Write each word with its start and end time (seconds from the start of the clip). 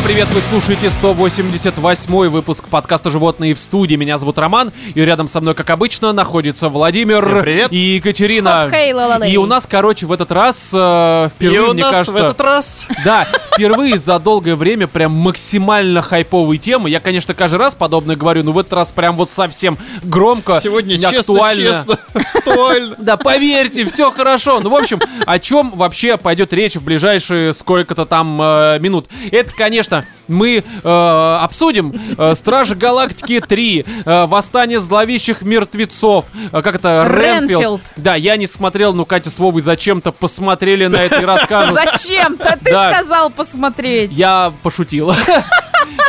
Всем 0.00 0.12
привет, 0.14 0.28
вы 0.32 0.40
слушаете 0.40 0.88
188 0.88 2.28
выпуск 2.28 2.64
подкаста 2.68 3.10
«Животные 3.10 3.54
в 3.54 3.60
студии». 3.60 3.96
Меня 3.96 4.16
зовут 4.16 4.38
Роман, 4.38 4.72
и 4.94 5.00
рядом 5.02 5.28
со 5.28 5.42
мной, 5.42 5.54
как 5.54 5.68
обычно, 5.68 6.14
находится 6.14 6.70
Владимир 6.70 7.20
Всем 7.20 7.42
привет. 7.42 7.70
и 7.70 7.96
Екатерина. 7.96 8.70
Хей, 8.72 8.94
ла-ла-лей. 8.94 9.30
И 9.30 9.36
у 9.36 9.44
нас, 9.44 9.66
короче, 9.66 10.06
в 10.06 10.12
этот 10.12 10.32
раз 10.32 10.70
э, 10.72 11.28
впервые, 11.34 11.60
И 11.60 11.68
у 11.68 11.74
мне 11.74 11.82
нас 11.82 11.92
кажется... 11.92 12.12
в 12.12 12.16
этот 12.16 12.40
раз 12.40 12.86
Да, 13.04 13.26
впервые 13.54 13.98
за 13.98 14.18
долгое 14.18 14.56
время 14.56 14.86
прям 14.86 15.12
максимально 15.12 16.00
хайповые 16.00 16.58
темы. 16.58 16.88
Я, 16.88 17.00
конечно, 17.00 17.34
каждый 17.34 17.56
раз 17.56 17.74
подобное 17.74 18.16
говорю, 18.16 18.42
но 18.42 18.52
в 18.52 18.58
этот 18.58 18.72
раз 18.72 18.92
прям 18.92 19.16
вот 19.16 19.30
совсем 19.32 19.76
громко, 20.02 20.60
сегодня 20.60 20.94
не 20.94 21.00
честно, 21.02 21.34
актуально. 21.34 21.62
честно, 21.62 21.98
актуально. 22.14 22.96
Да, 22.98 23.18
поверьте, 23.18 23.84
все 23.84 24.10
хорошо. 24.10 24.60
Ну, 24.60 24.70
в 24.70 24.76
общем, 24.76 24.98
о 25.26 25.38
чем 25.38 25.72
вообще 25.76 26.16
пойдет 26.16 26.54
речь 26.54 26.76
в 26.76 26.82
ближайшие 26.82 27.52
сколько-то 27.52 28.06
там 28.06 28.40
э, 28.40 28.78
минут? 28.78 29.06
Это, 29.30 29.54
конечно, 29.54 29.89
мы 30.28 30.62
э, 30.82 31.36
обсудим 31.40 31.92
э, 32.16 32.34
Стражи 32.34 32.74
Галактики 32.76 33.40
3, 33.40 33.84
э, 34.04 34.26
Восстание 34.26 34.78
зловещих 34.80 35.42
мертвецов, 35.42 36.26
э, 36.52 36.62
как 36.62 36.76
это, 36.76 37.06
Ренфилд. 37.08 37.50
Ренфилд. 37.50 37.82
Да, 37.96 38.14
я 38.14 38.36
не 38.36 38.46
смотрел, 38.46 38.92
но 38.94 39.04
Катя 39.04 39.30
с 39.30 39.38
Вовой 39.38 39.62
зачем-то 39.62 40.12
посмотрели 40.12 40.86
на 40.86 40.96
это 40.96 41.20
и 41.20 41.24
расскажут. 41.24 41.74
Зачем-то 41.74 42.58
ты 42.62 42.70
Да. 42.70 42.92
сказал 42.92 43.30
посмотреть. 43.30 44.12
Я 44.12 44.52
пошутил. 44.62 45.12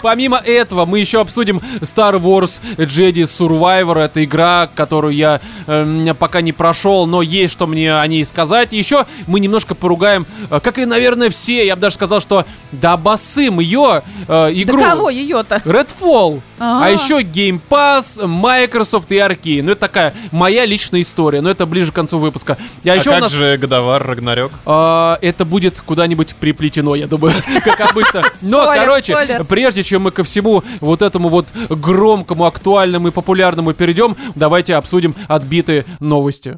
Помимо 0.02 0.38
этого, 0.38 0.86
мы 0.86 1.00
еще 1.00 1.22
обсудим 1.22 1.62
Star 1.82 2.20
Wars 2.20 2.60
Jedi 2.78 3.24
Survivor. 3.24 4.00
Это 4.00 4.24
игра, 4.24 4.70
которую 4.74 5.14
я 5.14 5.42
эм, 5.68 6.16
пока 6.16 6.42
не 6.42 6.54
прошел, 6.54 7.06
но 7.06 7.22
есть 7.22 7.54
что 7.54 7.68
мне 7.68 7.94
о 7.96 8.06
ней 8.08 8.26
сказать. 8.26 8.74
И 8.74 8.78
еще 8.78 9.06
мы 9.28 9.40
немножко 9.40 9.76
поругаем, 9.76 10.26
э, 10.50 10.60
как 10.62 10.78
и, 10.78 10.86
наверное, 10.86 11.30
все. 11.30 11.66
Я 11.66 11.76
бы 11.76 11.82
даже 11.82 11.96
сказал, 11.96 12.20
что 12.20 12.46
да 12.72 12.98
басым 12.98 13.60
ее 13.60 14.04
э, 14.28 14.50
игру. 14.54 14.80
Да 14.80 14.90
кого 14.92 15.10
ее-то? 15.10 15.58
Redfall. 15.66 16.42
А. 16.60 16.86
А. 16.86 16.90
еще 16.90 17.22
Game 17.22 17.60
Pass, 17.70 18.26
Microsoft 18.26 19.12
и 19.12 19.16
Arkane. 19.16 19.64
Ну, 19.64 19.72
это 19.72 19.82
такая 19.82 20.14
моя 20.32 20.66
личная 20.66 21.02
история, 21.02 21.42
но 21.42 21.50
это 21.50 21.66
ближе 21.66 21.92
к 21.92 21.96
концу 21.96 22.20
выпуска. 22.20 22.58
А, 22.60 22.90
А 22.90 22.96
еще 22.96 23.12
как 23.12 23.22
нас... 23.22 23.32
же 23.32 23.58
Годовар 23.58 24.06
Рагнарёк? 24.06 24.52
А, 24.66 25.18
это 25.22 25.44
будет 25.44 25.82
куда-нибудь 25.82 26.36
приплетено, 26.36 26.96
я 26.96 27.08
думаю, 27.08 27.34
как 27.64 27.82
обычно. 27.92 28.24
Но, 28.42 28.66
короче, 28.66 29.14
спойлер. 29.14 29.44
Прежде 29.72 29.84
чем 29.84 30.02
мы 30.02 30.12
ко 30.12 30.26
всему 30.26 30.66
вот 30.82 31.02
этому 31.02 31.30
вот 31.30 31.48
громкому, 31.70 32.46
актуальному 32.46 33.08
и 33.08 33.12
популярному 33.12 33.74
перейдем, 33.74 34.18
давайте 34.36 34.76
обсудим 34.76 35.16
отбитые 35.30 35.86
новости. 36.02 36.58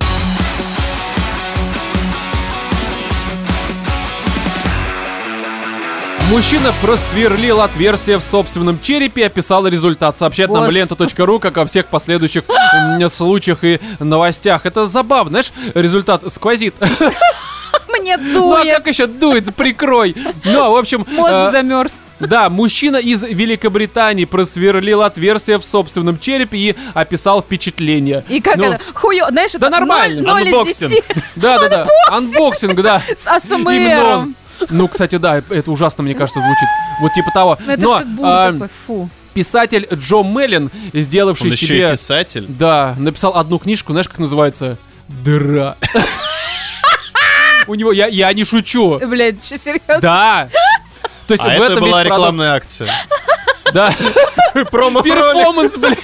Мужчина 6.31 6.73
просверлил 6.81 7.61
отверстие 7.61 8.17
в 8.17 8.23
собственном 8.23 8.79
черепе 8.81 9.21
и 9.21 9.25
описал 9.25 9.67
результат. 9.67 10.17
Сообщает 10.17 10.49
нам 10.49 10.67
лента.ру, 10.71 11.39
как 11.39 11.55
о 11.59 11.65
всех 11.67 11.85
последующих 11.85 12.45
случаях 13.09 13.63
и 13.63 13.79
новостях. 13.99 14.65
Это 14.65 14.87
забавно, 14.87 15.29
знаешь, 15.29 15.53
результат 15.75 16.23
сквозит. 16.33 16.73
Мне 17.99 18.17
Ну 18.17 18.53
а 18.53 18.63
дует. 18.63 18.75
как 18.77 18.87
еще 18.87 19.07
дует? 19.07 19.53
Прикрой. 19.55 20.15
Ну, 20.45 20.71
в 20.71 20.75
общем, 20.75 21.05
Мозг 21.11 21.33
э, 21.33 21.51
замерз. 21.51 22.01
да, 22.19 22.49
мужчина 22.49 22.97
из 22.97 23.23
Великобритании 23.23 24.25
просверлил 24.25 25.01
отверстие 25.01 25.59
в 25.59 25.65
собственном 25.65 26.19
черепе 26.19 26.57
и 26.57 26.75
описал 26.93 27.41
впечатление. 27.41 28.23
И 28.29 28.39
как 28.41 28.57
Ну, 28.57 28.63
это? 28.65 28.81
Хуё. 28.93 29.27
Знаешь, 29.29 29.51
да 29.53 29.67
это 29.67 29.69
нормально. 29.69 30.21
0 30.21 30.41
из 30.41 30.53
Unboxing. 30.53 30.89
10 30.91 31.03
Да, 31.35 31.59
да, 31.59 31.69
да. 31.69 31.87
Unboxing, 32.09 32.81
да. 32.81 33.01
с 33.15 33.51
он. 33.51 34.35
Ну, 34.69 34.87
кстати, 34.87 35.17
да, 35.17 35.37
это 35.37 35.71
ужасно, 35.71 36.03
мне 36.03 36.13
кажется, 36.13 36.39
звучит. 36.39 36.67
Вот 37.01 37.11
типа 37.13 37.31
того. 37.33 37.57
Ну 37.65 37.71
это 37.73 37.81
Но 37.81 37.95
ж 37.95 37.99
как 37.99 38.07
бур 38.09 38.25
а, 38.27 38.51
такой, 38.53 38.67
фу. 38.87 39.09
писатель 39.33 39.87
Джо 39.93 40.23
Меллин, 40.23 40.69
сделавший 40.93 41.47
Он 41.47 41.53
еще 41.53 41.65
себе... 41.67 41.89
и 41.89 41.91
писатель. 41.91 42.45
Да, 42.47 42.95
написал 42.97 43.35
одну 43.35 43.59
книжку, 43.59 43.91
знаешь, 43.91 44.07
как 44.07 44.19
называется? 44.19 44.77
Дыра. 45.09 45.75
У 47.67 47.75
него, 47.75 47.91
я, 47.91 48.07
я 48.07 48.31
не 48.33 48.43
шучу. 48.43 48.99
Блядь, 49.05 49.43
что 49.43 49.57
серьезно? 49.57 49.99
Да. 50.01 50.49
То 51.27 51.33
есть 51.33 51.45
А 51.45 51.49
в 51.49 51.61
это 51.61 51.73
этом 51.73 51.83
была 51.85 52.03
рекламная 52.03 52.53
акция. 52.53 52.89
Да. 53.73 53.93
Промо-ролик. 54.71 55.03
Перформанс, 55.03 55.77
блядь. 55.77 55.97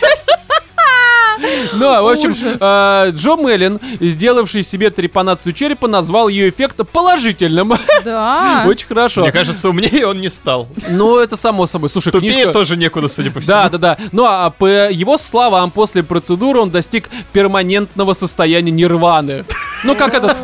Ну, 1.74 1.88
а, 1.88 2.02
в 2.02 2.08
общем, 2.08 2.36
э, 2.42 3.12
Джо 3.12 3.36
Меллин, 3.36 3.80
сделавший 4.00 4.64
себе 4.64 4.90
трепанацию 4.90 5.54
черепа, 5.54 5.88
назвал 5.88 6.28
ее 6.28 6.50
эффект 6.50 6.78
положительным. 6.92 7.74
Да. 8.04 8.64
Очень 8.68 8.88
хорошо. 8.88 9.22
Мне 9.22 9.32
кажется, 9.32 9.70
умнее 9.70 10.08
он 10.08 10.22
не 10.22 10.30
стал. 10.30 10.68
Ну, 10.88 11.18
это 11.18 11.38
само 11.38 11.66
собой. 11.66 11.90
Слушай, 11.90 12.12
Тупее 12.12 12.32
книжка... 12.32 12.54
тоже 12.54 12.78
некуда, 12.78 13.08
судя 13.08 13.32
по 13.32 13.40
всему. 13.40 13.56
Да, 13.56 13.70
да, 13.70 13.78
да. 13.78 13.98
Ну, 14.12 14.26
а 14.26 14.50
по 14.50 14.90
его 14.90 15.18
словам, 15.18 15.72
после 15.72 16.04
процедуры 16.04 16.60
он 16.60 16.72
достиг 16.72 17.10
перманентного 17.34 18.14
состояния 18.14 18.72
нирваны. 18.72 19.46
Ну, 19.84 19.96
как 19.96 20.14
этот... 20.14 20.38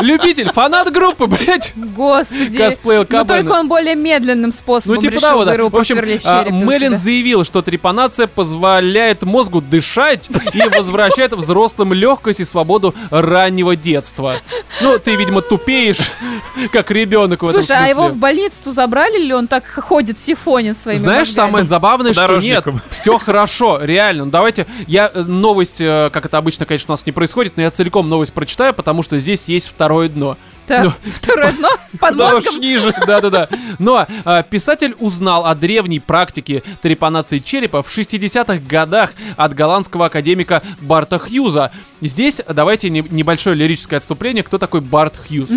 Любитель, 0.00 0.50
фанат 0.52 0.92
группы, 0.92 1.26
блядь. 1.26 1.72
Господи. 1.76 2.56
Косплеил 2.58 3.04
Кабана. 3.04 3.24
только 3.26 3.52
он 3.58 3.68
более 3.68 3.94
медленным 3.94 4.52
способом 4.52 4.96
Ну, 4.96 5.00
типа 5.00 5.14
решил 5.14 5.28
того, 5.28 5.44
да. 5.44 5.52
дыру 5.52 5.68
В 5.70 5.76
общем, 5.76 5.98
а, 5.98 6.18
себя. 6.18 6.96
заявил, 6.96 7.44
что 7.44 7.62
трепанация 7.62 8.26
позволяет 8.26 9.22
мозгу 9.22 9.60
дышать 9.60 10.28
и 10.52 10.62
возвращает 10.68 11.32
взрослым 11.32 11.92
легкость 11.92 12.40
и 12.40 12.44
свободу 12.44 12.94
раннего 13.10 13.76
детства. 13.76 14.36
Ну, 14.80 14.98
ты, 14.98 15.14
видимо, 15.16 15.40
тупеешь, 15.40 16.10
как 16.72 16.90
ребенок 16.90 17.42
в 17.42 17.48
этом 17.48 17.62
Слушай, 17.62 17.84
а 17.84 17.88
его 17.88 18.02
в 18.02 18.04
смысле. 18.06 18.20
больницу 18.20 18.72
забрали 18.72 19.18
или 19.20 19.32
он 19.32 19.46
так 19.46 19.64
ходит, 19.66 20.20
сифонит 20.20 20.78
своими 20.78 20.98
Знаешь, 20.98 21.28
мозгами? 21.28 21.46
самое 21.48 21.64
забавное, 21.64 22.12
что 22.12 22.38
нет, 22.38 22.64
все 22.90 23.18
хорошо, 23.18 23.78
реально. 23.82 24.24
Ну, 24.26 24.30
давайте, 24.30 24.66
я 24.86 25.10
э, 25.12 25.22
новость, 25.22 25.80
э, 25.80 26.10
как 26.12 26.26
это 26.26 26.38
обычно, 26.38 26.66
конечно, 26.66 26.92
у 26.92 26.94
нас 26.94 27.04
не 27.06 27.12
происходит, 27.12 27.56
но 27.56 27.62
я 27.62 27.70
целиком 27.70 28.08
новость 28.08 28.32
прочитаю, 28.32 28.74
потому 28.74 29.02
что 29.02 29.18
здесь 29.18 29.44
есть 29.46 29.68
второе 29.84 30.08
дно. 30.08 30.36
Так, 30.66 30.84
Ну. 30.84 30.92
второе 31.10 31.52
дно 31.52 31.68
под 32.00 32.16
Да 32.16 32.36
уж 32.36 32.44
ниже. 32.58 32.94
Да-да-да. 33.06 33.48
Но 33.78 34.06
а, 34.24 34.42
писатель 34.42 34.94
узнал 34.98 35.44
о 35.44 35.54
древней 35.54 36.00
практике 36.00 36.62
трепанации 36.80 37.38
черепа 37.38 37.82
в 37.82 37.88
60-х 37.96 38.62
годах 38.66 39.12
от 39.36 39.54
голландского 39.54 40.06
академика 40.06 40.62
Барта 40.80 41.18
Хьюза. 41.18 41.70
Здесь 42.00 42.40
давайте 42.48 42.88
не- 42.88 43.04
небольшое 43.10 43.54
лирическое 43.56 43.98
отступление. 43.98 44.42
Кто 44.42 44.56
такой 44.58 44.80
Барт 44.80 45.14
Хьюз? 45.28 45.50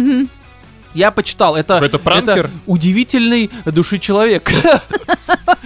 Я 0.98 1.12
почитал, 1.12 1.56
это, 1.56 1.76
Это 1.76 2.00
пранкер? 2.00 2.50
удивительный 2.66 3.52
души 3.66 4.00
человек. 4.00 4.52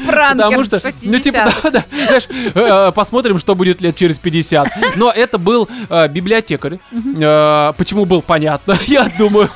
Пранкер 0.06 0.44
Потому 0.46 0.64
что, 0.66 0.82
ну, 1.04 1.20
типа, 1.20 1.38
60-х. 1.38 1.70
да, 1.70 1.72
да, 1.72 1.86
знаешь, 2.06 2.28
э, 2.30 2.92
посмотрим, 2.94 3.40
что 3.40 3.56
будет 3.56 3.80
лет 3.80 3.96
через 3.96 4.18
50. 4.18 4.98
Но 4.98 5.10
это 5.10 5.38
был 5.38 5.70
э, 5.90 6.08
библиотекарь. 6.10 6.80
Э, 6.92 7.72
Почему 7.78 8.04
был, 8.04 8.22
понятно, 8.22 8.78
я 8.88 9.10
думаю. 9.18 9.50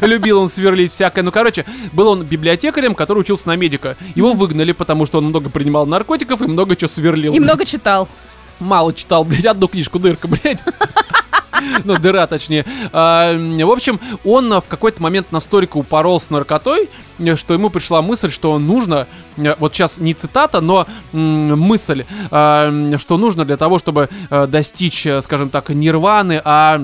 Любил 0.00 0.40
он 0.40 0.48
сверлить 0.48 0.92
всякое. 0.92 1.22
Ну, 1.22 1.30
короче, 1.30 1.64
был 1.92 2.08
он 2.08 2.24
библиотекарем, 2.24 2.96
который 2.96 3.20
учился 3.20 3.46
на 3.48 3.56
медика. 3.56 3.96
Его 4.16 4.32
выгнали, 4.32 4.72
потому 4.72 5.06
что 5.06 5.18
он 5.18 5.26
много 5.26 5.48
принимал 5.48 5.86
наркотиков 5.86 6.42
и 6.42 6.46
много 6.46 6.74
чего 6.74 6.88
сверлил. 6.88 7.32
И 7.32 7.38
много 7.38 7.64
читал. 7.64 8.08
Мало 8.62 8.94
читал, 8.94 9.24
блядь, 9.24 9.46
одну 9.46 9.68
книжку, 9.68 9.98
дырка, 9.98 10.28
блядь. 10.28 10.62
Ну, 11.84 11.96
дыра, 11.96 12.26
точнее. 12.26 12.64
А, 12.92 13.32
в 13.34 13.70
общем, 13.70 14.00
он 14.24 14.52
а, 14.52 14.60
в 14.60 14.66
какой-то 14.66 15.00
момент 15.00 15.30
настолько 15.30 15.76
упорол 15.76 16.18
с 16.18 16.28
наркотой, 16.28 16.88
э, 17.20 17.36
что 17.36 17.54
ему 17.54 17.70
пришла 17.70 18.02
мысль, 18.02 18.30
что 18.30 18.58
нужно, 18.58 19.06
э, 19.36 19.54
вот 19.60 19.72
сейчас 19.72 19.98
не 19.98 20.12
цитата, 20.12 20.60
но 20.60 20.88
мысль, 21.12 22.04
а, 22.32 22.96
что 22.98 23.16
нужно 23.16 23.44
для 23.44 23.56
того, 23.56 23.78
чтобы 23.78 24.08
э, 24.28 24.46
достичь, 24.48 25.06
скажем 25.20 25.50
так, 25.50 25.68
нирваны, 25.68 26.40
а 26.44 26.80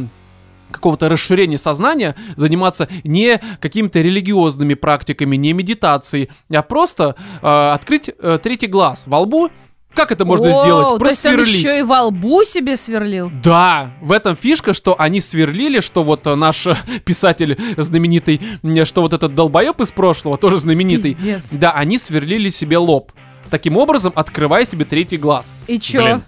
какого-то 0.71 1.09
расширения 1.09 1.59
сознания, 1.59 2.15
заниматься 2.37 2.89
не 3.05 3.41
какими-то 3.61 4.01
религиозными 4.01 4.75
практиками, 4.75 5.37
не 5.37 5.53
медитацией, 5.53 6.31
а 6.53 6.63
просто 6.63 7.17
э, 7.43 7.71
открыть 7.71 8.11
э, 8.11 8.39
третий 8.43 8.67
глаз 8.67 9.05
во 9.07 9.21
лбу. 9.21 9.51
Как 9.99 10.13
это 10.13 10.25
можно 10.25 10.47
О, 10.47 10.63
сделать? 10.63 10.99
То 11.01 11.07
есть 11.07 11.27
он 11.27 11.41
еще 11.41 11.81
и 11.81 11.83
во 11.83 12.05
лбу 12.05 12.45
себе 12.45 12.77
сверлил? 12.77 13.33
Да, 13.43 13.91
в 14.01 14.13
этом 14.13 14.37
фишка, 14.37 14.73
что 14.73 14.95
они 14.97 15.19
сверлили, 15.21 15.81
что 15.81 16.05
вот 16.05 16.25
э, 16.29 16.37
наш 16.37 16.69
э, 16.69 16.77
писатель 17.05 17.59
знаменитый, 17.77 18.41
что 18.85 19.03
вот 19.03 19.13
этот 19.13 19.35
долбоеб 19.35 19.81
из 19.81 19.91
прошлого, 19.91 20.39
тоже 20.39 20.59
знаменитый, 20.59 21.15
Пиздец. 21.15 21.51
да, 21.51 21.73
они 21.73 21.99
сверлили 21.99 22.49
себе 22.51 22.79
лоб. 22.79 23.11
Таким 23.51 23.77
образом, 23.77 24.13
открывая 24.15 24.65
себе 24.65 24.85
третий 24.85 25.17
глаз. 25.17 25.57
И 25.67 25.81
чё? 25.81 26.05
Блин. 26.05 26.23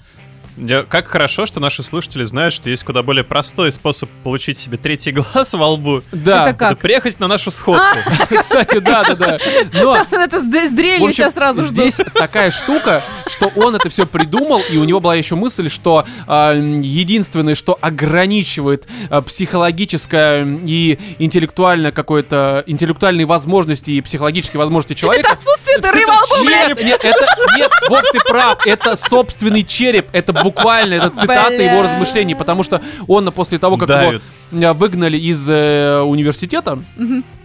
Я- 0.61 0.83
Как 0.85 1.09
хорошо, 1.09 1.47
что 1.47 1.59
наши 1.61 1.83
слушатели 1.83 2.25
знают, 2.25 2.53
что 2.55 2.69
есть 2.71 2.85
куда 2.85 3.03
более 3.03 3.25
простой 3.25 3.73
способ 3.73 4.09
получить 4.23 4.59
себе 4.59 4.77
третий 4.77 5.12
глаз 5.33 5.55
во 5.55 5.69
лбу. 5.71 6.03
Да, 6.12 6.49
Это 6.49 6.59
как? 6.59 6.73
Это 6.73 6.81
приехать 6.81 7.19
на 7.21 7.29
нашу 7.29 7.51
сходку. 7.51 7.99
кстати, 8.41 8.79
да, 8.79 9.05
да, 9.05 9.15
да. 9.15 9.39
Но 9.73 9.97
Это 10.11 10.41
с, 10.41 10.73
дрелью 10.73 11.12
тебя 11.12 11.31
сразу 11.31 11.62
ждут. 11.62 11.73
здесь 11.73 11.97
такая 12.15 12.51
штука, 12.51 13.03
что 13.27 13.51
он 13.57 13.75
это 13.75 13.89
все 13.89 14.07
придумал, 14.07 14.61
и 14.71 14.77
у 14.77 14.85
него 14.85 15.01
была 15.01 15.15
еще 15.15 15.35
мысль, 15.35 15.69
что 15.69 16.05
а, 16.27 16.55
единственное, 16.55 17.55
что 17.55 17.79
ограничивает 17.81 18.87
а, 19.09 19.23
психологическое 19.23 20.45
и 20.67 20.99
интеллектуальное 21.19 21.93
какое-то 21.93 22.65
интеллектуальные 22.67 23.27
возможности 23.27 23.91
и 23.93 24.01
психологические 24.01 24.59
возможности 24.59 24.95
человека. 24.95 25.31
Это 25.33 25.41
лбу, 25.78 26.44
блядь. 26.44 26.69
Нет, 26.69 26.84
нет, 26.84 27.05
это, 27.05 27.26
нет, 27.56 27.70
вот 27.88 28.05
ты 28.12 28.19
прав, 28.20 28.67
это 28.67 28.96
собственный 28.96 29.64
череп, 29.64 30.08
это 30.12 30.32
буквально, 30.32 30.94
это 30.94 31.11
цитата 31.11 31.52
его 31.52 31.82
размышлений, 31.82 32.34
потому 32.34 32.62
что 32.62 32.81
он 33.06 33.31
после 33.32 33.58
того, 33.58 33.76
как 33.76 33.88
его 33.88 34.20
выгнали 34.50 35.17
из 35.17 35.49
э, 35.49 36.00
университета, 36.00 36.79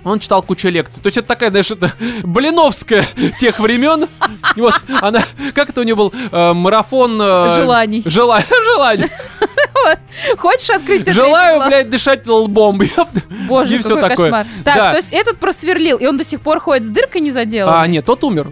он 0.04 0.20
читал 0.20 0.42
кучу 0.44 0.68
лекций. 0.70 1.02
То 1.02 1.08
есть 1.08 1.18
это 1.18 1.28
такая, 1.28 1.50
знаешь, 1.50 1.72
это 1.72 1.92
Блиновская 2.24 3.06
тех 3.40 3.60
времен. 3.60 4.08
Вот 4.56 4.76
она, 5.02 5.24
как 5.54 5.70
это 5.70 5.82
у 5.82 5.84
нее 5.84 5.96
был 5.96 6.14
э, 6.32 6.54
марафон... 6.54 7.20
э, 7.22 7.50
Желаний. 7.56 8.02
Жела- 8.06 8.44
желаний. 8.76 9.08
Хочешь 10.38 10.70
открыть? 10.70 11.12
Желаю, 11.12 11.68
блядь, 11.68 11.90
дышать 11.90 12.26
лбом. 12.28 12.80
Боже, 13.48 13.78
и 13.78 13.82
какой 13.82 14.02
такое. 14.02 14.10
кошмар. 14.16 14.48
Так, 14.64 14.76
Да. 14.76 14.92
то 14.92 14.98
есть 14.98 15.12
этот 15.12 15.38
просверлил, 15.38 15.98
и 15.98 16.06
он 16.06 16.18
до 16.18 16.24
сих 16.24 16.42
пор 16.42 16.60
ходит 16.60 16.86
с 16.86 16.90
дыркой 16.90 17.22
не 17.22 17.32
заделанной? 17.32 17.82
А, 17.82 17.88
нет, 17.88 18.06
тот 18.06 18.24
умер. 18.24 18.52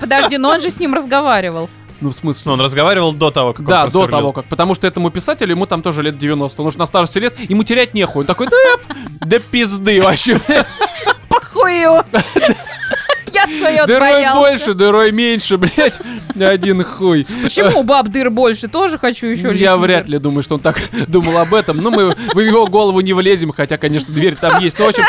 Подожди, 0.00 0.38
но 0.38 0.50
он 0.50 0.60
же 0.60 0.70
с 0.70 0.78
ним 0.80 0.94
разговаривал. 0.94 1.68
Ну, 2.00 2.10
в 2.10 2.14
смысле? 2.14 2.42
Ну, 2.46 2.52
он 2.52 2.60
разговаривал 2.60 3.12
до 3.12 3.30
того, 3.30 3.52
как 3.52 3.60
он 3.60 3.66
Да, 3.66 3.84
до 3.84 3.90
просверлил. 3.90 4.10
того 4.18 4.32
как. 4.32 4.44
Потому 4.46 4.74
что 4.74 4.86
этому 4.86 5.10
писателю, 5.10 5.50
ему 5.50 5.66
там 5.66 5.82
тоже 5.82 6.02
лет 6.02 6.16
90. 6.18 6.60
Он 6.62 6.68
уже 6.68 6.78
на 6.78 6.86
старости 6.86 7.18
лет, 7.18 7.34
ему 7.48 7.64
терять 7.64 7.94
нехуй. 7.94 8.20
Он 8.20 8.26
такой, 8.26 8.46
да, 8.46 8.94
да 9.20 9.38
пизды 9.38 10.00
вообще. 10.00 10.38
Похую. 11.28 12.02
Я 13.32 13.46
свое 13.46 13.86
Дырой 13.86 14.24
больше, 14.34 14.74
дырой 14.74 15.12
меньше, 15.12 15.58
блядь. 15.58 15.98
Один 16.34 16.82
хуй. 16.82 17.26
Почему 17.42 17.80
у 17.80 17.82
баб 17.82 18.08
дыр 18.08 18.30
больше? 18.30 18.68
Тоже 18.68 18.98
хочу 18.98 19.26
еще 19.26 19.54
Я 19.54 19.76
вряд 19.76 20.08
ли 20.08 20.18
думаю, 20.18 20.42
что 20.42 20.54
он 20.54 20.60
так 20.60 20.80
думал 21.08 21.36
об 21.38 21.52
этом. 21.54 21.76
Но 21.78 21.90
мы 21.90 22.16
в 22.32 22.38
его 22.40 22.66
голову 22.66 23.00
не 23.00 23.12
влезем, 23.12 23.52
хотя, 23.52 23.76
конечно, 23.76 24.12
дверь 24.12 24.34
там 24.34 24.60
есть. 24.62 24.78
Ну, 24.78 24.86
в 24.86 24.88
общем, 24.88 25.04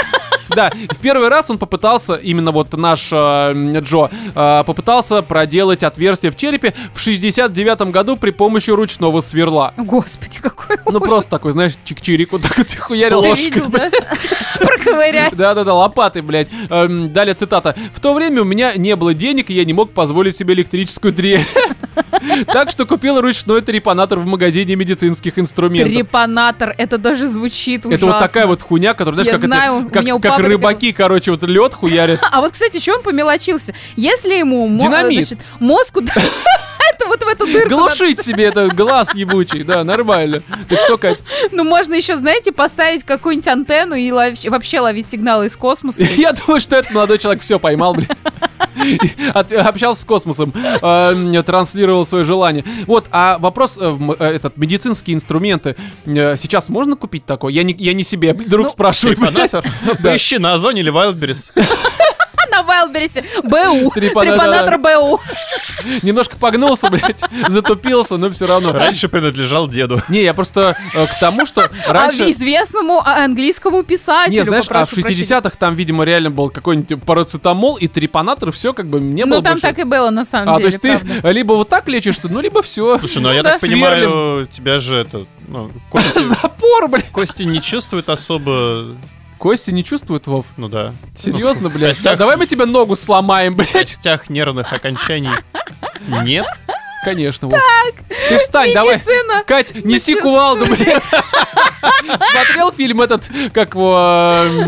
да, 0.55 0.71
в 0.89 0.97
первый 0.97 1.29
раз 1.29 1.49
он 1.49 1.57
попытался, 1.57 2.15
именно 2.15 2.51
вот 2.51 2.73
наш 2.77 3.09
э, 3.11 3.79
Джо, 3.81 4.09
э, 4.35 4.63
попытался 4.65 5.21
проделать 5.21 5.83
отверстие 5.83 6.31
в 6.31 6.37
черепе 6.37 6.73
в 6.93 6.99
69 6.99 7.81
году 7.91 8.17
при 8.17 8.31
помощи 8.31 8.71
ручного 8.71 9.21
сверла. 9.21 9.73
Господи, 9.77 10.39
какой 10.41 10.77
Ну, 10.85 10.97
ужас. 10.97 11.07
просто 11.07 11.31
такой, 11.31 11.51
знаешь, 11.51 11.73
чик-чирик, 11.85 12.27
вот 12.31 12.41
так 12.41 12.57
вот 12.57 12.67
хуярил 12.77 13.19
ложкой. 13.19 13.63
да? 13.69 13.89
Проковырять. 14.57 15.35
Да-да-да, 15.35 15.73
лопатой, 15.73 16.21
блядь. 16.21 16.47
Эм, 16.69 17.11
далее 17.13 17.33
цитата. 17.33 17.75
В 17.93 17.99
то 17.99 18.13
время 18.13 18.41
у 18.41 18.45
меня 18.45 18.73
не 18.75 18.95
было 18.95 19.13
денег, 19.13 19.49
и 19.49 19.53
я 19.53 19.65
не 19.65 19.73
мог 19.73 19.91
позволить 19.91 20.35
себе 20.35 20.53
электрическую 20.53 21.13
дрель. 21.13 21.43
Так 22.47 22.69
что 22.69 22.85
купил 22.85 23.21
ручной 23.21 23.61
трепанатор 23.61 24.19
в 24.19 24.25
магазине 24.25 24.75
медицинских 24.75 25.39
инструментов. 25.39 25.93
Трепанатор, 25.93 26.75
это 26.77 26.97
даже 26.97 27.27
звучит 27.29 27.85
ужасно. 27.85 27.95
Это 27.95 28.05
вот 28.13 28.19
такая 28.19 28.47
вот 28.47 28.61
хуйня, 28.61 28.93
которая, 28.93 29.23
знаешь, 29.23 29.27
Я 29.27 29.33
как, 29.33 29.41
знаю, 29.45 29.73
у 29.73 29.81
это, 29.83 29.89
как, 29.89 30.03
меня 30.03 30.15
у 30.15 30.19
как 30.19 30.31
папы 30.31 30.38
рыбаки, 30.41 30.91
короче, 30.91 31.31
вот 31.31 31.43
лед 31.43 31.73
хуярят. 31.73 32.19
А 32.31 32.41
вот, 32.41 32.51
кстати, 32.53 32.77
еще 32.77 32.93
он 32.93 33.03
помелочился. 33.03 33.73
Если 33.95 34.33
ему 34.35 34.77
Динамит. 34.79 35.37
мозг 35.59 35.97
это 36.93 37.07
вот 37.07 37.23
в 37.23 37.27
эту 37.27 37.45
дырку, 37.45 37.69
Глушить 37.69 38.21
себе 38.21 38.45
это 38.45 38.67
глаз 38.73 39.13
ебучий, 39.13 39.63
да, 39.63 39.83
нормально. 39.83 40.41
Так 40.67 40.79
что, 40.79 40.97
Кать? 40.97 41.21
ну 41.51 41.63
можно 41.63 41.93
еще, 41.93 42.15
знаете, 42.15 42.51
поставить 42.51 43.03
какую-нибудь 43.03 43.47
антенну 43.47 43.95
и 43.95 44.11
вообще 44.11 44.79
ловить 44.79 45.07
сигналы 45.07 45.47
из 45.47 45.57
космоса. 45.57 46.03
Я 46.17 46.33
думаю, 46.33 46.59
что 46.59 46.75
этот 46.75 46.91
молодой 46.93 47.17
человек 47.17 47.41
все 47.43 47.59
поймал, 47.59 47.93
блин. 47.93 48.09
От- 49.33 49.51
общался 49.51 50.01
с 50.01 50.05
космосом, 50.05 50.53
э, 50.55 51.43
транслировал 51.45 52.05
свое 52.05 52.23
желание. 52.23 52.63
Вот, 52.87 53.07
а 53.11 53.37
вопрос, 53.39 53.77
э, 53.79 53.97
э, 54.19 54.25
этот, 54.35 54.57
медицинские 54.57 55.15
инструменты, 55.15 55.75
э, 56.05 56.37
сейчас 56.37 56.69
можно 56.69 56.95
купить 56.95 57.25
такой? 57.25 57.53
Я 57.53 57.63
не, 57.63 57.75
я 57.77 57.93
не 57.93 58.03
себе, 58.03 58.33
друг 58.33 58.67
Ну, 58.67 58.69
спрашивает. 58.69 59.17
Трепанатор? 59.17 59.65
Поищи 60.01 60.37
на 60.37 60.53
Озоне 60.53 60.81
или 60.81 60.91
Wildberries. 60.93 61.51
На 62.59 62.63
Вайлдберрисе 62.63 63.23
БУ. 63.43 63.91
Трепанатор, 63.91 64.77
БУ. 64.79 65.19
Немножко 66.01 66.35
погнулся, 66.37 66.89
блядь, 66.89 67.21
затупился, 67.47 68.17
но 68.17 68.29
все 68.31 68.47
равно. 68.47 68.73
Раньше 68.73 69.07
принадлежал 69.07 69.67
деду. 69.69 70.01
Не, 70.09 70.23
я 70.23 70.33
просто 70.33 70.75
э, 70.93 71.07
к 71.07 71.19
тому, 71.19 71.45
что 71.45 71.69
А 71.87 71.93
раньше... 71.93 72.29
известному 72.31 72.99
а, 72.99 73.23
английскому 73.23 73.83
писателю. 73.83 74.39
Не, 74.39 74.43
знаешь, 74.43 74.65
а 74.65 74.85
в 74.85 74.89
попрошу 74.89 75.01
прощения. 75.01 75.23
60-х 75.39 75.55
там, 75.57 75.73
видимо, 75.75 76.03
реально 76.03 76.31
был 76.31 76.49
какой-нибудь 76.49 77.01
парацетамол 77.03 77.77
и 77.77 77.87
трепанатор, 77.87 78.51
все 78.51 78.73
как 78.73 78.87
бы 78.87 78.99
не 78.99 79.23
было 79.25 79.37
Ну 79.37 79.41
там 79.41 79.53
больше. 79.53 79.61
так 79.67 79.79
и 79.79 79.83
было 79.83 80.09
на 80.09 80.25
самом 80.25 80.49
А, 80.55 80.57
деле. 80.57 80.77
то 80.77 80.87
есть 80.87 81.01
ты 81.21 81.29
либо 81.31 81.53
вот 81.53 81.69
так 81.69 81.87
лечишься, 81.87 82.27
ну, 82.29 82.41
либо 82.41 82.61
все. 82.61 82.99
Слушай, 82.99 83.21
ну 83.21 83.31
я 83.31 83.41
так 83.41 83.59
понимаю, 83.61 84.47
тебя 84.51 84.79
же 84.79 84.95
это... 84.97 85.25
ну, 85.47 85.71
кости, 85.89 86.19
Запор, 86.19 86.89
блядь. 86.89 87.09
кости 87.11 87.43
не 87.43 87.61
чувствуют 87.61 88.09
особо... 88.09 88.95
Кости 89.39 89.71
не 89.71 89.83
чувствует, 89.85 90.27
Вов? 90.27 90.45
Ну 90.57 90.67
да. 90.67 90.93
Серьезно, 91.15 91.63
Ну, 91.63 91.69
в 91.69 91.73
блядь? 91.73 91.97
костях- 91.97 92.03
Да, 92.13 92.15
давай 92.17 92.35
мы 92.35 92.45
тебе 92.45 92.65
ногу 92.65 92.95
сломаем, 92.95 93.53
В 93.53 93.57
блядь. 93.57 93.71
костях 93.71 94.29
нервных 94.29 94.71
окончаний 94.73 95.31
нет. 96.23 96.45
Конечно, 97.05 97.47
Вов. 97.47 97.59
Ты 98.27 98.37
встань, 98.39 98.73
давай. 98.73 98.95
Медицина. 98.95 99.43
Кать, 99.47 99.73
неси 99.85 100.15
кувалду, 100.19 100.65
блядь. 100.65 101.03
Смотрел 102.03 102.71
фильм 102.73 103.01
этот, 103.01 103.29
как 103.53 103.73
его, 103.75 103.97
э, 104.45 104.65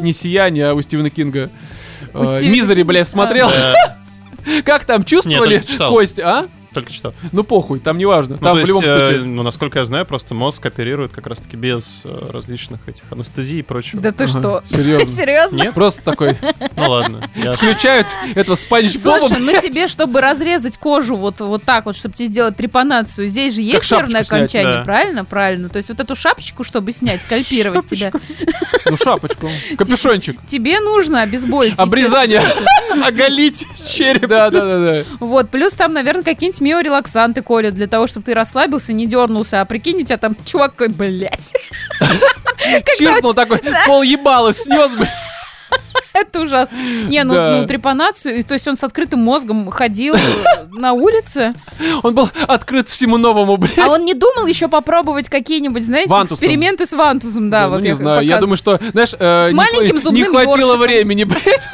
не 0.00 0.12
«Сияние», 0.14 0.70
а 0.70 0.74
у 0.74 0.80
Стивена 0.80 1.10
Кинга. 1.10 1.50
Э, 2.14 2.40
Мизери, 2.42 2.82
блядь, 2.84 3.08
смотрел? 3.08 3.50
Как 4.64 4.84
там, 4.86 5.04
чувствовали 5.04 5.62
кости, 5.76 6.22
а? 6.22 6.46
Только 6.80 6.92
что. 6.92 7.14
Ну 7.32 7.44
похуй, 7.44 7.80
там 7.80 7.98
не 7.98 8.06
важно. 8.06 8.36
Ну, 8.40 8.42
Там 8.44 8.56
в 8.56 8.66
любом 8.66 8.82
есть, 8.82 8.92
э, 8.94 9.04
случае. 9.06 9.24
ну, 9.24 9.42
насколько 9.42 9.78
я 9.78 9.84
знаю, 9.84 10.06
просто 10.06 10.34
мозг 10.34 10.64
оперирует 10.66 11.12
как 11.12 11.26
раз-таки 11.26 11.56
без 11.56 12.02
э, 12.04 12.30
различных 12.30 12.88
этих 12.88 13.04
анестезий 13.10 13.60
и 13.60 13.62
прочего. 13.62 14.00
Да 14.02 14.12
ты 14.12 14.24
Ага, 14.24 14.32
что? 14.40 14.62
серьезно. 14.70 15.06
Серьезно? 15.16 15.56
Нет? 15.62 15.74
Просто 15.74 16.02
такой 16.02 16.36
Ну 16.76 16.90
ладно. 16.90 17.30
включают 17.56 18.06
этого 18.34 18.56
спанч. 18.56 18.92
Слушай, 18.98 19.38
ну 19.40 19.60
тебе, 19.60 19.88
чтобы 19.88 20.20
разрезать 20.20 20.78
кожу 20.78 21.16
вот, 21.16 21.40
вот 21.40 21.62
так 21.64 21.86
вот, 21.86 21.96
чтобы 21.96 22.14
тебе 22.14 22.28
сделать 22.28 22.56
трепанацию, 22.56 23.28
здесь 23.28 23.54
же 23.54 23.62
есть 23.62 23.90
нервное 23.90 24.22
окончание, 24.22 24.84
правильно? 24.84 25.24
Правильно. 25.24 25.68
То 25.68 25.76
есть 25.78 25.88
вот 25.88 26.00
эту 26.00 26.14
шапочку, 26.16 26.64
чтобы 26.64 26.92
снять, 26.92 27.22
скальпировать 27.22 27.86
тебя, 27.86 28.12
Ну, 28.88 28.96
шапочку. 28.96 29.48
Капюшончик. 29.76 30.38
тебе 30.46 30.80
нужно 30.80 31.22
обезболить. 31.22 31.78
Обрезание. 31.78 32.42
Оголить 33.02 33.66
череп. 33.76 34.26
Да, 34.28 34.50
да, 34.50 34.78
да. 34.78 35.04
Вот, 35.20 35.50
плюс 35.50 35.72
там, 35.74 35.92
наверное, 35.92 36.22
какие-нибудь 36.22 36.56
миорелаксанты 36.68 37.42
колят 37.42 37.74
для 37.74 37.86
того, 37.86 38.06
чтобы 38.06 38.26
ты 38.26 38.34
расслабился, 38.34 38.92
не 38.92 39.06
дернулся. 39.06 39.60
А 39.60 39.64
прикинь, 39.64 40.02
у 40.02 40.04
тебя 40.04 40.16
там 40.18 40.36
чувак 40.44 40.72
такой, 40.72 40.88
блядь, 40.88 41.52
Чиркнул 42.98 43.34
такой, 43.34 43.60
пол 43.86 44.02
ебало 44.02 44.52
снес, 44.52 44.90
блядь. 44.92 45.08
это 46.12 46.40
ужасно. 46.40 46.74
Не, 47.08 47.24
ну, 47.24 47.34
Да. 47.34 47.58
ну 47.60 47.66
трепанацию, 47.66 48.38
и 48.38 48.42
то 48.42 48.54
есть 48.54 48.66
он 48.68 48.76
с 48.76 48.84
открытым 48.84 49.20
мозгом 49.20 49.70
ходил 49.70 50.14
э, 50.14 50.18
на 50.72 50.92
улице, 50.92 51.54
Он 52.02 52.14
был 52.14 52.28
открыт 52.46 52.88
всему 52.88 53.16
новому, 53.18 53.56
блядь. 53.56 53.78
а 53.78 53.88
он 53.88 54.04
не 54.04 54.14
думал 54.14 54.46
еще 54.46 54.68
попробовать 54.68 55.28
какие-нибудь, 55.28 55.84
знаете, 55.84 56.08
Вантусом. 56.10 56.36
эксперименты 56.36 56.86
с 56.86 56.92
вантузом, 56.92 57.50
да, 57.50 57.66
ну, 57.68 57.74
вот 57.74 57.82
не 57.82 57.88
я 57.90 57.94
знаю, 57.96 58.26
я 58.26 58.36
показываю. 58.38 58.40
думаю, 58.40 58.56
что, 58.56 58.90
знаешь, 58.92 59.14
э, 59.18 59.44
С 59.44 59.52
не 59.52 59.54
маленьким 59.56 59.96
хва- 59.96 60.02
зубным 60.02 60.22
не 60.22 60.28
хватило 60.28 60.56
ёршиком. 60.56 60.80
времени, 60.80 61.24
блядь. 61.24 61.68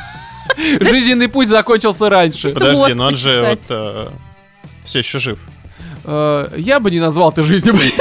Жизненный 0.80 1.28
путь 1.28 1.48
закончился 1.48 2.08
раньше. 2.10 2.50
Подожди, 2.50 2.92
но 2.94 3.06
он 3.06 3.16
же 3.16 3.40
вот 3.40 3.58
почесать. 3.58 4.12
Все 4.84 4.98
еще 5.00 5.18
жив. 5.18 5.38
Э, 6.04 6.48
Я 6.56 6.80
бы 6.80 6.90
не 6.90 7.00
назвал 7.00 7.30
это 7.32 7.42
жизнью, 7.42 7.74
блядь. 7.74 7.92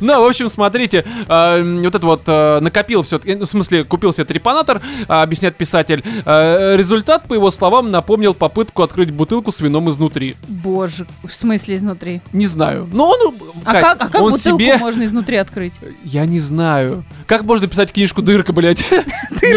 Ну, 0.00 0.22
в 0.22 0.26
общем, 0.26 0.48
смотрите, 0.48 1.04
э, 1.28 1.78
вот 1.82 1.94
это 1.94 2.06
вот 2.06 2.22
э, 2.26 2.60
накопил 2.60 3.02
все, 3.02 3.18
в 3.18 3.46
смысле, 3.46 3.84
купил 3.84 4.12
себе 4.12 4.24
трепанатор, 4.24 4.80
а, 5.08 5.22
объясняет 5.22 5.56
писатель. 5.56 6.02
Э, 6.24 6.76
результат, 6.76 7.28
по 7.28 7.34
его 7.34 7.50
словам, 7.50 7.90
напомнил 7.90 8.34
попытку 8.34 8.82
открыть 8.82 9.10
бутылку 9.10 9.52
с 9.52 9.60
вином 9.60 9.90
изнутри. 9.90 10.36
Боже, 10.48 11.06
в 11.22 11.32
смысле 11.32 11.76
изнутри? 11.76 12.20
Не 12.32 12.46
знаю. 12.46 12.88
Но 12.92 13.08
он, 13.08 13.34
А 13.64 13.72
Кать, 13.72 13.82
как, 13.82 13.96
а 14.00 14.08
как 14.08 14.22
он 14.22 14.32
бутылку 14.32 14.60
себе... 14.60 14.78
можно 14.78 15.04
изнутри 15.04 15.36
открыть? 15.36 15.74
Я 16.02 16.24
не 16.26 16.40
знаю. 16.40 17.04
Как 17.26 17.42
можно 17.42 17.66
писать 17.66 17.92
книжку 17.92 18.22
«Дырка», 18.22 18.52
блядь? 18.52 18.84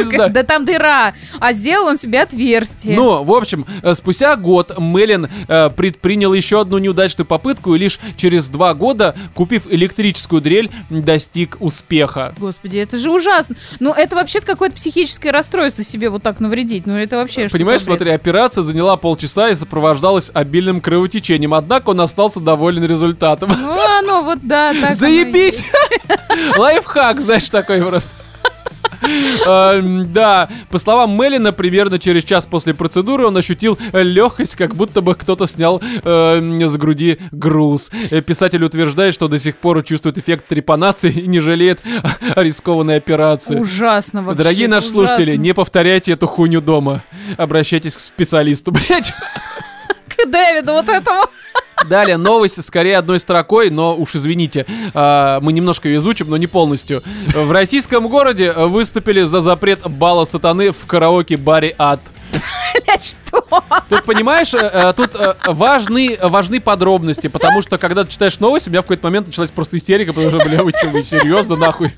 Знаю. 0.03 0.31
Да 0.31 0.43
там 0.43 0.65
дыра, 0.65 1.13
а 1.39 1.53
сделал 1.53 1.88
он 1.88 1.97
себе 1.97 2.21
отверстие. 2.21 2.95
Ну, 2.95 3.24
в 3.24 3.33
общем, 3.33 3.65
э, 3.81 3.93
спустя 3.93 4.36
год 4.36 4.77
Мелин 4.77 5.29
э, 5.47 5.69
предпринял 5.69 6.33
еще 6.33 6.62
одну 6.62 6.77
неудачную 6.77 7.25
попытку 7.25 7.75
и 7.75 7.77
лишь 7.77 8.00
через 8.17 8.50
два 8.50 8.74
года, 8.74 9.15
купив 9.33 9.63
электрическую 9.69 10.06
электрическую 10.07 10.41
дрель 10.41 10.71
достиг 10.89 11.57
успеха. 11.59 12.33
Господи, 12.37 12.77
это 12.77 12.97
же 12.97 13.11
ужасно. 13.11 13.55
Ну, 13.79 13.91
это 13.91 14.15
вообще-то 14.15 14.45
какое-то 14.45 14.75
психическое 14.75 15.31
расстройство 15.31 15.83
себе 15.83 16.09
вот 16.09 16.23
так 16.23 16.39
навредить. 16.39 16.85
Ну, 16.85 16.95
это 16.95 17.17
вообще 17.17 17.47
Понимаешь, 17.49 17.81
смотри, 17.81 18.11
операция 18.11 18.63
заняла 18.63 18.97
полчаса 18.97 19.49
и 19.49 19.55
сопровождалась 19.55 20.31
обильным 20.33 20.81
кровотечением, 20.81 21.53
однако 21.53 21.89
он 21.89 22.01
остался 22.01 22.39
доволен 22.39 22.83
результатом. 22.85 23.51
Ну, 23.59 23.97
оно 23.99 24.23
вот, 24.23 24.39
да, 24.43 24.73
так 24.73 24.93
Заебись! 24.93 25.63
Лайфхак, 26.57 27.21
знаешь, 27.21 27.49
такой 27.49 27.81
просто. 27.81 28.13
Эм, 29.01 30.11
Да, 30.13 30.49
по 30.69 30.77
словам 30.79 31.11
Меллина, 31.19 31.51
примерно 31.51 31.99
через 31.99 32.23
час 32.23 32.45
после 32.45 32.73
процедуры 32.73 33.25
он 33.27 33.37
ощутил 33.37 33.77
легкость, 33.93 34.55
как 34.55 34.75
будто 34.75 35.01
бы 35.01 35.15
кто-то 35.15 35.47
снял 35.47 35.81
эм, 36.03 36.67
с 36.67 36.75
груди 36.77 37.17
груз. 37.31 37.91
Э, 38.11 38.21
Писатель 38.21 38.63
утверждает, 38.63 39.13
что 39.13 39.27
до 39.27 39.37
сих 39.37 39.57
пор 39.57 39.83
чувствует 39.83 40.17
эффект 40.17 40.47
трепанации 40.47 41.11
и 41.11 41.27
не 41.27 41.39
жалеет 41.39 41.81
о 42.35 42.41
рискованной 42.43 42.97
операции. 42.97 43.59
Ужасно 43.59 44.23
вообще. 44.23 44.37
Дорогие 44.43 44.67
наши 44.67 44.87
слушатели, 44.89 45.35
не 45.35 45.53
повторяйте 45.53 46.13
эту 46.13 46.27
хуйню 46.27 46.61
дома. 46.61 47.03
Обращайтесь 47.37 47.95
к 47.95 47.99
специалисту, 47.99 48.71
блядь. 48.89 49.13
Дэвиду 50.25 50.74
вот 50.74 50.89
этому. 50.89 51.21
Далее 51.88 52.17
новость 52.17 52.63
скорее 52.63 52.97
одной 52.97 53.19
строкой, 53.19 53.69
но 53.69 53.95
уж 53.95 54.15
извините, 54.15 54.65
а, 54.93 55.39
мы 55.41 55.53
немножко 55.53 55.88
ее 55.88 55.97
изучим, 55.97 56.29
но 56.29 56.38
не 56.38 56.47
полностью. 56.47 57.03
В 57.27 57.51
российском 57.51 58.07
городе 58.07 58.51
выступили 58.51 59.21
за 59.21 59.41
запрет 59.41 59.81
бала 59.88 60.25
сатаны 60.25 60.71
в 60.71 60.86
караоке-баре 60.88 61.75
«Ад». 61.77 62.00
Блядь, 62.86 63.17
что? 63.27 63.43
Тут, 63.89 64.03
понимаешь, 64.03 64.53
э, 64.53 64.57
э, 64.57 64.93
тут 64.96 65.15
э, 65.15 65.36
важны, 65.46 66.17
важны 66.22 66.60
подробности, 66.60 67.27
потому 67.27 67.62
что, 67.62 67.77
когда 67.77 68.03
ты 68.03 68.12
читаешь 68.12 68.39
новость, 68.39 68.67
у 68.67 68.72
меня 68.72 68.81
в 68.81 68.84
какой-то 68.84 69.07
момент 69.07 69.27
началась 69.27 69.51
просто 69.51 69.77
истерика, 69.77 70.13
потому 70.13 70.31
что, 70.31 70.48
бля, 70.48 70.63
вы 70.63 70.72
что, 70.72 70.89
вы 70.89 71.03
серьезно, 71.03 71.55
нахуй? 71.55 71.91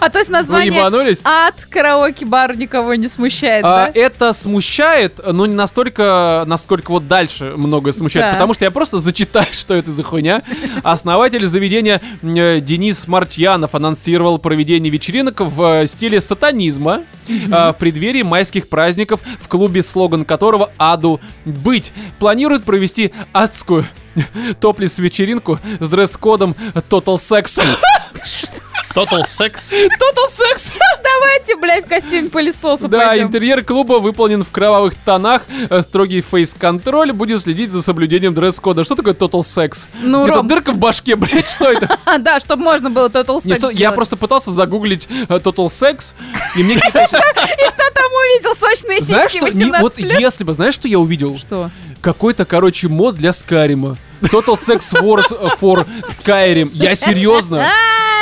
А 0.00 0.10
то 0.10 0.18
есть 0.18 0.30
название 0.30 0.84
ад 1.24 1.54
караоке-бар 1.70 2.56
никого 2.56 2.94
не 2.94 3.08
смущает, 3.08 3.64
А, 3.64 3.86
да? 3.86 3.92
Это 3.94 4.32
смущает, 4.32 5.20
но 5.24 5.46
не 5.46 5.54
настолько, 5.54 6.44
насколько 6.46 6.90
вот 6.90 7.08
дальше 7.08 7.54
многое 7.56 7.92
смущает. 7.92 8.26
Так. 8.26 8.34
Потому 8.34 8.54
что 8.54 8.64
я 8.64 8.70
просто 8.70 8.98
зачитаю, 8.98 9.46
что 9.52 9.74
это 9.74 9.90
за 9.90 10.02
хуйня. 10.02 10.42
Основатель 10.82 11.46
заведения 11.46 12.00
э, 12.22 12.60
Денис 12.60 13.08
Мартьянов 13.08 13.74
анонсировал 13.74 14.38
проведение 14.38 14.90
вечеринок 14.90 15.40
в 15.40 15.82
э, 15.82 15.86
стиле 15.86 16.20
сатанизма 16.20 17.04
э, 17.28 17.48
в 17.48 17.76
преддверии 17.78 18.22
майских 18.22 18.68
праздников 18.68 19.20
в 19.40 19.48
клубе, 19.48 19.82
слоган 19.82 20.24
которого 20.24 20.67
«Аду 20.76 21.20
быть». 21.44 21.92
Планирует 22.18 22.64
провести 22.64 23.12
адскую 23.32 23.86
топлис-вечеринку 24.60 25.58
с 25.80 25.88
дресс-кодом 25.88 26.54
Total 26.74 27.16
Sex. 27.16 27.60
Total 28.98 29.22
Sex. 29.26 29.70
Total 29.72 30.28
Sex! 30.28 30.72
Давайте, 31.04 31.56
блядь, 31.56 31.86
в 31.86 31.88
костюме 31.88 32.28
пылесоса 32.28 32.88
Да, 32.88 33.06
пойдем. 33.08 33.28
интерьер 33.28 33.62
клуба 33.64 33.94
выполнен 34.00 34.42
в 34.42 34.50
кровавых 34.50 34.94
тонах. 34.96 35.42
Э, 35.70 35.82
Строгий 35.82 36.20
фейс-контроль 36.20 37.12
будет 37.12 37.42
следить 37.42 37.70
за 37.70 37.82
соблюдением 37.82 38.34
дресс-кода. 38.34 38.82
Что 38.82 38.96
такое 38.96 39.14
total 39.14 39.42
sex? 39.42 39.84
Ну, 40.02 40.26
это 40.26 40.38
Ром, 40.38 40.48
дырка 40.48 40.72
в 40.72 40.78
башке, 40.78 41.14
блядь, 41.16 41.46
что 41.48 41.70
это? 41.70 41.96
да, 42.18 42.40
чтобы 42.40 42.64
можно 42.64 42.90
было 42.90 43.08
Total 43.08 43.40
Не, 43.44 43.52
Sex 43.52 43.56
что- 43.58 43.70
я 43.70 43.92
просто 43.92 44.16
пытался 44.16 44.50
загуглить 44.50 45.06
э, 45.28 45.34
total 45.36 45.68
sex, 45.68 46.14
и 46.56 46.64
мне. 46.64 46.74
И 46.74 46.78
что 46.78 47.92
там 47.94 48.12
увидел? 48.12 48.54
Сочные 48.56 49.00
Знаешь, 49.00 49.30
сиськи 49.32 49.46
что... 49.46 49.56
не- 49.56 49.64
18 49.70 49.80
Вот 49.82 49.98
если 50.20 50.42
бы, 50.42 50.52
знаешь, 50.54 50.74
что 50.74 50.88
я 50.88 50.98
увидел? 50.98 51.38
Что? 51.38 51.70
Какой-то, 52.00 52.44
короче, 52.44 52.88
мод 52.88 53.14
для 53.14 53.32
Скарима. 53.32 53.96
Total 54.22 54.58
Sex 54.58 54.80
Wars 55.00 55.26
э, 55.30 55.48
for 55.60 55.86
Skyrim. 56.02 56.70
Я 56.74 56.96
серьезно. 56.96 57.68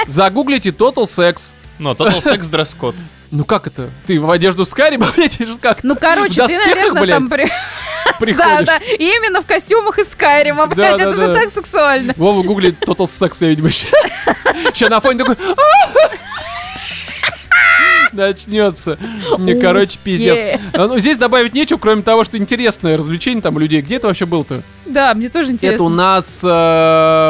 Загуглите 0.07 0.71
Total 0.71 1.05
Sex. 1.05 1.53
Ну, 1.79 1.93
Total 1.93 2.23
Sex 2.23 2.49
дресс-код. 2.49 2.95
Ну 3.33 3.45
как 3.45 3.67
это? 3.67 3.91
Ты 4.07 4.21
в 4.21 4.31
одежду 4.31 4.65
Скарима, 4.65 5.11
блядь, 5.17 5.41
или 5.41 5.57
как? 5.57 5.83
Ну, 5.83 5.97
короче, 5.97 6.45
В 6.45 6.47
ты, 6.47 6.55
доспехах, 6.57 6.75
наверное, 6.95 7.03
блядь, 7.03 7.17
там... 7.17 7.29
при- 7.29 7.45
Да, 8.07 8.13
приходишь. 8.21 8.67
да, 8.69 8.77
и 8.77 9.03
именно 9.03 9.43
в 9.43 9.47
костюмах 9.47 9.99
из 9.99 10.13
Скайрима, 10.13 10.67
блядь, 10.69 10.97
да, 10.99 11.11
это 11.11 11.13
же 11.21 11.27
да. 11.27 11.35
так 11.35 11.51
сексуально. 11.51 12.15
Вова 12.17 12.45
гуглит 12.45 12.79
Total 12.85 13.07
Sex, 13.07 13.37
я, 13.41 13.49
видимо, 13.49 13.69
сейчас 13.71 13.91
на 14.89 15.01
фоне 15.01 15.19
такой... 15.25 15.37
Начнется. 18.13 18.99
Мне, 19.39 19.55
короче, 19.55 19.99
пиздец. 20.03 20.61
А, 20.73 20.87
Ну, 20.87 20.99
здесь 20.99 21.19
добавить 21.19 21.55
нечего, 21.55 21.79
кроме 21.79 22.03
того, 22.03 22.25
что 22.25 22.39
интересное 22.39 22.97
развлечение 22.97 23.43
там 23.43 23.57
у 23.57 23.59
людей. 23.59 23.81
Где 23.83 23.97
это 23.97 24.07
вообще 24.07 24.27
был-то? 24.27 24.63
Да, 24.85 25.15
мне 25.15 25.29
тоже 25.29 25.49
Это 25.49 25.53
у 25.53 25.55
интересно. 25.57 25.89
нас 25.89 26.41
э, 26.45 26.47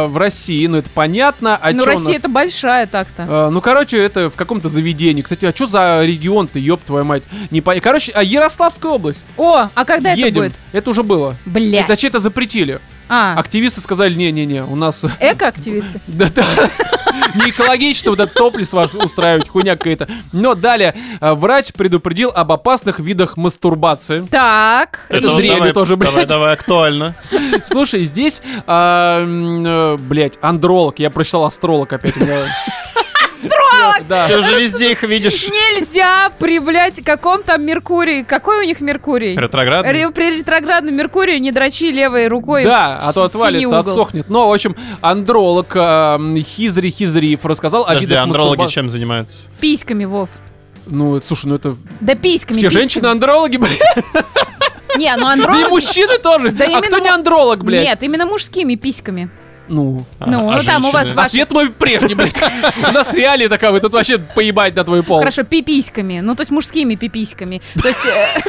в 0.08 0.16
России, 0.16 0.66
ну 0.66 0.76
это 0.78 0.90
понятно. 0.90 1.56
А 1.56 1.72
Ну, 1.72 1.84
Россия 1.84 2.08
нас? 2.08 2.18
это 2.18 2.28
большая 2.28 2.86
так-то. 2.86 3.22
Э, 3.22 3.48
ну, 3.50 3.60
короче, 3.60 3.98
это 3.98 4.28
в 4.30 4.36
каком-то 4.36 4.68
заведении. 4.68 5.22
Кстати, 5.22 5.46
а 5.46 5.52
что 5.54 5.66
за 5.66 6.04
регион-то, 6.04 6.58
ёб 6.58 6.80
твою 6.86 7.04
мать? 7.04 7.22
Не 7.50 7.60
по... 7.60 7.74
Короче, 7.80 8.12
а 8.12 8.22
Ярославская 8.22 8.92
область. 8.92 9.24
О, 9.36 9.68
а 9.74 9.84
когда 9.84 10.12
это 10.14 10.30
будет? 10.30 10.52
Это 10.72 10.90
уже 10.90 11.02
было. 11.02 11.36
Блядь. 11.46 11.84
Это 11.84 11.96
че-то 11.96 12.20
запретили. 12.20 12.80
А, 13.08 13.38
Активисты 13.38 13.80
сказали, 13.80 14.14
не-не-не, 14.14 14.64
у 14.64 14.76
нас... 14.76 15.04
эко-активисты. 15.20 16.00
Да, 16.06 16.28
да. 16.34 16.44
Не 17.34 17.50
экологично 17.50 18.10
вот 18.10 18.20
этот 18.20 18.34
топлис 18.34 18.72
ваш 18.72 18.94
устраивать, 18.94 19.48
хуйня 19.48 19.76
какая-то. 19.76 20.08
Но 20.32 20.54
далее, 20.54 20.94
э, 21.20 21.32
врач 21.34 21.72
предупредил 21.72 22.30
об 22.34 22.52
опасных 22.52 22.98
видах 23.00 23.36
мастурбации. 23.36 24.26
Так. 24.30 25.06
Это 25.08 25.36
зрение 25.36 25.72
тоже, 25.72 25.96
блядь. 25.96 26.10
Давай, 26.10 26.26
давай, 26.26 26.52
актуально. 26.54 27.14
Слушай, 27.64 28.04
здесь, 28.04 28.42
а, 28.66 29.22
э, 29.24 29.96
блядь, 29.98 30.38
андролог, 30.40 30.98
я 30.98 31.10
прочитал 31.10 31.44
астролог 31.44 31.92
опять. 31.92 32.14
Астролог! 33.76 34.08
Да. 34.08 34.28
Ты 34.28 34.38
уже 34.38 34.60
везде 34.60 34.92
их 34.92 35.02
видишь. 35.02 35.46
Нельзя 35.46 36.30
при, 36.38 36.58
блядь, 36.58 37.02
каком 37.04 37.42
там 37.42 37.64
Меркурий. 37.64 38.24
Какой 38.24 38.60
у 38.64 38.66
них 38.66 38.80
Меркурий? 38.80 39.36
Ретроградный. 39.36 39.92
Ре- 39.92 40.10
При 40.10 40.38
ретроградном 40.38 40.94
Меркурии 40.94 41.38
не 41.38 41.52
дрочи 41.52 41.90
левой 41.90 42.28
рукой 42.28 42.64
Да, 42.64 42.98
а 43.02 43.12
то 43.12 43.24
отвалится, 43.24 43.78
отсохнет. 43.78 44.28
Но, 44.28 44.48
в 44.48 44.52
общем, 44.52 44.76
андролог 45.00 45.72
а, 45.74 46.16
м, 46.16 46.36
Хизри 46.42 46.90
Хизриев 46.90 47.44
рассказал 47.44 47.82
о 47.82 47.86
Подожди, 47.88 48.06
видах 48.08 48.22
андрологи 48.24 48.58
мастурба- 48.60 48.68
чем 48.72 48.90
занимаются? 48.90 49.42
Письками, 49.60 50.04
Вов. 50.04 50.28
Ну, 50.86 51.20
слушай, 51.20 51.46
ну 51.46 51.56
это... 51.56 51.76
Да 52.00 52.14
письками, 52.14 52.58
Все 52.58 52.68
письками. 52.68 52.80
женщины 52.82 53.06
андрологи, 53.06 53.56
блядь. 53.56 53.78
Не, 54.96 55.14
ну 55.16 55.26
Да 55.44 55.60
и 55.60 55.68
мужчины 55.68 56.18
тоже. 56.18 56.52
Да 56.52 56.64
А 56.64 56.68
именно 56.68 56.86
кто 56.86 56.98
не 56.98 57.08
андролог, 57.08 57.64
блядь? 57.64 57.84
Нет, 57.84 58.02
именно 58.02 58.24
мужскими 58.24 58.76
письками. 58.76 59.28
Ну... 59.68 60.04
А, 60.20 60.30
Ну, 60.30 60.50
а 60.50 60.56
ну, 60.56 60.62
там 60.62 60.84
у 60.84 60.90
вас 60.90 61.12
ваш- 61.14 61.28
Ответ 61.28 61.50
мой 61.52 61.70
прежний, 61.70 62.14
блядь. 62.14 62.40
У 62.88 62.92
нас 62.92 63.12
реалии 63.12 63.48
таковы, 63.48 63.80
тут 63.80 63.92
вообще 63.92 64.18
поебать 64.18 64.74
на 64.76 64.84
твой 64.84 65.02
пол. 65.02 65.18
Хорошо, 65.18 65.42
пиписьками. 65.42 66.20
Ну, 66.20 66.34
то 66.34 66.42
есть 66.42 66.50
мужскими 66.50 66.94
пиписьками. 66.94 67.60
То 67.80 67.88
есть, 67.88 68.04
э, 68.06 68.40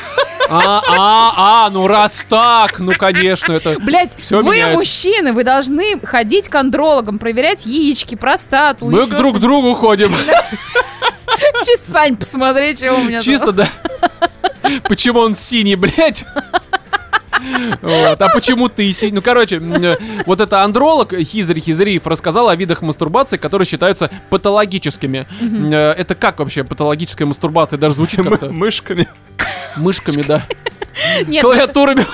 А, 0.50 0.80
а, 0.88 1.66
а, 1.66 1.70
ну 1.72 1.88
раз 1.88 2.24
так, 2.30 2.80
ну 2.80 2.94
конечно, 2.98 3.52
это... 3.52 3.78
блядь, 3.82 4.12
Всё 4.18 4.42
вы 4.42 4.56
меняет. 4.56 4.78
мужчины, 4.78 5.34
вы 5.34 5.44
должны 5.44 6.00
ходить 6.02 6.48
к 6.48 6.56
андрологам, 6.56 7.20
проверять 7.20 7.66
яички, 7.66 8.16
простату. 8.16 8.86
Мы 8.86 9.06
к 9.08 9.10
друг 9.10 9.40
другу 9.40 9.74
ходим. 9.76 10.14
Чисто 11.66 11.92
Сань, 11.92 12.16
посмотри, 12.16 12.76
что 12.76 12.94
у 12.94 13.04
меня 13.04 13.20
там. 13.20 13.26
Чисто, 13.26 13.52
да. 13.52 13.68
Почему 14.84 15.20
он 15.20 15.36
синий, 15.36 15.76
блядь? 15.76 16.26
Вот. 17.82 18.22
А 18.22 18.30
почему 18.30 18.70
ты 18.70 18.92
синий? 18.92 19.14
Ну, 19.14 19.22
короче, 19.22 19.58
э, 19.58 19.98
вот 20.26 20.42
это 20.42 20.64
андролог 20.64 21.14
Хизри 21.14 21.60
Хизриев 21.62 22.08
рассказал 22.08 22.50
о 22.50 22.56
видах 22.56 22.82
мастурбации, 22.82 23.38
которые 23.38 23.66
считаются 23.66 24.10
патологическими. 24.30 25.28
Э, 25.72 25.92
Это 25.92 26.16
как 26.16 26.40
вообще 26.40 26.64
патологическая 26.64 27.26
мастурбация? 27.28 27.78
Даже 27.78 27.96
звучит 27.96 28.24
как-то 28.24 28.48
Мышками. 28.52 29.08
мышками, 29.76 30.24
да. 30.24 30.44
Нет, 31.28 31.44
Клавиатурами. 31.44 32.06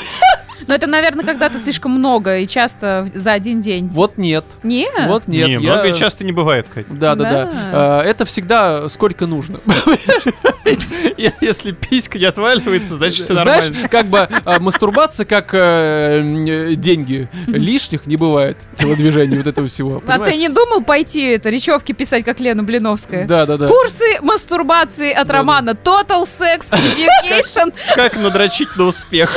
Но 0.68 0.74
это, 0.76 0.88
наверное, 0.88 1.26
когда 1.26 1.50
ты 1.50 1.58
слишком 1.64 1.92
много 1.92 2.38
и 2.40 2.48
часто 2.48 3.08
за 3.14 3.34
один 3.34 3.62
день. 3.62 3.88
Вот 3.90 4.18
нет. 4.18 4.46
Не? 4.64 4.88
Вот 5.08 5.28
нет. 5.28 5.48
Не, 5.48 5.54
я- 5.54 5.60
много 5.60 5.88
и 5.90 5.94
часто 5.94 6.24
не 6.26 6.32
бывает, 6.32 6.68
Кать. 6.74 6.86
Да, 6.90 7.16
да, 7.16 7.24
Да. 7.24 7.46
да. 7.46 8.04
Э, 8.04 8.10
Это 8.10 8.26
всегда 8.26 8.88
сколько 8.90 9.26
нужно. 9.26 9.60
Если 11.42 11.72
писька 11.72 12.18
не 12.20 12.26
отваливается, 12.26 12.96
значит 12.96 13.24
все 13.26 13.36
Знаешь, 13.36 13.66
нормально. 13.66 13.88
как 13.90 14.06
бы 14.08 14.28
э, 14.46 14.60
мастурбация, 14.60 15.26
как 15.26 15.50
э, 15.54 16.74
деньги, 16.76 17.28
лишних 17.48 18.06
не 18.08 18.16
бывает 18.18 18.58
телодвижений 18.78 19.38
вот 19.38 19.48
этого 19.48 19.68
всего. 19.68 20.02
А 20.08 20.20
ты 20.20 20.36
не 20.38 20.50
думал 20.50 20.84
пойти 20.84 21.22
это, 21.32 21.50
речевки 21.50 21.92
писать, 21.92 22.24
как 22.24 22.40
Лена 22.40 22.64
Блиновская? 22.64 23.26
Да, 23.28 23.46
да, 23.46 23.58
да. 23.58 23.68
Курсы 23.68 24.20
мастурбации 24.22 25.12
от 25.12 25.30
романа 25.30 25.72
Total 25.72 26.24
Sex 26.24 26.66
Education. 26.72 27.74
Как 27.96 28.16
надрочить 28.18 28.76
на 28.76 28.86
успех? 28.86 29.36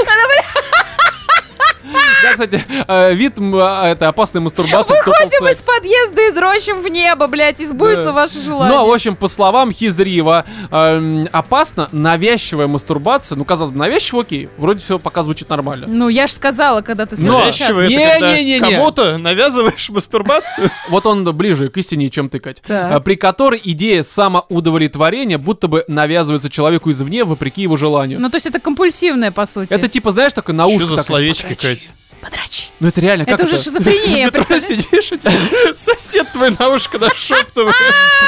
Да, 2.22 2.32
кстати, 2.32 2.64
э, 2.88 3.14
вид 3.14 3.34
а, 3.38 3.88
это 3.88 4.08
опасной 4.08 4.40
мастурбации. 4.40 4.94
Выходим 4.94 5.48
из 5.48 5.58
подъезда 5.58 6.28
и 6.28 6.30
дрочим 6.32 6.82
в 6.82 6.88
небо, 6.88 7.26
блядь, 7.26 7.60
и 7.60 7.66
сбудется 7.66 8.06
Да. 8.06 8.12
ваше 8.12 8.40
желание. 8.40 8.76
Ну, 8.76 8.82
а 8.82 8.86
в 8.86 8.90
общем, 8.92 9.16
по 9.16 9.28
словам 9.28 9.72
Хизрива, 9.72 10.44
эм, 10.70 11.28
опасно 11.32 11.88
навязчивая 11.92 12.66
мастурбация. 12.66 13.36
Ну, 13.36 13.44
казалось 13.44 13.72
бы, 13.72 13.78
навязчиво, 13.78 14.22
окей, 14.22 14.48
вроде 14.56 14.82
все 14.82 14.98
пока 14.98 15.22
звучит 15.22 15.48
нормально. 15.50 15.86
Ну, 15.88 16.08
я 16.08 16.26
ж 16.26 16.32
сказала, 16.32 16.80
когда 16.82 17.06
ты 17.06 17.16
Навязчиво 17.16 17.80
это 17.80 17.88
Не, 17.88 18.12
когда 18.12 18.36
не, 18.36 18.44
не, 18.44 18.54
не. 18.54 18.60
кому-то 18.60 19.18
навязываешь 19.18 19.88
мастурбацию. 19.90 20.70
Вот 20.88 21.06
он 21.06 21.24
ближе 21.36 21.68
к 21.68 21.76
истине, 21.76 22.08
чем 22.10 22.28
тыкать. 22.28 22.62
Так. 22.66 22.92
А, 22.92 23.00
При 23.00 23.16
которой 23.16 23.60
идея 23.62 24.02
самоудовлетворения 24.02 25.38
будто 25.38 25.68
бы 25.68 25.84
навязывается 25.88 26.48
человеку 26.50 26.90
извне, 26.90 27.24
вопреки 27.24 27.62
его 27.62 27.76
желанию. 27.76 28.20
Ну, 28.20 28.30
то 28.30 28.36
есть 28.36 28.46
это 28.46 28.60
компульсивное, 28.60 29.30
по 29.30 29.46
сути. 29.46 29.72
Это 29.72 29.88
типа, 29.88 30.10
знаешь, 30.12 30.32
такой 30.32 30.54
наушник. 30.54 30.86
Что 30.86 30.96
за 30.96 31.04
«Подрочи». 31.04 31.54
Кать? 31.54 31.85
Подрочи. 32.30 32.66
Ну 32.80 32.88
это 32.88 33.00
реально, 33.00 33.24
как 33.24 33.34
Это 33.34 33.44
уже 33.44 33.56
шизофрения, 33.62 34.30
представляешь? 34.32 34.64
сидишь, 34.66 35.12
и 35.12 35.18
тебе 35.18 35.32
сосед 35.76 36.32
твой 36.32 36.50
на 36.58 36.70
ушко 36.70 36.98
нашептывает. 36.98 37.74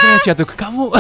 Подрочи, 0.01 0.23
я 0.29 0.35
такой, 0.37 0.55
кому? 0.57 0.95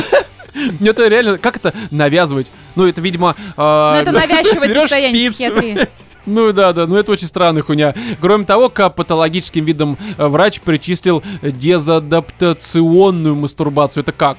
Ну 0.81 0.90
это 0.90 1.07
реально, 1.07 1.38
как 1.38 1.57
это 1.57 1.73
навязывать? 1.93 2.49
Ну 2.75 2.87
это, 2.88 3.00
видимо... 3.00 3.37
а, 3.57 3.95
Ну, 3.95 4.00
это 4.00 4.11
навязчивое 4.12 4.75
состояние 4.75 5.31
психиатрии. 5.31 5.87
Ну 6.26 6.52
да, 6.52 6.73
да, 6.73 6.87
ну 6.87 6.97
это 6.97 7.12
очень 7.12 7.28
странная 7.28 7.62
хуйня. 7.62 7.95
Кроме 8.21 8.45
того, 8.45 8.69
к 8.69 8.90
патологическим 8.90 9.64
видам 9.64 9.97
э, 10.19 10.26
врач 10.26 10.61
причислил 10.61 11.23
дезадаптационную 11.43 13.37
мастурбацию. 13.37 14.02
Это 14.02 14.12
как? 14.12 14.38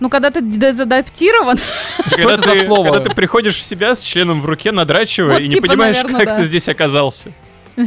Ну, 0.00 0.10
когда 0.10 0.30
ты 0.32 0.40
дезадаптирован, 0.42 1.58
Что 2.08 2.30
это 2.30 2.42
за 2.42 2.52
ты- 2.54 2.66
слово? 2.66 2.88
Когда 2.90 3.08
ты 3.10 3.14
приходишь 3.14 3.56
в 3.60 3.64
себя 3.64 3.94
с 3.94 4.00
членом 4.02 4.42
в 4.42 4.46
руке, 4.46 4.72
надрачивая, 4.72 5.34
Вот 5.34 5.40
и 5.40 5.44
не 5.48 5.54
типа, 5.54 5.68
понимаешь, 5.68 5.96
наверно, 5.98 6.18
как 6.18 6.26
да. 6.28 6.36
ты 6.38 6.44
здесь 6.44 6.68
оказался. 6.68 7.32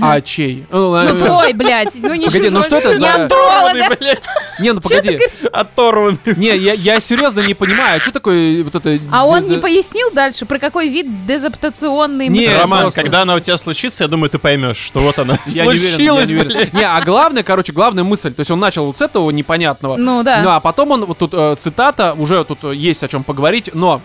А 0.02 0.22
чей? 0.22 0.66
ну, 0.72 0.96
э, 0.96 1.20
твой, 1.20 1.54
блядь, 1.54 1.94
ну 2.02 2.14
не 2.16 2.26
Погоди, 2.26 2.50
ну 2.50 2.64
что 2.64 2.78
это 2.78 2.98
за-. 2.98 3.26
Оторванный, 3.26 3.90
блядь, 4.00 4.22
Не, 4.60 4.74
ну 4.74 4.82
погоди. 4.82 5.20
оторванный. 5.52 6.18
Не, 6.26 6.58
я, 6.58 6.74
я 6.74 7.00
серьезно 7.00 7.42
не 7.42 7.54
понимаю, 7.54 8.00
что 8.02 8.12
такое 8.12 8.64
вот 8.64 8.76
это... 8.76 9.00
А 9.12 9.26
он 9.26 9.48
не 9.48 9.58
пояснил 9.58 10.12
дальше, 10.12 10.46
про 10.46 10.60
какой 10.60 10.90
вид 10.90 11.26
дезаптационный 11.26 12.28
Не? 12.30 12.48
Роман, 12.48 12.92
когда 12.92 13.22
она 13.22 13.36
у 13.36 13.40
тебя 13.40 13.58
случится, 13.58 14.04
я 14.04 14.08
думаю, 14.08 14.30
ты 14.30 14.40
поймешь, 14.40 14.78
что 14.78 15.00
вот 15.00 15.20
она 15.20 15.38
случилась, 15.48 16.32
блядь. 16.32 16.74
Не, 16.74 16.84
а 16.84 17.02
главное, 17.02 17.44
короче, 17.44 17.74
главная 17.74 18.04
мысль, 18.04 18.34
то 18.34 18.42
есть 18.42 18.52
он 18.52 18.60
начал 18.60 18.86
вот 18.86 18.98
с 18.98 19.02
этого 19.02 19.30
непонятного. 19.32 19.98
Ну 19.98 20.24
да. 20.24 20.42
Ну, 20.42 20.50
а 20.50 20.60
потом 20.60 20.92
он, 20.92 21.06
вот 21.06 21.18
тут 21.18 21.34
э, 21.34 21.56
цитата, 21.58 22.14
уже 22.18 22.44
тут 22.44 22.64
э, 22.64 22.76
есть 22.76 23.04
о 23.04 23.08
чем 23.08 23.24
поговорить, 23.24 23.72
но 23.74 24.02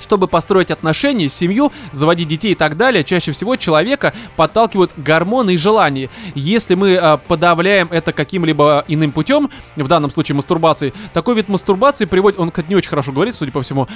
чтобы 0.00 0.26
построить 0.26 0.70
отношения, 0.70 1.28
семью, 1.28 1.72
заводить 1.92 2.28
детей 2.28 2.52
и 2.52 2.54
так 2.54 2.76
далее, 2.76 3.04
чаще 3.04 3.32
всего 3.32 3.56
человека 3.56 4.12
подталкивают 4.36 4.92
гормоны 4.96 5.54
и 5.54 5.56
желания. 5.56 6.10
Если 6.34 6.74
мы 6.74 6.90
э, 6.92 7.18
подавляем 7.18 7.88
это 7.90 8.12
каким-либо 8.12 8.84
иным 8.88 9.12
путем, 9.12 9.50
в 9.76 9.88
данном 9.88 10.10
случае 10.10 10.36
мастурбацией, 10.36 10.94
такой 11.12 11.34
вид 11.34 11.48
мастурбации 11.48 12.04
приводит, 12.04 12.38
он, 12.38 12.50
кстати, 12.50 12.68
не 12.68 12.76
очень 12.76 12.90
хорошо 12.90 13.12
говорит, 13.12 13.34
судя 13.34 13.52
по 13.52 13.62
всему, 13.62 13.88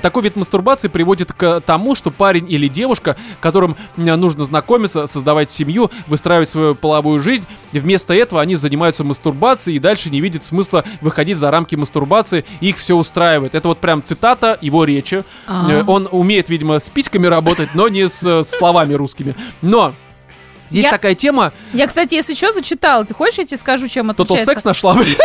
такой 0.00 0.22
вид 0.22 0.36
мастурбации 0.36 0.88
приводит 0.88 1.32
к 1.32 1.60
тому, 1.60 1.94
что 1.94 2.10
парень 2.10 2.50
или 2.50 2.68
девушка, 2.68 3.16
которым 3.40 3.76
нужно 3.96 4.44
знакомиться, 4.44 5.06
создавать 5.06 5.50
семью, 5.50 5.90
выстраивать 6.06 6.48
свою 6.48 6.74
половую 6.74 7.20
жизнь, 7.20 7.44
вместо 7.72 8.14
этого 8.14 8.40
они 8.40 8.56
занимаются 8.56 9.04
мастурбацией 9.04 9.76
и 9.76 9.80
дальше 9.80 10.10
не 10.10 10.20
видят 10.20 10.44
смысла 10.44 10.84
выходить 11.00 11.36
за 11.36 11.50
рамки 11.50 11.74
мастурбации, 11.74 12.44
их 12.60 12.76
все 12.76 12.96
устраивает. 12.96 13.54
Это 13.54 13.68
вот 13.68 13.78
прям 13.78 14.02
цитата 14.02 14.58
его 14.60 14.84
речи. 14.84 15.24
А. 15.52 15.70
Э, 15.70 15.84
Он 15.86 16.08
умеет, 16.10 16.48
видимо, 16.48 16.78
с 16.78 16.88
письками 16.88 17.26
работать, 17.26 17.70
но 17.74 17.88
не 17.88 18.08
с 18.08 18.22
э, 18.22 18.42
словами 18.44 18.94
русскими. 18.94 19.34
Но 19.60 19.92
Здесь 20.70 20.84
Я- 20.86 20.90
такая 20.90 21.14
тема, 21.14 21.52
Я, 21.74 21.86
кстати, 21.86 22.14
если 22.14 22.32
что, 22.32 22.50
зачитала. 22.50 23.04
Ты 23.04 23.12
хочешь, 23.12 23.36
я 23.36 23.44
тебе 23.44 23.58
скажу, 23.58 23.88
чем 23.88 24.10
Total 24.10 24.22
отличается? 24.22 24.46
секс 24.52 24.64
нашла, 24.64 24.94
блин. 24.94 25.16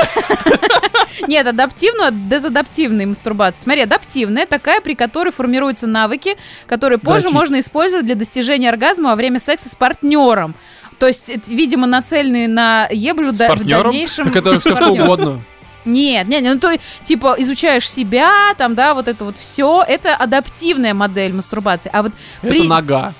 Нет, 1.28 1.48
адаптивную 1.48 2.10
от 2.10 2.28
дезадаптивной 2.28 3.06
мастурбации. 3.06 3.64
Смотри, 3.64 3.84
адаптивная 3.84 4.46
такая, 4.46 4.82
при 4.82 4.94
которой 4.94 5.32
формируются 5.32 5.88
навыки, 5.88 6.36
которые 6.68 7.00
позже 7.00 7.30
можно 7.30 7.60
использовать 7.62 8.06
для 8.06 8.16
достижения 8.16 8.68
оргазма 8.70 9.12
во 9.12 9.16
время 9.16 9.40
секса 9.40 9.70
с 9.70 9.76
партнером. 9.76 10.54
То 11.00 11.08
есть, 11.08 11.30
это, 11.30 11.50
видимо, 11.50 11.88
нацеленные 11.88 12.50
на 12.50 12.88
еблю 12.92 13.32
да- 13.32 13.46
в 13.46 13.50
партнером? 13.50 13.92
дальнейшем. 13.92 14.26
Так 14.26 14.36
это 14.36 14.60
все 14.60 14.76
что 14.76 14.90
угодно. 14.90 15.42
Нет, 15.86 16.28
нет, 16.28 16.44
ну 16.44 16.60
то 16.60 16.78
типа 17.04 17.36
изучаешь 17.38 17.90
себя, 17.90 18.54
там, 18.58 18.76
да, 18.76 18.94
вот 18.94 19.08
это 19.08 19.24
вот 19.24 19.38
все, 19.38 19.84
это 19.88 20.16
адаптивная 20.16 20.94
модель 20.94 21.34
мастурбации. 21.34 21.90
А 21.94 22.04
вот 22.04 22.12
Это 22.42 22.50
при, 22.50 22.68
нога. 22.68 23.14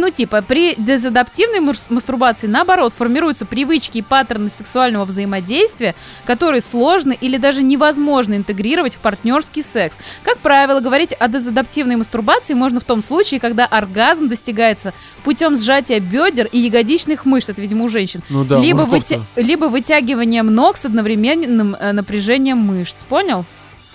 Ну 0.00 0.10
типа 0.10 0.42
при 0.42 0.74
дезадаптивной 0.76 1.60
мас- 1.60 1.90
мастурбации 1.90 2.46
наоборот 2.46 2.92
формируются 2.96 3.46
привычки 3.46 3.98
и 3.98 4.02
паттерны 4.02 4.48
сексуального 4.48 5.04
взаимодействия, 5.04 5.94
которые 6.24 6.60
сложно 6.60 7.12
или 7.12 7.36
даже 7.36 7.62
невозможно 7.62 8.34
интегрировать 8.34 8.94
в 8.94 8.98
партнерский 8.98 9.62
секс. 9.62 9.96
Как 10.22 10.38
правило, 10.38 10.80
говорить 10.80 11.14
о 11.18 11.28
дезадаптивной 11.28 11.96
мастурбации 11.96 12.54
можно 12.54 12.80
в 12.80 12.84
том 12.84 13.02
случае, 13.02 13.40
когда 13.40 13.66
оргазм 13.66 14.28
достигается 14.28 14.92
путем 15.24 15.56
сжатия 15.56 16.00
бедер 16.00 16.48
и 16.50 16.58
ягодичных 16.58 17.24
мышц, 17.24 17.48
это, 17.48 17.60
видимо, 17.62 17.84
у 17.84 17.88
женщин, 17.88 18.22
Ну 18.28 18.44
да, 18.44 18.58
либо, 18.58 18.82
вытя- 18.82 19.22
либо 19.36 19.66
вытягиванием 19.66 20.54
ног 20.54 20.76
с 20.76 20.84
одновременным 20.84 21.74
э, 21.78 21.92
напряжением 21.92 22.58
мышц. 22.58 23.02
Понял? 23.08 23.44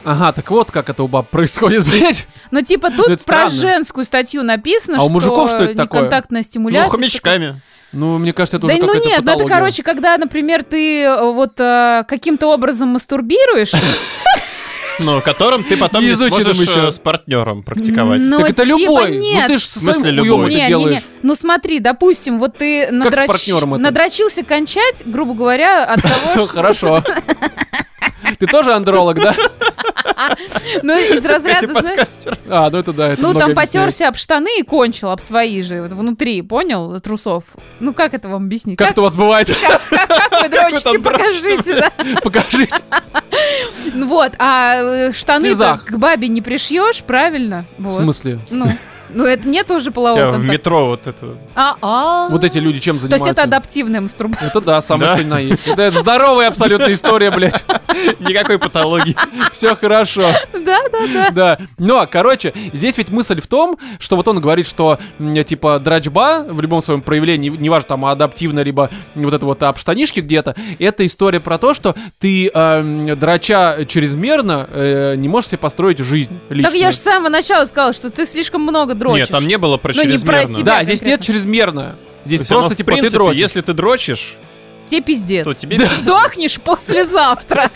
Ага, 0.05 0.31
так 0.31 0.49
вот 0.51 0.71
как 0.71 0.89
это 0.89 1.03
у 1.03 1.07
баб 1.07 1.27
происходит, 1.29 1.85
блядь. 1.89 2.27
Но 2.51 2.61
типа 2.61 2.89
тут 2.89 3.07
Ну, 3.09 3.13
это 3.13 3.23
про 3.25 3.49
странно. 3.49 3.73
женскую 3.73 4.05
статью 4.05 4.43
написано, 4.43 4.97
А 4.97 5.01
у 5.01 5.05
что 5.05 5.13
мужиков 5.13 5.49
что 5.49 5.63
это 5.63 5.75
такое? 5.75 6.01
неконтактная 6.01 6.41
Ну, 6.41 6.45
стимуляция. 6.45 6.91
хомячками. 6.91 7.61
Ну, 7.91 8.17
мне 8.19 8.33
кажется, 8.33 8.57
это 8.57 8.67
Да 8.67 8.73
уже 8.75 8.85
ну 8.85 8.93
нет, 9.03 9.21
ну 9.23 9.31
это, 9.31 9.45
короче, 9.45 9.81
когда, 9.81 10.15
например, 10.17 10.63
ты 10.63 11.01
э, 11.03 11.31
вот 11.33 11.59
э, 11.59 12.03
каким-то 12.07 12.47
образом 12.47 12.89
мастурбируешь, 12.89 13.71
Ну, 14.99 15.21
которым 15.21 15.63
ты 15.63 15.75
потом 15.77 16.03
не 16.03 16.15
сможешь 16.15 16.57
еще. 16.57 16.87
э, 16.87 16.91
с 16.91 16.99
партнером 16.99 17.63
практиковать. 17.63 18.21
ну, 18.21 18.39
Так 18.39 18.49
это 18.51 18.65
типа 18.65 18.77
любой. 18.77 19.17
нет. 19.17 19.47
Ну 19.47 19.53
ты 19.55 19.57
ж 19.59 19.63
со 19.63 19.79
В 19.79 19.83
смысле 19.83 20.01
своим 20.01 20.15
любой? 20.15 20.29
хуём 20.29 20.45
это 20.45 20.49
Не, 20.55 20.61
не, 20.61 20.67
делаешь. 20.67 20.93
не. 20.95 21.01
Ну 21.23 21.35
смотри, 21.35 21.79
допустим, 21.79 22.37
вот 22.37 22.57
ты 22.57 22.89
надрач- 22.91 23.77
надрочился 23.77 24.43
кончать, 24.43 24.97
грубо 25.05 25.33
говоря, 25.33 25.85
от 25.85 26.01
того, 26.03 26.45
что... 26.45 26.47
Хорошо. 26.47 27.03
Ты 28.37 28.45
тоже 28.45 28.73
андролог, 28.73 29.19
да? 29.19 29.35
Ну, 30.83 30.97
из 30.97 31.25
разряда, 31.25 31.71
знаешь... 31.79 32.07
А, 32.47 32.69
ну 32.69 32.77
это 32.77 32.93
да, 32.93 33.09
это 33.09 33.21
Ну, 33.21 33.33
там 33.33 33.55
потерся 33.55 34.07
об 34.07 34.17
штаны 34.17 34.59
и 34.59 34.63
кончил 34.63 35.09
об 35.09 35.21
свои 35.21 35.61
же, 35.61 35.81
вот 35.81 35.93
внутри, 35.93 36.41
понял, 36.41 36.99
трусов. 36.99 37.43
Ну, 37.79 37.93
как 37.93 38.13
это 38.13 38.27
вам 38.27 38.45
объяснить? 38.45 38.77
Как 38.77 38.91
это 38.91 39.01
у 39.01 39.03
вас 39.03 39.15
бывает? 39.15 39.47
как 39.89 40.41
вы 40.41 40.49
дрочите, 40.49 40.99
покажите, 40.99 41.75
да? 41.75 41.91
Покажите. 42.23 42.75
Вот, 43.95 44.33
а 44.39 44.75
э, 44.75 45.11
штаны 45.13 45.55
к 45.55 45.97
бабе 45.97 46.27
не 46.27 46.41
пришьешь, 46.41 47.03
правильно? 47.03 47.65
В 47.77 47.93
смысле? 47.93 48.39
Ну, 48.51 48.67
ну, 49.13 49.25
это 49.25 49.47
нет 49.47 49.69
уже 49.71 49.91
полового 49.91 50.17
тебя 50.19 50.29
в 50.29 50.31
контакта. 50.33 50.53
метро 50.53 50.85
вот 50.85 51.07
это... 51.07 51.37
А, 51.55 51.75
а. 51.81 52.29
Вот 52.29 52.43
эти 52.43 52.57
люди 52.57 52.79
чем 52.79 52.97
То 52.97 53.03
есть 53.05 53.11
занимаются? 53.11 53.31
это 53.31 53.43
адаптивная 53.43 54.01
мастурбация. 54.01 54.47
Это 54.49 54.61
да, 54.61 54.81
самое 54.81 55.09
Да. 55.09 55.15
что 55.15 55.23
ни 55.25 55.29
на 55.29 55.39
есть. 55.39 55.67
Это 55.67 55.91
здоровая 55.99 56.47
абсолютно 56.49 56.91
история, 56.93 57.31
блядь. 57.31 57.63
Никакой 58.19 58.59
патологии. 58.59 59.15
Все 59.51 59.75
хорошо. 59.75 60.31
Да, 60.53 60.79
да, 60.91 60.99
да. 61.13 61.29
Да. 61.31 61.59
Но, 61.77 62.07
короче, 62.09 62.53
здесь 62.73 62.97
ведь 62.97 63.09
мысль 63.09 63.41
в 63.41 63.47
том, 63.47 63.77
что 63.99 64.15
вот 64.15 64.27
он 64.27 64.39
говорит, 64.39 64.67
что, 64.67 64.99
м, 65.19 65.41
типа, 65.43 65.79
драчба 65.79 66.45
в 66.49 66.59
любом 66.61 66.81
своем 66.81 67.01
проявлении, 67.01 67.49
неважно, 67.49 67.87
там, 67.89 68.05
адаптивно, 68.05 68.59
либо 68.61 68.89
вот 69.15 69.33
это 69.33 69.45
вот 69.45 69.61
об 69.63 69.77
штанишке 69.77 70.21
где-то, 70.21 70.55
это 70.79 71.05
история 71.05 71.39
про 71.39 71.57
то, 71.57 71.73
что 71.73 71.95
ты, 72.19 72.47
эм, 72.53 73.17
драча 73.19 73.85
чрезмерно, 73.87 74.67
э, 74.71 75.15
не 75.15 75.27
можешь 75.27 75.49
себе 75.49 75.57
построить 75.59 75.99
жизнь 75.99 76.39
Так 76.47 76.57
личную. 76.57 76.77
я 76.79 76.91
же 76.91 76.97
с 76.97 77.01
самого 77.01 77.29
начала 77.29 77.65
сказала, 77.65 77.93
что 77.93 78.09
ты 78.09 78.25
слишком 78.25 78.61
много 78.61 78.95
дрочишь. 78.99 79.21
Нет, 79.21 79.29
там 79.29 79.47
не 79.47 79.57
было 79.57 79.77
про 79.77 79.93
Ну, 79.95 80.03
не 80.03 80.07
про 80.09 80.13
чрезмерно. 80.17 80.53
тебя. 80.53 80.63
Да, 80.65 80.83
здесь 80.83 81.01
нет 81.01 81.17
конкретно. 81.19 81.33
чрезмерно. 81.33 81.95
Здесь 82.25 82.43
просто, 82.47 82.73
в 82.73 82.77
типа, 82.77 82.91
ты 82.91 82.97
принципе, 82.97 83.17
дрочишь. 83.17 83.39
Если 83.39 83.61
ты 83.61 83.73
дрочишь, 83.73 84.35
Тебе 84.89 85.01
пиздец. 85.01 85.45
то 85.45 85.53
тебе... 85.53 85.85
Сдохнешь 85.85 86.59
послезавтра. 86.59 87.69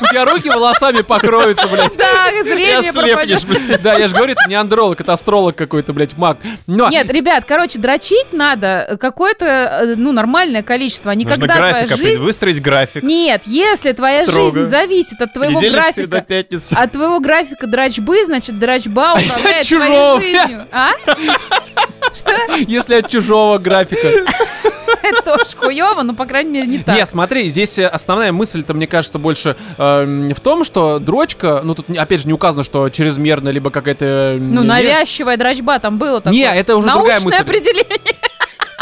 У 0.00 0.06
тебя 0.06 0.24
руки 0.24 0.48
волосами 0.48 1.02
покроются, 1.02 1.66
блядь. 1.68 1.96
Да, 1.96 2.30
зрение 2.42 2.92
пропадет. 2.92 3.44
блядь. 3.44 3.82
Да, 3.82 3.94
я 3.94 4.08
же 4.08 4.14
говорю, 4.14 4.32
это 4.32 4.48
не 4.48 4.54
андролог, 4.54 5.00
это 5.00 5.12
астролог 5.12 5.56
какой-то, 5.56 5.92
блядь, 5.92 6.16
маг. 6.16 6.38
Нет, 6.66 7.10
ребят, 7.10 7.44
короче, 7.46 7.78
дрочить 7.78 8.32
надо 8.32 8.96
какое-то, 9.00 9.44
э, 9.44 9.94
ну, 9.96 10.12
нормальное 10.12 10.62
количество, 10.62 11.10
а 11.10 11.14
не 11.14 11.24
Нужно 11.24 11.46
когда 11.46 11.70
твоя 11.70 11.86
жизнь... 11.86 12.22
выстроить 12.22 12.62
график. 12.62 13.02
Нет, 13.02 13.42
если 13.46 13.92
твоя 13.92 14.24
жизнь 14.24 14.64
зависит 14.64 15.20
от 15.20 15.32
твоего 15.32 15.60
графика, 15.60 16.24
от 16.72 16.92
твоего 16.92 17.20
графика 17.20 17.66
дрочбы, 17.66 18.24
значит, 18.24 18.58
дрочба 18.58 19.18
если 19.18 19.48
управляет 19.48 19.60
от 19.60 19.66
чужого, 19.66 20.18
твоей 20.18 20.40
жизнью. 20.40 20.68
А? 20.72 20.90
Что? 22.14 22.54
если 22.56 22.94
от 22.96 23.08
чужого 23.08 23.58
графика. 23.58 24.08
Это 25.10 25.22
тоже 25.38 25.56
хуево, 25.56 26.02
но, 26.02 26.14
по 26.14 26.26
крайней 26.26 26.50
мере, 26.50 26.66
не 26.66 26.78
так. 26.78 26.96
Не, 26.96 27.06
смотри, 27.06 27.48
здесь 27.48 27.78
э, 27.78 27.86
основная 27.86 28.32
мысль-то, 28.32 28.74
мне 28.74 28.86
кажется, 28.86 29.18
больше 29.18 29.56
эм, 29.78 30.32
в 30.34 30.40
том, 30.40 30.64
что 30.64 30.98
дрочка, 30.98 31.60
ну 31.64 31.74
тут, 31.74 31.86
опять 31.96 32.20
же, 32.20 32.26
не 32.26 32.32
указано, 32.32 32.64
что 32.64 32.88
чрезмерно, 32.88 33.48
либо 33.50 33.70
какая-то... 33.70 34.04
э, 34.04 34.38
Ну, 34.38 34.62
навязчивая 34.62 35.36
дрочба 35.36 35.78
там 35.78 35.98
было 35.98 36.20
такое. 36.20 36.32
Не, 36.32 36.44
это 36.54 36.76
уже 36.76 36.86
другая 36.88 37.20
Научное 37.20 37.24
мысль. 37.24 37.36
определение. 37.42 37.98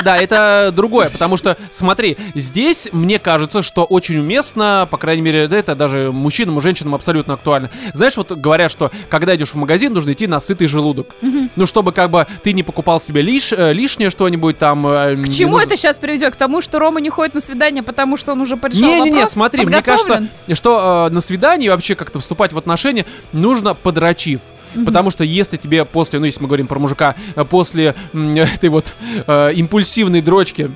Да, 0.04 0.18
это 0.18 0.72
другое, 0.74 1.08
потому 1.08 1.36
что, 1.36 1.56
смотри, 1.70 2.16
здесь 2.34 2.88
мне 2.92 3.18
кажется, 3.18 3.62
что 3.62 3.84
очень 3.84 4.18
уместно, 4.18 4.86
по 4.90 4.98
крайней 4.98 5.22
мере, 5.22 5.48
да, 5.48 5.56
это 5.56 5.74
даже 5.74 6.10
мужчинам 6.12 6.58
и 6.58 6.60
женщинам 6.60 6.94
абсолютно 6.94 7.34
актуально. 7.34 7.70
Знаешь, 7.94 8.16
вот 8.16 8.30
говорят, 8.32 8.70
что 8.70 8.90
когда 9.08 9.34
идешь 9.36 9.50
в 9.50 9.54
магазин, 9.56 9.94
нужно 9.94 10.12
идти 10.12 10.26
на 10.26 10.38
сытый 10.40 10.66
желудок. 10.66 11.14
Ну, 11.56 11.66
чтобы 11.66 11.92
как 11.92 12.10
бы 12.10 12.26
ты 12.42 12.52
не 12.52 12.62
покупал 12.62 13.00
себе 13.00 13.22
лиш, 13.22 13.52
э, 13.52 13.72
лишнее 13.72 14.10
что-нибудь 14.10 14.58
там. 14.58 14.86
э, 14.86 15.14
К 15.16 15.18
не 15.28 15.32
чему 15.34 15.52
нужно- 15.52 15.66
это 15.66 15.76
сейчас 15.76 15.96
приведет? 15.96 16.34
К 16.34 16.36
тому, 16.36 16.60
что 16.60 16.78
Рома 16.78 17.00
не 17.00 17.08
ходит 17.10 17.34
на 17.34 17.40
свидание, 17.40 17.82
потому 17.82 18.16
что 18.16 18.32
он 18.32 18.40
уже 18.40 18.56
порешал 18.56 18.82
Не-не-не, 18.82 19.12
вопрос? 19.12 19.30
смотри, 19.30 19.64
мне 19.64 19.82
кажется, 19.82 20.28
что 20.52 21.06
э, 21.08 21.14
на 21.14 21.20
свидании 21.20 21.68
вообще 21.68 21.94
как-то 21.94 22.18
вступать 22.20 22.52
в 22.52 22.58
отношения 22.58 23.06
нужно 23.32 23.74
подрачив. 24.76 24.86
Потому 24.86 25.10
что 25.10 25.24
если 25.24 25.56
тебе 25.56 25.84
после, 25.84 26.18
ну 26.18 26.26
если 26.26 26.40
мы 26.40 26.48
говорим 26.48 26.66
про 26.66 26.78
мужика, 26.78 27.14
э, 27.34 27.44
после 27.44 27.94
этой 28.12 28.68
вот 28.68 28.94
э, 29.26 29.52
импульсивной 29.54 30.22
дрочки, 30.22 30.70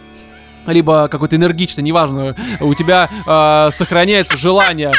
либо 0.66 1.08
какой-то 1.08 1.36
энергичной, 1.36 1.82
неважно, 1.82 2.36
у 2.60 2.74
тебя 2.74 3.08
э, 3.26 3.70
сохраняется 3.74 4.36
желание 4.36 4.92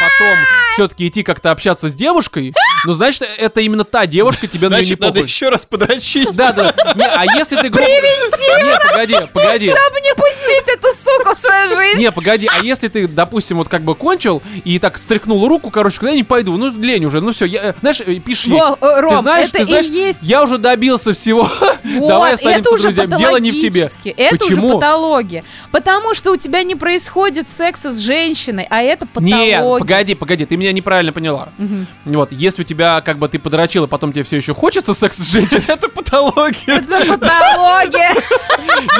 потом 0.00 0.38
все-таки 0.74 1.08
идти 1.08 1.22
как-то 1.22 1.50
общаться 1.50 1.88
с 1.88 1.94
девушкой, 1.94 2.54
ну 2.86 2.92
значит 2.92 3.22
это 3.38 3.60
именно 3.60 3.84
та 3.84 4.06
девушка, 4.06 4.46
тебе 4.46 4.68
на 4.68 4.74
неё 4.76 4.80
не 4.80 4.86
Значит, 4.86 5.00
надо 5.00 5.12
похуй. 5.14 5.26
еще 5.28 5.48
раз 5.48 5.66
подрочить. 5.66 6.34
Да, 6.36 6.52
да. 6.52 6.74
Не, 6.94 7.04
а 7.04 7.24
если 7.36 7.56
ты 7.56 7.68
грубо... 7.68 7.88
Нет, 7.88 8.82
погоди, 8.90 9.14
погоди. 9.32 9.64
Чтобы 9.66 10.00
не 10.00 10.14
пустить 10.14 10.68
эту 10.68 10.88
суку 10.88 11.34
в 11.34 11.38
свою 11.38 11.76
жизнь. 11.76 11.98
Не, 12.00 12.12
погоди, 12.12 12.48
а 12.50 12.64
если 12.64 12.88
ты, 12.88 13.08
допустим, 13.08 13.58
вот 13.58 13.68
как 13.68 13.82
бы 13.82 13.94
кончил 13.94 14.42
и 14.64 14.78
так 14.78 14.98
стряхнул 14.98 15.46
руку, 15.48 15.70
короче, 15.70 15.98
куда 15.98 16.10
я 16.10 16.16
не 16.16 16.24
пойду, 16.24 16.56
ну 16.56 16.70
лень 16.70 17.04
уже, 17.04 17.20
ну 17.20 17.32
все, 17.32 17.46
я, 17.46 17.70
э, 17.70 17.74
знаешь, 17.80 18.00
э, 18.00 18.12
ей, 18.12 18.22
Во, 18.48 18.78
э, 18.80 19.00
Ром, 19.00 19.14
ты 19.14 19.20
знаешь, 19.20 19.48
это 19.48 19.58
ты 19.58 19.64
знаешь, 19.64 19.86
и 19.86 19.90
есть 19.90 20.18
я 20.22 20.42
уже 20.42 20.58
добился 20.58 21.12
всего, 21.12 21.50
Вот, 21.84 22.08
давай 22.08 22.34
останемся 22.34 22.60
это 22.60 22.70
уже 22.74 22.82
друзьями, 22.92 23.18
дело 23.18 23.36
не 23.38 23.50
в 23.50 23.60
тебе. 23.60 23.82
патологически, 23.84 24.08
Это 24.16 24.36
Почему? 24.38 24.66
уже 24.68 24.74
патология. 24.76 25.44
Потому 25.72 26.14
что 26.14 26.32
у 26.32 26.36
тебя 26.36 26.62
не 26.62 26.74
происходит 26.74 27.48
секса 27.48 27.90
с 27.92 27.98
женщиной, 27.98 28.66
а 28.68 28.82
это 28.82 29.06
Нет, 29.20 29.42
патология. 29.60 29.78
погоди, 29.78 30.14
погоди, 30.14 30.44
ты 30.46 30.56
меня 30.56 30.72
неправильно 30.72 31.12
поняла. 31.12 31.48
Мгм. 31.58 31.86
Вот, 32.04 32.32
если 32.32 32.62
у 32.62 32.64
тебя, 32.68 33.00
как 33.00 33.18
бы, 33.18 33.28
ты 33.28 33.38
подрочил, 33.38 33.84
и 33.84 33.88
потом 33.88 34.12
тебе 34.12 34.22
все 34.22 34.36
еще 34.36 34.54
хочется 34.54 34.94
секс 34.94 35.16
с 35.16 35.26
женщиной, 35.32 35.62
Это 35.68 35.88
патология. 35.88 36.76
Это 36.78 37.18
патология. 37.18 38.14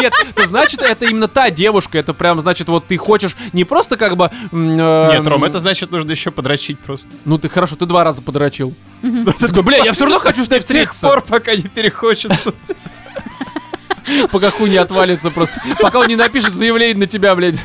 нет, 0.00 0.12
то 0.34 0.46
значит, 0.46 0.82
это 0.82 1.04
именно 1.06 1.28
та 1.28 1.50
девушка, 1.50 1.98
это 1.98 2.14
прям, 2.14 2.40
значит, 2.40 2.68
вот 2.68 2.86
ты 2.86 2.96
хочешь 2.96 3.36
не 3.52 3.64
просто 3.64 3.96
как 3.96 4.16
бы... 4.16 4.30
э, 4.52 4.56
Нет, 4.56 5.26
Ром, 5.26 5.44
это 5.44 5.58
значит, 5.60 5.90
нужно 5.90 6.10
еще 6.10 6.30
подрочить 6.30 6.78
просто. 6.80 7.08
Ну 7.24 7.38
ты 7.38 7.48
хорошо, 7.48 7.76
ты 7.76 7.86
два 7.86 8.02
раза 8.04 8.22
подрочил. 8.22 8.74
Ты 9.02 9.46
такой, 9.46 9.62
бля, 9.62 9.78
я 9.84 9.92
все 9.92 10.04
равно 10.04 10.18
хочу 10.18 10.44
с 10.44 10.48
ней 10.50 10.58
До 10.58 10.66
тех 10.66 10.66
встретиться. 10.66 11.06
пор, 11.06 11.22
пока 11.22 11.54
не 11.54 11.62
перехочется. 11.62 12.52
Пока 14.32 14.50
хуй 14.50 14.70
не 14.70 14.78
отвалится 14.78 15.30
просто. 15.30 15.60
Пока 15.80 15.98
он 15.98 16.06
не 16.08 16.16
напишет 16.16 16.54
заявление 16.54 16.96
на 16.96 17.06
тебя, 17.06 17.34
блядь. 17.34 17.56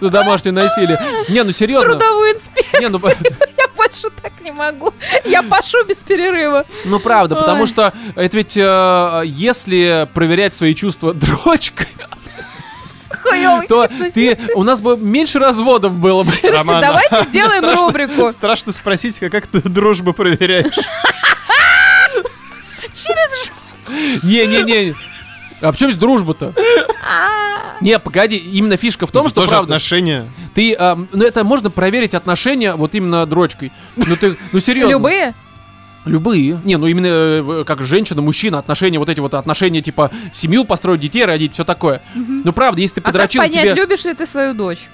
За 0.00 0.08
домашнее 0.10 0.52
насилие. 0.52 1.00
Не, 1.28 1.42
ну 1.44 1.52
серьезно. 1.52 1.90
Трудовую 1.90 2.32
инспекцию. 2.34 2.80
Не, 2.82 2.88
ну, 2.88 2.98
Я 3.58 3.68
больше 3.76 4.08
так 4.22 4.32
не 4.40 4.50
могу. 4.52 4.92
Я 5.24 5.42
пашу 5.42 5.84
без 5.84 6.02
перерыва. 6.02 6.64
ну 6.84 6.98
правда, 7.00 7.36
потому 7.36 7.66
что 7.66 7.92
это 8.16 8.36
ведь 8.36 8.56
э, 8.56 9.22
если 9.26 10.08
проверять 10.14 10.54
свои 10.54 10.74
чувства 10.74 11.12
дрочкой, 11.14 11.88
Хуёвый 13.22 13.66
то 13.68 13.88
ты 14.14 14.38
у 14.54 14.62
нас 14.64 14.80
бы 14.80 14.96
меньше 14.96 15.38
разводов 15.38 15.92
было, 15.92 16.22
блядь. 16.24 16.40
Слушайте, 16.40 16.58
Роман, 16.58 16.80
давайте 16.80 17.14
а 17.16 17.24
сделаем 17.24 17.62
страшно- 17.62 17.86
рубрику. 17.86 18.32
Страшно 18.32 18.72
спросить, 18.72 19.18
как, 19.20 19.30
как 19.32 19.46
ты 19.46 19.60
дружбу 19.60 20.12
проверяешь. 20.12 20.74
Через 22.94 23.46
ж- 23.46 23.50
Не-не-не. 24.22 24.94
А 25.62 25.72
в 25.72 25.76
чем 25.76 25.90
здесь 25.90 26.00
дружба-то? 26.00 26.52
Не, 27.80 27.98
погоди, 27.98 28.36
именно 28.36 28.76
фишка 28.76 29.06
в 29.06 29.10
том, 29.10 29.22
Это 29.22 29.30
что 29.30 29.40
тоже 29.40 29.50
правда. 29.50 29.74
отношения. 29.74 30.24
Ты, 30.54 30.74
а, 30.74 30.96
ну 31.12 31.24
это 31.24 31.42
можно 31.42 31.70
проверить 31.70 32.14
отношения 32.14 32.74
вот 32.74 32.94
именно 32.94 33.26
дрочкой. 33.26 33.72
Ну 33.96 34.16
ты, 34.16 34.36
ну 34.52 34.60
серьезно. 34.60 34.92
Любые? 34.92 35.34
Любые. 36.04 36.60
Не, 36.64 36.76
ну 36.76 36.86
именно 36.86 37.06
э, 37.06 37.64
как 37.64 37.82
женщина, 37.82 38.22
мужчина, 38.22 38.58
отношения, 38.58 38.98
вот 38.98 39.08
эти 39.08 39.20
вот 39.20 39.34
отношения, 39.34 39.82
типа 39.82 40.10
семью 40.32 40.64
построить, 40.64 41.00
детей 41.00 41.24
родить, 41.24 41.54
все 41.54 41.64
такое. 41.64 42.02
Ну 42.14 42.52
правда, 42.52 42.80
если 42.80 42.96
ты 42.96 43.00
А 43.00 43.04
как 43.04 43.12
подрочил, 43.12 43.40
понять, 43.42 43.70
тебе... 43.70 43.74
любишь 43.74 44.04
ли 44.04 44.14
ты 44.14 44.26
свою 44.26 44.54
дочь? 44.54 44.88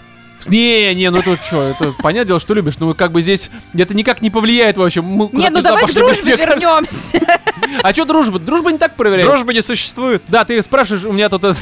Не, 0.46 0.94
не, 0.94 1.10
ну 1.10 1.18
это 1.18 1.36
что, 1.36 1.62
это 1.62 1.92
понятное 2.02 2.26
дело, 2.26 2.40
что 2.40 2.54
любишь. 2.54 2.74
Ну 2.78 2.94
как 2.94 3.12
бы 3.12 3.22
здесь 3.22 3.50
это 3.74 3.94
никак 3.94 4.22
не 4.22 4.30
повлияет 4.30 4.76
вообще. 4.76 5.02
Мы 5.02 5.28
Не, 5.32 5.50
ну 5.50 5.62
давай 5.62 5.86
к 5.86 5.92
дружбе 5.92 6.36
вернемся. 6.36 7.20
А 7.82 7.92
что 7.92 8.04
дружба? 8.04 8.38
Дружба 8.38 8.72
не 8.72 8.78
так 8.78 8.96
проверяет. 8.96 9.28
Дружбы 9.28 9.52
не 9.52 9.62
существует. 9.62 10.22
Да, 10.28 10.44
ты 10.44 10.60
спрашиваешь, 10.62 11.04
у 11.04 11.12
меня 11.12 11.28
тут 11.28 11.56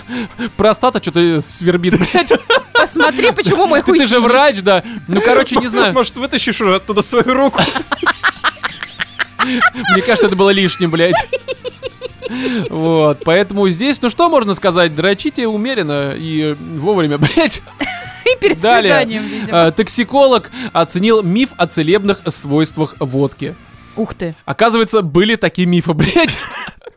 простата 0.57 1.01
что-то 1.03 1.41
свербит, 1.41 1.99
блядь. 1.99 2.33
Посмотри, 2.73 3.33
почему 3.33 3.67
мой 3.67 3.81
хуй 3.83 3.99
ты 3.99 4.07
же 4.07 4.21
врач, 4.21 4.61
да. 4.61 4.83
Ну, 5.09 5.21
короче, 5.21 5.57
не 5.57 5.67
знаю. 5.67 5.93
Может, 5.95 6.17
вытащишь 6.17 6.61
уже 6.61 6.77
оттуда 6.77 7.03
свою 7.03 7.35
руку. 7.35 7.61
Мне 9.45 10.03
кажется, 10.03 10.27
это 10.27 10.37
было 10.37 10.51
лишним, 10.51 10.91
блядь. 10.91 11.15
Вот, 12.71 13.23
поэтому 13.25 13.69
здесь, 13.69 14.03
ну 14.03 14.11
что 14.11 14.29
можно 14.29 14.55
сказать, 14.55 14.95
дрочите 14.95 15.47
умеренно 15.47 16.13
и 16.17 16.57
вовремя, 16.77 17.19
блядь. 17.19 17.63
И 18.33 18.39
перед 18.41 18.61
Далее. 18.61 18.93
свиданием, 18.95 19.23
видимо. 19.25 19.67
А, 19.67 19.71
Токсиколог 19.71 20.51
оценил 20.73 21.23
миф 21.23 21.51
о 21.57 21.67
целебных 21.67 22.21
свойствах 22.29 22.95
водки. 22.99 23.55
Ух 23.97 24.15
ты. 24.15 24.35
Оказывается, 24.45 25.01
были 25.03 25.37
такие 25.37 25.67
мифы, 25.67 25.93
блядь. 25.95 26.37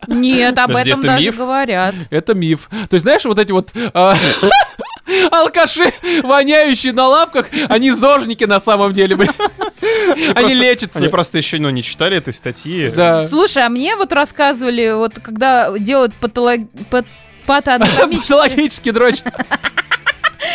Нет, 0.07 0.57
об 0.57 0.67
Подожди, 0.69 0.89
этом 0.89 1.01
это 1.01 1.09
даже 1.09 1.25
миф? 1.27 1.35
говорят. 1.37 1.95
Это 2.09 2.33
миф. 2.33 2.67
То 2.89 2.95
есть, 2.95 3.03
знаешь, 3.03 3.25
вот 3.25 3.37
эти 3.37 3.51
вот 3.51 3.69
а, 3.93 4.15
алкаши, 5.31 5.91
воняющие 6.23 6.93
на 6.93 7.07
лавках, 7.07 7.47
они 7.67 7.91
зожники 7.91 8.43
на 8.45 8.59
самом 8.59 8.93
деле, 8.93 9.15
блядь. 9.15 9.35
Они 9.81 10.33
Просто- 10.33 10.55
лечатся. 10.57 10.99
Они 10.99 11.07
просто 11.09 11.37
еще, 11.37 11.59
ну, 11.59 11.69
не 11.69 11.83
читали 11.83 12.17
этой 12.17 12.33
статьи. 12.33 12.89
Да. 12.89 13.27
Слушай, 13.27 13.65
а 13.65 13.69
мне 13.69 13.95
вот 13.95 14.11
рассказывали, 14.11 14.91
вот 14.93 15.19
когда 15.21 15.77
делают 15.77 16.13
патолог... 16.15 16.61
пат- 16.89 17.05
патоанатомические... 17.45 18.37
Патологически 18.37 18.91
дрочат. 18.91 19.33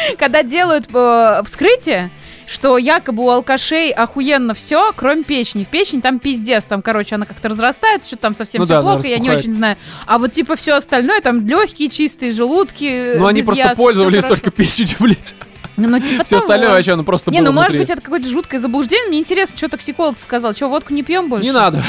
Когда 0.18 0.42
делают 0.42 0.86
э, 0.92 1.42
вскрытие, 1.44 2.10
что 2.46 2.78
якобы 2.78 3.24
у 3.24 3.30
алкашей 3.30 3.90
охуенно 3.90 4.54
все, 4.54 4.92
кроме 4.94 5.24
печени. 5.24 5.64
В 5.64 5.68
печени 5.68 6.00
там 6.00 6.18
пиздец, 6.18 6.64
там, 6.64 6.82
короче, 6.82 7.14
она 7.14 7.26
как-то 7.26 7.48
разрастается, 7.48 8.08
что 8.08 8.16
там 8.16 8.34
совсем 8.34 8.60
Ну 8.60 8.64
все 8.66 8.74
да, 8.74 8.80
плохо, 8.82 9.06
я 9.06 9.18
не 9.18 9.30
очень 9.30 9.54
знаю. 9.54 9.76
А 10.06 10.18
вот 10.18 10.32
типа 10.32 10.56
все 10.56 10.74
остальное, 10.74 11.20
там 11.20 11.46
легкие, 11.46 11.88
чистые, 11.88 12.32
желудки. 12.32 13.16
Ну, 13.16 13.26
они 13.26 13.42
просто 13.42 13.64
всё 13.64 13.76
пользовались 13.76 14.24
только 14.24 14.50
печенью, 14.50 14.96
блядь. 15.00 15.34
Ну, 15.76 15.98
типа 15.98 16.24
Все 16.24 16.38
остальное 16.38 16.70
вообще, 16.70 16.94
ну 16.94 17.04
просто 17.04 17.30
Не, 17.30 17.40
ну 17.40 17.52
может 17.52 17.76
быть 17.76 17.90
это 17.90 18.00
какое-то 18.00 18.28
жуткое 18.28 18.60
заблуждение. 18.60 19.08
Мне 19.08 19.18
интересно, 19.18 19.56
что 19.56 19.68
токсиколог 19.68 20.18
сказал. 20.18 20.54
Что, 20.54 20.68
водку 20.68 20.92
не 20.92 21.02
пьем 21.02 21.28
больше? 21.28 21.44
Не 21.44 21.52
надо. 21.52 21.82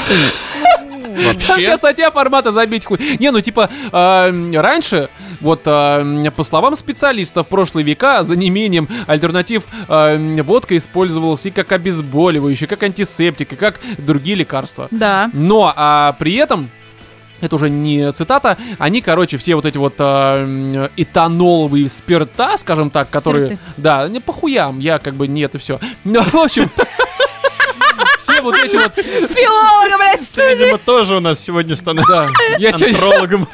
Там 1.16 1.38
вся 1.38 1.52
Вообще, 1.54 1.76
статья 1.76 2.10
формата 2.10 2.52
забить 2.52 2.84
хуй. 2.84 2.98
Не, 3.18 3.30
ну 3.30 3.40
типа, 3.40 3.70
э, 3.92 4.52
раньше, 4.60 5.08
вот 5.40 5.62
э, 5.64 6.30
по 6.34 6.42
словам 6.42 6.76
специалистов, 6.76 7.46
в 7.46 7.50
прошлые 7.50 7.84
века 7.84 8.22
за 8.22 8.36
неимением 8.36 8.88
альтернатив 9.06 9.64
э, 9.88 10.42
водка 10.42 10.76
использовалась 10.76 11.46
и 11.46 11.50
как 11.50 11.72
обезболивающий, 11.72 12.66
как 12.66 12.82
антисептик, 12.82 13.52
и 13.52 13.56
как 13.56 13.80
другие 13.98 14.36
лекарства. 14.36 14.88
Да. 14.90 15.30
Но 15.32 15.72
а, 15.74 16.12
при 16.18 16.34
этом 16.34 16.70
это 17.40 17.56
уже 17.56 17.68
не 17.70 18.12
цитата, 18.12 18.56
они, 18.78 19.00
короче, 19.00 19.36
все 19.36 19.54
вот 19.54 19.66
эти 19.66 19.78
вот 19.78 19.94
м, 19.98 20.88
этаноловые 20.96 21.88
спирта, 21.88 22.56
скажем 22.56 22.90
так, 22.90 23.10
которые... 23.10 23.46
Спирты. 23.46 23.62
Да, 23.76 24.08
не 24.08 24.20
по 24.20 24.32
хуям, 24.32 24.78
я 24.78 24.98
как 24.98 25.14
бы 25.14 25.26
не 25.26 25.42
это 25.42 25.58
все. 25.58 25.78
Ну, 26.04 26.22
в 26.22 26.34
общем... 26.36 26.70
Все 28.18 28.42
вот 28.42 28.56
эти 28.56 28.76
вот... 28.76 28.92
Филолога, 28.94 29.98
блядь, 29.98 30.20
студии. 30.20 30.58
видимо, 30.58 30.78
тоже 30.78 31.16
у 31.16 31.20
нас 31.20 31.38
сегодня 31.38 31.76
становится 31.76 32.12
Да, 32.12 32.56
я 32.58 32.72
сегодня... 32.72 32.94
антрологом. 32.94 33.48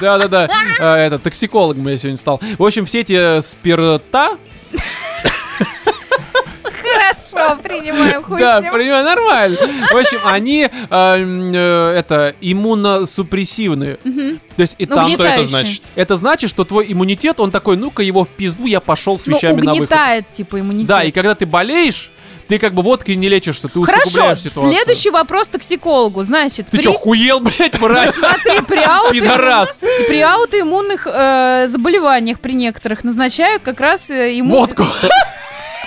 Да-да-да, 0.00 0.48
а, 0.78 0.96
это, 0.96 1.18
токсикологом 1.18 1.86
я 1.88 1.98
сегодня 1.98 2.18
стал. 2.18 2.40
В 2.58 2.64
общем, 2.64 2.86
все 2.86 3.00
эти 3.00 3.40
спирта... 3.40 4.38
Хорошо, 7.36 7.60
принимаем 7.62 8.22
хуй 8.22 8.38
Да, 8.38 8.60
понимаю, 8.62 9.04
нормально. 9.04 9.56
В 9.92 9.96
общем, 9.96 10.18
они 10.24 10.62
м, 10.90 11.52
э, 11.54 11.94
это 11.98 12.34
иммуносупрессивные. 12.40 13.96
То 14.56 14.60
есть 14.62 14.76
и 14.78 14.86
Ну, 14.86 14.94
там... 14.94 15.08
Что 15.10 15.24
это 15.24 15.44
значит? 15.44 15.82
Это 15.94 16.16
значит, 16.16 16.50
что 16.50 16.64
твой 16.64 16.90
иммунитет, 16.92 17.40
он 17.40 17.50
такой, 17.50 17.76
ну-ка 17.76 18.02
его 18.02 18.24
в 18.24 18.28
пизду, 18.30 18.66
я 18.66 18.80
пошел 18.80 19.18
с 19.18 19.26
Ну, 19.26 19.36
вещами 19.36 19.60
на 19.60 19.72
выход. 19.72 19.88
угнетает, 19.90 20.30
типа, 20.30 20.60
иммунитет. 20.60 20.88
Да, 20.88 21.02
и 21.04 21.10
когда 21.10 21.34
ты 21.34 21.44
болеешь, 21.46 22.10
ты 22.48 22.58
как 22.58 22.74
бы 22.74 22.82
водкой 22.82 23.16
не 23.16 23.28
лечишься, 23.28 23.68
ты 23.68 23.82
Хорошо, 23.82 24.02
усугубляешь 24.06 24.38
ситуацию. 24.40 24.70
следующий 24.72 25.10
вопрос 25.10 25.48
токсикологу. 25.48 26.22
Значит, 26.22 26.66
Ты 26.70 26.76
при... 26.78 26.82
чё, 26.84 26.92
хуел, 26.92 27.40
блядь, 27.40 27.78
мразь? 27.80 28.14
Смотри, 28.14 28.60
при, 28.66 28.78
аутоиммун- 28.78 29.10
Пидорас. 29.12 29.80
при 30.08 30.20
аутоиммунных 30.20 31.06
э, 31.10 31.66
заболеваниях 31.68 32.38
при 32.40 32.52
некоторых 32.52 33.02
назначают 33.04 33.62
как 33.62 33.80
раз 33.80 34.10
э, 34.10 34.38
иммун... 34.40 34.60
Водку. 34.60 34.84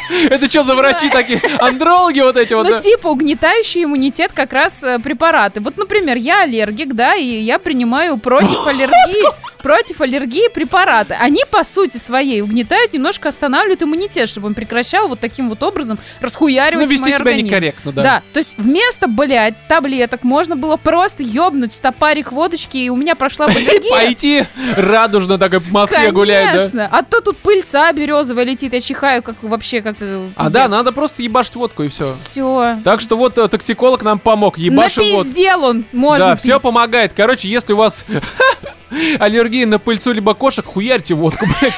Это 0.30 0.50
что 0.50 0.64
за 0.64 0.76
врачи 0.76 1.10
такие? 1.10 1.40
Андрологи 1.60 2.20
вот 2.20 2.38
эти 2.38 2.54
вот, 2.54 2.68
Ну, 2.68 2.80
типа, 2.82 3.08
угнетающий 3.08 3.84
иммунитет 3.84 4.32
как 4.34 4.54
раз 4.54 4.84
э, 4.84 5.00
препараты. 5.00 5.60
Вот, 5.62 5.78
например, 5.78 6.18
я 6.18 6.44
аллергик, 6.44 6.94
да, 6.94 7.16
и 7.16 7.24
я 7.26 7.60
принимаю 7.60 8.18
против 8.18 8.66
аллергии... 8.68 9.28
против 9.62 10.02
аллергии 10.02 10.50
препараты. 10.50 11.16
Они, 11.20 11.44
по 11.50 11.64
сути 11.64 11.98
своей, 11.98 12.42
угнетают, 12.42 12.94
немножко 12.94 13.30
останавливают 13.30 13.84
иммунитет, 13.84 14.30
чтобы 14.30 14.48
он 14.48 14.54
прекращал 14.54 15.08
вот 15.08 15.20
таким 15.20 15.50
вот 15.50 15.62
образом 15.64 16.00
Ну, 16.20 16.26
расхуяривать 16.26 16.90
вести 16.90 17.02
мой 17.02 17.12
себя 17.12 17.18
организм. 17.18 17.48
некорректно, 17.48 17.92
да. 17.92 18.04
Да, 18.04 18.24
то 18.34 18.40
есть 18.40 18.56
вместо, 18.58 19.08
блядь, 19.08 19.56
таблеток 19.68 20.24
можно 20.24 20.56
было 20.56 20.78
просто 20.78 21.24
ёбнуть 21.24 21.74
стопарик 21.74 22.32
водочки, 22.32 22.78
и 22.78 22.90
у 22.90 22.96
меня 22.96 23.16
прошла 23.16 23.48
бы 23.48 23.54
аллергия. 23.58 23.92
Пойти 23.92 24.46
радужно 24.76 25.38
так 25.38 25.54
и 25.54 25.60
по 25.60 25.70
Москве 25.70 26.12
гулять, 26.12 26.46
да? 26.46 26.58
Конечно. 26.60 26.90
А 26.92 27.04
то 27.04 27.22
тут 27.22 27.38
пыльца 27.38 27.92
березовая 27.92 28.46
летит, 28.46 28.74
я 28.74 28.82
чихаю, 28.82 29.22
как 29.22 29.36
вообще, 29.42 29.82
как... 29.82 29.99
э, 30.00 30.30
А 30.36 30.50
да, 30.50 30.68
надо 30.68 30.92
просто 30.92 31.22
ебашить 31.24 31.56
водку 31.56 31.84
и 31.84 31.88
все. 31.88 32.06
Все. 32.12 32.78
Так 32.84 33.02
что 33.02 33.18
вот 33.18 33.38
э, 33.38 33.48
токсиколог 33.48 34.02
нам 34.04 34.20
помог, 34.20 34.58
ебашим 34.58 35.04
водку. 35.04 35.18
Напиздел 35.30 35.64
он, 35.64 35.86
можно 35.92 36.26
Да, 36.28 36.32
пить. 36.36 36.44
все 36.44 36.60
помогает. 36.60 37.14
Короче, 37.16 37.48
если 37.50 37.74
у 37.74 37.78
вас 37.78 38.06
аллергия 39.20 39.66
на 39.66 39.80
пыльцу 39.80 40.12
либо 40.12 40.34
кошек, 40.34 40.66
хуярьте 40.66 41.14
водку, 41.14 41.46
блядь. 41.62 41.74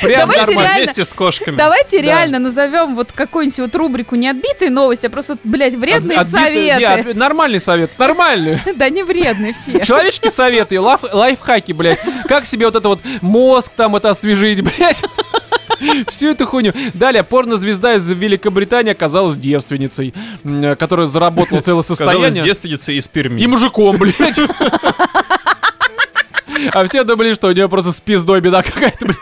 Прям 0.00 0.20
Давайте 0.30 0.40
нормально. 0.52 0.60
реально- 0.68 0.84
Вместе 0.84 1.04
с 1.04 1.12
кошками. 1.12 1.56
Давайте 1.56 1.98
Да. 1.98 2.02
реально 2.04 2.38
назовем 2.38 2.94
вот 2.94 3.10
какую-нибудь 3.12 3.58
вот 3.58 3.74
рубрику 3.74 4.14
не 4.14 4.28
отбитые 4.28 4.70
новости, 4.70 5.06
а 5.06 5.10
просто, 5.10 5.36
блядь, 5.42 5.74
вредные 5.74 6.18
От- 6.18 6.28
отбитые- 6.28 6.44
советы. 6.44 6.78
не, 6.78 6.84
отби- 6.84 7.14
нормальный 7.14 7.60
совет, 7.60 7.90
нормальный. 7.98 8.60
Да 8.76 8.88
не 8.88 9.02
вредные 9.02 9.52
все. 9.54 9.84
Человеческие 9.84 10.30
советы, 10.30 10.80
лайф, 10.80 11.00
лайфхаки, 11.12 11.72
блядь. 11.72 11.98
Как 12.28 12.46
себе 12.46 12.66
вот 12.66 12.76
это 12.76 12.88
вот 12.88 13.00
мозг 13.22 13.72
там 13.76 13.96
это 13.96 14.10
освежить, 14.10 14.60
блядь. 14.62 15.02
Всю 16.08 16.28
эту 16.30 16.46
хуйню. 16.46 16.72
Далее, 16.94 17.22
порнозвезда 17.22 17.94
из 17.96 18.08
Великобритании 18.08 18.92
оказалась 18.92 19.36
девственницей, 19.36 20.14
м, 20.44 20.76
которая 20.76 21.06
заработала 21.06 21.60
целое 21.60 21.82
состояние. 21.86 22.42
девственница 22.42 22.92
из 22.92 23.06
Перми. 23.08 23.40
И 23.40 23.46
мужиком, 23.46 23.96
блядь. 23.96 24.38
А 26.72 26.86
все 26.86 27.04
думали, 27.04 27.34
что 27.34 27.48
у 27.48 27.52
нее 27.52 27.68
просто 27.68 27.92
с 27.92 28.00
пиздой 28.00 28.40
беда 28.40 28.62
какая-то, 28.62 29.04
блядь. 29.06 29.18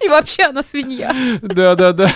И 0.00 0.08
вообще 0.08 0.44
она 0.44 0.62
свинья. 0.62 1.14
Да-да-да. 1.42 2.10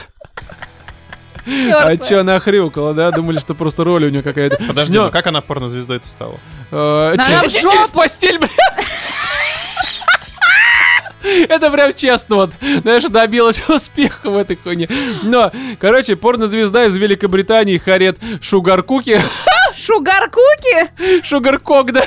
А 1.73 1.97
чё 1.97 2.21
она 2.21 2.39
хрюкала, 2.41 2.93
да? 2.93 3.11
Думали, 3.13 3.39
что 3.39 3.55
просто 3.55 3.85
роль 3.85 4.05
у 4.07 4.09
нее 4.11 4.23
какая-то. 4.23 4.57
Подожди, 4.67 4.97
Но- 4.99 5.05
ну 5.07 5.11
как 5.13 5.27
она 5.29 5.41
порнозвездой-то 5.41 6.07
стала? 6.09 6.35
Э. 6.73 7.15
Через 7.49 7.91
постель, 7.91 8.39
блядь. 8.39 8.51
Это 11.49 11.71
прям 11.71 11.93
честно, 11.95 12.37
вот, 12.37 12.51
знаешь, 12.83 13.05
добилась 13.05 13.63
успеха 13.69 14.31
в 14.31 14.37
этой 14.37 14.57
хуйне. 14.57 14.89
Но, 15.23 15.51
короче, 15.81 16.17
порнозвезда 16.17 16.87
из 16.87 16.97
Великобритании 16.97 17.77
Харет 17.77 18.19
Шугаркуки. 18.41 19.21
Шугар-куки? 19.77 21.23
Шугаркок, 21.23 21.93
да? 21.93 22.05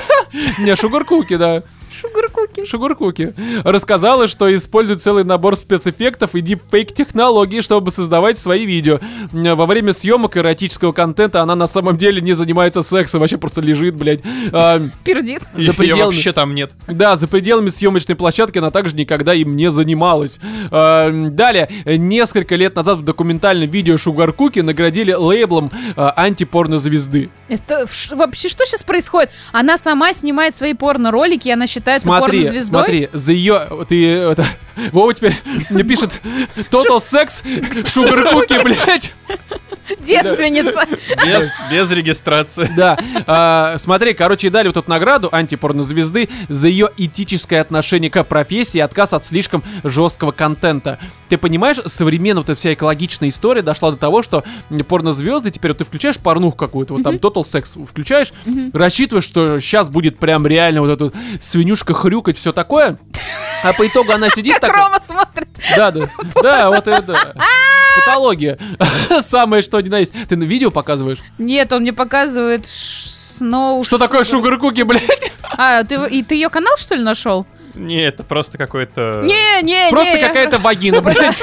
Не, 0.58 0.74
Шугаркуки, 0.76 1.36
да. 1.36 1.62
Шугар-куки. 2.00 2.64
Шугаркуки. 2.66 3.34
Рассказала, 3.64 4.28
что 4.28 4.54
использует 4.54 5.02
целый 5.02 5.24
набор 5.24 5.56
спецэффектов 5.56 6.34
и 6.34 6.40
дипфейк 6.40 6.92
технологий, 6.94 7.60
чтобы 7.62 7.90
создавать 7.90 8.38
свои 8.38 8.64
видео. 8.66 9.00
Во 9.32 9.66
время 9.66 9.92
съемок 9.92 10.36
эротического 10.36 10.92
контента 10.92 11.42
она 11.42 11.54
на 11.54 11.66
самом 11.66 11.96
деле 11.98 12.20
не 12.20 12.32
занимается 12.34 12.82
сексом, 12.82 13.20
вообще 13.20 13.38
просто 13.38 13.60
лежит, 13.60 13.96
блядь. 13.96 14.20
А, 14.52 14.80
Пердит. 15.04 15.42
За 15.56 15.72
пределами. 15.72 16.02
вообще 16.04 16.32
там 16.32 16.54
нет. 16.54 16.72
Да, 16.86 17.16
за 17.16 17.26
пределами 17.28 17.68
съемочной 17.70 18.16
площадки 18.16 18.58
она 18.58 18.70
также 18.70 18.94
никогда 18.96 19.34
им 19.34 19.56
не 19.56 19.70
занималась. 19.70 20.38
Эм, 20.70 21.34
Далее, 21.34 21.68
несколько 21.86 22.56
лет 22.56 22.76
назад 22.76 22.98
в 22.98 23.02
документальном 23.04 23.68
видео 23.68 23.96
Шугар 23.96 24.32
Куки 24.32 24.60
наградили 24.60 25.12
лейблом 25.12 25.70
э, 25.96 26.10
антипорнозвезды. 26.16 27.30
Это 27.48 27.86
вообще 28.12 28.48
что 28.48 28.64
сейчас 28.64 28.82
происходит? 28.82 29.30
Она 29.52 29.78
сама 29.78 30.12
снимает 30.12 30.54
свои 30.54 30.74
порно-ролики, 30.74 31.48
и 31.48 31.50
она 31.52 31.66
считается 31.80 32.04
Смотри, 32.06 32.40
порнозвездой? 32.40 32.62
смотри, 32.62 33.08
за 33.12 33.32
ее... 33.32 33.66
Ты 33.88 34.08
это... 34.08 34.46
Вова 34.92 35.12
теперь 35.14 35.34
мне 35.70 35.82
пишет 35.82 36.20
Total 36.70 36.98
Sex 36.98 37.88
Шугар 37.88 38.28
Куки, 38.28 38.62
блядь. 38.62 39.12
Девственница. 39.98 40.84
Без, 41.24 41.50
без 41.70 41.90
регистрации. 41.90 42.70
Да, 42.76 42.98
а, 43.26 43.76
смотри, 43.78 44.14
короче, 44.14 44.46
и 44.46 44.50
дали 44.50 44.68
вот 44.68 44.76
эту 44.76 44.88
награду 44.88 45.28
антипорнозвезды 45.32 46.28
за 46.48 46.68
ее 46.68 46.90
этическое 46.96 47.60
отношение 47.60 48.10
к 48.10 48.22
профессии 48.24 48.78
и 48.78 48.80
отказ 48.80 49.12
от 49.12 49.26
слишком 49.26 49.62
жесткого 49.82 50.30
контента. 50.32 50.98
Ты 51.28 51.38
понимаешь, 51.38 51.78
современно 51.86 52.40
вот 52.40 52.50
эта 52.50 52.58
вся 52.58 52.72
экологичная 52.72 53.28
история 53.28 53.62
дошла 53.62 53.90
до 53.90 53.96
того, 53.96 54.22
что 54.22 54.44
порнозвезды, 54.88 55.50
теперь 55.50 55.72
вот 55.72 55.78
ты 55.78 55.84
включаешь 55.84 56.18
порнуху 56.18 56.56
какую-то, 56.56 56.94
вот 56.94 57.02
там 57.02 57.16
Total 57.16 57.42
Sex 57.42 57.84
включаешь, 57.84 58.32
рассчитываешь, 58.72 59.24
что 59.24 59.58
сейчас 59.58 59.88
будет 59.88 60.18
прям 60.18 60.46
реально 60.46 60.82
вот 60.82 60.90
эта 60.90 61.12
свинюшка 61.70 61.94
хрюкать, 61.94 62.36
все 62.36 62.52
такое, 62.52 62.98
а 63.62 63.72
по 63.72 63.86
итогу 63.86 64.12
она 64.12 64.28
сидит 64.30 64.54
Как 64.54 64.62
такая... 64.62 64.84
Рома 64.84 65.00
смотрит. 65.00 65.48
Да, 65.76 65.92
да, 65.92 66.10
да, 66.42 66.70
вот 66.70 66.88
это... 66.88 67.34
Патология. 67.96 68.58
Самое 69.20 69.62
что 69.62 69.80
ни 69.80 69.88
на 69.88 69.98
есть. 69.98 70.12
Ты 70.28 70.36
на 70.36 70.44
видео 70.44 70.70
показываешь? 70.70 71.18
Нет, 71.38 71.72
он 71.72 71.82
мне 71.82 71.92
показывает 71.92 72.66
Сноу. 72.66 73.82
Что 73.84 73.98
такое 73.98 74.24
шугар 74.24 74.58
куки, 74.58 74.82
блядь? 74.82 75.32
А, 75.42 75.82
ты, 75.82 75.96
и 76.08 76.22
ты 76.22 76.36
ее 76.36 76.50
канал, 76.50 76.76
что 76.76 76.94
ли, 76.94 77.02
нашел? 77.02 77.46
Не, 77.74 78.02
это 78.02 78.24
просто 78.24 78.58
какой-то... 78.58 79.22
Не, 79.24 79.62
не, 79.62 79.90
Просто 79.90 80.14
не, 80.14 80.20
я 80.20 80.28
какая-то 80.28 80.58
вагина, 80.58 81.00
блядь. 81.02 81.40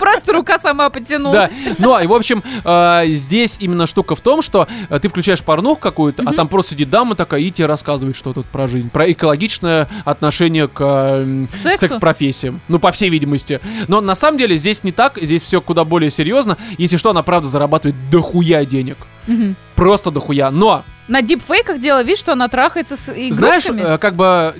Просто 0.00 0.32
рука 0.32 0.58
сама 0.58 0.90
потянулась. 0.90 1.50
Да. 1.64 1.74
Ну, 1.78 1.98
и, 1.98 2.06
в 2.06 2.12
общем, 2.12 2.42
э, 2.64 3.04
здесь 3.08 3.56
именно 3.60 3.86
штука 3.86 4.14
в 4.16 4.20
том, 4.20 4.42
что 4.42 4.66
э, 4.88 4.98
ты 4.98 5.08
включаешь 5.08 5.42
порнуху 5.42 5.80
какую-то, 5.80 6.22
а 6.26 6.32
там 6.32 6.48
просто 6.48 6.72
сидит 6.72 6.90
дама 6.90 7.14
такая 7.14 7.40
и 7.40 7.50
тебе 7.50 7.66
рассказывает 7.66 8.16
что 8.16 8.32
тут 8.32 8.46
про 8.46 8.66
жизнь, 8.66 8.90
про 8.90 9.10
экологичное 9.10 9.88
отношение 10.04 10.68
к 10.68 11.24
секс-профессиям. 11.54 12.60
Ну, 12.68 12.78
по 12.78 12.92
всей 12.92 13.10
видимости. 13.10 13.60
Но 13.88 14.00
на 14.00 14.14
самом 14.14 14.38
деле 14.38 14.56
здесь 14.56 14.82
не 14.84 14.92
так, 14.92 15.18
здесь 15.20 15.42
все 15.42 15.60
куда 15.60 15.84
более 15.84 16.10
серьезно. 16.10 16.56
Если 16.78 16.96
что, 16.96 17.10
она 17.10 17.22
правда 17.22 17.48
зарабатывает 17.48 17.96
дохуя 18.10 18.64
денег. 18.64 18.96
Просто 19.74 20.10
дохуя. 20.10 20.50
Но, 20.50 20.82
На 21.08 21.22
дипфейках 21.22 21.78
делала 21.80 22.02
вид, 22.02 22.18
что 22.18 22.32
она 22.32 22.48
трахается 22.48 22.96
с 22.96 23.04
знаешь, 23.04 23.64
игрушками. 23.66 23.94
э, 23.94 23.98
как 23.98 24.14
бы 24.14 24.54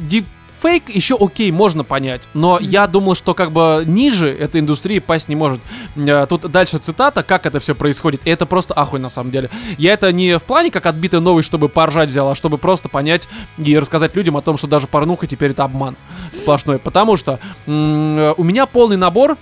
дипфейк 0.63 0.89
еще 0.89 1.17
окей, 1.21 1.51
можно 1.51 1.85
понять. 1.85 2.23
Но 2.35 2.59
я 2.61 2.87
думал, 2.87 3.15
что 3.15 3.35
как 3.35 3.53
бы 3.53 3.83
ниже 3.87 4.31
этой 4.31 4.61
индустрии 4.61 4.99
пасть 4.99 5.29
не 5.29 5.37
может. 5.37 5.61
Э, 5.97 6.27
Тут 6.29 6.51
дальше 6.51 6.79
цитата, 6.79 7.23
как 7.23 7.47
это 7.47 7.61
все 7.61 7.75
происходит. 7.75 8.23
И 8.25 8.31
это 8.31 8.47
просто 8.47 8.75
ахуй 8.75 9.01
на 9.01 9.09
самом 9.09 9.31
деле. 9.31 9.51
Я 9.79 9.93
это 9.95 10.13
не 10.13 10.39
в 10.39 10.43
плане 10.43 10.71
как 10.71 10.87
отбитая 10.87 11.21
новость, 11.21 11.47
чтобы 11.49 11.69
поржать 11.69 12.09
взял, 12.11 12.31
а 12.31 12.35
чтобы 12.35 12.59
просто 12.59 12.89
понять 12.89 13.29
и 13.59 13.79
рассказать 13.79 14.15
людям 14.17 14.37
о 14.37 14.43
том, 14.43 14.57
что 14.57 14.67
даже 14.67 14.87
порнуха 14.87 15.27
теперь 15.27 15.51
это 15.51 15.65
обман 15.65 15.97
сплошной. 16.33 16.79
Потому 16.79 17.17
что 17.17 17.39
м, 17.67 18.19
э, 18.19 18.35
у 18.37 18.45
меня 18.45 18.67
полный 18.67 18.97
набор 18.97 19.37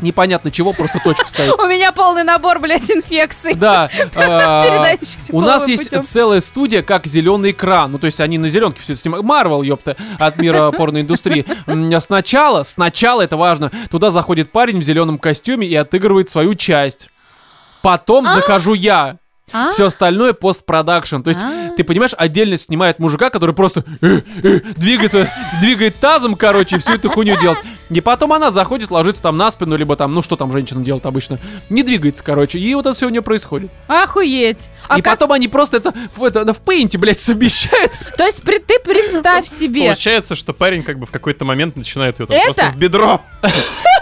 непонятно 0.00 0.50
чего, 0.50 0.72
просто 0.72 1.00
точка 1.02 1.28
стоит. 1.28 1.52
У 1.58 1.66
меня 1.66 1.92
полный 1.92 2.24
набор, 2.24 2.58
блядь, 2.58 2.90
инфекций. 2.90 3.54
Да. 3.54 3.90
э, 4.14 4.96
У 5.30 5.40
нас 5.40 5.66
есть 5.68 5.90
целая 6.06 6.40
студия, 6.40 6.82
как 6.82 7.06
зеленый 7.06 7.50
экран. 7.52 7.92
Ну, 7.92 7.98
то 7.98 8.06
есть 8.06 8.20
они 8.20 8.38
на 8.38 8.48
зеленке 8.48 8.80
все 8.80 8.94
это 8.94 9.02
снимают. 9.02 9.24
Марвел, 9.24 9.62
ёпта, 9.62 9.96
от 10.18 10.38
мира 10.38 10.70
порноиндустрии. 10.76 11.46
Сначала, 12.00 12.62
сначала, 12.62 13.22
это 13.22 13.36
важно, 13.36 13.70
туда 13.90 14.10
заходит 14.10 14.52
парень 14.52 14.78
в 14.78 14.82
зеленом 14.82 15.18
костюме 15.18 15.66
и 15.66 15.74
отыгрывает 15.74 16.30
свою 16.30 16.54
часть. 16.54 17.08
Потом 17.82 18.24
захожу 18.24 18.74
я. 18.74 19.16
А? 19.52 19.72
Все 19.72 19.86
остальное 19.86 20.32
постпродакшн. 20.32 21.20
То 21.22 21.28
есть, 21.28 21.40
А. 21.42 21.70
ты 21.76 21.84
понимаешь, 21.84 22.12
отдельно 22.18 22.56
снимает 22.58 22.98
мужика, 22.98 23.30
который 23.30 23.54
просто 23.54 23.84
э, 24.00 24.20
э, 24.42 24.60
двигается, 24.76 25.30
двигает 25.60 25.96
тазом, 25.96 26.34
короче, 26.34 26.76
и 26.76 26.78
всю 26.80 26.94
эту 26.94 27.08
хуйню 27.08 27.38
делает. 27.40 27.58
И 27.88 28.00
потом 28.00 28.32
она 28.32 28.50
заходит, 28.50 28.90
ложится 28.90 29.22
там 29.22 29.36
на 29.36 29.48
спину, 29.52 29.76
либо 29.76 29.94
там, 29.94 30.12
ну 30.12 30.20
что 30.20 30.34
там 30.34 30.50
женщина 30.50 30.82
делает 30.82 31.06
обычно, 31.06 31.38
не 31.70 31.84
двигается, 31.84 32.24
короче, 32.24 32.58
и 32.58 32.74
вот 32.74 32.86
это 32.86 32.94
все 32.96 33.06
у 33.06 33.10
нее 33.10 33.22
происходит. 33.22 33.70
Охуеть. 33.86 34.68
А 34.88 34.98
и 34.98 35.02
как- 35.02 35.14
потом 35.14 35.30
они 35.32 35.46
просто 35.46 35.76
это 35.76 35.94
в, 36.16 36.24
это, 36.24 36.52
в 36.52 36.60
пейнте, 36.62 36.98
блядь, 36.98 37.20
совмещают. 37.20 37.92
То 38.16 38.24
есть 38.24 38.42
при- 38.42 38.58
ты 38.58 38.80
представь 38.80 39.46
себе, 39.46 39.84
Получается, 39.84 40.34
что 40.34 40.52
парень 40.54 40.82
как 40.82 40.98
бы 40.98 41.06
в 41.06 41.12
какой-то 41.12 41.44
момент 41.44 41.76
начинает 41.76 42.18
ее 42.18 42.26
там 42.26 42.36
Это- 42.36 42.44
просто 42.46 42.70
в 42.74 42.76
бедро. 42.76 43.20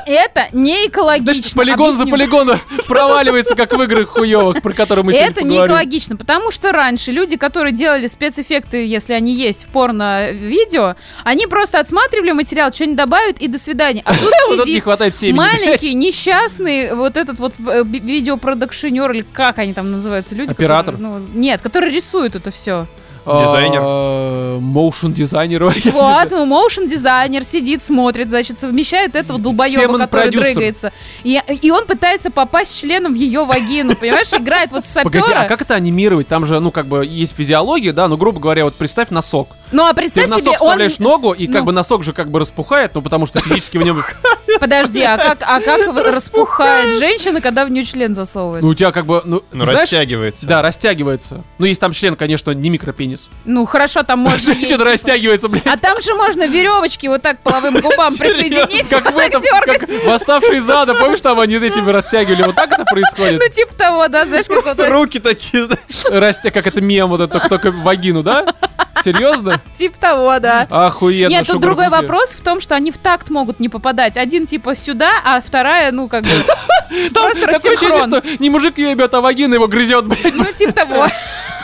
это 0.06 0.48
не 0.52 0.86
экологично. 0.86 1.34
Значит, 1.34 1.54
полигон 1.54 1.92
за 1.92 2.02
Объясню. 2.02 2.10
полигоном 2.10 2.60
проваливается, 2.88 3.54
как 3.54 3.72
в 3.72 3.82
играх 3.82 4.08
хуевых, 4.08 4.62
про 4.62 4.72
которые 4.72 5.04
мы 5.04 5.12
сегодня 5.12 5.30
Это 5.30 5.42
не 5.42 5.58
поговорим. 5.58 5.74
экологично, 5.74 6.16
потому 6.16 6.50
что 6.50 6.72
раньше 6.72 7.12
люди, 7.12 7.36
которые 7.36 7.72
делали 7.72 8.06
спецэффекты, 8.06 8.86
если 8.86 9.12
они 9.12 9.34
есть 9.34 9.64
в 9.64 9.68
порно-видео, 9.68 10.96
они 11.24 11.46
просто 11.46 11.78
отсматривали 11.80 12.32
материал, 12.32 12.72
что-нибудь 12.72 12.96
добавят 12.96 13.38
и 13.40 13.48
до 13.48 13.58
свидания. 13.58 14.02
А 14.04 14.14
тут 14.14 14.22
это 14.50 14.56
не 14.58 14.64
сидит 14.66 14.84
хватает 14.84 15.16
семени. 15.16 15.36
маленький, 15.36 15.94
несчастный, 15.94 16.94
вот 16.94 17.16
этот 17.16 17.38
вот 17.38 17.54
э, 17.66 17.82
видеопродакшенер, 17.84 19.10
или 19.12 19.24
как 19.32 19.58
они 19.58 19.72
там 19.74 19.90
называются, 19.92 20.34
люди? 20.34 20.50
Оператор? 20.50 20.94
которые, 20.94 21.20
ну, 21.20 21.26
нет, 21.34 21.60
которые 21.60 21.94
рисуют 21.94 22.36
это 22.36 22.50
все. 22.50 22.86
Дизайнер. 23.26 23.80
А, 23.82 24.58
Моушн 24.60 25.12
дизайнер. 25.12 25.64
Вот, 25.64 26.30
ну, 26.30 26.44
моушен 26.46 26.86
дизайнер 26.86 27.44
сидит, 27.44 27.82
смотрит, 27.82 28.28
значит, 28.28 28.58
совмещает 28.58 29.14
этого 29.14 29.38
долбоеба, 29.38 29.98
который 29.98 30.30
продюсер. 30.30 30.54
дрыгается. 30.54 30.92
И, 31.22 31.40
и 31.62 31.70
он 31.70 31.86
пытается 31.86 32.30
попасть 32.30 32.78
членом 32.78 33.14
в 33.14 33.16
ее 33.16 33.44
вагину, 33.44 33.96
понимаешь? 33.96 34.32
Играет 34.32 34.72
вот 34.72 34.84
в 34.84 34.88
сапера. 34.88 35.10
Погоди, 35.10 35.32
а 35.32 35.44
как 35.44 35.62
это 35.62 35.74
анимировать? 35.74 36.28
Там 36.28 36.44
же, 36.44 36.60
ну, 36.60 36.70
как 36.70 36.86
бы, 36.86 37.04
есть 37.06 37.34
физиология, 37.36 37.92
да, 37.92 38.08
ну, 38.08 38.16
грубо 38.16 38.40
говоря, 38.40 38.64
вот 38.64 38.74
представь 38.74 39.10
носок. 39.10 39.48
Ну 39.74 39.84
а 39.86 39.88
Ты 39.88 39.96
представь 39.96 40.26
в 40.26 40.30
носок 40.30 40.42
себе, 40.42 40.50
он... 40.52 40.56
вставляешь 40.58 40.98
ногу, 41.00 41.32
и 41.32 41.46
как 41.48 41.62
ну. 41.62 41.64
бы 41.64 41.72
носок 41.72 42.04
же 42.04 42.12
как 42.12 42.30
бы 42.30 42.38
распухает, 42.38 42.94
ну 42.94 43.02
потому 43.02 43.26
что 43.26 43.40
физически 43.40 43.78
в 43.78 43.82
нем... 43.82 44.04
Подожди, 44.60 45.02
а 45.02 45.16
как, 45.18 45.38
а 45.42 45.60
как 45.60 45.96
распухает 45.96 46.92
женщина, 47.00 47.40
когда 47.40 47.64
в 47.64 47.70
нее 47.70 47.84
член 47.84 48.14
засовывает? 48.14 48.62
Ну 48.62 48.68
у 48.68 48.74
тебя 48.74 48.92
как 48.92 49.04
бы, 49.04 49.20
ну, 49.24 49.42
Ну, 49.50 49.64
знаешь, 49.64 49.80
растягивается. 49.80 50.46
Да, 50.46 50.62
растягивается. 50.62 51.42
Ну, 51.58 51.66
есть 51.66 51.80
там 51.80 51.90
член, 51.90 52.14
конечно, 52.14 52.52
не 52.52 52.70
микропенис. 52.70 53.28
Ну 53.44 53.64
хорошо, 53.66 54.04
там 54.04 54.20
можно... 54.20 54.54
Женщина 54.54 54.84
растягивается, 54.84 55.48
блядь. 55.48 55.66
А 55.66 55.76
там 55.76 56.00
же 56.00 56.14
можно 56.14 56.46
веревочки 56.46 57.08
вот 57.08 57.22
так 57.22 57.40
половым 57.40 57.80
губам 57.80 58.14
присоединить, 58.18 58.88
Как 58.88 59.12
в 59.12 59.18
этом, 59.18 59.42
как 59.42 59.88
восставшие 60.06 60.58
из 60.58 60.70
ада, 60.70 60.94
помнишь, 60.94 61.20
там 61.20 61.40
они 61.40 61.56
этими 61.56 61.90
растягивали, 61.90 62.44
вот 62.44 62.54
так 62.54 62.70
это 62.70 62.84
происходит? 62.84 63.42
Ну 63.44 63.48
типа 63.52 63.74
того, 63.74 64.06
да, 64.06 64.24
знаешь, 64.24 64.46
как 64.46 64.90
руки 64.90 65.18
такие, 65.18 65.64
знаешь. 65.64 66.04
Растя, 66.04 66.52
как 66.52 66.68
это 66.68 66.80
мем, 66.80 67.08
вот 67.08 67.20
это 67.20 67.40
только 67.48 67.72
вагину, 67.72 68.22
да? 68.22 68.54
Серьезно? 69.02 69.60
Типа 69.76 69.98
того, 69.98 70.38
да. 70.38 70.66
Охуенно. 70.70 71.30
Нет, 71.30 71.46
тут 71.46 71.60
другой 71.60 71.88
вопрос 71.88 72.30
в 72.30 72.42
том, 72.42 72.60
что 72.60 72.74
они 72.74 72.90
в 72.90 72.98
такт 72.98 73.30
могут 73.30 73.60
не 73.60 73.68
попадать. 73.68 74.16
Один 74.16 74.46
типа 74.46 74.74
сюда, 74.74 75.10
а 75.24 75.40
вторая, 75.40 75.92
ну, 75.92 76.08
как 76.08 76.24
бы, 76.24 76.30
Там 77.12 77.24
просто 77.24 77.46
такое 77.46 77.72
ощущение, 77.72 78.02
что 78.02 78.22
не 78.38 78.50
мужик 78.50 78.78
ее 78.78 78.90
ебет, 78.90 79.12
а 79.14 79.20
вагина 79.20 79.54
его 79.54 79.68
грызет, 79.68 80.06
блядь. 80.06 80.34
ну, 80.34 80.44
типа 80.56 80.72
того. 80.72 81.06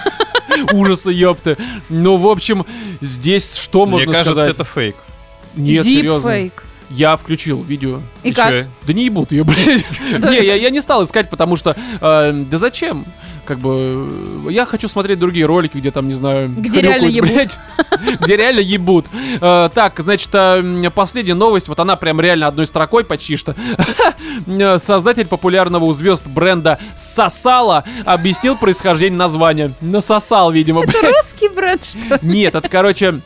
Ужасы, 0.72 1.10
ёпты. 1.10 1.56
Ну, 1.88 2.16
в 2.16 2.26
общем, 2.26 2.66
здесь 3.00 3.56
что 3.56 3.86
Мне 3.86 3.92
можно 3.92 4.12
кажется, 4.12 4.32
сказать? 4.32 4.54
это 4.54 4.64
фейк. 4.64 4.96
Нет, 5.54 5.84
серьезно. 5.84 6.50
Я 6.90 7.16
включил 7.16 7.62
видео. 7.62 8.00
И 8.22 8.31
чё? 8.31 8.42
как? 8.42 8.66
Да 8.87 8.92
не 8.92 9.05
ебут 9.05 9.31
ее, 9.33 9.44
блядь. 9.44 9.85
Не, 10.31 10.44
я, 10.44 10.55
я 10.57 10.70
не 10.70 10.81
стал 10.81 11.05
искать, 11.05 11.31
потому 11.31 11.57
что... 11.57 11.76
э, 12.00 12.33
да 12.50 12.59
зачем? 12.59 13.05
Как 13.46 13.59
бы... 13.59 14.09
э, 14.48 14.50
Я 14.53 14.64
хочу 14.64 14.87
смотреть 14.88 15.18
другие 15.18 15.46
ролики, 15.46 15.76
где 15.79 15.90
там, 15.92 16.09
не 16.09 16.14
знаю... 16.14 16.48
Где 16.48 16.81
реально 16.83 17.22
блядь. 17.22 17.59
Где 18.20 18.37
реально 18.37 18.61
ебут. 18.61 19.07
Э, 19.40 19.70
Так, 19.72 20.00
значит, 20.00 20.31
э, 20.35 20.38
м, 20.59 20.90
последняя 20.92 21.35
новость. 21.35 21.68
Вот 21.68 21.79
она 21.81 21.94
прям 21.96 22.20
реально 22.20 22.48
одной 22.48 22.66
строкой 22.66 23.05
почти 23.05 23.37
что. 23.37 23.55
Э, 24.46 24.79
Создатель 24.79 25.26
популярного 25.26 25.85
у 25.85 25.92
звезд 25.92 26.26
бренда 26.26 26.79
Сосала 26.96 27.85
объяснил 28.05 28.57
происхождение 28.57 29.18
названия. 29.18 29.72
Насосал, 29.81 30.50
видимо, 30.50 30.83
блядь. 30.83 31.03
Русский 31.03 31.48
бренд, 31.48 31.85
что 31.85 31.98
ли? 32.16 32.18
Нет, 32.22 32.55
это, 32.55 32.68
короче, 32.68 33.20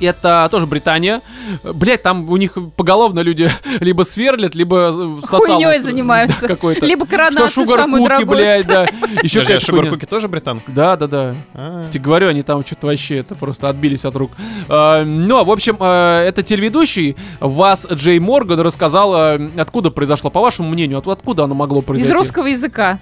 это 0.00 0.48
тоже 0.50 0.66
Британия. 0.66 1.20
Блять, 1.62 2.02
там 2.02 2.28
у 2.30 2.36
них 2.36 2.56
поголовно 2.76 3.20
люди 3.20 3.50
либо 3.80 4.02
сверлят, 4.02 4.54
либо 4.54 4.90
э, 4.92 5.16
сосал 5.22 5.40
Хуйней 5.40 5.78
занимаются. 5.80 6.46
какой-то. 6.48 6.86
Либо 6.86 7.06
Что 7.06 7.16
коронацию 7.16 7.48
шугар 7.48 7.80
самую 7.80 8.02
куки, 8.02 8.08
дорогую. 8.14 8.38
блядь, 8.38 8.66
да. 8.66 8.82
Еще 8.84 8.90
Подожди, 9.10 9.38
а 9.38 9.40
какая-то 9.42 9.66
Шугар 9.66 9.80
хуйня. 9.82 9.90
Куки 9.94 10.06
тоже 10.06 10.28
британка? 10.28 10.70
Да, 10.72 10.96
да, 10.96 11.06
да. 11.06 11.34
А. 11.54 11.88
Тебе 11.90 12.04
говорю, 12.04 12.28
они 12.28 12.42
там 12.42 12.64
что-то 12.64 12.86
вообще 12.88 13.18
это 13.18 13.34
просто 13.34 13.68
отбились 13.68 14.04
от 14.04 14.16
рук. 14.16 14.32
А, 14.68 15.04
ну, 15.04 15.42
в 15.44 15.50
общем, 15.50 15.76
а, 15.80 16.22
это 16.22 16.42
телеведущий 16.42 17.16
Вас 17.40 17.86
Джей 17.90 18.18
Морган 18.18 18.60
рассказал, 18.60 19.12
а, 19.14 19.40
откуда 19.58 19.90
произошло, 19.90 20.30
по 20.30 20.40
вашему 20.40 20.68
мнению, 20.70 20.98
от- 20.98 21.08
откуда 21.08 21.44
оно 21.44 21.54
могло 21.54 21.80
Из 21.80 21.84
произойти? 21.84 22.12
русского 22.12 22.46
языка. 22.46 22.98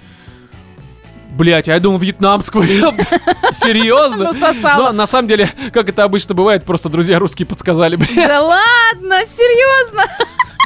Блять, 1.29 1.69
а 1.69 1.73
я 1.73 1.79
думал, 1.79 1.99
вьетнамского. 1.99 2.65
Серьезно? 3.51 4.31
Ну. 4.33 4.77
Но 4.77 4.91
на 4.91 5.07
самом 5.07 5.27
деле, 5.27 5.49
как 5.71 5.87
это 5.89 6.03
обычно 6.03 6.35
бывает, 6.35 6.65
просто 6.65 6.89
друзья 6.89 7.19
русские 7.19 7.45
подсказали, 7.45 7.95
блядь, 7.95 8.15
Да 8.15 8.41
ладно, 8.41 9.25
серьезно? 9.25 10.05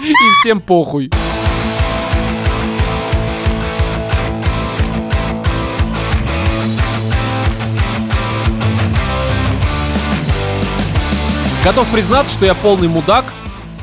и 0.01 0.13
всем 0.41 0.61
похуй. 0.61 1.11
Готов 11.63 11.87
признаться, 11.93 12.33
что 12.33 12.45
я 12.45 12.55
полный 12.55 12.89
мудак, 12.89 13.25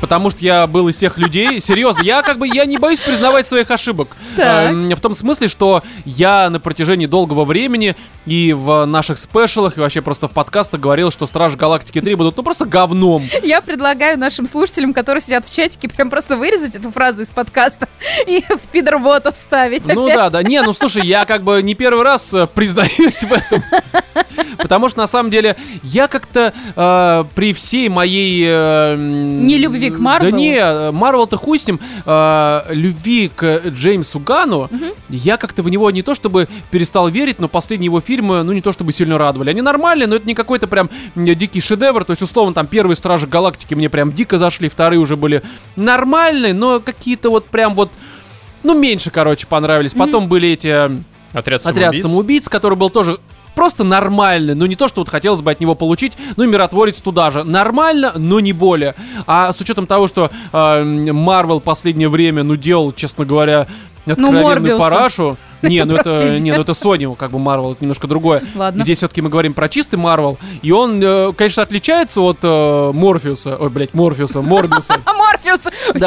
потому 0.01 0.29
что 0.31 0.39
я 0.43 0.67
был 0.67 0.89
из 0.89 0.97
тех 0.97 1.17
людей. 1.17 1.61
Серьезно, 1.61 2.01
я 2.01 2.23
как 2.23 2.39
бы 2.39 2.47
я 2.47 2.65
не 2.65 2.77
боюсь 2.77 2.99
признавать 2.99 3.47
своих 3.47 3.71
ошибок. 3.71 4.17
Эм, 4.37 4.89
В 4.89 4.99
том 4.99 5.15
смысле, 5.15 5.47
что 5.47 5.83
я 6.03 6.49
на 6.49 6.59
протяжении 6.59 7.05
долгого 7.05 7.45
времени 7.45 7.95
и 8.25 8.53
в 8.53 8.85
наших 8.85 9.17
спешалах, 9.17 9.77
и 9.77 9.79
вообще 9.79 10.01
просто 10.01 10.27
в 10.27 10.31
подкастах 10.31 10.81
говорил, 10.81 11.11
что 11.11 11.27
Стражи 11.27 11.55
Галактики 11.57 12.01
3 12.01 12.15
будут 12.15 12.37
ну 12.37 12.43
просто 12.43 12.65
говном. 12.65 13.23
Я 13.43 13.61
предлагаю 13.61 14.17
нашим 14.17 14.45
слушателям, 14.47 14.93
которые 14.93 15.21
сидят 15.21 15.47
в 15.47 15.55
чатике, 15.55 15.87
прям 15.87 16.09
просто 16.09 16.35
вырезать 16.35 16.75
эту 16.75 16.91
фразу 16.91 17.21
из 17.21 17.29
подкаста 17.29 17.87
и 18.27 18.41
в 18.41 18.59
пидорботов 18.71 19.35
вставить. 19.35 19.85
Ну 19.85 20.05
опять. 20.05 20.17
да, 20.17 20.29
да. 20.29 20.43
Не, 20.43 20.61
ну 20.61 20.73
слушай, 20.73 21.05
я 21.05 21.25
как 21.25 21.43
бы 21.43 21.61
не 21.61 21.75
первый 21.75 22.03
раз 22.03 22.33
э, 22.33 22.47
признаюсь 22.47 23.23
в 23.23 23.31
этом. 23.31 23.63
Потому 24.57 24.89
что 24.89 24.99
на 24.99 25.07
самом 25.07 25.29
деле 25.29 25.55
я 25.83 26.07
как-то 26.07 26.53
э, 26.75 27.23
при 27.35 27.53
всей 27.53 27.89
моей... 27.89 28.43
э, 28.47 28.95
Нелюбви 28.97 29.90
к 29.91 29.99
Марвелу? 29.99 30.31
Да 30.31 30.37
не, 30.37 30.91
Марвел-то 30.91 31.37
хуй 31.37 31.59
с 31.59 31.67
ним. 31.67 31.79
э, 32.05 32.61
любви 32.69 33.31
к 33.33 33.63
Джеймсу 33.67 34.19
Гану, 34.19 34.69
я 35.09 35.37
как-то 35.37 35.63
в 35.63 35.69
него 35.69 35.89
не 35.91 36.01
то 36.01 36.15
чтобы 36.15 36.47
перестал 36.69 37.09
верить, 37.09 37.39
но 37.39 37.47
последние 37.47 37.87
его 37.87 38.01
фильмы, 38.01 38.43
ну 38.43 38.53
не 38.53 38.61
то 38.61 38.71
чтобы 38.71 38.93
сильно 38.93 39.17
радовали. 39.17 39.49
Они 39.49 39.61
нормальные, 39.61 40.07
но 40.07 40.15
это 40.15 40.27
не 40.27 40.35
какой-то 40.35 40.67
прям 40.67 40.89
дикий 41.15 41.61
шедевр. 41.61 42.05
То 42.05 42.11
есть, 42.11 42.21
условно, 42.21 42.53
там 42.53 42.67
первые 42.67 42.95
Стражи 42.95 43.27
Галактики 43.27 43.73
мне 43.73 43.89
прям 43.89 44.13
дико 44.13 44.37
зашли, 44.37 44.69
вторые 44.69 44.99
уже 44.99 45.15
были 45.15 45.41
нормальные, 45.75 46.53
но 46.53 46.79
какие-то 46.79 47.29
вот 47.29 47.45
прям 47.45 47.75
вот... 47.75 47.91
Ну, 48.63 48.77
меньше, 48.77 49.09
короче, 49.11 49.47
понравились. 49.47 49.93
Потом 49.93 50.27
были 50.27 50.49
эти... 50.49 51.01
Отряд 51.33 51.65
Отряд 51.65 51.93
самоубийц. 51.93 52.01
самоубийц, 52.03 52.49
который 52.49 52.77
был 52.77 52.89
тоже 52.89 53.17
просто 53.55 53.83
нормальный, 53.83 54.55
но 54.55 54.65
не 54.65 54.75
то, 54.75 54.87
что 54.87 55.01
вот 55.01 55.09
хотелось 55.09 55.41
бы 55.41 55.51
от 55.51 55.59
него 55.59 55.75
получить, 55.75 56.13
ну 56.37 56.43
и 56.43 56.47
миротворец 56.47 56.99
туда 56.99 57.31
же. 57.31 57.43
Нормально, 57.43 58.13
но 58.15 58.39
не 58.39 58.53
более. 58.53 58.95
А 59.27 59.51
с 59.53 59.59
учетом 59.59 59.87
того, 59.87 60.07
что 60.07 60.31
Марвел 60.51 61.59
последнее 61.59 62.09
время, 62.09 62.43
ну, 62.43 62.55
делал, 62.55 62.93
честно 62.93 63.25
говоря, 63.25 63.67
откровенную 64.05 64.43
Морбиуса. 64.43 64.79
парашу. 64.79 65.37
Не, 65.71 65.85
ну 65.85 65.95
это, 65.95 66.39
не, 66.39 66.51
ну 66.51 66.61
это 66.61 66.71
Sony, 66.71 67.15
как 67.15 67.31
бы 67.31 67.39
Марвел, 67.39 67.73
это 67.73 67.83
немножко 67.83 68.07
другое. 68.07 68.43
Ладно. 68.55 68.83
Здесь 68.83 68.97
все-таки 68.97 69.21
мы 69.21 69.29
говорим 69.29 69.53
про 69.53 69.69
чистый 69.69 69.95
Марвел, 69.95 70.37
и 70.61 70.71
он, 70.71 71.01
э, 71.01 71.33
конечно, 71.33 71.63
отличается 71.63 72.21
от 72.21 72.39
э, 72.41 72.91
Морфеуса, 72.93 73.57
ой, 73.57 73.69
блядь, 73.69 73.93
Морфеуса, 73.93 74.41
Морбиуса. 74.41 74.95
Морфеус, 75.05 75.61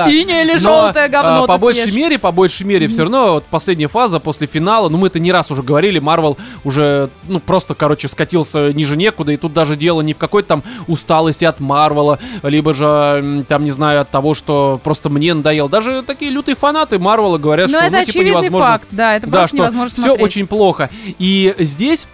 синее 0.04 0.44
или 0.44 0.56
желтое 0.56 1.06
а, 1.06 1.08
говно 1.08 1.46
По 1.46 1.58
большей 1.58 1.92
мере, 1.92 2.18
по 2.18 2.32
большей 2.32 2.66
мере, 2.66 2.88
все 2.88 3.02
равно 3.02 3.34
вот 3.34 3.44
последняя 3.44 3.88
фаза 3.88 4.20
после 4.20 4.46
финала, 4.46 4.88
ну 4.88 4.98
мы 4.98 5.08
это 5.08 5.18
не 5.18 5.32
раз 5.32 5.50
уже 5.50 5.62
говорили, 5.62 5.98
Марвел 5.98 6.36
уже, 6.64 7.10
ну 7.28 7.40
просто, 7.40 7.74
короче, 7.74 8.08
скатился 8.08 8.72
ниже 8.72 8.96
некуда, 8.96 9.32
и 9.32 9.36
тут 9.36 9.52
даже 9.52 9.76
дело 9.76 10.00
не 10.00 10.14
в 10.14 10.18
какой-то 10.18 10.48
там 10.48 10.62
усталости 10.88 11.44
от 11.44 11.60
Марвела, 11.60 12.18
либо 12.42 12.74
же, 12.74 13.44
там, 13.48 13.64
не 13.64 13.70
знаю, 13.70 14.00
от 14.02 14.10
того, 14.10 14.34
что 14.34 14.80
просто 14.82 15.10
мне 15.10 15.34
надоел. 15.34 15.68
Даже 15.68 16.02
такие 16.02 16.30
лютые 16.30 16.54
фанаты 16.54 16.98
Марвела 16.98 17.38
говорят, 17.38 17.70
Ну 17.70 17.80
что, 17.80 17.90
ну, 17.90 18.04
типа, 18.04 18.22
невозможно. 18.22 18.66
факт, 18.66 18.88
да, 18.90 19.16
это 19.16 19.26
да, 19.26 19.43
просто 19.50 19.76
что 19.76 19.86
все 19.86 20.02
смотреть. 20.02 20.24
очень 20.24 20.46
плохо. 20.46 20.90
И 21.18 21.54
здесь 21.58 22.06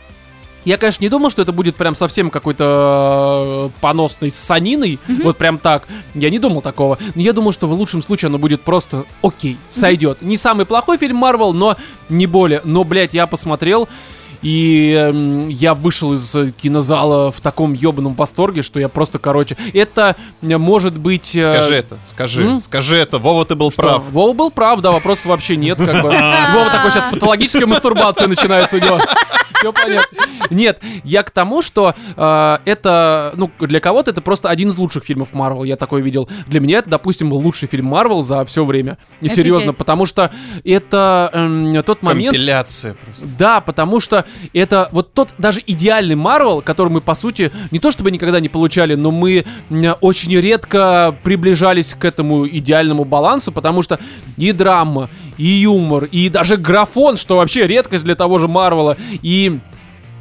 я, 0.64 0.76
конечно, 0.76 1.02
не 1.02 1.08
думал, 1.08 1.30
что 1.30 1.42
это 1.42 1.52
будет 1.52 1.76
прям 1.76 1.94
совсем 1.94 2.30
какой-то 2.30 3.70
э, 3.74 3.80
поносной 3.80 4.30
саниной, 4.30 4.98
вот 5.22 5.38
прям 5.38 5.58
так. 5.58 5.88
Я 6.14 6.28
не 6.28 6.38
думал 6.38 6.60
такого. 6.60 6.98
Но 7.14 7.22
я 7.22 7.32
думал, 7.32 7.52
что 7.52 7.66
в 7.66 7.72
лучшем 7.72 8.02
случае 8.02 8.28
оно 8.28 8.38
будет 8.38 8.60
просто 8.60 9.04
окей, 9.22 9.56
сойдет. 9.70 10.20
Не 10.20 10.36
самый 10.36 10.66
плохой 10.66 10.98
фильм 10.98 11.16
Марвел, 11.16 11.54
но 11.54 11.76
не 12.08 12.26
более. 12.26 12.60
Но, 12.64 12.84
блядь, 12.84 13.14
я 13.14 13.26
посмотрел. 13.26 13.88
И 14.42 14.94
эм, 14.98 15.48
я 15.48 15.74
вышел 15.74 16.14
из 16.14 16.34
э, 16.34 16.52
кинозала 16.52 17.30
в 17.30 17.40
таком 17.40 17.74
ебаном 17.74 18.14
восторге, 18.14 18.62
что 18.62 18.80
я 18.80 18.88
просто, 18.88 19.18
короче, 19.18 19.56
это 19.74 20.16
э, 20.40 20.56
может 20.56 20.96
быть... 20.96 21.36
э, 21.36 21.42
Скажи 21.42 21.74
это, 21.74 21.98
скажи, 22.06 22.42
м? 22.44 22.62
скажи 22.62 22.96
это. 22.96 23.18
Вова, 23.18 23.44
ты 23.44 23.54
был 23.54 23.70
что, 23.70 23.82
прав. 23.82 24.04
Вова 24.10 24.32
был 24.32 24.50
прав, 24.50 24.80
да, 24.80 24.92
вопросов 24.92 25.26
вообще 25.26 25.56
нет, 25.56 25.76
как 25.78 26.02
бы. 26.02 26.08
Вова 26.54 26.70
такой 26.70 26.90
сейчас 26.90 27.04
патологическая 27.10 27.66
мастурбация 27.66 28.28
начинается 28.28 28.76
у 28.76 28.80
него. 28.80 29.00
Все 29.60 29.74
понятно. 29.74 30.18
Нет, 30.48 30.80
я 31.04 31.22
к 31.22 31.30
тому, 31.30 31.60
что 31.60 31.94
э, 32.16 32.58
это, 32.64 33.32
ну, 33.36 33.50
для 33.60 33.78
кого-то 33.80 34.10
это 34.10 34.22
просто 34.22 34.48
один 34.48 34.70
из 34.70 34.78
лучших 34.78 35.04
фильмов 35.04 35.34
Марвел, 35.34 35.64
я 35.64 35.76
такой 35.76 36.00
видел. 36.00 36.30
Для 36.46 36.60
меня 36.60 36.78
это, 36.78 36.88
допустим, 36.88 37.30
лучший 37.30 37.68
фильм 37.68 37.84
Марвел 37.86 38.22
за 38.22 38.42
все 38.46 38.64
время. 38.64 38.96
И 39.20 39.28
серьезно, 39.28 39.74
потому 39.74 40.06
что 40.06 40.30
это 40.64 41.28
эм, 41.34 41.82
тот 41.82 42.02
момент... 42.02 42.34
Компиляция 42.34 42.94
просто. 42.94 43.26
Да, 43.38 43.60
потому 43.60 44.00
что 44.00 44.24
это 44.52 44.88
вот 44.92 45.12
тот 45.12 45.30
даже 45.38 45.62
идеальный 45.66 46.14
Марвел, 46.14 46.62
который 46.62 46.88
мы, 46.88 47.00
по 47.00 47.14
сути, 47.14 47.50
не 47.70 47.78
то 47.78 47.90
чтобы 47.90 48.10
никогда 48.10 48.40
не 48.40 48.48
получали, 48.48 48.94
но 48.94 49.10
мы 49.10 49.44
очень 50.00 50.36
редко 50.36 51.14
приближались 51.22 51.94
к 51.94 52.04
этому 52.04 52.46
идеальному 52.46 53.04
балансу, 53.04 53.52
потому 53.52 53.82
что 53.82 53.98
и 54.36 54.52
драма, 54.52 55.08
и 55.36 55.46
юмор, 55.46 56.04
и 56.04 56.28
даже 56.28 56.56
графон, 56.56 57.16
что 57.16 57.36
вообще 57.36 57.66
редкость 57.66 58.04
для 58.04 58.14
того 58.14 58.38
же 58.38 58.48
Марвела, 58.48 58.96
и 59.22 59.58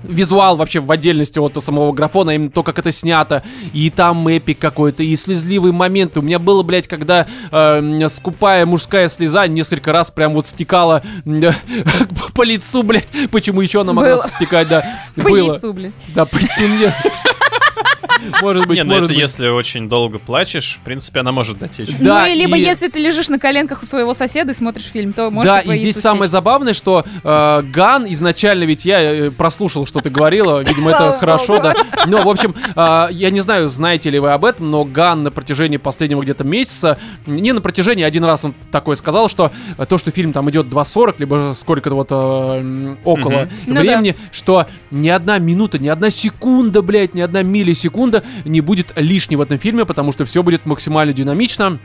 визуал 0.03 0.57
вообще 0.57 0.79
в 0.79 0.91
отдельности 0.91 1.39
от 1.39 1.61
самого 1.63 1.91
графона, 1.91 2.31
именно 2.31 2.49
то, 2.51 2.63
как 2.63 2.79
это 2.79 2.91
снято, 2.91 3.43
и 3.73 3.89
там 3.89 4.27
эпик 4.27 4.59
какой-то, 4.59 5.03
и 5.03 5.15
слезливые 5.15 5.73
моменты. 5.73 6.19
У 6.19 6.23
меня 6.23 6.39
было, 6.39 6.63
блядь, 6.63 6.87
когда 6.87 7.27
э, 7.51 8.07
скупая 8.09 8.65
мужская 8.65 9.09
слеза 9.09 9.47
несколько 9.47 9.91
раз 9.91 10.11
прям 10.11 10.33
вот 10.33 10.47
стекала 10.47 11.03
м, 11.25 11.53
по 12.33 12.43
лицу, 12.43 12.83
блядь. 12.83 13.07
Почему 13.31 13.61
еще 13.61 13.81
она 13.81 13.93
могла 13.93 14.15
Было. 14.15 14.27
стекать, 14.27 14.67
да. 14.67 14.83
По 15.15 15.29
Было. 15.29 15.53
яйцу, 15.53 15.73
блин. 15.73 15.93
Да, 16.15 16.25
по 16.25 16.37
лицу. 16.37 16.91
Может 18.41 18.67
быть, 18.67 18.77
Не, 18.77 18.83
ну 18.83 19.05
это 19.05 19.13
если 19.13 19.47
очень 19.47 19.89
долго 19.89 20.19
плачешь, 20.19 20.79
в 20.81 20.85
принципе, 20.85 21.21
она 21.21 21.31
может 21.31 21.59
дотечь. 21.59 21.89
Да, 21.99 22.21
ну 22.21 22.31
и 22.31 22.35
либо 22.35 22.57
и- 22.57 22.61
если 22.61 22.87
ты 22.87 22.99
лежишь 22.99 23.29
на 23.29 23.39
коленках 23.39 23.83
у 23.83 23.85
своего 23.85 24.13
соседа 24.13 24.51
и 24.51 24.55
смотришь 24.55 24.85
фильм, 24.85 25.13
то 25.13 25.29
может 25.29 25.47
да, 25.47 25.59
и 25.59 25.75
здесь 25.75 25.97
самое 25.99 26.29
забавное, 26.29 26.73
что 26.73 27.03
э, 27.23 27.61
Ган 27.73 28.05
изначально, 28.09 28.63
ведь 28.63 28.85
я 28.85 29.01
э, 29.01 29.31
прослушал, 29.31 29.85
что 29.85 29.99
ты 30.01 30.09
говорила, 30.09 30.63
видимо, 30.63 30.91
это 30.91 31.17
хорошо, 31.19 31.59
да. 31.61 31.73
Но, 32.07 32.23
в 32.23 32.29
общем, 32.29 32.55
э, 32.75 33.07
я 33.11 33.29
не 33.31 33.41
знаю, 33.41 33.69
знаете 33.69 34.09
ли 34.09 34.19
вы 34.19 34.31
об 34.31 34.45
этом, 34.45 34.71
но 34.71 34.83
Ган 34.83 35.23
на 35.23 35.31
протяжении 35.31 35.77
последнего 35.77 36.21
где-то 36.21 36.43
месяца, 36.43 36.97
не 37.25 37.51
на 37.53 37.61
протяжении, 37.61 38.03
один 38.03 38.23
раз 38.23 38.43
он 38.43 38.53
такое 38.71 38.95
сказал, 38.95 39.29
что 39.29 39.51
то, 39.87 39.97
что 39.97 40.11
фильм 40.11 40.33
там 40.33 40.49
идет 40.49 40.67
2.40, 40.67 41.15
либо 41.19 41.55
сколько-то 41.57 41.95
вот 41.95 42.07
э, 42.11 42.95
около. 43.03 43.47
Ну 43.65 43.75
да. 43.75 43.81
времени, 43.81 44.15
что 44.31 44.67
ни 44.91 45.09
одна 45.09 45.37
минута, 45.39 45.79
ни 45.79 45.87
одна 45.87 46.09
секунда, 46.09 46.81
блядь, 46.81 47.13
ни 47.13 47.21
одна 47.21 47.43
миллисекунда 47.43 48.08
не 48.45 48.61
будет 48.61 48.93
лишней 48.95 49.37
в 49.37 49.41
этом 49.41 49.57
фильме, 49.57 49.85
потому 49.85 50.11
что 50.11 50.25
все 50.25 50.43
будет 50.43 50.65
максимально 50.65 51.13
динамично. 51.13 51.79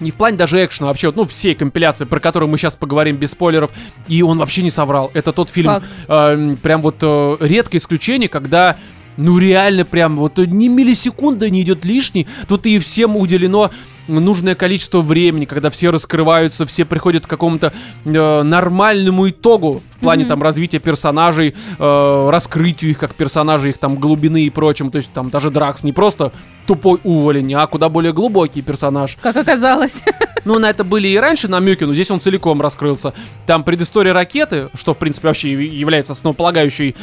Не 0.00 0.10
в 0.10 0.16
плане 0.16 0.36
даже 0.36 0.64
экшена, 0.64 0.88
а 0.88 0.90
вообще, 0.90 1.12
ну, 1.14 1.24
всей 1.24 1.54
компиляции, 1.54 2.04
про 2.04 2.18
которую 2.18 2.50
мы 2.50 2.58
сейчас 2.58 2.74
поговорим 2.74 3.16
без 3.16 3.30
спойлеров. 3.30 3.70
И 4.08 4.22
он 4.22 4.38
вообще 4.38 4.62
не 4.62 4.70
соврал. 4.70 5.10
Это 5.14 5.32
тот 5.32 5.50
фильм, 5.50 5.68
Факт. 5.70 5.86
э, 6.08 6.56
прям 6.62 6.82
вот 6.82 6.96
э, 7.00 7.36
редкое 7.40 7.78
исключение, 7.78 8.28
когда, 8.28 8.76
ну, 9.16 9.38
реально 9.38 9.84
прям 9.84 10.16
вот 10.16 10.38
ни 10.38 10.66
миллисекунда 10.68 11.48
не 11.48 11.62
идет 11.62 11.84
лишней. 11.84 12.26
Тут 12.48 12.66
и 12.66 12.78
всем 12.78 13.16
уделено 13.16 13.70
нужное 14.08 14.54
количество 14.54 15.00
времени, 15.00 15.44
когда 15.44 15.70
все 15.70 15.90
раскрываются, 15.90 16.66
все 16.66 16.84
приходят 16.84 17.26
к 17.26 17.30
какому-то 17.30 17.72
э, 18.04 18.42
нормальному 18.42 19.28
итогу 19.28 19.82
в 19.96 20.00
плане 20.00 20.24
Мгм. 20.24 20.28
там 20.28 20.42
развития 20.42 20.78
персонажей, 20.78 21.54
э, 21.78 22.28
раскрытию 22.30 22.90
их 22.90 22.98
как 22.98 23.14
персонажей, 23.14 23.70
их 23.70 23.78
там 23.78 23.96
глубины 23.96 24.42
и 24.44 24.50
прочим. 24.50 24.90
То 24.90 24.98
есть 24.98 25.10
там 25.12 25.30
даже 25.30 25.50
Дракс 25.50 25.82
не 25.82 25.92
просто 25.92 26.32
тупой 26.66 27.00
уволень, 27.04 27.52
а 27.54 27.66
куда 27.66 27.88
более 27.88 28.12
глубокий 28.12 28.62
персонаж. 28.62 29.16
Как 29.20 29.36
оказалось. 29.36 30.02
Ну, 30.44 30.58
на 30.58 30.68
это 30.68 30.84
были 30.84 31.08
и 31.08 31.16
раньше 31.16 31.48
намеки, 31.48 31.84
но 31.84 31.94
здесь 31.94 32.10
он 32.10 32.20
целиком 32.20 32.60
раскрылся. 32.60 33.14
Там 33.46 33.64
предыстория 33.64 34.12
ракеты, 34.12 34.68
что, 34.74 34.92
в 34.92 34.98
принципе, 34.98 35.28
вообще 35.28 35.52
яв- 35.54 35.72
является 35.72 36.12
основополагающей 36.12 36.94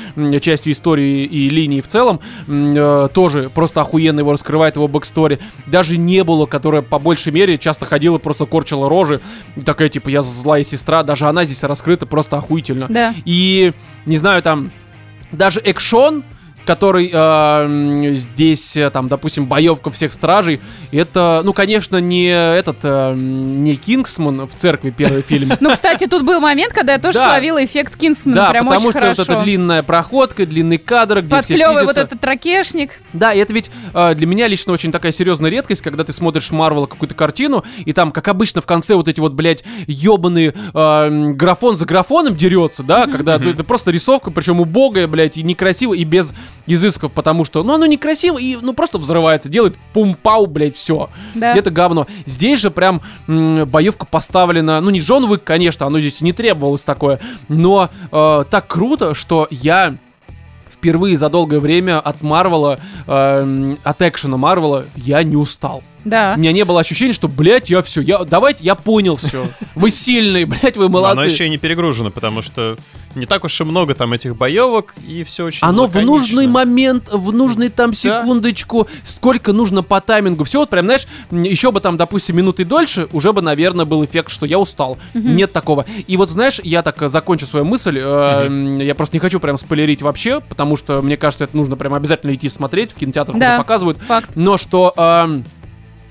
частью 0.41 0.74
истории 0.74 1.26
и 1.26 1.49
линии 1.49 1.82
в 1.82 1.88
целом, 1.88 2.20
э, 2.47 3.07
тоже 3.14 3.49
просто 3.53 3.82
охуенно 3.82 4.20
его 4.20 4.32
раскрывает, 4.32 4.76
его 4.76 4.88
backstory. 4.88 5.39
Даже 5.66 5.97
не 5.97 6.24
было, 6.24 6.45
которая 6.45 6.82
по 6.84 6.99
большей 6.99 7.32
мере 7.34 7.57
часто 7.57 7.86
ходила, 7.86 8.20
просто 8.20 8.45
корчила 8.45 8.88
рожи. 8.89 9.22
Такая, 9.66 9.89
типа, 9.89 10.09
я 10.09 10.22
злая 10.22 10.64
сестра. 10.64 11.03
Даже 11.03 11.26
она 11.26 11.45
здесь 11.45 11.64
раскрыта 11.64 12.05
просто 12.05 12.38
охуительно. 12.38 12.88
Да. 12.89 13.14
И, 13.26 13.74
не 14.05 14.18
знаю, 14.18 14.41
там, 14.43 14.70
даже 15.32 15.59
экшен, 15.62 16.24
который 16.66 17.09
э, 17.12 18.16
здесь, 18.16 18.78
э, 18.78 18.89
там, 18.89 19.07
допустим, 19.07 19.45
боевка 19.45 19.89
всех 19.89 20.14
стражей, 20.14 20.62
это, 20.91 21.41
ну, 21.43 21.53
конечно, 21.53 21.97
не 21.97 22.28
этот, 22.28 22.78
э, 22.84 23.14
не 23.16 23.76
Кингсман 23.76 24.47
в 24.47 24.55
церкви 24.55 24.93
первый 24.95 25.22
фильм. 25.22 25.51
Ну, 25.59 25.72
кстати, 25.72 26.07
тут 26.07 26.24
был 26.24 26.39
момент, 26.39 26.74
когда 26.74 26.93
я 26.93 26.99
тоже 26.99 27.20
Да. 27.20 27.30
словила 27.30 27.64
эффект 27.64 27.95
Кингсмана. 27.97 28.36
Да, 28.36 28.49
прям 28.51 28.66
потому 28.66 28.88
очень 28.88 28.91
что 28.91 28.99
хорошо. 28.99 29.24
вот 29.24 29.30
эта 29.30 29.43
длинная 29.43 29.84
проходка, 29.84 30.45
длинный 30.45 30.78
кадр, 30.78 31.22
где 31.22 31.41
все 31.41 31.53
Подклевый 31.53 31.86
вот 31.86 31.97
этот 31.97 32.24
ракешник. 32.24 33.01
Да, 33.14 33.34
и 33.34 33.39
это 33.39 33.53
ведь 33.53 33.72
э, 33.93 34.16
для 34.16 34.28
меня 34.28 34.47
лично 34.47 34.74
очень 34.74 34.91
такая 34.91 35.12
серьезная 35.12 35.49
редкость, 35.49 35.82
когда 35.82 36.03
ты 36.03 36.14
смотришь 36.14 36.51
Марвела 36.51 36.86
какую-то 36.86 37.16
картину, 37.16 37.64
и 37.86 37.93
там, 37.93 38.12
как 38.12 38.28
обычно, 38.28 38.62
в 38.62 38.66
конце 38.66 38.95
вот 38.95 39.07
эти 39.07 39.20
вот, 39.20 39.34
блядь, 39.34 39.64
ебаные 39.88 40.53
графон 41.34 41.78
за 41.78 41.86
графоном 41.86 42.36
дерется, 42.36 42.84
да, 42.84 43.07
когда 43.07 43.36
это 43.36 43.64
просто 43.64 43.91
рисовка, 43.91 44.32
причем 44.32 44.59
убогая, 44.59 45.07
блядь, 45.07 45.38
и 45.38 45.43
некрасиво, 45.43 45.93
и 45.93 46.03
без 46.03 46.34
изысков, 46.68 47.12
потому 47.12 47.45
что, 47.45 47.64
ну, 47.64 47.74
оно 47.74 47.86
некрасиво, 47.86 48.38
и, 48.38 48.55
ну, 48.55 48.74
просто 48.74 48.97
взрывается, 48.97 49.49
делает 49.49 49.78
пум-пау, 49.93 50.45
блядь, 50.47 50.76
все. 50.76 51.09
Да. 51.36 51.55
Это 51.55 51.72
говно. 51.72 52.07
Здесь 52.26 52.59
же 52.59 52.72
прям 52.72 53.01
м, 53.28 53.66
боевка 53.68 54.05
поставлена, 54.05 54.82
ну, 54.82 54.89
не 54.89 54.99
Джон 54.99 55.24
Уик, 55.26 55.43
конечно, 55.43 55.86
оно 55.86 55.99
здесь 55.99 56.22
не 56.22 56.34
требовалось 56.34 56.84
такое, 56.84 57.20
но 57.47 57.89
э, 58.12 58.43
так 58.49 58.68
круто, 58.68 59.14
что 59.14 59.47
я 59.49 59.95
впервые 60.70 61.18
за 61.18 61.30
долгое 61.30 61.59
время 61.59 61.99
от 61.99 62.22
Марвела, 62.24 62.80
э, 63.05 63.76
от 63.84 64.01
экшена 64.01 64.38
Марвела, 64.38 64.86
я 64.95 65.22
не 65.24 65.36
устал. 65.36 65.84
Да. 66.04 66.34
У 66.36 66.39
меня 66.39 66.52
не 66.52 66.66
было 66.66 66.80
ощущения, 66.80 67.14
что, 67.14 67.28
блядь, 67.28 67.70
я 67.70 67.82
все, 67.82 68.02
я, 68.02 68.24
давайте, 68.24 68.64
я 68.64 68.76
понял 68.76 69.16
все. 69.16 69.47
Вы 69.76 69.91
сильные, 69.91 70.45
блядь, 70.45 70.78
вы 70.78 70.89
Но 70.89 70.97
оно 70.99 71.16
молодцы. 71.16 71.32
еще 71.34 71.45
и 71.45 71.49
не 71.49 71.58
перегружено, 71.58 72.10
потому 72.12 72.41
что 72.41 72.78
не 73.16 73.26
так 73.26 73.43
уж 73.43 73.60
и 73.60 73.64
много 73.64 73.93
там 73.93 74.14
этих 74.14 74.36
боевок, 74.36 74.95
и 75.06 75.24
все 75.24 75.45
очень 75.45 75.60
Оно 75.62 75.86
в 75.86 75.89
лаконично. 75.89 76.12
нужный 76.12 76.47
момент, 76.47 77.10
в 77.12 77.32
нужный 77.34 77.70
там 77.70 77.93
секундочку, 77.93 78.88
сколько 79.04 79.54
нужно 79.54 79.84
по 79.84 79.99
таймингу. 80.02 80.43
Все, 80.43 80.60
вот 80.60 80.70
прям, 80.70 80.86
знаешь, 80.86 81.06
еще 81.32 81.72
бы 81.72 81.80
там, 81.82 81.97
допустим, 81.97 82.38
минуты 82.38 82.66
дольше, 82.66 83.08
уже 83.12 83.34
бы, 83.34 83.41
наверное, 83.41 83.86
был 83.86 84.04
эффект, 84.06 84.32
что 84.32 84.45
я 84.45 84.60
устал. 84.60 84.97
Нет 85.14 85.52
такого. 85.52 85.86
И 86.08 86.18
вот, 86.18 86.30
знаешь, 86.30 86.60
я 86.64 86.82
так 86.84 87.02
э, 87.02 87.10
закончу 87.10 87.45
свою 87.45 87.66
мысль. 87.66 87.97
э, 87.99 88.45
м, 88.45 88.80
Я 88.80 88.95
просто 88.95 89.16
не 89.16 89.20
хочу 89.20 89.39
прям 89.39 89.58
спойлерить 89.58 90.02
вообще, 90.02 90.39
потому 90.39 90.78
что, 90.78 91.02
мне 91.02 91.18
кажется, 91.18 91.43
это 91.43 91.56
нужно 91.58 91.76
прям 91.76 91.93
обязательно 91.93 92.34
идти 92.34 92.49
смотреть. 92.49 92.91
В 92.91 92.95
кинотеатрах 92.95 93.38
Да. 93.38 93.49
уже 93.54 93.58
показывают. 93.60 93.97
Факт. 94.08 94.32
Но 94.36 94.58
что 94.58 94.93
эм, 94.95 95.43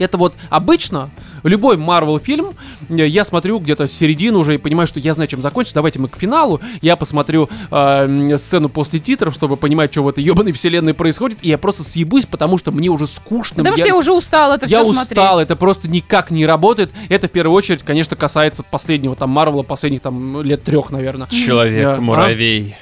это 0.01 0.17
вот 0.17 0.35
обычно 0.49 1.11
любой 1.43 1.77
Марвел 1.77 2.19
фильм 2.19 2.55
э, 2.89 3.07
я 3.07 3.25
смотрю 3.25 3.59
где-то 3.59 3.87
в 3.87 3.93
середину 3.93 4.41
уже 4.41 4.55
и 4.55 4.59
понимаю, 4.59 4.87
что 4.87 4.99
я 5.01 5.15
знаю, 5.15 5.29
чем 5.29 5.43
закончится. 5.43 5.75
Давайте 5.75 5.99
мы 5.99 6.09
к 6.09 6.17
финалу. 6.17 6.61
Я 6.81 6.97
посмотрю 6.97 7.49
эм, 7.71 8.37
сцену 8.39 8.69
после 8.69 8.99
титров, 9.01 9.35
чтобы 9.35 9.57
понимать, 9.57 9.93
что 9.93 10.03
в 10.03 10.09
этой 10.09 10.25
ебаной 10.25 10.53
вселенной 10.53 10.95
происходит. 10.95 11.39
И 11.43 11.49
я 11.49 11.59
просто 11.59 11.85
съебусь, 11.85 12.27
потому 12.27 12.59
что 12.59 12.73
мне 12.73 12.89
уже 12.89 13.07
скучно. 13.07 13.59
Потому 13.59 13.77
я, 13.77 13.85
что 13.85 13.87
я 13.87 13.97
уже 13.97 14.13
устал 14.13 14.53
это 14.53 14.67
я 14.67 14.81
все 14.81 14.91
устал, 14.91 15.05
смотреть. 15.05 15.43
это 15.43 15.57
просто 15.57 15.89
никак 15.89 16.31
не 16.31 16.47
работает. 16.47 16.93
Это 17.09 17.29
в 17.29 17.31
первую 17.31 17.57
очередь, 17.57 17.83
конечно, 17.83 18.17
касается 18.17 18.63
последнего 18.63 19.15
там 19.17 19.31
Марвела, 19.31 19.63
последних 19.63 20.01
там 20.01 20.43
лет 20.43 20.63
трех, 20.65 20.91
наверное. 20.91 21.29
Я- 21.31 21.47
Человек-муравей. 21.47 22.77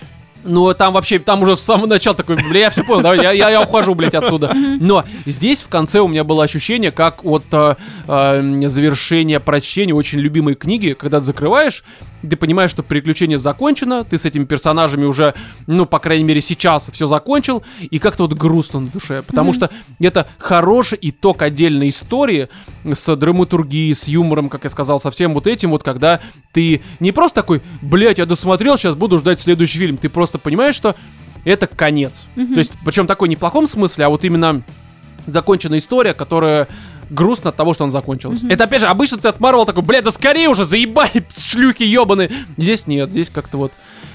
Ну, 0.44 0.72
там 0.74 0.92
вообще, 0.92 1.18
там 1.18 1.42
уже 1.42 1.56
с 1.56 1.60
самого 1.60 1.86
начала 1.86 2.16
такой, 2.16 2.36
бля, 2.36 2.60
я 2.60 2.70
все 2.70 2.84
понял, 2.84 3.02
давай, 3.02 3.20
я, 3.20 3.32
я, 3.32 3.50
я 3.50 3.60
ухожу, 3.60 3.94
блядь, 3.94 4.14
отсюда. 4.14 4.54
Но 4.54 5.04
здесь 5.26 5.62
в 5.62 5.68
конце 5.68 6.00
у 6.00 6.08
меня 6.08 6.24
было 6.24 6.44
ощущение, 6.44 6.90
как 6.90 7.24
от 7.24 7.44
э, 7.52 7.76
э, 8.06 8.68
завершения 8.68 9.40
прочтения 9.40 9.94
очень 9.94 10.18
любимой 10.18 10.54
книги, 10.54 10.94
когда 10.98 11.18
ты 11.18 11.26
закрываешь, 11.26 11.84
ты 12.22 12.36
понимаешь, 12.36 12.70
что 12.70 12.82
приключение 12.82 13.38
закончено, 13.38 14.04
ты 14.04 14.18
с 14.18 14.24
этими 14.24 14.44
персонажами 14.44 15.04
уже, 15.04 15.34
ну, 15.66 15.86
по 15.86 15.98
крайней 15.98 16.24
мере, 16.24 16.40
сейчас 16.40 16.88
все 16.92 17.06
закончил, 17.06 17.62
и 17.80 17.98
как-то 17.98 18.24
вот 18.24 18.34
грустно 18.34 18.80
на 18.80 18.88
душе, 18.88 19.22
потому 19.22 19.52
что 19.52 19.70
это 20.00 20.26
хороший 20.38 20.98
итог 21.00 21.42
отдельной 21.42 21.90
истории 21.90 22.48
с 22.84 23.16
драматургией, 23.16 23.94
с 23.94 24.08
юмором, 24.08 24.48
как 24.48 24.64
я 24.64 24.70
сказал, 24.70 25.00
со 25.00 25.10
всем 25.10 25.34
вот 25.34 25.46
этим 25.46 25.70
вот, 25.70 25.82
когда 25.82 26.20
ты 26.52 26.82
не 27.00 27.12
просто 27.12 27.36
такой, 27.36 27.62
блядь, 27.82 28.18
я 28.18 28.26
досмотрел, 28.26 28.76
сейчас 28.76 28.94
буду 28.94 29.18
ждать 29.18 29.40
следующий 29.40 29.78
фильм, 29.78 29.96
ты 29.96 30.08
просто 30.08 30.38
понимаешь, 30.38 30.74
что 30.74 30.96
это 31.44 31.66
конец. 31.66 32.26
То 32.34 32.58
есть, 32.58 32.72
причем 32.84 33.06
такой 33.06 33.28
не 33.28 33.36
в 33.36 33.38
плохом 33.38 33.66
смысле, 33.66 34.06
а 34.06 34.08
вот 34.08 34.24
именно 34.24 34.62
законченная 35.26 35.78
история, 35.78 36.14
которая 36.14 36.68
грустно 37.10 37.50
от 37.50 37.56
того, 37.56 37.74
что 37.74 37.84
он 37.84 37.90
закончилась. 37.90 38.40
Это 38.48 38.64
опять 38.64 38.80
же, 38.80 38.86
обычно 38.86 39.18
ты 39.18 39.28
от 39.28 39.40
Марвел 39.40 39.64
такой, 39.64 39.82
блядь, 39.82 40.04
да 40.04 40.10
скорее 40.10 40.48
уже, 40.48 40.64
заебали, 40.64 41.26
шлюхи 41.36 41.82
ебаные. 41.82 42.30
Здесь 42.56 42.86
нет, 42.86 43.10
здесь 43.10 43.30
как-то 43.30 43.58
вот. 43.58 43.72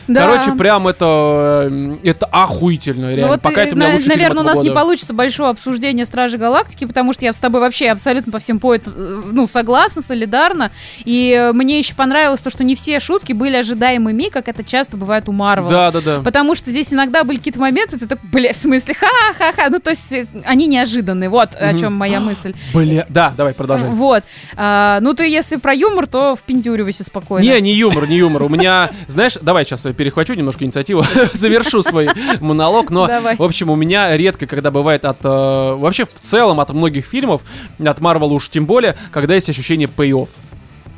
Да. 0.07 0.27
Короче, 0.27 0.51
прям 0.57 0.87
это, 0.87 1.67
э, 1.71 1.97
это 2.03 2.25
охуительно, 2.25 3.07
Ну 3.09 3.15
реально. 3.15 3.27
вот, 3.27 3.41
Пока 3.41 3.61
э, 3.61 3.65
это 3.67 3.75
у 3.75 3.77
меня 3.77 3.87
на- 3.89 3.93
лучший 3.95 4.07
наверное, 4.09 4.41
у 4.43 4.45
нас 4.45 4.57
не 4.57 4.69
года. 4.69 4.73
получится 4.81 5.13
большое 5.13 5.49
обсуждение 5.51 6.05
Стражи 6.05 6.37
Галактики, 6.37 6.85
потому 6.85 7.13
что 7.13 7.25
я 7.25 7.33
с 7.33 7.37
тобой 7.37 7.61
вообще 7.61 7.89
абсолютно 7.89 8.31
по 8.31 8.39
всем 8.39 8.59
поэтам, 8.59 8.93
э, 8.95 9.21
ну, 9.31 9.47
согласна, 9.47 10.01
солидарна. 10.01 10.71
И 11.05 11.51
мне 11.53 11.77
еще 11.79 11.95
понравилось 11.95 12.41
то, 12.41 12.49
что 12.49 12.63
не 12.63 12.75
все 12.75 12.99
шутки 12.99 13.33
были 13.33 13.55
ожидаемыми, 13.55 14.29
как 14.29 14.47
это 14.47 14.63
часто 14.63 14.97
бывает 14.97 15.29
у 15.29 15.31
Марвела. 15.31 15.69
Да, 15.69 15.91
да, 15.91 16.01
да. 16.01 16.21
Потому 16.21 16.55
что 16.55 16.69
здесь 16.69 16.93
иногда 16.93 17.23
были 17.23 17.37
какие-то 17.37 17.59
моменты, 17.59 17.97
ты 17.97 18.07
такой, 18.07 18.29
бля, 18.29 18.53
в 18.53 18.57
смысле, 18.57 18.93
ха-ха-ха. 18.95 19.69
Ну, 19.69 19.79
то 19.79 19.91
есть, 19.91 20.13
они 20.45 20.67
неожиданные. 20.67 21.29
Вот 21.29 21.49
о 21.59 21.67
Мгм. 21.71 21.77
чем 21.79 21.93
моя 21.93 22.19
мысль. 22.19 22.53
Бля, 22.73 23.05
да, 23.09 23.33
давай, 23.35 23.53
продолжай. 23.53 23.89
Вот. 23.89 24.23
А, 24.55 24.99
ну, 25.01 25.13
ты 25.13 25.27
если 25.27 25.55
про 25.57 25.73
юмор, 25.73 26.07
то 26.07 26.35
впендюривайся 26.35 27.03
спокойно. 27.03 27.43
Не, 27.45 27.61
не 27.61 27.73
юмор, 27.73 28.07
не 28.07 28.17
юмор. 28.17 28.43
У 28.43 28.49
меня, 28.49 28.91
знаешь, 29.07 29.37
давай 29.41 29.65
сейчас 29.65 29.85
перехвачу 29.93 30.33
немножко 30.33 30.65
инициативу, 30.65 31.03
завершу 31.33 31.81
свой 31.83 32.09
монолог, 32.39 32.89
но, 32.89 33.07
Давай. 33.07 33.35
в 33.35 33.43
общем, 33.43 33.69
у 33.69 33.75
меня 33.75 34.15
редко, 34.17 34.45
когда 34.47 34.71
бывает 34.71 35.05
от, 35.05 35.17
э, 35.23 35.73
вообще 35.75 36.05
в 36.05 36.19
целом 36.19 36.59
от 36.59 36.71
многих 36.71 37.05
фильмов, 37.05 37.41
от 37.83 37.99
Марвела 38.01 38.33
уж 38.33 38.49
тем 38.49 38.65
более, 38.65 38.95
когда 39.11 39.35
есть 39.35 39.49
ощущение 39.49 39.87
pay-off. 39.87 40.29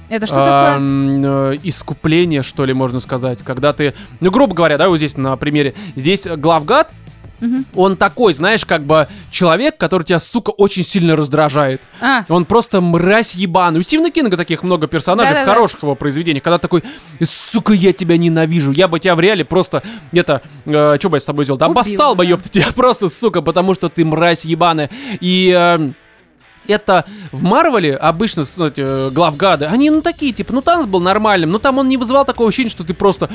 Это 0.08 0.28
что 0.28 0.36
такое? 0.36 0.76
Ам, 0.76 1.22
э, 1.26 1.58
искупление, 1.64 2.44
что 2.44 2.66
ли, 2.66 2.74
можно 2.74 3.00
сказать. 3.00 3.42
Когда 3.44 3.74
ты, 3.74 3.94
ну, 4.20 4.30
грубо 4.30 4.54
говоря, 4.54 4.78
да, 4.78 4.88
вот 4.88 4.98
здесь 4.98 5.18
на 5.18 5.36
примере, 5.36 5.74
здесь 5.96 6.28
главгад, 6.28 6.92
Мгм. 7.40 7.66
Он 7.76 7.98
такой, 7.98 8.34
знаешь, 8.34 8.66
как 8.66 8.84
бы 8.84 9.08
человек, 9.32 9.78
который 9.78 10.04
тебя, 10.04 10.20
сука, 10.20 10.52
очень 10.52 10.84
сильно 10.84 11.16
раздражает. 11.16 11.82
А, 12.02 12.26
Он 12.30 12.46
просто 12.46 12.82
мразь 12.82 13.36
ебаный. 13.36 13.80
У 13.80 13.82
Стивена 13.84 14.10
Кинга 14.12 14.38
таких 14.38 14.64
много 14.64 14.88
персонажей 14.88 15.32
в 15.32 15.36
Да-да-да. 15.36 15.54
хороших 15.54 15.84
его 15.84 15.96
произведениях, 15.96 16.44
когда 16.44 16.58
такой, 16.58 16.84
сука, 17.22 17.74
я 17.74 17.94
тебя 17.94 18.18
ненавижу. 18.18 18.72
Я 18.72 18.88
бы 18.88 19.00
тебя 19.00 19.16
в 19.16 19.20
реале 19.20 19.44
просто, 19.46 19.84
это, 20.12 20.42
что 20.66 21.10
бы 21.10 21.18
я 21.18 21.20
с 21.20 21.26
тобой 21.26 21.46
сделал? 21.46 21.58
Да 21.58 21.66
обоссал 21.68 22.16
бы, 22.16 22.26
ёпта, 22.26 22.50
тебя 22.50 22.68
просто, 22.76 23.10
сука, 23.10 23.42
потому 23.42 23.74
что 23.74 23.90
ты 23.90 24.06
мразь 24.06 24.46
ебаная. 24.46 24.90
И... 25.20 25.54
э, 25.56 25.92
это 26.68 27.06
в 27.32 27.44
Марвеле 27.44 27.96
обычно, 27.96 28.44
знаете, 28.44 28.84
э, 28.86 29.10
главгады, 29.12 29.66
они 29.66 29.90
ну 29.90 30.02
такие, 30.02 30.32
типа, 30.34 30.54
ну 30.54 30.62
Танос 30.62 30.86
был 30.86 31.00
нормальным, 31.00 31.52
но 31.52 31.60
там 31.60 31.78
он 31.78 31.88
не 31.88 31.98
вызывал 31.98 32.26
такого 32.26 32.50
ощущения, 32.50 32.70
что 32.70 32.84
ты 32.84 32.94
просто, 32.94 33.30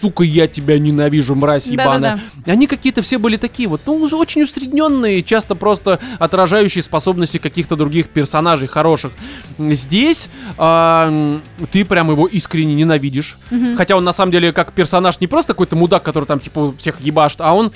сука, 0.00 0.24
я 0.24 0.46
тебя 0.46 0.78
ненавижу, 0.78 1.34
мразь 1.34 1.66
ебаная. 1.66 2.20
Они 2.46 2.66
какие-то 2.66 3.02
все 3.02 3.18
были 3.18 3.36
такие 3.36 3.68
вот, 3.68 3.80
ну, 3.86 4.04
очень 4.12 4.42
усредненные, 4.42 5.22
часто 5.22 5.54
просто 5.54 5.98
отражающие 6.18 6.82
способности 6.82 7.38
каких-то 7.38 7.76
других 7.76 8.08
персонажей 8.08 8.68
хороших. 8.68 9.12
Здесь 9.58 10.28
м, 10.58 11.42
ты 11.72 11.84
прям 11.84 12.10
его 12.10 12.26
искренне 12.26 12.74
ненавидишь. 12.74 13.38
Хотя 13.76 13.96
он 13.96 14.04
на 14.04 14.12
самом 14.12 14.32
деле 14.32 14.52
как 14.52 14.72
персонаж 14.72 15.20
не 15.20 15.26
просто 15.26 15.52
какой-то 15.54 15.76
мудак, 15.76 16.02
который 16.02 16.24
там 16.24 16.40
типа 16.40 16.72
всех 16.76 17.00
ебашит, 17.00 17.40
а 17.40 17.52
он 17.54 17.72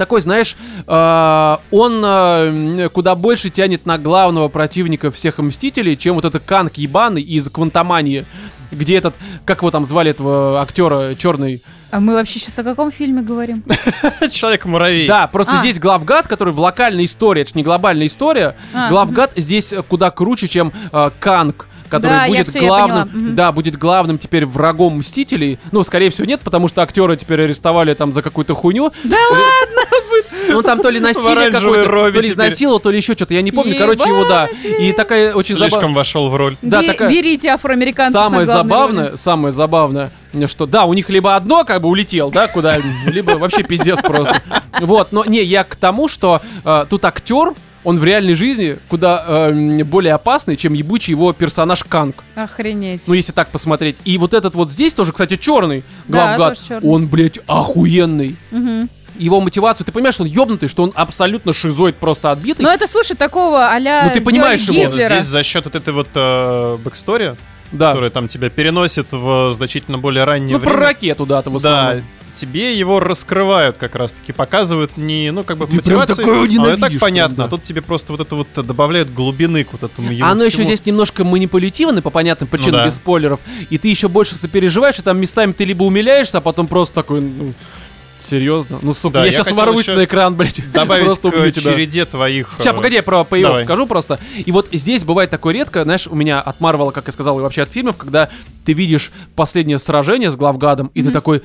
такой, 0.00 0.22
знаешь, 0.22 0.56
э, 0.86 1.56
он 1.70 2.02
э, 2.02 2.88
куда 2.88 3.14
больше 3.14 3.50
тянет 3.50 3.84
на 3.84 3.98
главного 3.98 4.48
противника 4.48 5.10
всех 5.10 5.36
Мстителей, 5.38 5.94
чем 5.94 6.14
вот 6.14 6.24
этот 6.24 6.42
Канг 6.44 6.78
ебаный 6.78 7.20
из 7.20 7.50
Квантомании, 7.50 8.24
где 8.72 8.96
этот, 8.96 9.14
как 9.44 9.58
его 9.58 9.70
там 9.70 9.84
звали, 9.84 10.10
этого 10.10 10.62
актера 10.62 11.14
черный. 11.16 11.62
а 11.90 12.00
мы 12.00 12.14
вообще 12.14 12.38
сейчас 12.38 12.58
о 12.58 12.64
каком 12.64 12.90
фильме 12.90 13.20
говорим? 13.20 13.62
Человек-муравей. 14.30 15.06
Да, 15.06 15.26
просто 15.26 15.54
А. 15.56 15.58
здесь 15.58 15.78
главгад, 15.78 16.28
который 16.28 16.54
в 16.54 16.60
локальной 16.60 17.04
истории, 17.04 17.42
это 17.42 17.50
же 17.50 17.56
не 17.56 17.62
глобальная 17.62 18.06
история, 18.06 18.56
А, 18.72 18.88
главгад 18.88 19.32
здесь 19.36 19.74
куда 19.88 20.10
круче, 20.10 20.48
чем 20.48 20.72
э, 20.92 21.10
Канг. 21.20 21.66
Который 21.90 22.10
Да, 22.12 22.26
будет 22.28 22.52
главным. 22.54 23.08
Мгм. 23.12 23.34
да, 23.34 23.52
будет 23.52 23.76
главным 23.76 24.18
теперь 24.18 24.46
врагом 24.46 24.98
Мстителей. 24.98 25.58
Ну, 25.72 25.82
скорее 25.84 26.10
всего, 26.10 26.24
нет, 26.26 26.40
потому 26.40 26.68
что 26.68 26.82
актера 26.82 27.16
теперь 27.16 27.42
арестовали 27.42 27.94
там 27.94 28.12
за 28.12 28.22
какую-то 28.22 28.54
хуйню. 28.54 28.92
Да 29.04 29.16
Ну, 30.48 30.62
там 30.62 30.80
то 30.80 30.90
ли 30.90 31.00
насилие 31.00 31.50
какое-то, 31.50 32.12
то 32.12 32.20
ли 32.20 32.30
изнасиловал, 32.30 32.80
то 32.80 32.90
ли 32.90 32.96
еще 32.96 33.14
что-то. 33.14 33.34
Я 33.34 33.42
не 33.42 33.52
помню. 33.52 33.76
Короче, 33.76 34.08
его, 34.08 34.24
да. 34.24 34.46
И 34.46 34.92
такая 34.92 35.34
очень 35.34 35.56
Слишком 35.56 35.70
забавная... 35.80 35.96
вошел 35.96 36.30
в 36.30 36.36
роль. 36.36 36.56
Да, 36.62 36.82
такая- 36.82 37.08
Берите 37.10 37.48
афроамериканцев 37.48 38.20
Самое 38.20 38.46
забавное, 38.46 39.16
самое 39.16 39.52
забавное, 39.52 40.10
что 40.46 40.66
да, 40.66 40.84
у 40.84 40.94
них 40.94 41.08
либо 41.08 41.36
одно 41.36 41.64
как 41.64 41.82
бы 41.82 41.88
улетел, 41.88 42.30
да, 42.30 42.48
куда, 42.48 42.78
либо 43.06 43.32
вообще 43.32 43.62
пиздец 43.62 44.00
просто. 44.00 44.42
Вот, 44.80 45.12
но 45.12 45.24
не, 45.24 45.42
я 45.42 45.64
к 45.64 45.76
тому, 45.76 46.08
что 46.08 46.40
э, 46.64 46.86
тут 46.88 47.04
актер, 47.04 47.54
он 47.84 47.98
в 47.98 48.04
реальной 48.04 48.34
жизни 48.34 48.78
куда 48.88 49.24
э, 49.26 49.82
более 49.84 50.14
опасный, 50.14 50.56
чем 50.56 50.72
ебучий 50.74 51.12
его 51.12 51.32
персонаж 51.32 51.82
Канг. 51.84 52.22
Охренеть. 52.34 53.02
Ну, 53.06 53.14
если 53.14 53.32
так 53.32 53.48
посмотреть. 53.48 53.96
И 54.04 54.18
вот 54.18 54.34
этот 54.34 54.54
вот 54.54 54.70
здесь 54.70 54.92
тоже, 54.94 55.12
кстати, 55.12 55.36
черный 55.36 55.82
Да, 56.08 56.36
главгад. 56.36 56.62
чёрный. 56.66 56.88
Он, 56.90 57.06
блядь, 57.08 57.38
охуенный. 57.46 58.36
Мгм. 58.50 58.88
Его 59.18 59.40
мотивацию, 59.40 59.84
ты 59.84 59.92
понимаешь, 59.92 60.14
что 60.14 60.22
он 60.24 60.28
ебнутый, 60.30 60.68
что 60.68 60.82
он 60.82 60.92
абсолютно 60.94 61.52
шизоид 61.52 61.96
просто 61.96 62.30
отбитый. 62.30 62.62
Ну 62.64 62.70
это, 62.70 62.86
слушай, 62.86 63.16
такого 63.16 63.68
а-ля 63.68 64.04
Ну, 64.06 64.12
ты 64.14 64.20
понимаешь 64.24 64.60
его. 64.62 64.84
Но 64.84 64.90
Гитлера. 64.90 65.08
здесь 65.14 65.26
за 65.26 65.42
счет 65.42 65.64
вот 65.64 65.74
этой 65.74 65.92
вот 65.92 66.08
э, 66.14 66.78
backstory, 66.82 67.34
да. 67.72 67.88
которая 67.90 68.10
там 68.10 68.28
тебя 68.28 68.48
переносит 68.50 69.08
в 69.12 69.52
значительно 69.52 69.98
более 69.98 70.24
раннее 70.24 70.54
Ну, 70.56 70.60
про 70.60 70.70
время. 70.70 70.84
ракету, 70.86 71.26
да, 71.26 71.42
ты 71.42 71.50
в 71.50 71.60
Да, 71.60 71.80
основном. 71.88 72.04
Тебе 72.40 72.76
его 72.78 73.00
раскрывают 73.00 73.76
как 73.76 73.94
раз-таки, 73.94 74.32
показывают 74.32 74.96
не, 74.96 75.30
ну, 75.30 75.44
как 75.44 75.58
бы 75.58 75.66
Ты 75.66 75.82
прям 75.82 75.98
мотивации, 75.98 76.22
такого 76.22 76.42
а 76.44 76.72
это 76.72 76.80
так 76.80 76.88
прям, 76.88 77.00
понятно, 77.00 77.36
да. 77.36 77.44
а 77.44 77.48
тут 77.48 77.64
тебе 77.64 77.82
просто 77.82 78.12
вот 78.12 78.20
это 78.20 78.34
вот 78.34 78.48
добавляют 78.54 79.12
глубины 79.12 79.64
к 79.64 79.72
вот 79.72 79.82
этому 79.82 80.10
его 80.10 80.26
Оно 80.26 80.44
еще 80.44 80.64
здесь 80.64 80.84
немножко 80.86 81.24
манипулятивно, 81.24 82.00
по 82.00 82.10
понятным 82.10 82.48
причинам, 82.48 82.80
да. 82.80 82.86
без 82.86 82.94
спойлеров. 82.94 83.40
И 83.68 83.78
ты 83.78 83.88
еще 83.88 84.08
больше 84.08 84.36
сопереживаешь, 84.36 84.98
и 84.98 85.02
там 85.02 85.20
местами 85.20 85.52
ты 85.52 85.64
либо 85.64 85.84
умиляешься, 85.84 86.38
а 86.38 86.40
потом 86.40 86.66
просто 86.66 86.94
такой, 86.94 87.20
ну, 87.20 87.52
серьезно? 88.22 88.78
Ну, 88.82 88.92
сука, 88.92 89.14
Да, 89.14 89.20
я, 89.20 89.26
я 89.26 89.32
сейчас 89.32 89.52
ворвусь 89.52 89.88
на 89.88 90.04
экран, 90.04 90.36
блядь. 90.36 90.60
добавить 90.72 91.04
просто 91.04 91.30
к 91.30 91.34
убью 91.34 91.50
тебя. 91.50 91.72
череде 91.72 92.04
твоих... 92.04 92.54
Сейчас, 92.58 92.74
э, 92.74 92.76
погоди, 92.76 92.96
я 92.96 93.02
про 93.02 93.26
давай. 93.30 93.64
скажу 93.64 93.86
просто. 93.86 94.18
И 94.36 94.52
вот 94.52 94.68
здесь 94.72 95.04
бывает 95.04 95.30
такое 95.30 95.54
редко, 95.54 95.84
знаешь, 95.84 96.06
у 96.06 96.14
меня 96.14 96.40
от 96.40 96.60
Марвела, 96.60 96.90
как 96.90 97.06
я 97.06 97.12
сказал, 97.12 97.38
и 97.38 97.42
вообще 97.42 97.62
от 97.62 97.72
фильмов, 97.72 97.96
когда 97.96 98.30
ты 98.64 98.72
видишь 98.72 99.10
последнее 99.34 99.78
сражение 99.78 100.30
с 100.30 100.36
главгадом, 100.36 100.90
и 100.94 101.02
ты 101.02 101.10
такой, 101.10 101.42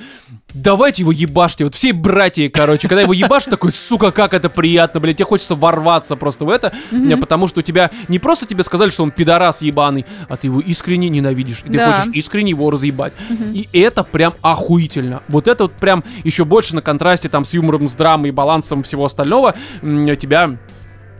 давайте 0.55 1.03
его 1.03 1.11
ебашьте, 1.11 1.65
вот 1.65 1.75
все 1.75 1.93
братья, 1.93 2.49
короче, 2.49 2.87
когда 2.87 3.01
его 3.01 3.13
ебашь, 3.13 3.45
такой, 3.45 3.71
сука, 3.71 4.11
как 4.11 4.33
это 4.33 4.49
приятно, 4.49 4.99
блядь, 4.99 5.17
тебе 5.17 5.25
хочется 5.25 5.53
ворваться 5.55 6.15
просто 6.15 6.45
в 6.45 6.49
это, 6.49 6.73
э, 6.91 7.17
потому 7.17 7.47
что 7.47 7.59
у 7.59 7.61
тебя, 7.61 7.91
не 8.07 8.19
просто 8.19 8.45
тебе 8.45 8.63
сказали, 8.63 8.89
что 8.89 9.03
он 9.03 9.11
пидорас 9.11 9.61
ебаный, 9.61 10.05
а 10.29 10.37
ты 10.37 10.47
его 10.47 10.59
искренне 10.61 11.09
ненавидишь, 11.09 11.59
и 11.65 11.69
ты 11.69 11.77
Да. 11.77 11.93
хочешь 11.93 12.13
искренне 12.15 12.51
его 12.51 12.71
разъебать. 12.71 13.13
И 13.53 13.67
это 13.73 14.03
прям 14.03 14.33
охуительно. 14.41 15.21
Вот 15.27 15.47
это 15.47 15.65
вот 15.65 15.73
прям 15.73 16.03
еще 16.23 16.45
больше 16.45 16.75
на 16.75 16.81
контрасте 16.81 17.29
там 17.29 17.45
с 17.45 17.53
юмором, 17.53 17.87
с 17.87 17.95
драмой 17.95 18.29
и 18.29 18.31
балансом 18.31 18.83
всего 18.83 19.05
остального 19.05 19.53
тебя 19.81 20.57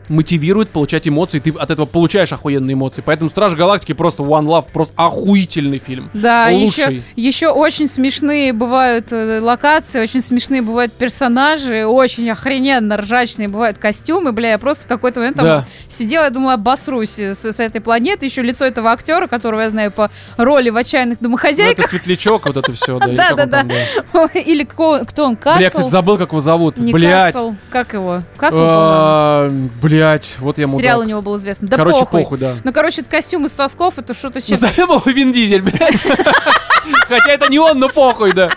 мотивирует 0.08 0.70
получать 0.70 1.06
эмоции, 1.08 1.38
ты 1.38 1.50
от 1.50 1.70
этого 1.70 1.86
получаешь 1.86 2.32
охуенные 2.32 2.74
эмоции. 2.74 3.02
Поэтому 3.04 3.30
Страж 3.30 3.54
Галактики 3.54 3.92
просто 3.92 4.22
One 4.22 4.46
Love, 4.46 4.66
просто 4.72 4.92
охуительный 4.96 5.78
фильм. 5.78 6.10
Да, 6.14 6.48
Лучший. 6.50 6.96
еще, 6.96 7.02
еще 7.16 7.48
очень 7.48 7.88
смешные 7.88 8.52
бывают 8.52 9.06
э, 9.10 9.40
локации, 9.40 10.00
очень 10.00 10.20
смешные 10.22 10.62
бывают 10.62 10.92
персонажи, 10.92 11.84
очень 11.86 12.28
охрененно 12.30 12.96
ржачные 12.96 13.48
бывают 13.48 13.78
костюмы. 13.78 14.32
Бля, 14.32 14.50
я 14.50 14.58
просто 14.58 14.84
в 14.84 14.88
какой-то 14.88 15.20
момент 15.20 15.36
там 15.36 15.44
Да. 15.46 15.66
сидела, 15.88 16.24
я 16.24 16.30
думала, 16.30 16.54
обосрусь 16.54 17.18
с, 17.18 17.44
с 17.44 17.60
этой 17.60 17.80
планеты. 17.80 18.26
Еще 18.26 18.42
лицо 18.42 18.64
этого 18.64 18.90
актера, 18.92 19.26
которого 19.26 19.60
я 19.62 19.70
знаю 19.70 19.90
по 19.90 20.10
роли 20.36 20.70
в 20.70 20.76
«Отчаянных 20.76 21.18
Ну, 21.20 21.24
домохозяйках». 21.28 21.78
это 21.80 21.88
светлячок, 21.88 22.46
вот 22.46 22.56
это 22.56 22.72
все, 22.72 22.98
да. 22.98 23.06
Да, 23.34 23.34
да, 23.46 23.62
да. 23.62 24.26
Или 24.34 24.64
кто 24.64 25.04
он, 25.24 25.36
Касл? 25.36 25.56
Бля, 25.56 25.64
я, 25.64 25.70
кстати, 25.70 25.88
забыл, 25.88 26.18
как 26.18 26.30
его 26.30 26.40
зовут. 26.40 26.78
Блять. 26.78 27.34
Как 27.70 27.94
его? 27.94 28.22
Касл, 28.36 28.58
по-моему. 28.58 29.68
Блять, 29.96 30.36
вот 30.40 30.58
я 30.58 30.66
мудак. 30.66 30.80
Сериал 30.80 31.00
у 31.00 31.04
него 31.04 31.22
был 31.22 31.36
известный. 31.36 31.68
Да 31.68 31.76
Короче, 31.76 32.00
похуй. 32.00 32.22
похуй, 32.22 32.38
да. 32.38 32.54
Ну, 32.62 32.72
короче, 32.72 33.00
это 33.00 33.10
костюм 33.10 33.46
из 33.46 33.52
сосков, 33.52 33.98
это 33.98 34.14
что-то 34.14 34.40
чем 34.42 34.58
Назовем 34.60 34.90
его 34.90 35.02
Вин 35.06 35.32
Дизель, 35.32 35.62
блядь. 35.62 35.96
Хотя 37.08 37.32
это 37.32 37.50
не 37.50 37.58
он, 37.58 37.78
но 37.78 37.88
похуй, 37.88 38.32
да. 38.32 38.50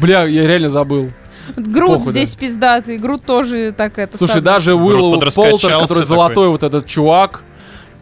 Бля, 0.00 0.24
я 0.24 0.46
реально 0.46 0.68
забыл. 0.68 1.10
Грут 1.56 1.98
Похуй, 1.98 2.04
да. 2.06 2.10
здесь 2.10 2.34
пиздатый, 2.34 2.98
Грут 2.98 3.24
тоже 3.24 3.72
так 3.76 3.98
это 3.98 4.18
Слушай, 4.18 4.30
самое. 4.32 4.44
даже 4.44 4.72
Грут 4.72 4.92
Уилл 4.92 5.14
подраскачался 5.14 5.50
Полтер, 5.68 5.70
который 5.80 5.88
такой. 6.02 6.04
золотой 6.04 6.48
вот 6.48 6.62
этот 6.62 6.86
чувак. 6.86 7.42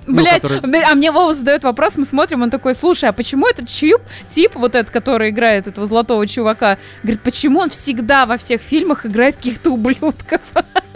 Ну, 0.07 0.17
Блять, 0.17 0.43
который- 0.43 0.83
а 0.83 0.95
мне 0.95 1.11
Вова 1.11 1.35
задает 1.35 1.65
вопрос, 1.65 1.97
мы 1.97 2.05
смотрим, 2.05 2.43
он 2.43 2.51
такой, 2.51 2.75
слушай, 2.75 3.09
а 3.09 3.13
почему 3.13 3.47
этот 3.47 3.69
чип, 3.69 3.99
тип 4.33 4.53
вот 4.55 4.75
этот, 4.75 4.93
который 4.93 5.31
играет 5.31 5.67
этого 5.67 5.87
золотого 5.87 6.27
чувака, 6.27 6.79
говорит, 7.03 7.21
почему 7.23 7.61
он 7.61 7.71
всегда 7.71 8.27
во 8.27 8.37
всех 8.37 8.61
фильмах 8.61 9.07
играет 9.07 9.37
каких-то 9.37 9.71
ублюдков? 9.71 10.41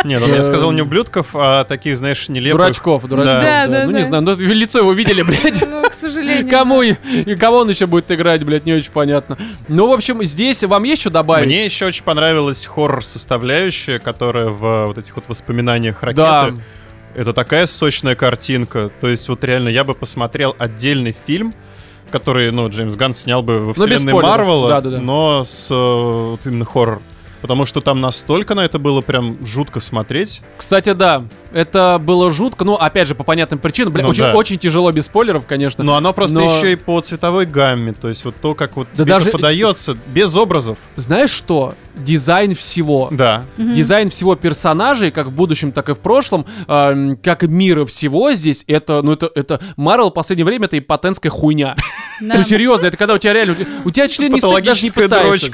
Не, 0.04 0.18
ну 0.20 0.28
я 0.28 0.36
Эм. 0.36 0.42
сказал 0.44 0.70
не 0.72 0.82
ублюдков, 0.82 1.28
а 1.34 1.64
таких, 1.64 1.96
знаешь, 1.98 2.28
нелепых. 2.28 2.56
Дурачков, 2.58 3.02
дурачков. 3.08 3.42
Да, 3.42 3.66
да, 3.66 3.84
Ну, 3.86 3.92
да. 3.92 3.98
не 3.98 4.04
знаю, 4.04 4.22
ну 4.22 4.34
лицо 4.36 4.78
его 4.78 4.92
видели, 4.92 5.22
блядь. 5.22 5.64
Ну, 5.68 5.82
к 5.88 5.92
сожалению. 5.94 6.48
Кому 6.48 6.82
и, 6.82 6.94
и 7.12 7.34
кого 7.34 7.58
он 7.58 7.68
еще 7.70 7.86
будет 7.86 8.10
играть, 8.12 8.44
блядь, 8.44 8.64
не 8.64 8.74
очень 8.74 8.92
понятно. 8.92 9.36
Ну, 9.66 9.88
в 9.88 9.92
общем, 9.92 10.24
здесь 10.24 10.62
вам 10.62 10.84
есть 10.84 11.00
что 11.02 11.10
добавить? 11.10 11.46
Мне 11.46 11.64
еще 11.64 11.86
очень 11.86 12.04
понравилась 12.04 12.64
хоррор-составляющая, 12.66 13.98
которая 13.98 14.48
в 14.48 14.86
вот 14.86 14.98
этих 14.98 15.16
вот 15.16 15.24
воспоминаниях 15.28 16.02
ракеты. 16.02 16.20
Да. 16.22 16.50
Это 17.18 17.32
такая 17.32 17.66
сочная 17.66 18.14
картинка. 18.14 18.92
То 19.00 19.08
есть 19.08 19.28
вот 19.28 19.42
реально 19.42 19.70
я 19.70 19.82
бы 19.82 19.92
посмотрел 19.94 20.54
отдельный 20.56 21.16
фильм, 21.26 21.52
который, 22.12 22.52
ну, 22.52 22.68
Джеймс 22.68 22.94
Ганн 22.94 23.12
снял 23.12 23.42
бы 23.42 23.58
во 23.58 23.72
без 23.72 23.82
вселенной. 23.82 24.12
Марвела, 24.12 24.68
Да-да-да. 24.68 25.00
но 25.00 25.42
с 25.44 25.68
э, 25.68 25.74
вот 25.74 26.40
именно 26.44 26.64
хоррор. 26.64 27.02
Потому 27.40 27.64
что 27.64 27.80
там 27.80 28.00
настолько 28.00 28.54
на 28.54 28.64
это 28.64 28.78
было 28.78 29.00
прям 29.00 29.36
жутко 29.46 29.80
смотреть. 29.80 30.40
Кстати, 30.56 30.92
да, 30.92 31.24
это 31.52 32.00
было 32.02 32.30
жутко, 32.32 32.64
ну, 32.64 32.74
опять 32.74 33.06
же, 33.08 33.14
по 33.14 33.22
понятным 33.24 33.60
причинам, 33.60 33.92
бля, 33.92 34.02
Ну 34.04 34.10
очень, 34.10 34.22
да. 34.24 34.34
очень 34.34 34.58
тяжело 34.58 34.90
без 34.90 35.04
спойлеров, 35.06 35.46
конечно. 35.46 35.84
Но 35.84 35.94
оно 35.94 36.12
просто 36.12 36.34
Но- 36.36 36.44
еще 36.44 36.72
и 36.72 36.76
по 36.76 37.00
цветовой 37.00 37.46
гамме. 37.46 37.92
То 37.92 38.08
есть 38.08 38.24
вот 38.24 38.34
то, 38.40 38.54
как 38.54 38.76
вот 38.76 38.88
Да 38.94 39.04
тебе 39.04 39.14
это 39.14 39.24
даже- 39.24 39.30
подается, 39.30 39.96
без 40.08 40.34
образов. 40.36 40.78
Знаешь 40.96 41.30
что? 41.30 41.74
Дизайн 41.94 42.54
всего. 42.54 43.08
Да. 43.10 43.44
Мгм. 43.56 43.74
Дизайн 43.74 44.10
всего 44.10 44.34
персонажей, 44.36 45.10
как 45.10 45.28
в 45.28 45.32
будущем, 45.32 45.72
так 45.72 45.88
и 45.88 45.94
в 45.94 45.98
прошлом, 45.98 46.46
эм, 46.68 47.16
как 47.16 47.42
и 47.44 47.48
мира 47.48 47.86
всего 47.86 48.32
здесь, 48.34 48.64
это, 48.66 49.02
ну, 49.02 49.12
это, 49.12 49.30
это, 49.34 49.60
Марвел 49.76 50.10
в 50.10 50.14
последнее 50.14 50.44
время 50.44 50.66
это 50.66 50.76
и 50.76 50.80
потенская 50.80 51.30
хуйня. 51.30 51.76
Ну, 52.20 52.42
серьезно, 52.42 52.86
это 52.86 52.96
когда 52.96 53.14
у 53.14 53.18
тебя 53.18 53.32
реально, 53.32 53.54
у 53.84 53.90
тебя- 53.92 54.08
член 54.08 54.32
не 54.32 54.40
стоит, 54.40 54.64
даже 54.64 54.82
не 54.82 54.90
пытаешься. 54.90 55.52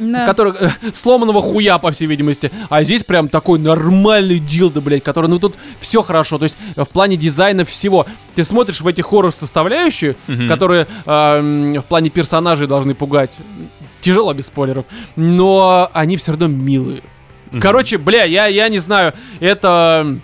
Да. 0.00 0.26
который 0.26 0.54
э, 0.58 0.70
сломанного 0.92 1.40
хуя, 1.42 1.78
по 1.78 1.90
всей 1.92 2.06
видимости. 2.06 2.50
А 2.68 2.82
здесь 2.82 3.04
прям 3.04 3.28
такой 3.28 3.58
нормальный 3.58 4.38
дилдо, 4.38 4.80
блядь, 4.80 5.04
который, 5.04 5.28
ну 5.28 5.38
тут 5.38 5.54
все 5.78 6.02
хорошо. 6.02 6.38
То 6.38 6.44
есть 6.44 6.56
э, 6.74 6.84
в 6.84 6.88
плане 6.88 7.16
дизайна 7.16 7.64
всего. 7.64 8.06
Ты 8.34 8.42
смотришь 8.44 8.80
в 8.80 8.86
эти 8.88 9.02
хоррор-составляющие, 9.02 10.16
Мгм. 10.26 10.48
которые 10.48 10.86
э, 11.06 11.74
в 11.78 11.84
плане 11.84 12.10
персонажей 12.10 12.66
должны 12.66 12.94
пугать. 12.94 13.36
Тяжело 14.00 14.32
без 14.32 14.46
спойлеров. 14.46 14.86
Но 15.16 15.90
они 15.92 16.16
все 16.16 16.32
равно 16.32 16.46
милые. 16.48 17.02
Мгм. 17.52 17.60
Короче, 17.60 17.98
бля, 17.98 18.24
я, 18.24 18.46
я 18.46 18.68
не 18.68 18.78
знаю, 18.78 19.12
это... 19.40 20.18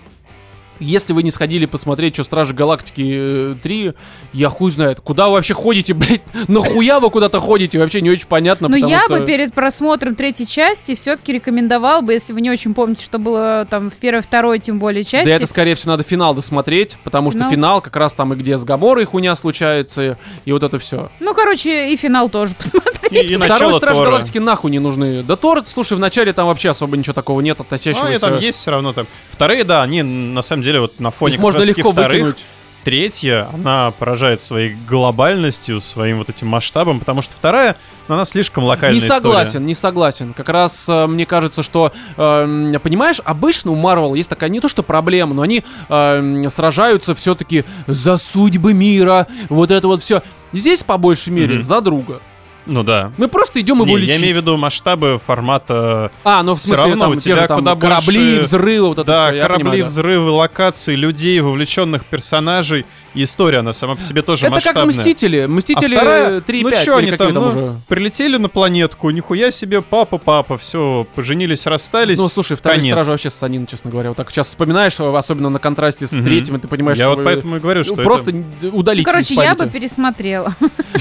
Если 0.79 1.13
вы 1.13 1.23
не 1.23 1.31
сходили 1.31 1.65
посмотреть, 1.65 2.15
что 2.15 2.23
Стражи 2.23 2.53
Галактики 2.53 3.53
э, 3.53 3.55
3, 3.61 3.93
я 4.33 4.49
хуй 4.49 4.71
знает, 4.71 4.99
куда 5.01 5.27
вы 5.27 5.33
вообще 5.33 5.53
ходите, 5.53 5.93
блядь, 5.95 6.21
нахуя 6.47 6.99
вы 6.99 7.09
куда-то 7.09 7.39
ходите, 7.39 7.79
вообще 7.79 8.01
не 8.01 8.09
очень 8.09 8.27
понятно, 8.27 8.67
Но 8.67 8.75
потому 8.75 8.91
я 8.91 9.01
что... 9.01 9.17
бы 9.17 9.25
перед 9.25 9.53
просмотром 9.53 10.15
третьей 10.15 10.45
части 10.47 10.95
все-таки 10.95 11.33
рекомендовал 11.33 12.01
бы, 12.01 12.13
если 12.13 12.33
вы 12.33 12.41
не 12.41 12.51
очень 12.51 12.73
помните, 12.73 13.03
что 13.03 13.19
было 13.19 13.67
там 13.69 13.89
в 13.89 13.95
первой, 13.95 14.21
второй, 14.21 14.59
тем 14.59 14.79
более 14.79 15.03
части. 15.03 15.27
Да 15.27 15.33
это, 15.33 15.47
скорее 15.47 15.75
всего, 15.75 15.91
надо 15.93 16.03
финал 16.03 16.33
досмотреть, 16.35 16.97
потому 17.03 17.31
что 17.31 17.39
Ну. 17.41 17.49
финал 17.49 17.81
как 17.81 17.95
раз 17.95 18.13
там 18.13 18.33
и 18.33 18.35
где 18.35 18.57
с 18.57 18.63
Гаморой 18.63 19.05
хуйня 19.05 19.35
случается, 19.35 20.17
и 20.45 20.51
вот 20.51 20.63
это 20.63 20.77
все. 20.79 21.09
Ну, 21.19 21.33
короче, 21.33 21.91
и 21.93 21.95
финал 21.97 22.29
тоже 22.29 22.53
посмотреть. 22.57 22.96
И, 23.11 23.15
и 23.17 23.35
Второй 23.35 23.73
Страж 23.75 23.95
Тора. 23.95 24.09
Галактики 24.09 24.37
нахуй 24.37 24.71
не 24.71 24.79
нужны. 24.79 25.23
Да 25.23 25.35
Тор, 25.35 25.63
слушай, 25.65 25.93
в 25.93 25.99
начале 25.99 26.33
там 26.33 26.47
вообще 26.47 26.69
особо 26.69 26.97
ничего 26.97 27.13
такого 27.13 27.41
нет, 27.41 27.57
Ну, 27.59 27.63
относящегося... 27.65 28.07
они 28.07 28.17
там 28.19 28.39
есть 28.39 28.59
все 28.59 28.71
равно 28.71 28.93
там. 28.93 29.07
Вторые, 29.31 29.63
да, 29.63 29.81
они 29.83 30.01
на 30.03 30.41
самом 30.41 30.63
деле 30.63 30.79
вот 30.81 30.99
на 30.99 31.11
фоне 31.11 31.35
Их 31.35 31.39
можно 31.41 31.61
легко 31.61 31.91
вторых, 31.91 32.11
выкинуть. 32.11 32.45
Третья, 32.83 33.49
она 33.53 33.91
поражает 33.99 34.41
своей 34.41 34.73
глобальностью, 34.87 35.81
своим 35.81 36.19
вот 36.19 36.29
этим 36.29 36.47
масштабом, 36.47 36.99
потому 36.99 37.21
что 37.21 37.35
вторая, 37.35 37.75
ну, 38.07 38.15
она 38.15 38.23
слишком 38.23 38.63
локальная 38.63 38.93
Не 38.93 38.99
история. 38.99 39.21
согласен, 39.21 39.65
не 39.65 39.75
согласен. 39.75 40.33
Как 40.33 40.47
раз 40.47 40.87
э, 40.87 41.05
мне 41.05 41.25
кажется, 41.25 41.63
что, 41.63 41.91
э, 42.15 42.73
понимаешь, 42.81 43.19
обычно 43.25 43.71
у 43.71 43.75
Марвел 43.75 44.13
есть 44.13 44.29
такая 44.29 44.49
не 44.49 44.61
то 44.61 44.69
что 44.69 44.83
проблема, 44.83 45.33
но 45.33 45.41
они 45.41 45.65
э, 45.89 46.49
сражаются 46.49 47.13
все-таки 47.13 47.65
за 47.87 48.15
судьбы 48.15 48.73
мира, 48.73 49.27
вот 49.49 49.71
это 49.71 49.85
вот 49.89 50.01
все. 50.01 50.23
Здесь 50.53 50.83
по 50.83 50.97
большей 50.97 51.33
мере 51.33 51.55
Мгм. 51.55 51.63
за 51.63 51.81
друга. 51.81 52.21
Ну 52.67 52.83
да. 52.83 53.11
Мы 53.17 53.27
просто 53.29 53.61
идем 53.61 53.77
его 53.77 53.85
Не, 53.85 53.97
лечить. 53.97 54.15
я 54.15 54.21
имею 54.21 54.35
в 54.35 54.37
виду 54.41 54.57
масштабы 54.57 55.19
формата 55.25 56.11
А, 56.23 56.43
ну 56.43 56.53
в 56.53 56.61
смысле 56.61 56.83
равно 56.83 57.03
там 57.05 57.11
у 57.13 57.15
те 57.15 57.21
тебя 57.21 57.35
же 57.43 57.47
там 57.47 57.59
куда 57.59 57.75
корабли, 57.75 58.35
больше- 58.35 58.41
взрывы, 58.41 58.87
вот 58.89 58.99
это 58.99 59.05
да, 59.07 59.31
все. 59.31 59.41
корабли, 59.41 59.81
взрывы, 59.83 60.29
локации, 60.31 60.95
людей, 60.95 61.39
вовлеченных 61.39 62.05
персонажей. 62.05 62.85
И 63.17 63.23
история, 63.23 63.59
она 63.59 63.73
сама 63.73 63.95
по 63.95 64.01
себе 64.01 64.21
тоже 64.21 64.45
Это 64.45 64.55
как 64.55 64.63
масштабная. 64.65 64.87
Мстители. 64.97 65.45
Мстители 65.47 65.95
А 65.95 65.99
вторая, 65.99 66.41
3 66.41 66.63
ну 66.63 66.69
5 66.69 66.85
чё 66.85 66.99
или 66.99 67.07
они 67.07 67.17
там, 67.17 67.33
там 67.33 67.43
ну, 67.43 67.49
уже. 67.49 67.75
прилетели 67.87 68.37
на 68.37 68.47
планетку, 68.49 69.09
нихуя 69.09 69.51
себе, 69.51 69.81
папа, 69.81 70.17
папа, 70.17 70.57
все, 70.57 71.05
поженились, 71.15 71.65
расстались. 71.65 72.17
Ну, 72.19 72.29
слушай, 72.29 72.55
второй 72.55 72.77
конец. 72.79 72.93
страж 72.93 73.07
вообще 73.07 73.29
ссанин, 73.29 73.65
честно 73.65 73.89
говоря. 73.91 74.09
Вот 74.09 74.17
так 74.17 74.29
сейчас 74.31 74.47
вспоминаешь, 74.47 74.99
особенно 74.99 75.49
на 75.49 75.59
контрасте 75.59 76.05
с 76.07 76.11
Мгм. 76.11 76.23
третьим, 76.23 76.55
и 76.55 76.59
ты 76.59 76.67
понимаешь, 76.67 76.97
Я 76.99 77.05
что 77.07 77.15
вот 77.15 77.25
поэтому 77.25 77.57
и 77.57 77.59
говорю, 77.59 77.83
что 77.83 77.95
ну, 77.95 78.01
это- 78.01 78.03
просто 78.09 78.31
удалить. 78.71 79.05
Ну, 79.05 79.11
короче, 79.11 79.33
я 79.35 79.55
бы 79.55 79.67
пересмотрела. 79.67 80.53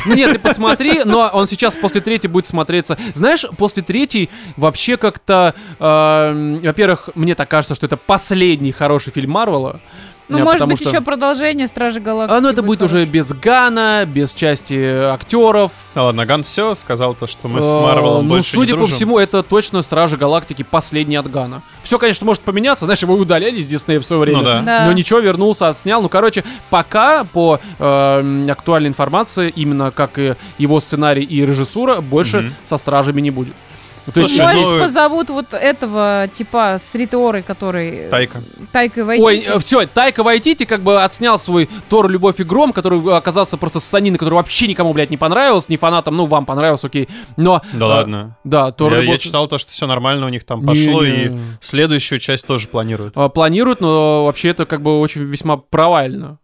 Ну 0.07 0.15
нет, 0.15 0.33
ты 0.33 0.39
посмотри, 0.39 1.03
но 1.05 1.31
он 1.33 1.47
сейчас 1.47 1.75
после 1.75 2.01
третьей 2.01 2.31
будет 2.31 2.47
смотреться. 2.47 2.97
Знаешь, 3.15 3.45
после 3.59 3.83
третьей 3.83 4.31
вообще 4.57 4.97
как-то, 4.97 5.55
э, 5.79 6.61
во-первых, 6.65 7.11
мне 7.15 7.35
так 7.35 7.49
кажется, 7.51 7.75
что 7.75 7.87
это 7.87 7.97
последний 7.97 8.73
хороший 8.73 9.13
фильм 9.13 9.31
Марвела. 9.33 9.81
Ну, 10.29 10.39
может 10.41 10.67
быть, 10.67 10.81
что- 10.81 10.89
еще 10.89 11.01
продолжение 11.01 11.69
Стражи 11.69 12.01
Галактики. 12.01 12.37
А, 12.37 12.41
ну 12.41 12.49
это 12.49 12.63
будет 12.63 12.83
уже 12.83 12.95
хорошее. 13.05 13.13
без 13.13 13.33
Гана, 13.33 14.05
без 14.07 14.33
части 14.33 14.75
актеров. 15.13 15.71
А 15.95 16.05
ладно, 16.05 16.27
Ган 16.27 16.43
все 16.43 16.75
сказал 16.75 17.15
то, 17.15 17.27
что 17.27 17.47
мы 17.47 17.63
с 17.63 17.67
Э, 17.67 17.81
Марвелом 17.81 18.25
Ну, 18.27 18.35
больше 18.35 18.51
судя 18.51 18.67
не 18.67 18.73
по 18.73 18.79
дружим. 18.79 18.97
всему, 18.97 19.19
это 19.19 19.43
точно 19.45 19.83
Стражи 19.83 20.17
Галактики 20.17 20.65
последний 20.69 21.17
от 21.17 21.31
Гана. 21.31 21.63
Все, 21.85 21.99
конечно, 21.99 22.27
может 22.27 22.43
поменяться. 22.43 22.87
Знаешь, 22.87 23.03
его 23.03 23.15
удаляли 23.15 23.61
из 23.61 23.67
Диснея 23.67 24.01
в 24.01 24.05
свое 24.05 24.21
время. 24.23 24.39
Ну 24.39 24.45
да. 24.45 24.63
Да. 24.63 24.87
Но 24.87 24.93
ничего, 24.93 25.21
вернулся, 25.21 25.69
отснял. 25.69 26.03
Ну, 26.03 26.09
короче, 26.09 26.43
пока 26.71 27.23
по 27.25 27.61
э, 27.79 28.49
актуальной 28.51 28.89
информации, 28.89 29.53
именно 29.55 29.91
как 29.93 30.19
и 30.19 30.35
его 30.59 30.81
сценарий 30.81 31.23
и 31.23 31.47
режиссура, 31.47 32.01
больше 32.01 32.41
Мгм. 32.41 32.55
со 32.69 32.77
Стражами 32.79 33.21
не 33.21 33.31
будет. 33.31 33.55
Ну, 34.07 34.13
То 34.13 34.21
есть, 34.21 34.39
Может, 34.39 34.67
ну- 34.67 34.79
позовут 34.81 35.31
вот 35.31 35.53
этого 35.53 36.29
типа 36.33 36.77
с 36.81 36.95
Риторой, 36.95 37.43
который... 37.43 38.09
Тайка. 38.09 38.41
Тайкой 38.73 39.03
Ой, 39.05 39.19
Вайтити. 39.21 39.59
все, 39.59 39.87
Тайка 39.87 40.23
Вайтити 40.23 40.65
как 40.65 40.83
бы 40.83 41.03
отснял 41.03 41.39
свой 41.39 41.69
Тор 41.89 42.09
Любовь 42.09 42.39
и 42.39 42.45
Гром, 42.45 42.73
который 42.73 43.01
оказался 43.17 43.57
просто 43.57 43.81
ссаниной, 43.81 44.19
который 44.19 44.35
вообще 44.35 44.69
никому, 44.69 44.93
блядь, 44.93 45.11
не 45.11 45.17
понравился, 45.17 45.67
не 45.71 45.77
фанатам, 45.77 46.15
ну, 46.15 46.27
вам 46.27 46.47
понравился, 46.47 46.87
окей. 46.87 47.09
Но... 47.37 47.63
Да 47.73 47.87
э, 47.87 47.89
ладно. 47.89 48.37
Да, 48.45 48.71
Тор 48.71 48.93
Я, 48.93 48.99
я 48.99 49.05
Любовь... 49.05 49.21
читал 49.21 49.49
то, 49.49 49.59
что 49.59 49.73
все 49.73 49.87
нормально 49.87 50.27
у 50.27 50.29
них 50.29 50.45
там 50.45 50.65
пошло, 50.65 51.05
Не, 51.05 51.25
и 51.25 51.29
не. 51.31 51.39
следующую 51.61 52.21
часть 52.21 52.47
тоже 52.47 52.69
планируют. 52.69 53.17
э, 53.17 53.29
планируют, 53.29 53.81
но 53.81 54.25
вообще 54.27 54.51
это 54.51 54.67
как 54.67 54.83
бы 54.83 55.01
очень 55.01 55.23
весьма 55.25 55.57
провально. 55.57 56.39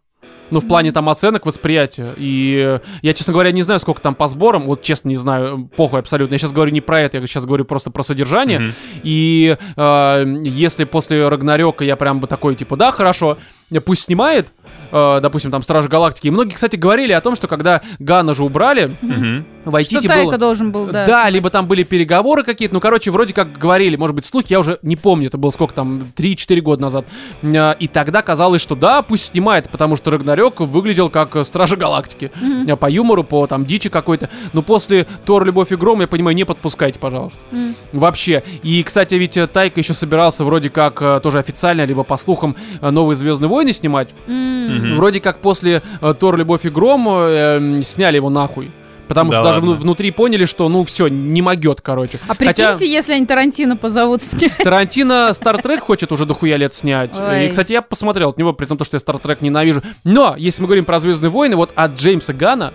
Ну, 0.53 0.59
в 0.59 0.67
плане 0.67 0.91
там 0.91 1.09
оценок, 1.09 1.47
восприятия. 1.47 2.13
И 2.15 2.79
я, 3.01 3.13
честно 3.13 3.33
говоря, 3.33 3.51
не 3.51 3.63
знаю, 3.63 3.79
сколько 3.79 4.01
там 4.01 4.13
по 4.13 4.27
сборам. 4.27 4.65
Вот, 4.65 4.83
честно, 4.83 5.09
не 5.09 5.15
знаю. 5.15 5.67
Похуй 5.75 5.99
абсолютно. 5.99 6.35
Я 6.35 6.37
сейчас 6.37 6.51
говорю 6.51 6.71
не 6.71 6.81
про 6.81 7.01
это, 7.01 7.17
я 7.17 7.25
сейчас 7.25 7.47
говорю 7.47 7.65
просто 7.65 7.89
про 7.89 8.03
содержание. 8.03 8.59
Мгм. 8.59 8.73
И 9.01 9.57
э, 9.75 10.25
если 10.45 10.83
после 10.83 11.27
Рагнарёка 11.27 11.83
я 11.83 11.95
прям 11.95 12.19
бы 12.19 12.27
такой, 12.27 12.53
типа, 12.53 12.75
да, 12.75 12.91
хорошо, 12.91 13.37
пусть 13.81 14.03
снимает, 14.03 14.47
э, 14.91 15.19
допустим, 15.21 15.51
там, 15.51 15.61
Стражи 15.61 15.89
Галактики. 15.89 16.27
И 16.27 16.31
многие, 16.31 16.53
кстати, 16.53 16.75
говорили 16.75 17.13
о 17.13 17.21
том, 17.21 17.35
что 17.35 17.47
когда 17.47 17.81
Гана 17.99 18.33
же 18.33 18.43
убрали, 18.43 18.95
Мгм. 19.01 19.45
Что 19.63 19.71
Вайтити 19.71 20.07
Тайка 20.07 20.25
было... 20.25 20.37
должен 20.37 20.71
был, 20.71 20.87
да. 20.87 21.05
Да, 21.05 21.29
либо 21.29 21.49
там 21.49 21.67
были 21.67 21.83
переговоры 21.83 22.43
какие-то, 22.43 22.73
ну, 22.73 22.81
короче, 22.81 23.11
вроде 23.11 23.33
как 23.33 23.57
говорили, 23.57 23.95
может 23.95 24.13
быть, 24.13 24.25
слухи, 24.25 24.47
я 24.51 24.59
уже 24.59 24.77
не 24.81 24.97
помню, 24.97 25.27
это 25.27 25.37
было 25.37 25.51
сколько 25.51 25.73
там, 25.73 26.01
3-4 26.17 26.59
года 26.59 26.81
назад. 26.81 27.05
А, 27.43 27.71
И 27.79 27.87
тогда 27.87 28.21
казалось, 28.21 28.61
что 28.61 28.75
да, 28.75 29.01
пусть 29.01 29.27
снимает, 29.27 29.69
потому 29.69 29.95
что 29.95 30.11
Рагнарёк 30.11 30.59
выглядел 30.59 31.09
как 31.09 31.35
э, 31.37 31.45
Стражи 31.45 31.77
Галактики. 31.77 32.31
А, 32.69 32.75
По 32.75 32.89
юмору, 32.89 33.23
по 33.23 33.47
там 33.47 33.65
дичи 33.65 33.89
какой-то. 33.89 34.29
Но 34.51 34.61
после 34.63 35.07
Тор, 35.25 35.45
Любовь 35.45 35.71
и 35.71 35.77
Гром, 35.77 36.01
я 36.01 36.07
понимаю, 36.07 36.35
не 36.35 36.43
подпускайте, 36.43 36.99
пожалуйста. 36.99 37.39
М. 37.51 37.73
Вообще. 37.93 38.43
И, 38.63 38.83
кстати, 38.83 39.15
ведь 39.15 39.37
э, 39.37 39.47
Тайка 39.47 39.79
еще 39.79 39.93
собирался 39.93 40.43
вроде 40.43 40.69
как 40.69 41.01
э, 41.01 41.21
тоже 41.23 41.39
официально, 41.39 41.85
либо 41.85 42.03
по 42.03 42.17
слухам, 42.17 42.57
э, 42.81 42.89
новые 42.89 43.15
Звездные 43.15 43.47
войны 43.63 43.73
снимать. 43.73 44.09
М. 44.27 44.77
Мгм. 44.77 44.95
Вроде 44.97 45.19
как 45.19 45.39
после 45.39 45.81
э, 46.01 46.13
Тор, 46.19 46.37
Любовь 46.37 46.65
и 46.65 46.69
Гром 46.69 47.07
э, 47.09 47.57
м, 47.57 47.83
сняли 47.83 48.17
его 48.17 48.29
нахуй. 48.29 48.71
Потому 49.07 49.31
Да 49.31 49.37
что 49.37 49.43
даже 49.43 49.59
ладно. 49.59 49.73
вну- 49.73 49.81
внутри 49.81 50.11
поняли, 50.11 50.45
что 50.45 50.69
ну 50.69 50.83
все, 50.85 51.07
не 51.09 51.41
могет, 51.41 51.81
короче. 51.81 52.19
А 52.27 52.35
Хотя 52.35 52.73
прикиньте, 52.73 52.91
если 52.91 53.13
они 53.13 53.25
Тарантино 53.25 53.75
позовут 53.75 54.21
снять. 54.23 54.57
Тарантино 54.57 55.33
Стартрек 55.33 55.81
хочет 55.81 56.11
уже 56.11 56.25
дохуя 56.25 56.55
лет 56.57 56.73
снять. 56.73 57.15
Ой. 57.19 57.45
И, 57.45 57.49
кстати, 57.49 57.73
я 57.73 57.81
посмотрел 57.81 58.29
от 58.29 58.37
него, 58.37 58.53
при 58.53 58.65
том, 58.65 58.77
что 58.83 58.95
я 58.95 58.99
Стартрек 58.99 59.41
ненавижу. 59.41 59.81
Но, 60.05 60.35
если 60.37 60.61
мы 60.61 60.67
говорим 60.67 60.85
про 60.85 60.99
Звездные 60.99 61.29
войны, 61.29 61.55
вот 61.57 61.71
от 61.75 61.99
Джеймса 61.99 62.33
Гана, 62.33 62.73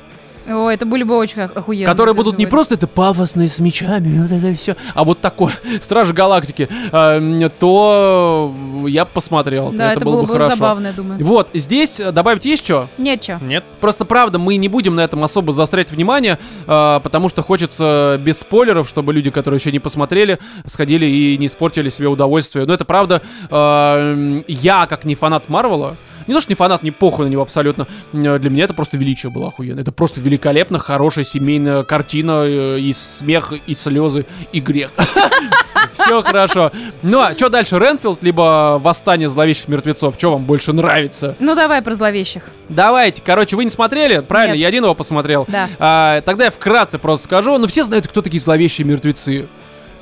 Ой, 0.48 0.74
это 0.74 0.86
были 0.86 1.02
бы 1.02 1.16
очень 1.16 1.42
ох- 1.42 1.56
охуенно. 1.56 1.90
которые 1.90 2.14
будут 2.14 2.38
не 2.38 2.46
просто 2.46 2.74
это 2.74 2.86
пафосные 2.86 3.48
с 3.48 3.58
мечами, 3.58 4.20
вот 4.20 4.30
это 4.30 4.56
все, 4.56 4.76
а 4.94 5.04
вот 5.04 5.20
такое, 5.20 5.52
Стражи 5.80 6.14
Галактики, 6.14 6.68
э, 6.92 7.50
то 7.58 8.54
я 8.86 9.04
бы 9.04 9.10
посмотрел. 9.12 9.70
Да, 9.72 9.92
это, 9.92 10.04
было 10.04 10.22
бы 10.22 10.28
хорошо. 10.32 10.56
забавно, 10.56 10.88
я 10.88 10.92
думаю. 10.92 11.24
Вот, 11.24 11.50
здесь 11.54 12.00
э, 12.00 12.12
добавить 12.12 12.44
есть 12.44 12.64
что? 12.64 12.88
Нечего. 12.98 13.38
Нет? 13.42 13.64
Просто 13.80 14.04
правда, 14.04 14.38
мы 14.38 14.56
не 14.56 14.68
будем 14.68 14.94
на 14.94 15.00
этом 15.00 15.22
особо 15.22 15.52
заострять 15.52 15.90
внимание, 15.90 16.38
э, 16.66 17.00
потому 17.02 17.28
что 17.28 17.42
хочется 17.42 18.18
без 18.22 18.40
спойлеров, 18.40 18.88
чтобы 18.88 19.12
люди, 19.12 19.30
которые 19.30 19.58
еще 19.58 19.72
не 19.72 19.78
посмотрели, 19.80 20.38
сходили 20.64 21.06
и 21.06 21.36
не 21.38 21.46
испортили 21.46 21.88
себе 21.88 22.08
удовольствие. 22.08 22.64
Но 22.66 22.72
это 22.74 22.84
правда, 22.84 23.22
э, 23.50 24.42
я 24.48 24.86
как 24.86 25.04
не 25.04 25.14
фанат 25.14 25.48
Марвела, 25.48 25.96
не 26.28 26.34
то, 26.34 26.40
что 26.40 26.50
не 26.52 26.56
фанат, 26.56 26.82
не 26.82 26.90
похуй 26.90 27.26
на 27.26 27.30
него 27.30 27.42
абсолютно. 27.42 27.86
э, 28.12 28.38
Для 28.38 28.50
меня 28.50 28.64
это 28.64 28.74
просто 28.74 28.96
величие 28.96 29.30
было 29.30 29.48
охуенно. 29.48 29.80
Это 29.80 29.90
просто 29.92 30.20
великолепно 30.20 30.78
хорошая 30.78 31.24
семейная 31.24 31.82
картина, 31.82 32.44
э, 32.44 32.78
и 32.78 32.92
смех, 32.92 33.52
и 33.66 33.74
слезы, 33.74 34.26
и 34.52 34.60
грех. 34.60 34.90
Все 35.92 36.22
хорошо. 36.22 36.70
Ну 37.02 37.20
а 37.20 37.32
что 37.34 37.48
дальше? 37.48 37.78
Ренфилд, 37.78 38.22
либо 38.22 38.78
Восстание 38.82 39.28
зловещих 39.28 39.68
мертвецов? 39.68 40.14
Что 40.16 40.32
вам 40.32 40.44
больше 40.44 40.72
нравится? 40.72 41.34
Ну, 41.38 41.54
давай 41.54 41.82
про 41.82 41.94
зловещих. 41.94 42.44
Давайте, 42.68 43.22
короче, 43.24 43.56
вы 43.56 43.64
не 43.64 43.70
смотрели? 43.70 44.20
Правильно, 44.20 44.54
Нет. 44.54 44.62
я 44.62 44.68
один 44.68 44.84
его 44.84 44.94
посмотрел. 44.94 45.44
Да. 45.48 45.68
А, 45.78 46.20
тогда 46.22 46.44
я 46.46 46.50
вкратце 46.50 46.98
просто 46.98 47.24
скажу. 47.24 47.58
Ну, 47.58 47.66
все 47.66 47.84
знают, 47.84 48.06
кто 48.06 48.22
такие 48.22 48.40
зловещие 48.40 48.86
мертвецы. 48.86 49.48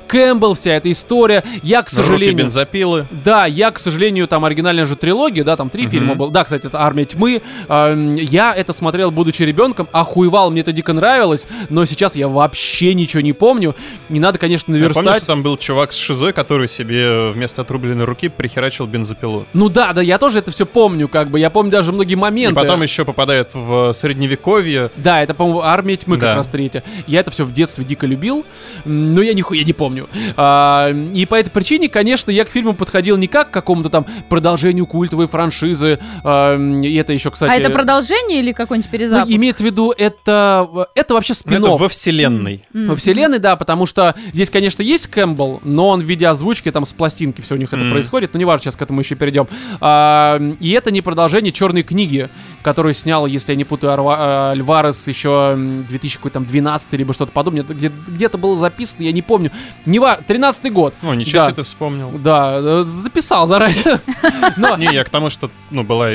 Кэмпбелл, 0.07 0.53
вся 0.53 0.71
эта 0.73 0.89
история. 0.91 1.43
Я, 1.63 1.81
к 1.83 1.85
Руки 1.91 1.95
сожалению... 1.95 2.37
бензопилы. 2.45 3.07
Да, 3.23 3.45
я, 3.45 3.71
к 3.71 3.79
сожалению, 3.79 4.27
там 4.27 4.45
оригинальная 4.45 4.85
же 4.85 4.95
трилогия, 4.95 5.43
да, 5.43 5.55
там 5.55 5.69
три 5.69 5.83
Мгм. 5.83 5.91
фильма 5.91 6.15
было. 6.15 6.31
Да, 6.31 6.43
кстати, 6.43 6.67
это 6.67 6.81
«Армия 6.81 7.05
тьмы». 7.05 7.41
Эм, 7.67 8.15
Я 8.15 8.53
это 8.55 8.73
смотрел, 8.73 9.11
будучи 9.11 9.43
ребенком, 9.43 9.87
охуевал, 9.91 10.51
мне 10.51 10.61
это 10.61 10.71
дико 10.71 10.93
нравилось, 10.93 11.47
но 11.69 11.85
сейчас 11.85 12.15
я 12.15 12.27
вообще 12.27 12.93
ничего 12.93 13.21
не 13.21 13.33
помню. 13.33 13.75
Не 14.09 14.19
надо, 14.19 14.37
конечно, 14.37 14.71
Я 14.71 14.79
помню, 14.79 14.93
наверстать. 14.95 15.17
что 15.17 15.25
там 15.27 15.43
был 15.43 15.57
чувак 15.57 15.91
с 15.91 15.97
шизой, 15.97 16.33
который 16.33 16.67
себе 16.67 17.29
вместо 17.31 17.61
отрубленной 17.63 18.05
руки 18.05 18.27
прихерачил 18.29 18.85
бензопилу. 18.87 19.45
Ну 19.53 19.69
да, 19.69 19.93
да, 19.93 20.01
я 20.01 20.17
тоже 20.17 20.39
это 20.39 20.51
все 20.51 20.65
помню, 20.65 21.07
как 21.07 21.29
бы. 21.29 21.39
Я 21.39 21.49
помню 21.49 21.71
даже 21.71 21.91
многие 21.91 22.13
И 22.13 22.15
моменты. 22.15 22.55
потом 22.55 22.81
еще 22.83 23.05
попадает 23.05 23.51
в 23.53 23.93
средневековье. 23.93 24.89
Да, 24.95 25.21
это, 25.23 25.33
по-моему, 25.33 25.61
армия 25.61 25.95
тьмы 25.97 26.17
Да. 26.17 26.27
как 26.27 26.35
раз 26.37 26.47
третья. 26.47 26.83
Я 27.07 27.21
это 27.21 27.31
все 27.31 27.43
в 27.45 27.53
детстве 27.53 27.85
дико 27.85 28.05
любил, 28.05 28.45
но 28.85 29.21
я 29.21 29.33
нихуя 29.33 29.63
не 29.63 29.73
помню. 29.73 29.96
Помню. 30.05 30.33
А, 30.37 30.89
и 31.13 31.25
по 31.25 31.35
этой 31.35 31.49
причине, 31.49 31.89
конечно, 31.89 32.31
я 32.31 32.45
к 32.45 32.49
фильму 32.49 32.73
подходил 32.73 33.17
не 33.17 33.27
как 33.27 33.49
к 33.49 33.53
какому-то 33.53 33.89
там 33.89 34.05
продолжению 34.29 34.85
культовой 34.85 35.27
франшизы. 35.27 35.99
а, 36.23 36.57
и 36.57 36.95
это 36.95 37.13
еще, 37.13 37.31
кстати... 37.31 37.51
А 37.51 37.55
это 37.55 37.69
продолжение 37.69 38.39
или 38.39 38.51
какой-нибудь 38.51 38.89
ну, 38.91 38.97
перезапуск? 38.97 39.35
имеется 39.35 39.63
в 39.63 39.65
виду, 39.65 39.91
это, 39.97 40.87
это 40.95 41.13
вообще 41.13 41.33
Ну, 41.33 41.35
спин 41.35 41.63
Это 41.63 41.71
во 41.75 41.89
вселенной. 41.89 42.63
Во 42.73 42.95
вселенной, 42.95 43.39
да, 43.39 43.55
потому 43.55 43.85
что 43.85 44.15
здесь, 44.33 44.49
конечно, 44.49 44.81
есть 44.81 45.07
Кэмпбелл, 45.07 45.61
но 45.63 45.89
он 45.89 46.01
в 46.01 46.05
виде 46.05 46.27
озвучки, 46.27 46.71
там 46.71 46.85
с 46.85 46.93
пластинки 46.93 47.41
все 47.41 47.55
у 47.55 47.57
них 47.57 47.69
это 47.73 47.83
Мгм. 47.83 47.91
происходит, 47.91 48.33
но 48.33 48.39
не 48.39 48.45
важно, 48.45 48.63
сейчас 48.63 48.75
к 48.75 48.81
этому 48.81 49.01
еще 49.01 49.15
перейдем. 49.15 49.47
А, 49.81 50.39
и 50.59 50.71
это 50.71 50.91
не 50.91 51.01
продолжение 51.01 51.51
черной 51.51 51.83
книги, 51.83 52.29
которую 52.61 52.93
снял, 52.93 53.25
если 53.27 53.51
я 53.53 53.55
не 53.57 53.63
путаю, 53.63 53.93
Арва- 53.93 54.17
э, 54.17 54.51
Альварес 54.51 55.07
еще 55.07 55.51
м, 55.53 55.85
2012 55.85 56.93
либо 56.97 57.13
что-то 57.13 57.31
подобное, 57.31 57.61
Это 57.63 57.73
где- 57.73 57.91
где-то 58.07 58.37
было 58.37 58.55
записано, 58.57 59.03
я 59.03 59.11
не 59.11 59.21
помню. 59.21 59.51
Не 59.87 59.99
ва... 59.99 60.19
13 60.27 60.71
год. 60.71 60.93
О, 61.01 61.13
ничего 61.13 61.39
Да. 61.39 61.45
себе 61.45 61.55
ты 61.55 61.63
вспомнил. 61.63 62.11
Да, 62.11 62.57
э, 62.59 62.83
записал 62.85 63.47
заранее. 63.47 63.99
Но 64.57 64.75
Не, 64.77 64.93
я 64.93 65.03
к 65.03 65.09
тому, 65.09 65.29
что, 65.29 65.49
ну, 65.71 65.83
была... 65.83 66.09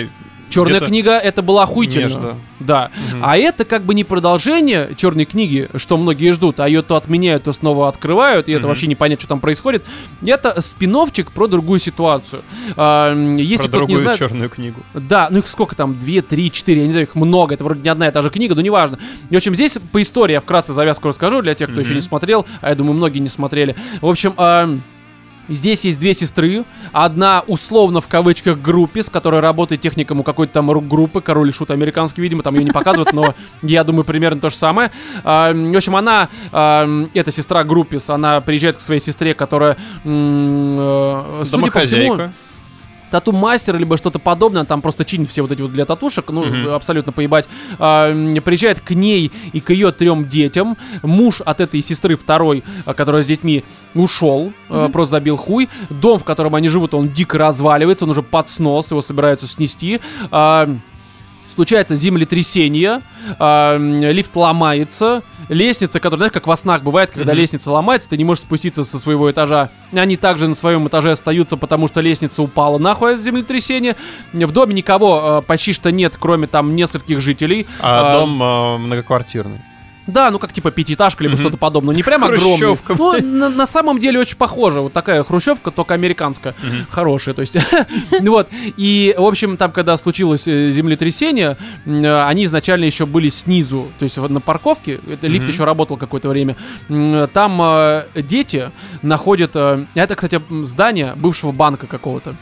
черная 0.53 0.81
книга 0.81 1.19
это 1.19 1.43
была 1.43 1.63
охуительно. 1.65 2.03
между. 2.05 2.37
Да. 2.61 2.91
Мгм. 3.13 3.23
А 3.25 3.37
это 3.37 3.65
как 3.65 3.83
бы 3.83 3.95
не 3.95 4.05
продолжение 4.05 4.95
черной 4.97 5.25
книги, 5.25 5.69
что 5.77 5.97
многие 5.97 6.33
ждут, 6.33 6.61
а 6.61 6.69
ее 6.69 6.83
то 6.83 6.97
отменяют, 6.97 7.45
то 7.45 7.53
снова 7.53 7.89
открывают, 7.89 8.49
и 8.49 8.53
это 8.53 8.61
Мгм. 8.63 8.69
вообще 8.69 8.87
не 8.87 8.95
понять, 8.95 9.21
что 9.21 9.29
там 9.29 9.41
происходит. 9.41 9.85
Это 10.25 10.61
спиновчик 10.61 11.33
про 11.33 11.47
другую 11.49 11.81
ситуацию. 11.81 12.43
А, 12.77 13.13
если 13.37 13.69
Про 13.69 13.69
кто-то 13.69 13.81
не 13.83 13.87
другую 13.89 13.99
знает. 13.99 14.19
черную 14.19 14.49
книгу. 14.51 14.81
Да, 14.95 15.29
ну 15.31 15.39
их 15.39 15.49
сколько 15.49 15.75
там? 15.75 15.95
Две, 15.95 16.23
три, 16.23 16.51
четыре, 16.53 16.81
я 16.83 16.87
не 16.87 16.93
знаю, 16.93 17.07
их 17.07 17.15
много. 17.15 17.55
Это 17.55 17.65
вроде 17.65 17.81
не 17.83 17.89
одна 17.89 18.09
и 18.09 18.11
та 18.13 18.23
же 18.23 18.31
книга, 18.31 18.55
но 18.55 18.61
неважно. 18.61 18.99
И, 19.31 19.35
в 19.35 19.37
общем, 19.37 19.55
здесь 19.55 19.77
по 19.91 20.01
истории 20.01 20.33
я 20.35 20.41
вкратце 20.41 20.73
завязку 20.73 21.09
расскажу 21.09 21.43
для 21.43 21.55
тех, 21.55 21.71
кто 21.71 21.81
еще 21.81 21.91
Мгм. 21.91 21.97
не 21.97 22.03
смотрел, 22.03 22.47
а 22.61 22.69
я 22.71 22.75
думаю, 22.75 22.95
многие 22.95 23.19
не 23.19 23.29
смотрели. 23.29 23.75
В 24.01 24.07
общем, 24.07 24.35
ам, 24.37 24.81
Здесь 25.49 25.85
есть 25.85 25.99
две 25.99 26.15
сестры. 26.15 26.65
Одна 26.93 27.43
условно 27.47 28.01
в 28.01 28.09
кавычках 28.09 28.61
группе, 28.61 29.03
с 29.03 29.11
которой 29.11 29.41
работает 29.41 29.81
техником 29.81 30.21
у 30.21 30.23
какой-то 30.23 30.53
там 30.55 30.71
рок-группы. 30.71 31.21
Король 31.21 31.49
и 31.49 31.53
шут 31.53 31.71
американский, 31.71 32.23
видимо, 32.23 32.43
там 32.43 32.55
ее 32.55 32.65
не 32.65 32.71
показывают, 32.71 33.13
но 33.13 33.35
я 33.63 33.85
думаю, 33.85 34.05
примерно 34.05 34.41
то 34.41 34.51
же 34.51 34.57
самое. 34.57 34.91
А, 35.25 35.53
В 35.53 35.77
общем, 35.77 35.97
она, 35.97 36.29
а, 36.53 36.89
эта 37.15 37.31
сестра 37.33 37.65
Группис, 37.65 38.11
она 38.11 38.41
приезжает 38.41 38.77
к 38.77 38.81
своей 38.81 39.01
сестре, 39.01 39.35
которая, 39.35 39.77
э, 40.05 41.43
судя 41.45 41.71
по 41.71 41.81
всему. 41.81 42.33
Тату-мастер, 43.13 43.79
либо 43.79 43.97
что-то 43.97 44.19
подобное, 44.19 44.65
там 44.65 44.83
просто 44.83 45.05
чинит 45.05 45.31
все 45.31 45.43
вот 45.43 45.53
эти 45.53 45.61
вот 45.63 45.73
для 45.73 45.85
татушек, 45.85 46.31
ну, 46.31 46.45
Мгм. 46.45 46.69
абсолютно 46.75 47.13
поебать, 47.13 47.47
А, 47.79 48.13
приезжает 48.45 48.81
к 48.81 48.91
ней 48.91 49.31
и 49.53 49.61
к 49.61 49.71
ее 49.71 49.93
трем 49.93 50.27
детям, 50.29 50.77
муж 51.03 51.41
от 51.45 51.61
этой 51.61 51.83
сестры 51.83 52.17
второй, 52.17 52.65
а, 52.85 52.95
которая 52.95 53.23
с 53.23 53.27
детьми, 53.27 53.65
ушел, 53.95 54.53
а, 54.69 54.89
просто 54.89 55.13
забил 55.13 55.37
хуй, 55.37 55.69
дом, 55.91 56.19
в 56.19 56.25
котором 56.25 56.55
они 56.55 56.69
живут, 56.69 56.95
он 56.95 57.09
дико 57.11 57.39
разваливается, 57.39 58.05
он 58.05 58.11
уже 58.11 58.23
под 58.23 58.49
снос, 58.49 58.91
его 58.91 59.03
собираются 59.03 59.47
снести, 59.47 60.01
А, 60.31 60.69
Случается 61.55 61.97
землетрясение, 61.97 63.03
м, 63.39 64.01
лифт 64.03 64.35
ломается, 64.35 65.23
лестница, 65.49 66.01
которая, 66.01 66.17
знаешь, 66.19 66.33
как 66.33 66.47
во 66.47 66.57
снах 66.57 66.83
бывает, 66.83 67.11
когда 67.11 67.33
Мгм. 67.33 67.41
лестница 67.41 67.71
ломается, 67.71 68.09
ты 68.09 68.17
не 68.17 68.25
можешь 68.25 68.43
спуститься 68.45 68.85
со 68.85 68.99
своего 68.99 69.31
этажа. 69.31 69.69
Они 69.93 70.17
также 70.17 70.49
на 70.49 70.55
своем 70.55 70.89
этаже 70.89 71.11
остаются, 71.11 71.57
потому 71.59 71.89
что 71.89 72.01
лестница 72.01 72.43
упала 72.43 72.79
нахуй 72.79 73.17
от 73.17 73.21
землетрясения. 73.21 73.97
В 74.33 74.51
доме 74.53 74.73
никого 74.73 75.37
а, 75.39 75.43
почти 75.43 75.73
что 75.75 75.93
нет, 75.93 76.17
кроме 76.19 76.47
там 76.47 76.75
нескольких 76.75 77.21
жителей. 77.21 77.67
А 77.81 78.13
А, 78.13 78.21
дом 78.21 78.41
а, 78.43 78.79
многоквартирный. 78.79 79.61
Да, 80.07 80.31
ну 80.31 80.39
как 80.39 80.53
типа 80.53 80.71
пятиэтажка 80.71 81.23
либо 81.23 81.35
Мгм. 81.35 81.43
что-то 81.43 81.57
подобное. 81.59 81.95
Не 81.95 82.03
прям 82.03 82.25
огромный. 82.25 82.57
Хрущевка, 82.59 82.95
Ну, 82.99 83.21
на, 83.23 83.49
на 83.49 83.67
самом 83.67 83.99
деле 84.01 84.19
очень 84.19 84.37
похоже. 84.37 84.81
Вот 84.81 84.93
такая 84.93 85.23
хрущевка, 85.23 85.71
только 85.71 85.95
американская. 85.95 86.55
Мгм. 86.63 86.87
Хорошая, 86.91 87.35
то 87.35 87.41
есть. 87.43 87.57
Вот. 88.21 88.49
И, 88.77 89.15
в 89.17 89.23
общем, 89.25 89.57
там, 89.57 89.71
когда 89.73 89.97
случилось 89.97 90.47
э, 90.49 90.71
землетрясение, 90.71 91.57
э, 91.87 92.23
они 92.25 92.45
изначально 92.45 92.85
еще 92.85 93.07
были 93.07 93.29
снизу, 93.29 93.89
то 93.99 94.05
есть 94.05 94.17
вот 94.19 94.31
на 94.31 94.41
парковке. 94.41 95.01
Это 95.11 95.27
лифт 95.27 95.47
еще 95.49 95.65
работал 95.65 95.97
какое-то 95.97 96.29
время. 96.29 96.57
М, 96.89 97.29
Там 97.29 97.61
э, 97.63 98.07
дети 98.17 98.71
находят... 99.03 99.53
э, 99.55 99.85
Это, 99.95 100.15
кстати, 100.15 100.41
здание 100.65 101.15
бывшего 101.17 101.53
банка 101.53 101.87
какого-то. 101.87 102.35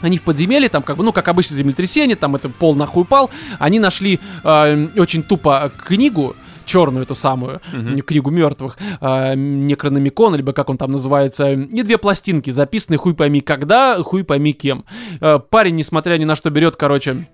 Они 0.00 0.18
в 0.18 0.22
подземелье, 0.22 0.68
там 0.68 0.82
как 0.82 0.96
бы, 0.96 1.04
ну, 1.04 1.12
как 1.12 1.28
обычно 1.28 1.56
землетрясение, 1.56 2.16
там 2.16 2.34
это 2.36 2.48
пол 2.48 2.74
нахуй 2.74 3.02
упал. 3.02 3.30
Они 3.58 3.78
нашли 3.78 4.18
э, 4.44 4.88
очень 4.96 5.22
тупо 5.22 5.70
книгу, 5.86 6.36
черную 6.68 7.02
эту 7.04 7.14
самую, 7.14 7.60
м, 7.72 8.00
книгу 8.02 8.30
мертвых, 8.30 8.76
э, 9.00 9.34
Некрономикон, 9.34 10.34
либо 10.36 10.52
как 10.52 10.70
он 10.70 10.76
там 10.76 10.92
называется, 10.92 11.52
и 11.52 11.82
две 11.82 11.98
пластинки, 11.98 12.50
записанные 12.50 12.98
хуй 12.98 13.14
пойми 13.14 13.40
когда, 13.40 14.02
хуй 14.02 14.22
пойми 14.22 14.52
кем. 14.52 14.84
Э, 15.20 15.38
парень, 15.50 15.74
несмотря 15.76 16.18
ни 16.18 16.24
на 16.24 16.36
что, 16.36 16.50
берет, 16.50 16.76
короче, 16.76 17.26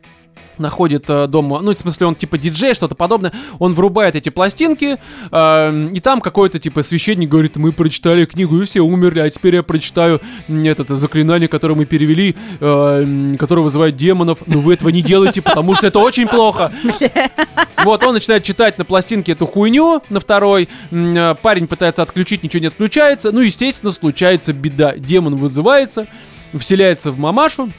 находит 0.59 1.05
э, 1.09 1.27
дома, 1.27 1.61
ну, 1.61 1.75
в 1.75 1.79
смысле, 1.79 2.07
он 2.07 2.15
типа 2.15 2.39
диджей, 2.39 2.75
что-то 2.75 2.95
подобное, 2.95 3.33
он 3.59 3.75
врубает 3.75 4.17
эти 4.17 4.29
пластинки, 4.29 4.99
э, 5.31 5.89
и 5.93 6.01
там 6.01 6.21
какой-то 6.21 6.59
типа 6.59 6.83
священник 6.83 7.29
говорит, 7.29 7.57
мы 7.57 7.73
прочитали 7.73 8.25
книгу, 8.25 8.61
и 8.61 8.65
все 8.65 8.81
умерли, 8.81 9.21
а 9.21 9.31
теперь 9.31 9.57
я 9.57 9.63
прочитаю 9.63 10.21
м, 10.49 10.65
это 10.65 10.97
заклинание, 10.97 11.49
которое 11.49 11.75
мы 11.75 11.85
перевели, 11.85 12.37
э, 12.61 13.35
которое 13.39 13.63
вызывает 13.63 13.97
демонов, 13.97 14.39
но 14.47 14.61
вы 14.61 14.75
этого 14.75 14.89
не 14.91 15.03
делайте, 15.03 15.43
потому 15.43 15.75
что 15.75 15.87
это 15.87 15.99
очень 15.99 16.29
плохо. 16.29 16.73
Вот, 17.85 18.03
он 18.03 18.15
начинает 18.15 18.45
читать 18.45 18.79
на 18.79 18.85
пластинке 18.85 19.33
эту 19.33 19.47
хуйню, 19.47 20.03
на 20.09 20.21
второй, 20.21 20.69
э, 20.91 21.35
парень 21.43 21.67
пытается 21.67 22.03
отключить, 22.03 22.43
ничего 22.43 22.61
не 22.61 22.69
отключается, 22.69 23.31
ну, 23.31 23.41
естественно, 23.41 23.93
случается 23.93 24.53
беда, 24.53 24.95
демон 24.97 25.37
вызывается, 25.37 26.07
вселяется 26.59 27.11
в 27.11 27.19
мамашу, 27.19 27.71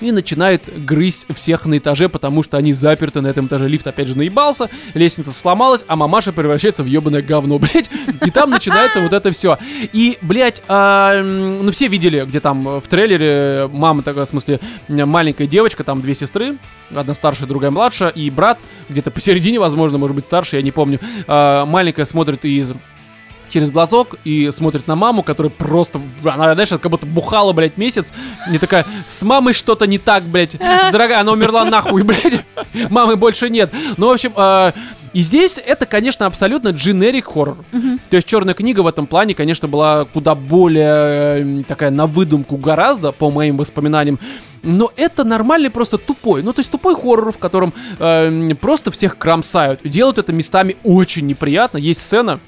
и 0.00 0.12
начинает 0.12 0.84
грызть 0.84 1.26
всех 1.34 1.66
на 1.66 1.78
этаже, 1.78 2.08
потому 2.08 2.42
что 2.42 2.56
они 2.56 2.72
заперты 2.72 3.20
на 3.20 3.28
этом 3.28 3.46
этаже. 3.46 3.68
Лифт 3.68 3.86
опять 3.86 4.08
же 4.08 4.16
наебался, 4.16 4.68
лестница 4.94 5.32
сломалась, 5.32 5.84
а 5.86 5.96
мамаша 5.96 6.32
превращается 6.32 6.82
в 6.82 6.86
ебаное 6.86 7.22
говно, 7.22 7.58
блядь. 7.60 7.90
И 8.24 8.30
там 8.30 8.50
начинается 8.50 9.00
вот 9.00 9.12
это 9.12 9.30
все. 9.30 9.58
И, 9.92 10.18
блядь, 10.20 10.62
а, 10.68 11.22
ну 11.22 11.70
все 11.70 11.88
видели, 11.88 12.24
где 12.24 12.40
там 12.40 12.80
в 12.80 12.86
трейлере 12.88 13.68
мама 13.72 14.02
такая, 14.02 14.24
в 14.24 14.28
смысле, 14.28 14.60
маленькая 14.88 15.46
девочка, 15.46 15.84
там 15.84 16.00
две 16.00 16.14
сестры, 16.14 16.58
одна 16.94 17.14
старшая, 17.14 17.48
другая 17.48 17.70
младшая, 17.70 18.10
и 18.10 18.30
брат, 18.30 18.60
где-то 18.88 19.10
посередине, 19.10 19.58
возможно, 19.58 19.98
может 19.98 20.16
быть, 20.16 20.24
старший, 20.24 20.58
я 20.58 20.62
не 20.62 20.72
помню. 20.72 21.00
А, 21.26 21.64
маленькая 21.66 22.04
смотрит 22.04 22.44
из 22.44 22.72
через 23.54 23.70
глазок 23.70 24.16
и 24.24 24.50
смотрит 24.50 24.88
на 24.88 24.96
маму, 24.96 25.22
которая 25.22 25.50
просто, 25.50 26.00
она, 26.24 26.54
знаешь, 26.54 26.70
как 26.70 26.90
будто 26.90 27.06
бухала, 27.06 27.52
блядь, 27.52 27.76
месяц. 27.76 28.12
Не 28.50 28.58
такая, 28.58 28.84
с 29.06 29.22
мамой 29.22 29.54
что-то 29.54 29.86
не 29.86 29.98
так, 29.98 30.24
блядь. 30.24 30.58
Дорогая, 30.90 31.20
она 31.20 31.30
умерла 31.30 31.64
нахуй, 31.64 32.02
блядь. 32.04 32.44
Мамы 32.90 33.14
больше 33.14 33.48
нет. 33.48 33.72
Ну, 33.96 34.08
в 34.08 34.10
общем, 34.10 34.32
э, 34.36 34.72
и 35.12 35.20
здесь 35.22 35.60
это, 35.64 35.86
конечно, 35.86 36.26
абсолютно 36.26 36.70
дженерик 36.70 37.26
хоррор. 37.26 37.58
То 38.10 38.16
есть 38.16 38.26
черная 38.26 38.54
книга 38.54 38.80
в 38.80 38.88
этом 38.88 39.06
плане, 39.06 39.34
конечно, 39.34 39.68
была 39.68 40.04
куда 40.06 40.34
более 40.34 41.60
э, 41.60 41.62
такая 41.68 41.90
на 41.90 42.08
выдумку 42.08 42.56
гораздо, 42.56 43.12
по 43.12 43.30
моим 43.30 43.56
воспоминаниям. 43.56 44.18
Но 44.64 44.90
это 44.96 45.22
нормальный 45.22 45.70
просто 45.70 45.98
тупой. 45.98 46.42
Ну, 46.42 46.52
то 46.52 46.58
есть 46.58 46.72
тупой 46.72 46.96
хоррор, 46.96 47.30
в 47.30 47.38
котором 47.38 47.72
э, 48.00 48.54
просто 48.60 48.90
всех 48.90 49.16
кромсают. 49.16 49.80
Делают 49.84 50.18
это 50.18 50.32
местами 50.32 50.76
очень 50.82 51.26
неприятно. 51.28 51.78
Есть 51.78 52.00
сцена, 52.00 52.40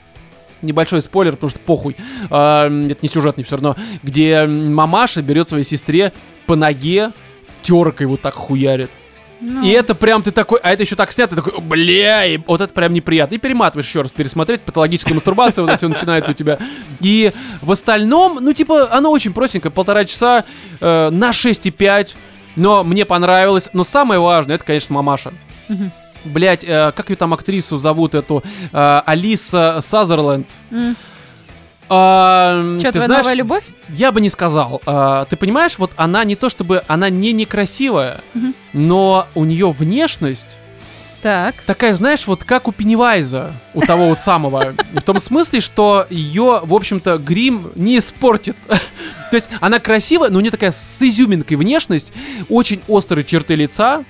небольшой 0.66 1.02
спойлер, 1.02 1.32
потому 1.32 1.50
что 1.50 1.60
похуй, 1.60 1.96
а, 2.30 2.66
это 2.66 2.98
не 3.02 3.08
сюжетный 3.08 3.44
все 3.44 3.56
равно, 3.56 3.76
где 4.02 4.46
мамаша 4.46 5.22
берет 5.22 5.48
своей 5.48 5.64
сестре 5.64 6.12
по 6.46 6.56
ноге 6.56 7.12
теркой 7.62 8.06
вот 8.06 8.20
так 8.20 8.34
хуярит. 8.34 8.90
Ну, 9.40 9.64
И 9.64 9.70
это 9.70 9.94
прям 9.94 10.22
ты 10.22 10.30
такой, 10.30 10.58
а 10.62 10.72
это 10.72 10.82
еще 10.82 10.96
так 10.96 11.12
снято, 11.12 11.36
ты 11.36 11.42
такой, 11.42 11.60
бля, 11.60 12.24
и 12.24 12.38
вот 12.38 12.60
это 12.60 12.72
прям 12.72 12.92
неприятно. 12.92 13.34
И 13.34 13.38
перематываешь 13.38 13.86
еще 13.86 14.00
раз, 14.02 14.12
пересмотреть, 14.12 14.62
патологическая 14.62 15.14
мастурбация, 15.14 15.62
вот 15.62 15.68
это 15.68 15.78
все 15.78 15.88
начинается 15.88 16.30
у 16.30 16.34
тебя. 16.34 16.58
И 17.00 17.32
в 17.60 17.70
остальном, 17.70 18.38
ну 18.40 18.52
типа, 18.54 18.88
оно 18.90 19.10
очень 19.10 19.34
простенькое, 19.34 19.70
полтора 19.70 20.04
часа 20.06 20.44
э, 20.80 21.10
на 21.10 21.30
6,5, 21.30 22.14
но 22.56 22.82
мне 22.82 23.04
понравилось. 23.04 23.68
Но 23.74 23.84
самое 23.84 24.20
важное, 24.20 24.56
это, 24.56 24.64
конечно, 24.64 24.94
мамаша. 24.94 25.32
Мгм. 26.26 26.32
Блять, 26.34 26.64
как 26.64 27.10
ее 27.10 27.16
там 27.16 27.32
актрису 27.34 27.78
зовут, 27.78 28.14
эту 28.14 28.42
э, 28.72 29.02
Алиса 29.06 29.80
Сазерленд. 29.82 30.46
м. 30.70 30.96
А, 31.88 32.76
Чё, 32.78 32.88
ты 32.88 32.92
твоя 32.92 33.06
знаешь, 33.06 33.22
новая 33.24 33.34
любовь? 33.36 33.64
я 33.90 34.10
бы 34.10 34.20
не 34.20 34.28
сказал. 34.28 34.82
А, 34.86 35.24
ты 35.26 35.36
понимаешь, 35.36 35.78
вот 35.78 35.92
она 35.96 36.24
не 36.24 36.34
то 36.34 36.48
чтобы 36.48 36.82
она 36.88 37.10
не 37.10 37.32
некрасивая, 37.32 38.20
Мгм. 38.34 38.54
но 38.72 39.28
у 39.36 39.44
нее 39.44 39.70
внешность 39.70 40.58
Так. 41.22 41.54
такая, 41.64 41.94
знаешь, 41.94 42.26
вот 42.26 42.42
как 42.42 42.66
у 42.66 42.72
Пеннивайза, 42.72 43.52
у 43.72 43.82
того 43.82 44.08
вот 44.08 44.20
самого. 44.20 44.74
В 44.94 45.00
том 45.02 45.20
смысле, 45.20 45.60
что 45.60 46.06
ее, 46.10 46.60
в 46.64 46.74
общем-то, 46.74 47.18
грим 47.18 47.70
не 47.76 47.98
испортит. 47.98 48.56
То 49.30 49.34
есть 49.36 49.48
она 49.60 49.78
красивая, 49.78 50.28
но 50.30 50.38
у 50.38 50.40
нее 50.40 50.50
такая 50.50 50.72
с 50.72 51.00
изюминкой 51.00 51.56
внешность, 51.56 52.12
очень 52.48 52.80
острые 52.88 53.24
черты 53.24 53.54
лица. 53.54 54.04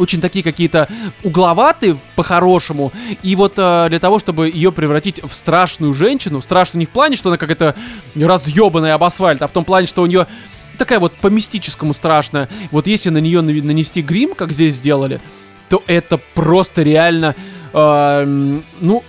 Очень 0.00 0.20
такие 0.20 0.42
какие-то 0.42 0.88
угловатые 1.22 1.96
по-хорошему. 2.16 2.92
И 3.22 3.36
вот 3.36 3.54
э, 3.56 3.86
для 3.88 3.98
того, 3.98 4.18
чтобы 4.18 4.48
ее 4.48 4.72
превратить 4.72 5.22
в 5.22 5.32
страшную 5.32 5.94
женщину, 5.94 6.40
страшную 6.40 6.80
не 6.80 6.86
в 6.86 6.90
плане, 6.90 7.16
что 7.16 7.28
она 7.28 7.36
какая-то 7.36 7.76
разъебанная 8.16 8.94
об 8.94 9.04
асфальт, 9.04 9.42
а 9.42 9.48
в 9.48 9.52
том 9.52 9.64
плане, 9.64 9.86
что 9.86 10.02
у 10.02 10.06
нее 10.06 10.26
такая 10.78 10.98
вот 10.98 11.14
по 11.14 11.26
мистическому 11.26 11.92
страшная. 11.92 12.48
Вот 12.70 12.86
если 12.86 13.10
на 13.10 13.18
нее 13.18 13.42
нанести 13.42 14.00
грим, 14.00 14.34
как 14.34 14.52
здесь 14.52 14.74
сделали, 14.74 15.20
то 15.68 15.82
это 15.86 16.18
просто 16.34 16.82
реально, 16.82 17.36
э, 17.72 18.60
ну, 18.80 19.04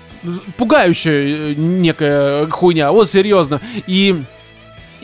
пугающая 0.58 1.14
э, 1.14 1.54
некая 1.56 2.48
хуйня. 2.48 2.92
Вот 2.92 3.10
серьезно. 3.10 3.62
И 3.88 4.22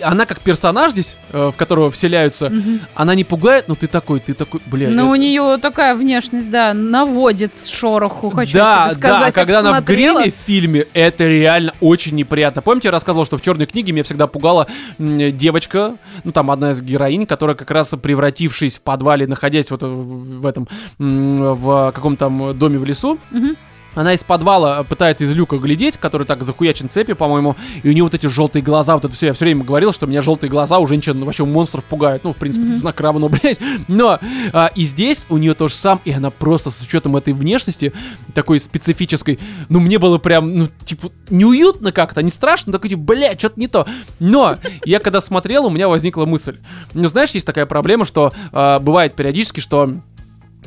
она 0.01 0.25
как 0.25 0.39
персонаж 0.39 0.91
здесь, 0.91 1.17
э, 1.31 1.51
в 1.53 1.57
которого 1.57 1.89
вселяются, 1.91 2.49
Мгм. 2.49 2.81
она 2.95 3.15
не 3.15 3.23
пугает, 3.23 3.67
но 3.67 3.75
ты 3.75 3.87
такой, 3.87 4.19
ты 4.19 4.33
такой, 4.33 4.61
бля. 4.65 4.89
Ну, 4.89 5.03
это- 5.03 5.11
у 5.11 5.15
нее 5.15 5.57
такая 5.61 5.95
внешность, 5.95 6.49
да, 6.49 6.73
наводит 6.73 7.53
шороху, 7.67 8.29
хочу 8.29 8.53
да, 8.53 8.85
тебе 8.89 8.95
сказать. 8.95 9.25
да, 9.27 9.31
когда 9.31 9.59
она 9.59 9.69
в 9.69 9.73
посмотрела. 9.75 10.19
гриме 10.21 10.31
в 10.31 10.45
фильме, 10.45 10.85
это 10.93 11.25
реально 11.27 11.73
очень 11.81 12.15
неприятно. 12.15 12.61
Помните, 12.61 12.87
я 12.89 12.91
рассказывал, 12.91 13.25
что 13.25 13.37
в 13.37 13.41
черной 13.41 13.65
книге 13.65 13.91
меня 13.91 14.03
всегда 14.03 14.27
пугала 14.27 14.67
девочка, 14.99 15.95
ну 16.23 16.31
там 16.31 16.51
одна 16.51 16.71
из 16.71 16.81
героинь, 16.81 17.25
которая 17.25 17.55
как 17.55 17.71
раз 17.71 17.93
превратившись 18.01 18.77
в 18.77 18.81
подвале, 18.81 19.27
находясь 19.27 19.71
вот 19.71 19.83
в, 19.83 20.39
в 20.41 20.45
этом, 20.45 20.67
в 20.99 21.91
каком-то 21.95 22.17
там 22.25 22.57
доме 22.57 22.77
в 22.79 22.85
лесу, 22.85 23.17
Мгм. 23.31 23.55
Она 23.97 24.13
из 24.13 24.23
подвала 24.23 24.83
пытается 24.83 25.23
из 25.23 25.33
люка 25.33 25.57
глядеть, 25.57 25.97
который 25.97 26.27
так 26.27 26.43
захуячен 26.43 26.87
цепи, 26.87 27.13
по-моему, 27.13 27.55
и 27.81 27.89
у 27.89 27.91
нее 27.91 28.03
вот 28.03 28.13
эти 28.13 28.27
желтые 28.27 28.61
глаза, 28.61 28.93
вот 28.93 29.05
это 29.05 29.13
все, 29.15 29.27
я 29.27 29.33
все 29.33 29.45
время 29.45 29.63
говорил, 29.63 29.91
что 29.91 30.05
меня 30.05 30.21
желтые 30.21 30.51
глаза 30.51 30.77
у 30.77 30.85
женщин, 30.85 31.25
вообще 31.25 31.41
у 31.41 31.47
монстров 31.47 31.83
пугают, 31.83 32.23
ну, 32.23 32.31
в 32.31 32.37
принципе, 32.37 32.67
это 32.67 32.77
знак 32.77 33.01
равно, 33.01 33.27
блядь, 33.41 33.57
но 33.87 34.19
а, 34.53 34.69
и 34.75 34.83
здесь 34.83 35.25
у 35.29 35.37
нее 35.37 35.55
то 35.55 35.67
же 35.67 35.73
самое, 35.73 36.01
и 36.05 36.11
она 36.11 36.29
просто 36.29 36.69
с 36.69 36.79
учетом 36.79 37.17
этой 37.17 37.33
внешности, 37.33 37.91
такой 38.35 38.59
специфической, 38.59 39.39
ну, 39.67 39.79
мне 39.79 39.97
было 39.97 40.19
прям, 40.19 40.55
ну, 40.55 40.67
типа, 40.85 41.11
неуютно 41.31 41.91
как-то, 41.91 42.21
не 42.21 42.31
страшно, 42.31 42.71
такой, 42.71 42.91
типа, 42.91 43.01
блядь, 43.01 43.39
что-то 43.39 43.59
не 43.59 43.67
то, 43.67 43.87
но 44.19 44.57
я 44.85 44.99
когда 44.99 45.21
смотрел, 45.21 45.65
у 45.65 45.71
меня 45.71 45.87
возникла 45.87 46.25
мысль, 46.25 46.57
ну, 46.93 47.07
знаешь, 47.07 47.31
есть 47.31 47.47
такая 47.47 47.65
проблема, 47.65 48.05
что 48.05 48.31
а, 48.51 48.77
бывает 48.77 49.15
периодически, 49.15 49.59
что 49.59 49.95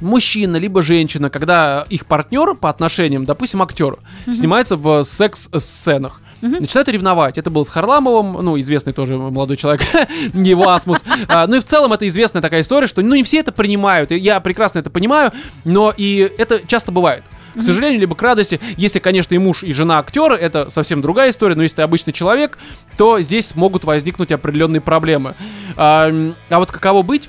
мужчина 0.01 0.57
либо 0.57 0.83
женщина, 0.83 1.31
когда 1.31 1.85
их 1.91 2.07
партнер 2.07 2.55
по 2.55 2.71
отношениям, 2.71 3.25
допустим, 3.25 3.63
актер, 3.63 3.99
снимается 4.31 4.77
в 4.77 5.05
секс-сценах. 5.05 6.21
Мгм. 6.41 6.61
Начинают 6.61 6.89
ревновать. 6.89 7.39
Это 7.39 7.51
был 7.51 7.67
с 7.67 7.71
Харламовым, 7.71 8.33
ну, 8.43 8.59
известный 8.59 8.93
тоже 8.93 9.19
молодой 9.19 9.57
человек, 9.57 9.83
его 10.35 10.71
Асмус. 10.71 11.03
А, 11.29 11.47
ну 11.47 11.57
и 11.57 11.61
в 11.61 11.65
целом 11.65 11.93
это 11.93 12.09
известная 12.09 12.41
такая 12.41 12.63
история, 12.63 12.87
что 12.87 13.03
ну 13.03 13.15
не 13.15 13.23
все 13.23 13.41
это 13.41 13.53
принимают. 13.53 14.11
Я 14.11 14.41
прекрасно 14.41 14.79
это 14.79 14.91
понимаю, 14.91 15.33
но 15.65 15.93
и 15.95 16.33
это 16.39 16.67
часто 16.67 16.93
бывает. 16.93 17.25
К 17.55 17.63
сожалению, 17.63 18.01
либо 18.01 18.15
к 18.15 18.23
радости, 18.23 18.61
если, 18.77 19.01
конечно, 19.01 19.35
и 19.35 19.39
муж, 19.39 19.65
и 19.65 19.73
жена 19.73 19.99
актеры, 19.99 20.37
это 20.37 20.71
совсем 20.71 21.01
другая 21.03 21.31
история, 21.31 21.57
но 21.57 21.63
если 21.65 21.77
ты 21.77 21.83
обычный 21.83 22.13
человек, 22.13 22.59
то 22.97 23.21
здесь 23.21 23.57
могут 23.57 23.85
возникнуть 23.85 24.31
определенные 24.31 24.81
проблемы. 24.81 25.35
А, 25.77 26.13
а 26.49 26.59
вот 26.59 26.71
каково 26.71 27.03
быть, 27.03 27.29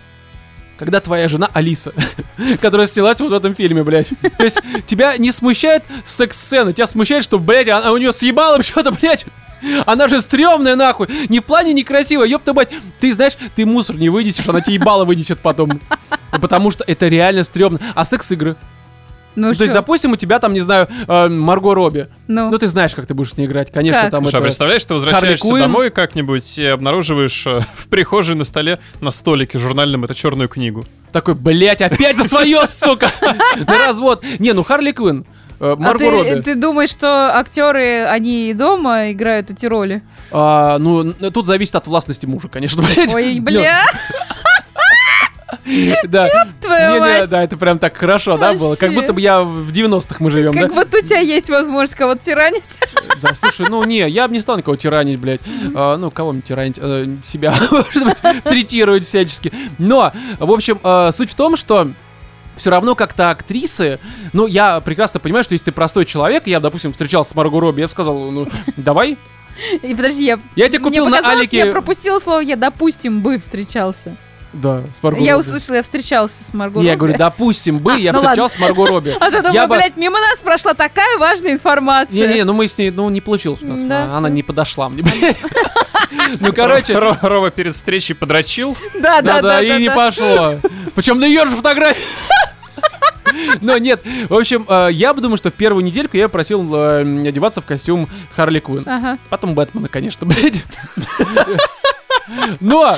когда 0.81 0.99
твоя 0.99 1.27
жена 1.27 1.47
Алиса, 1.53 1.93
которая 2.61 2.87
снялась 2.87 3.19
вот 3.19 3.29
в 3.29 3.33
этом 3.33 3.53
фильме, 3.53 3.83
блядь. 3.83 4.09
То 4.35 4.43
есть 4.43 4.59
тебя 4.87 5.15
не 5.17 5.31
смущает 5.31 5.83
секс-сцена, 6.07 6.73
тебя 6.73 6.87
смущает, 6.87 7.23
что, 7.23 7.37
блядь, 7.37 7.67
она, 7.67 7.91
у 7.91 7.97
нее 7.97 8.11
съебало 8.11 8.63
что-то, 8.63 8.91
блядь. 8.91 9.25
Она 9.85 10.07
же 10.07 10.21
стрёмная, 10.21 10.75
нахуй. 10.75 11.07
Не 11.29 11.39
в 11.39 11.43
плане 11.43 11.71
некрасивая, 11.73 12.27
ёпта 12.27 12.53
мать. 12.53 12.69
Ты 12.99 13.13
знаешь, 13.13 13.33
ты 13.55 13.63
мусор 13.63 13.95
не 13.97 14.09
вынесешь, 14.09 14.49
она 14.49 14.59
тебе 14.59 14.73
ебало 14.73 15.05
вынесет 15.05 15.37
потом. 15.37 15.79
Потому 16.31 16.71
что 16.71 16.83
это 16.87 17.07
реально 17.07 17.43
стрёмно. 17.43 17.79
А 17.93 18.03
секс-игры? 18.03 18.55
Ну, 19.35 19.47
Ну, 19.49 19.53
то 19.53 19.63
есть, 19.63 19.73
допустим, 19.73 20.11
у 20.11 20.15
тебя 20.17 20.39
там, 20.39 20.53
не 20.53 20.59
знаю, 20.59 20.87
э, 21.07 21.27
Марго 21.29 21.73
Робби. 21.73 22.07
Ну. 22.27 22.49
Ну, 22.49 22.57
ты 22.57 22.67
знаешь, 22.67 22.93
как 22.93 23.05
ты 23.05 23.13
будешь 23.13 23.31
с 23.31 23.37
ней 23.37 23.45
играть. 23.45 23.71
Конечно, 23.71 24.01
Как? 24.03 24.11
там 24.11 24.23
Слушай, 24.23 24.35
а 24.35 24.37
это... 24.39 24.43
представляешь, 24.45 24.85
ты 24.85 24.93
возвращаешься 24.93 25.47
домой 25.57 25.89
как-нибудь 25.89 26.57
и 26.57 26.65
обнаруживаешь 26.65 27.47
э, 27.47 27.61
в 27.75 27.87
прихожей 27.87 28.35
на 28.35 28.43
столе 28.43 28.79
на 28.99 29.11
столике 29.11 29.57
журнальном 29.59 30.03
эту 30.03 30.13
черную 30.13 30.49
книгу. 30.49 30.83
Такой, 31.11 31.33
блядь, 31.35 31.81
опять 31.81 32.17
за 32.17 32.23
свое, 32.25 32.59
сука! 32.69 33.09
На 33.67 33.77
развод. 33.77 34.23
Не, 34.39 34.53
ну 34.53 34.63
Харли 34.63 34.91
Квинн. 34.91 35.25
э, 35.59 35.71
А 35.73 35.75
Марго 35.75 35.99
ты, 35.99 36.09
Робби. 36.11 36.41
ты 36.41 36.55
думаешь, 36.55 36.89
что 36.89 37.37
актеры, 37.37 38.03
они 38.05 38.49
и 38.49 38.53
дома 38.53 39.11
играют 39.11 39.49
эти 39.51 39.65
роли? 39.65 40.01
А, 40.31 40.77
ну, 40.77 41.11
тут 41.33 41.45
зависит 41.47 41.75
от 41.75 41.87
властности 41.87 42.25
мужа, 42.25 42.47
конечно, 42.47 42.81
блядь. 42.95 43.13
Ой, 43.13 43.35
Ну, 43.35 43.41
бля, 43.43 43.83
Да. 46.03 46.29
твою 46.61 46.99
мать. 46.99 47.29
да, 47.29 47.43
это 47.43 47.57
прям 47.57 47.79
так 47.79 47.95
хорошо, 47.95 48.37
да, 48.37 48.53
было? 48.53 48.75
Как 48.75 48.93
будто 48.93 49.13
бы 49.13 49.21
я 49.21 49.41
в 49.41 49.71
90-х 49.71 50.17
мы 50.19 50.29
живем, 50.29 50.53
да? 50.53 50.61
Как 50.61 50.73
будто 50.73 50.97
у 50.97 51.01
тебя 51.01 51.19
есть 51.19 51.49
возможность 51.49 51.95
кого-то 51.95 52.23
тиранить. 52.23 52.77
Да, 53.21 53.33
слушай, 53.35 53.67
ну 53.69 53.83
не, 53.83 54.07
я 54.09 54.27
бы 54.27 54.33
не 54.33 54.39
стал 54.39 54.57
никого 54.57 54.75
тиранить, 54.75 55.19
блядь. 55.19 55.41
А, 55.75 55.97
ну, 55.97 56.11
кого-нибудь 56.11 56.45
тиранить, 56.45 56.79
э, 56.81 57.05
себя, 57.23 57.53
может 57.71 58.03
быть, 58.03 58.43
третировать 58.43 59.05
всячески. 59.05 59.51
Но, 59.77 60.11
в 60.39 60.51
общем, 60.51 60.79
э, 60.83 61.11
суть 61.13 61.31
в 61.31 61.35
том, 61.35 61.55
что 61.55 61.89
все 62.57 62.69
равно 62.69 62.95
как-то 62.95 63.29
актрисы, 63.29 63.99
ну, 64.33 64.47
я 64.47 64.79
прекрасно 64.79 65.19
понимаю, 65.19 65.43
что 65.43 65.53
если 65.53 65.65
ты 65.65 65.71
простой 65.71 66.05
человек, 66.05 66.47
я, 66.47 66.59
допустим, 66.59 66.91
встречался 66.91 67.31
с 67.31 67.35
Марго 67.35 67.59
Робби, 67.59 67.81
я 67.81 67.87
бы 67.87 67.91
сказал, 67.91 68.31
ну, 68.31 68.47
давай, 68.77 69.17
И 69.81 69.95
подожди, 69.95 70.25
я... 70.25 70.39
я 70.55 70.69
тебе 70.69 70.79
купил 70.79 71.05
Мне 71.05 71.21
на 71.21 71.31
Алике... 71.31 71.57
я 71.57 71.65
пропустила 71.67 72.19
слово 72.19 72.39
«я», 72.41 72.55
допустим, 72.55 73.21
бы 73.21 73.37
встречался. 73.37 74.15
Да, 74.53 74.81
с 74.99 75.01
Марго 75.01 75.21
Я 75.21 75.33
Робби. 75.33 75.41
услышала, 75.47 75.75
я 75.77 75.83
встречался 75.83 76.43
с 76.43 76.53
Марго 76.53 76.81
я 76.81 76.91
Робби. 76.91 76.99
говорю, 76.99 77.17
допустим, 77.17 77.79
бы, 77.79 77.97
я 77.99 78.11
ну 78.11 78.21
встречался 78.21 78.57
с 78.57 78.59
Марго 78.59 78.85
Робби. 78.85 79.15
А 79.19 79.31
то 79.31 79.49
Я 79.51 79.67
бы- 79.67 79.75
блядь, 79.75 79.95
мимо 79.97 80.19
нас 80.19 80.39
прошла 80.39 80.73
такая 80.73 81.17
важная 81.17 81.53
информация. 81.53 82.27
Не-не, 82.27 82.43
ну 82.43 82.53
мы 82.53 82.67
с 82.67 82.77
ней, 82.77 82.91
ну 82.91 83.09
не 83.09 83.21
получилось 83.21 83.61
у 83.61 83.67
нас. 83.67 83.79
Да, 83.81 84.13
Она 84.15 84.29
не 84.29 84.43
подошла 84.43 84.89
мне, 84.89 85.03
блядь. 85.03 85.37
Ну, 86.41 86.51
короче, 86.53 86.93
Ро- 86.93 87.17
Рова 87.21 87.51
перед 87.51 87.73
встречей 87.75 88.13
подрочил. 88.15 88.75
Да, 88.99 89.21
да, 89.21 89.41
да, 89.41 89.61
и 89.61 89.81
не 89.81 89.89
пошло. 89.89 90.55
Причем 90.93 91.19
на 91.19 91.25
ее 91.25 91.45
же 91.45 91.55
фотографии. 91.55 92.03
Но 93.61 93.77
нет, 93.77 94.01
в 94.27 94.33
общем, 94.35 94.65
э, 94.67 94.89
я 94.91 95.13
бы 95.13 95.21
думаю, 95.21 95.37
что 95.37 95.49
в 95.49 95.53
первую 95.53 95.83
недельку 95.85 96.17
я 96.17 96.27
просил 96.27 96.69
э, 96.75 97.01
одеваться 97.27 97.61
в 97.61 97.65
костюм 97.65 98.09
Харли 98.35 98.59
Квинн. 98.59 98.83
Ага. 98.87 99.17
Потом 99.29 99.55
Бэтмена, 99.55 99.87
конечно, 99.87 100.27
блядь. 100.27 100.63
Но, 102.59 102.97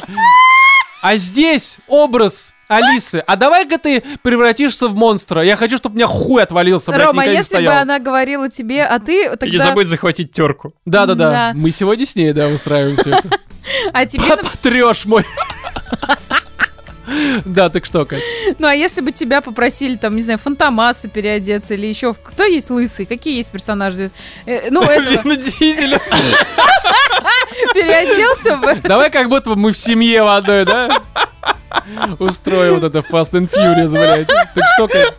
а 1.03 1.17
здесь 1.17 1.79
образ 1.87 2.53
Алисы. 2.69 3.21
А 3.27 3.35
давай-ка 3.35 3.77
ты 3.77 4.01
превратишься 4.23 4.87
в 4.87 4.95
монстра. 4.95 5.43
Я 5.43 5.57
хочу, 5.57 5.77
чтобы 5.77 5.95
у 5.95 5.97
меня 5.97 6.07
хуй 6.07 6.41
отвалился, 6.41 6.93
блядь, 6.93 7.07
Рома, 7.07 7.25
если 7.25 7.37
бы 7.37 7.43
стоял. 7.43 7.81
она 7.81 7.99
говорила 7.99 8.49
тебе, 8.49 8.85
а 8.85 8.99
ты 8.99 9.25
И 9.25 9.29
тогда... 9.29 9.47
не 9.47 9.57
забудь 9.57 9.87
захватить 9.87 10.31
терку. 10.31 10.73
Да-да-да. 10.85 11.31
Да. 11.31 11.51
Мы 11.53 11.71
сегодня 11.71 12.05
с 12.05 12.15
ней, 12.15 12.31
да, 12.31 12.47
устраиваем 12.47 12.95
все 12.95 13.09
это. 13.17 13.37
А 13.91 14.05
тебе... 14.05 14.23
Потрешь 14.25 15.03
мой. 15.03 15.25
Да, 17.45 17.69
так 17.69 17.85
что, 17.85 18.05
Кать? 18.05 18.21
Ну, 18.59 18.67
а 18.67 18.73
если 18.73 19.01
бы 19.01 19.11
тебя 19.11 19.41
попросили, 19.41 19.95
там, 19.95 20.15
не 20.15 20.21
знаю, 20.21 20.39
Фантомаса 20.39 21.07
переодеться 21.07 21.73
или 21.73 21.87
еще... 21.87 22.13
Кто 22.13 22.43
есть 22.43 22.69
лысый? 22.69 23.05
Какие 23.05 23.37
есть 23.37 23.51
персонажи 23.51 23.95
здесь? 23.95 24.11
Э, 24.45 24.69
ну, 24.69 24.81
это, 24.89 25.21
Вин 25.27 25.39
Дизель. 25.39 25.97
переоделся 27.73 28.57
бы. 28.57 28.75
Давай 28.83 29.09
как 29.09 29.29
будто 29.29 29.51
бы 29.51 29.55
мы 29.55 29.71
в 29.73 29.77
семье 29.77 30.23
в 30.23 30.35
одной, 30.35 30.65
да? 30.65 30.89
Устроим 32.19 32.79
вот 32.79 32.83
это 32.83 32.99
Fast 32.99 33.31
and 33.33 33.49
Furious, 33.51 33.89
блядь. 33.89 34.27
Так 34.27 34.63
что, 34.75 34.87
Кать? 34.87 35.13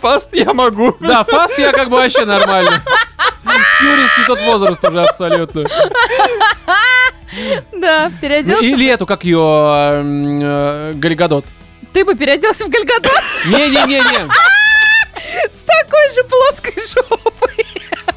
Фаст 0.00 0.28
я 0.32 0.54
могу. 0.54 0.96
Да, 1.00 1.22
Fast 1.22 1.60
я 1.60 1.72
как 1.72 1.90
бы 1.90 1.96
вообще 1.96 2.24
нормально. 2.24 2.82
Фьюрис 3.78 4.18
не 4.18 4.24
тот 4.26 4.40
возраст 4.42 4.84
уже 4.84 5.02
абсолютно. 5.02 5.64
Да, 7.72 8.10
переоделся. 8.20 8.64
Или 8.64 8.86
эту, 8.86 9.06
как 9.06 9.24
ее, 9.24 9.38
э, 9.40 10.92
Галигадот. 10.94 11.44
Ты 11.92 12.04
бы 12.04 12.14
переоделся 12.14 12.64
в 12.66 12.68
Гальгадот 12.68 13.12
Не-не-не-не. 13.46 14.28
с 15.52 15.58
такой 15.66 16.14
же 16.14 16.24
плоской 16.24 16.82
жопой. 16.94 17.66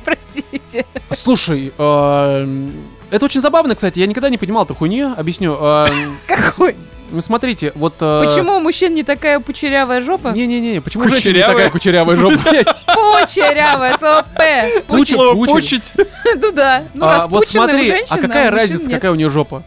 Простите. 0.05 0.86
Слушай, 1.11 1.72
эм, 1.78 2.74
это 3.14 3.26
очень 3.26 3.41
забавно, 3.41 3.76
кстати. 3.76 3.99
Я 3.99 4.07
никогда 4.07 4.30
не 4.30 4.38
понимал 4.38 4.66
эту 4.66 4.74
хуйню. 4.76 5.14
Объясню. 5.16 5.53
Эм, 5.55 6.18
Какой? 6.28 6.76
Ну, 7.11 7.22
смотрите, 7.22 7.72
вот... 7.76 7.93
э, 7.99 8.24
Почему 8.26 8.57
у 8.57 8.59
мужчин 8.59 8.93
не 8.95 9.03
такая 9.03 9.39
пучерявая 9.39 10.01
жопа? 10.01 10.30
Не-не-не, 10.30 10.82
почему 10.82 11.03
женщина 11.03 11.18
не 11.20 11.24
Кучерявая? 11.34 11.55
такая 11.55 11.70
кучерявая 11.72 12.18
жопа, 12.18 12.39
блядь? 12.49 12.68
Пучерявая, 12.88 13.97
слово 13.99 14.26
П. 14.36 14.82
Пучить, 14.88 15.18
пучить. 15.47 15.93
Ну 16.36 16.51
да. 16.51 16.84
Ну, 16.95 17.05
А, 17.05 17.18
распученная 17.20 17.66
у 17.66 17.70
смотри, 17.70 17.86
женщины, 17.88 18.18
а 18.18 18.22
какая 18.22 18.49
у 18.49 18.53
разница, 18.55 18.89
какая 18.89 19.11
у 19.11 19.16
нее 19.16 19.30
жопа? 19.30 19.61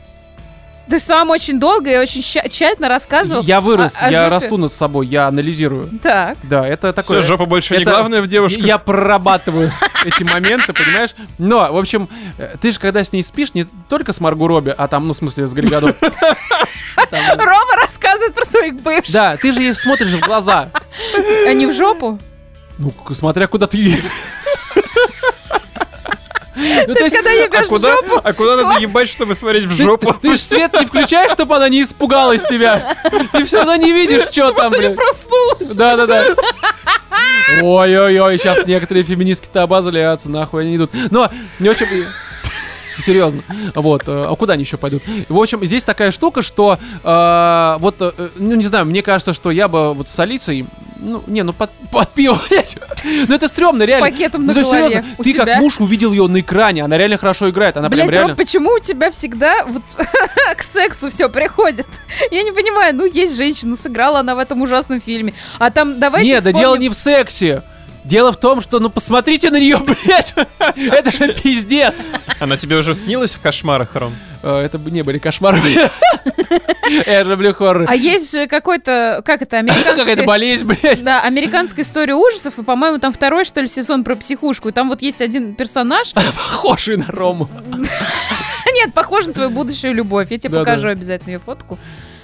Ты 0.88 1.00
сам 1.00 1.30
очень 1.30 1.58
долго 1.58 1.90
и 1.90 1.96
очень 1.96 2.22
ща- 2.22 2.48
тщательно 2.48 2.88
рассказывал. 2.88 3.42
Я 3.42 3.60
вырос, 3.60 3.96
о- 4.00 4.06
о 4.06 4.10
я 4.10 4.20
жопе. 4.20 4.30
расту 4.30 4.56
над 4.56 4.72
собой, 4.72 5.06
я 5.08 5.26
анализирую. 5.26 5.90
Так. 6.02 6.38
Да, 6.44 6.66
это 6.66 6.92
такое... 6.92 7.20
Все, 7.20 7.28
жопа 7.28 7.46
больше 7.46 7.74
не 7.76 7.82
это- 7.82 7.90
главное 7.90 8.22
в 8.22 8.28
девушках. 8.28 8.64
Я 8.64 8.78
прорабатываю 8.78 9.72
эти 10.04 10.22
моменты, 10.22 10.72
понимаешь? 10.72 11.10
Но, 11.38 11.72
в 11.72 11.76
общем, 11.76 12.08
э, 12.38 12.54
ты 12.60 12.70
же 12.70 12.78
когда 12.78 13.02
с 13.02 13.12
ней 13.12 13.22
спишь, 13.24 13.52
не 13.54 13.64
только 13.88 14.12
с 14.12 14.20
Марго 14.20 14.46
Робби, 14.46 14.74
а 14.76 14.86
там, 14.86 15.08
ну, 15.08 15.14
в 15.14 15.16
смысле, 15.16 15.46
с. 15.46 15.54
Там, 17.10 17.38
Рома 17.38 17.76
рассказывает 17.76 18.34
про 18.34 18.44
своих 18.46 18.74
бывших. 18.80 19.12
Да, 19.12 19.36
ты 19.36 19.52
же 19.52 19.60
ей 19.62 19.74
смотришь 19.74 20.12
в 20.12 20.20
глаза. 20.20 20.70
А 21.46 21.52
не 21.52 21.66
в 21.66 21.74
жопу? 21.74 22.18
Ну, 22.78 22.92
смотря 23.14 23.46
куда 23.46 23.66
ты... 23.66 24.02
Ну, 26.86 26.94
То 26.94 27.04
есть, 27.04 27.14
когда 27.16 27.30
А 27.30 27.34
ебешь 27.34 27.68
в 27.68 27.80
жопу, 27.80 28.20
а 28.22 28.32
куда 28.32 28.56
надо 28.56 28.80
ебать, 28.80 29.08
чтобы 29.08 29.34
смотреть 29.34 29.64
в 29.66 29.72
жопу? 29.72 30.14
ты 30.20 30.36
ж 30.36 30.40
свет 30.40 30.72
не 30.78 30.86
включаешь, 30.86 31.32
чтобы 31.32 31.56
она 31.56 31.68
не 31.68 31.82
испугалась 31.82 32.42
тебя. 32.44 32.96
Ты 33.32 33.44
все 33.44 33.58
равно 33.58 33.76
не 33.76 33.92
видишь, 33.92 34.24
что 34.30 34.52
там, 34.52 34.72
блядь. 34.72 34.96
Проснулась. 34.96 35.70
Да-да-да. 35.76 36.24
Ой-ой-ой, 37.62 38.38
сейчас 38.38 38.66
некоторые 38.66 39.04
феминистки-то 39.04 39.62
обозлятся, 39.62 40.28
нахуй 40.28 40.62
они 40.62 40.76
идут. 40.76 40.90
Но, 41.10 41.30
не 41.58 41.68
очень... 41.68 41.86
Серьезно. 43.04 43.42
Вот. 43.74 44.08
э, 44.08 44.24
А 44.26 44.34
куда 44.36 44.54
они 44.54 44.62
еще 44.64 44.78
пойдут? 44.78 45.02
В 45.28 45.38
общем, 45.38 45.64
здесь 45.66 45.84
такая 45.84 46.10
штука, 46.10 46.40
что 46.40 46.78
э, 47.04 47.76
вот, 47.78 47.96
э, 48.00 48.28
ну 48.36 48.54
не 48.54 48.64
знаю, 48.64 48.86
мне 48.86 49.02
кажется, 49.02 49.34
что 49.34 49.50
я 49.50 49.68
бы 49.68 49.92
вот 49.92 50.08
с 50.08 50.18
Алисой, 50.18 50.64
ну, 50.98 51.22
не, 51.26 51.42
ну 51.42 51.52
под, 51.52 51.70
под 51.90 52.08
пиво, 52.12 52.40
блядь. 52.50 52.76
Ну 53.04 53.34
это 53.34 53.48
стрёмно, 53.48 53.84
С 53.84 53.88
реально. 53.88 54.10
пакетом 54.10 54.46
Ну, 54.46 54.54
на 54.54 54.60
голове 54.62 54.88
серьезно, 54.88 55.10
у 55.18 55.22
ты 55.22 55.32
себя. 55.32 55.44
как 55.44 55.58
муж 55.58 55.80
увидел 55.80 56.12
ее 56.12 56.26
на 56.26 56.40
экране, 56.40 56.84
она 56.84 56.96
реально 56.98 57.18
хорошо 57.18 57.50
играет, 57.50 57.76
она 57.76 57.88
Блять, 57.88 58.06
прям 58.06 58.14
реально... 58.14 58.28
Ром, 58.28 58.36
почему 58.36 58.70
у 58.72 58.78
тебя 58.78 59.10
всегда 59.10 59.64
вот 59.66 59.82
к 60.56 60.62
сексу 60.62 61.10
все 61.10 61.28
приходит? 61.28 61.86
Я 62.30 62.42
не 62.42 62.52
понимаю, 62.52 62.94
ну 62.94 63.04
есть 63.04 63.36
женщина, 63.36 63.70
ну 63.72 63.76
сыграла 63.76 64.20
она 64.20 64.34
в 64.34 64.38
этом 64.38 64.62
ужасном 64.62 65.00
фильме, 65.00 65.34
а 65.58 65.70
там 65.70 65.98
давайте 65.98 66.26
Нет, 66.28 66.42
да 66.44 66.50
вспомним- 66.50 66.60
дело 66.60 66.74
не 66.76 66.88
в 66.88 66.94
сексе. 66.94 67.62
Дело 68.06 68.32
в 68.32 68.36
том, 68.36 68.60
что, 68.60 68.78
ну 68.78 68.88
посмотрите 68.88 69.50
на 69.50 69.58
нее, 69.58 69.78
блядь. 70.04 70.32
Это 70.76 71.10
же 71.10 71.34
пиздец. 71.34 72.08
Она 72.38 72.56
тебе 72.56 72.76
уже 72.76 72.94
снилась 72.94 73.34
в 73.34 73.40
кошмарах, 73.40 73.96
Ром? 73.96 74.14
Э, 74.44 74.60
Это 74.60 74.78
бы 74.78 74.92
не 74.92 75.02
были 75.02 75.18
кошмары. 75.18 75.58
Я 77.06 77.24
же 77.24 77.30
люблю 77.30 77.52
хоррор. 77.52 77.86
А 77.88 77.96
есть 77.96 78.32
же 78.32 78.46
какой-то, 78.46 79.22
как 79.24 79.42
это, 79.42 79.56
Какая-то 79.66 79.72
американская... 79.72 80.24
болезнь, 80.24 80.64
блядь. 80.66 81.02
Да, 81.02 81.20
американская 81.22 81.84
история 81.84 82.14
ужасов, 82.14 82.60
и, 82.60 82.62
по-моему, 82.62 83.00
там 83.00 83.12
второй, 83.12 83.44
что 83.44 83.60
ли, 83.60 83.66
сезон 83.66 84.04
про 84.04 84.14
психушку. 84.14 84.68
И 84.68 84.72
там 84.72 84.88
вот 84.88 85.02
есть 85.02 85.20
один 85.20 85.56
персонаж. 85.56 86.12
Похожий 86.12 86.96
на 86.96 87.06
Рому. 87.08 87.48
Нет, 87.66 88.94
похож 88.94 89.26
на 89.26 89.32
твою 89.32 89.50
будущую 89.50 89.94
любовь. 89.94 90.28
Я 90.30 90.38
тебе 90.38 90.60
покажу 90.60 90.88
обязательно 90.88 91.32
ее 91.32 91.38
фотку. 91.40 91.76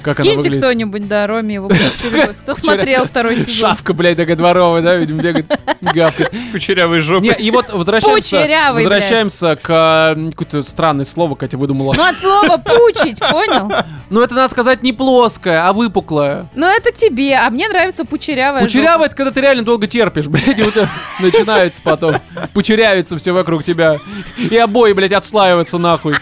Как 0.03 0.14
Скиньте 0.14 0.50
кто-нибудь, 0.50 1.07
да, 1.09 1.26
Роме 1.26 1.55
его. 1.55 1.70
Кто 2.42 2.55
смотрел 2.55 3.07
второй 3.07 3.36
сезон? 3.36 3.55
Шавка, 3.55 3.92
блядь, 3.92 4.16
такая 4.16 4.36
дворовая, 4.36 4.82
да, 4.82 4.96
видимо, 4.96 5.22
бегает, 5.22 5.46
гавкает. 5.80 6.34
С 6.34 6.44
кучерявой 6.50 7.00
жопой. 7.00 7.28
Не, 7.28 7.34
и 7.34 7.50
вот 7.50 7.72
возвращаемся, 7.72 8.72
возвращаемся 8.72 9.57
к 9.57 10.14
э, 10.16 10.30
какое-то 10.30 10.62
странное 10.62 11.05
слово, 11.05 11.34
Катя 11.34 11.57
выдумала. 11.57 11.94
Ну, 11.96 12.03
от 12.03 12.16
слова 12.16 12.57
пучить, 12.59 13.20
понял? 13.20 13.70
Ну, 14.11 14.20
это, 14.20 14.34
надо 14.34 14.50
сказать, 14.50 14.82
не 14.82 14.92
плоское, 14.92 15.66
а 15.66 15.72
выпуклое. 15.72 16.48
Ну, 16.55 16.66
это 16.66 16.92
тебе, 16.92 17.36
а 17.36 17.48
мне 17.50 17.68
нравится 17.68 18.05
пучерявая 18.05 18.62
Кучерявое, 18.62 19.07
это 19.07 19.16
когда 19.16 19.30
ты 19.30 19.40
реально 19.40 19.62
долго 19.62 19.86
терпишь, 19.86 20.26
блядь, 20.26 20.59
и 20.59 20.62
вот 20.62 20.74
начинается 21.20 21.80
потом. 21.82 22.16
Пучерявится 22.53 23.16
все 23.18 23.32
вокруг 23.32 23.64
тебя. 23.64 23.98
И 24.38 24.57
обои, 24.57 24.92
блядь, 24.92 25.12
отслаиваются 25.12 25.78
нахуй. 25.78 26.14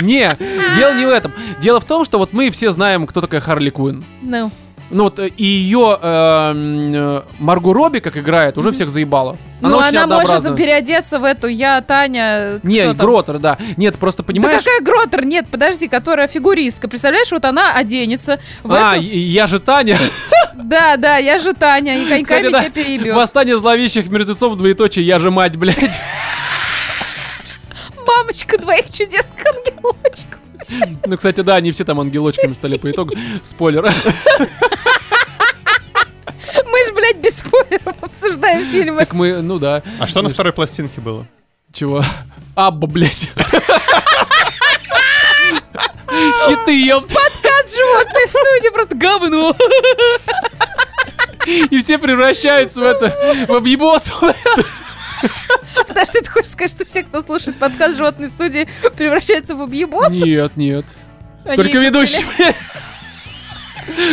Не, 0.00 0.36
дело 0.76 0.94
не 0.94 1.06
в 1.06 1.10
этом. 1.10 1.32
Дело 1.60 1.80
в 1.80 1.84
том, 1.84 2.04
что 2.04 2.18
вот 2.18 2.32
мы 2.32 2.50
все 2.50 2.70
знаем, 2.70 3.06
кто 3.06 3.20
такая 3.20 3.40
Харли 3.40 3.70
жопа. 3.70 4.04
Ну, 4.22 4.50
Ну 4.90 5.04
вот, 5.04 5.18
э, 5.18 5.28
и 5.28 5.44
ее 5.44 5.98
эм, 6.00 6.94
э, 6.94 7.22
Марго 7.38 7.74
Робби, 7.74 7.98
как 7.98 8.16
играет, 8.16 8.56
уже 8.56 8.70
всех 8.70 8.88
заебала. 8.90 9.36
ну 9.60 9.76
очень 9.76 9.98
она 9.98 10.06
может 10.06 10.56
переодеться 10.56 11.18
в 11.18 11.24
эту 11.24 11.46
«Я, 11.48 11.82
Таня...» 11.82 12.60
Не? 12.62 12.94
Гротер, 12.94 13.38
да. 13.38 13.58
Нет, 13.76 13.96
просто 13.96 14.22
Да 14.22 14.26
понимаешь... 14.28 14.62
какая 14.62 14.80
Гротер? 14.80 15.26
Нет, 15.26 15.46
подожди, 15.50 15.88
которая 15.88 16.26
фигуристка. 16.26 16.88
Представляешь, 16.88 17.30
вот 17.32 17.44
она 17.44 17.74
оденется 17.74 18.38
в 18.62 18.72
А, 18.72 18.96
эту... 18.96 19.04
я 19.04 19.46
же 19.46 19.58
Таня. 19.58 19.98
Да, 20.54 20.96
да, 20.96 21.18
я 21.18 21.38
же 21.38 21.52
Таня, 21.54 22.02
и 22.02 22.08
коньками 22.08 22.48
да, 22.48 22.60
тебя 22.60 22.70
переебет. 22.70 23.14
Восстание 23.14 23.58
зловещих 23.58 24.10
мертвецов, 24.10 24.56
двоеточие, 24.56 25.06
я 25.06 25.18
же 25.18 25.30
мать, 25.30 25.56
блядь. 25.56 26.00
Мамочка 28.08 28.56
двоих 28.58 28.86
чудесных 28.86 29.44
ангелочков. 29.46 30.38
Ну, 31.06 31.16
кстати, 31.16 31.40
да, 31.42 31.56
они 31.56 31.72
все 31.72 31.84
там 31.84 32.00
ангелочками 32.00 32.54
стали 32.54 32.78
по 32.78 32.90
итогу. 32.90 33.14
Спойлер. 33.42 33.82
Мы 36.64 36.84
ж, 36.84 36.92
блядь, 36.94 37.18
без 37.18 37.36
спойлеров 37.38 37.96
обсуждаем 38.02 38.66
фильмы. 38.68 38.98
Так 39.00 39.12
мы, 39.12 39.42
ну 39.42 39.58
да. 39.58 39.82
А 39.98 40.06
что 40.06 40.22
на 40.22 40.30
второй 40.30 40.52
пластинке 40.52 41.00
было? 41.00 41.26
Чего? 41.72 42.02
Абба, 42.54 42.86
блядь. 42.86 43.30
Хиты, 46.46 46.72
ёпта. 46.84 47.14
Подкаст 47.14 47.76
животные 47.76 48.26
в 48.26 48.30
студии, 48.30 48.72
просто 48.72 48.94
говно. 48.94 49.54
И 51.70 51.82
все 51.82 51.98
превращаются 51.98 52.80
в 52.80 52.84
это, 52.84 53.46
в 53.48 53.54
объебос. 53.54 54.12
Подожди, 55.86 56.20
ты 56.20 56.30
хочешь 56.30 56.50
сказать, 56.50 56.70
что 56.70 56.84
все, 56.84 57.02
кто 57.02 57.22
слушает 57.22 57.58
подкаст 57.58 57.96
животной 57.96 58.28
студии, 58.28 58.68
превращаются 58.96 59.54
в 59.54 59.62
объебос? 59.62 60.10
Нет, 60.10 60.56
нет. 60.56 60.84
Они 61.44 61.56
Только 61.56 61.78
ведущий. 61.78 62.24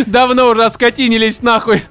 Давно 0.05 0.47
уже 0.49 0.63
оскотинились 0.63 1.41
нахуй. 1.41 1.81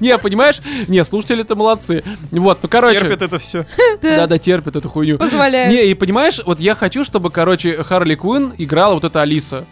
Не, 0.00 0.16
понимаешь? 0.18 0.60
Не, 0.86 1.04
слушатели-то 1.04 1.56
молодцы. 1.56 2.02
Вот, 2.30 2.62
ну, 2.62 2.68
короче. 2.68 3.00
Терпит 3.00 3.22
это 3.22 3.38
все. 3.38 3.66
Да-да, 4.02 4.38
терпит 4.38 4.76
эту 4.76 4.88
хуйню. 4.88 5.18
Позволяют. 5.18 5.72
Не, 5.72 5.84
и 5.90 5.94
понимаешь, 5.94 6.40
вот 6.44 6.58
я 6.60 6.74
хочу, 6.74 7.04
чтобы, 7.04 7.30
короче, 7.30 7.82
Харли 7.84 8.14
Квинн 8.14 8.54
играла 8.56 8.94
вот 8.94 9.04
эта 9.04 9.20
Алиса. 9.22 9.66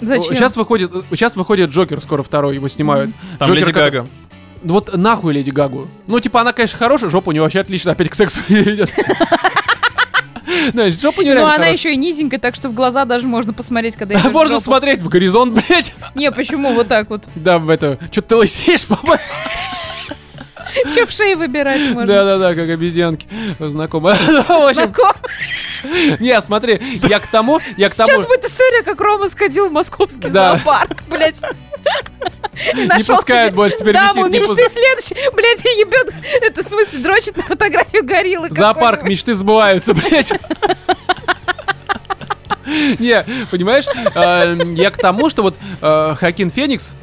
Зачем? 0.00 0.34
Сейчас 0.34 0.56
выходит, 0.56 0.90
сейчас 1.10 1.36
выходит 1.36 1.70
Джокер, 1.70 2.00
скоро 2.00 2.22
второй, 2.22 2.54
его 2.54 2.68
снимают. 2.68 3.10
Там 3.38 3.48
Джокер, 3.48 3.66
Леди 3.66 3.72
как- 3.72 3.92
Гага. 3.92 4.08
Вот 4.62 4.96
нахуй 4.96 5.32
Леди 5.32 5.50
Гагу. 5.50 5.88
Ну, 6.06 6.20
типа, 6.20 6.42
она, 6.42 6.52
конечно, 6.52 6.78
хорошая, 6.78 7.10
жопа 7.10 7.30
у 7.30 7.32
нее 7.32 7.42
вообще 7.42 7.60
отлично, 7.60 7.92
опять 7.92 8.10
к 8.10 8.14
сексу 8.14 8.40
идет. 8.48 8.94
Знаешь, 10.72 11.00
жопа 11.00 11.22
нее 11.22 11.34
Ну, 11.34 11.46
она 11.46 11.66
еще 11.68 11.92
и 11.92 11.96
низенькая, 11.96 12.38
так 12.38 12.54
что 12.54 12.68
в 12.68 12.74
глаза 12.74 13.04
даже 13.04 13.26
можно 13.26 13.52
посмотреть, 13.52 13.96
когда 13.96 14.16
идешь 14.16 14.30
Можно 14.30 14.60
смотреть 14.60 15.00
в 15.00 15.08
горизонт, 15.08 15.54
блядь. 15.68 15.94
Не, 16.14 16.30
почему 16.30 16.72
вот 16.74 16.88
так 16.88 17.08
вот? 17.10 17.24
Да, 17.34 17.58
в 17.58 17.70
это... 17.70 17.98
Что 18.10 18.22
ты 18.22 18.36
лысеешь, 18.36 18.86
папа? 18.86 19.18
Еще 20.84 21.06
в 21.06 21.10
шее 21.10 21.36
выбирать 21.36 21.80
можно. 21.90 22.06
Да-да-да, 22.06 22.54
как 22.54 22.68
обезьянки. 22.68 23.26
Знакомо. 23.58 24.16
Ну, 24.28 24.42
В 24.42 24.68
общем, 24.68 24.84
Знаком? 24.84 25.12
не, 26.20 26.40
смотри, 26.40 27.00
я 27.08 27.18
к 27.20 27.26
тому, 27.26 27.60
я 27.76 27.88
к 27.88 27.94
тому... 27.94 28.08
Сейчас 28.08 28.26
будет 28.26 28.44
история, 28.44 28.82
как 28.82 29.00
Рома 29.00 29.28
сходил 29.28 29.68
в 29.68 29.72
московский 29.72 30.28
Да. 30.28 30.52
зоопарк, 30.56 31.02
блядь. 31.08 31.40
Не 32.74 33.02
пускают 33.04 33.52
себе 33.52 33.56
больше, 33.56 33.78
теперь 33.78 33.94
даму 33.94 34.26
висит, 34.28 34.50
мечты 34.50 34.68
следующий, 34.70 35.30
блядь, 35.34 35.64
и 35.64 35.68
ебет, 35.80 36.12
это 36.42 36.62
в 36.62 36.68
смысле 36.68 36.98
дрочит 36.98 37.36
на 37.36 37.42
фотографию 37.44 38.04
гориллы. 38.04 38.48
Зоопарк, 38.50 39.02
мечты 39.04 39.34
сбываются, 39.34 39.94
блядь. 39.94 40.32
Не, 42.98 43.24
понимаешь, 43.50 43.86
э, 44.14 44.58
я 44.76 44.90
к 44.90 44.96
тому, 44.98 45.28
что 45.30 45.42
вот 45.42 45.56
э, 45.80 46.14
Хакин 46.18 46.50
Феникс, 46.50 46.94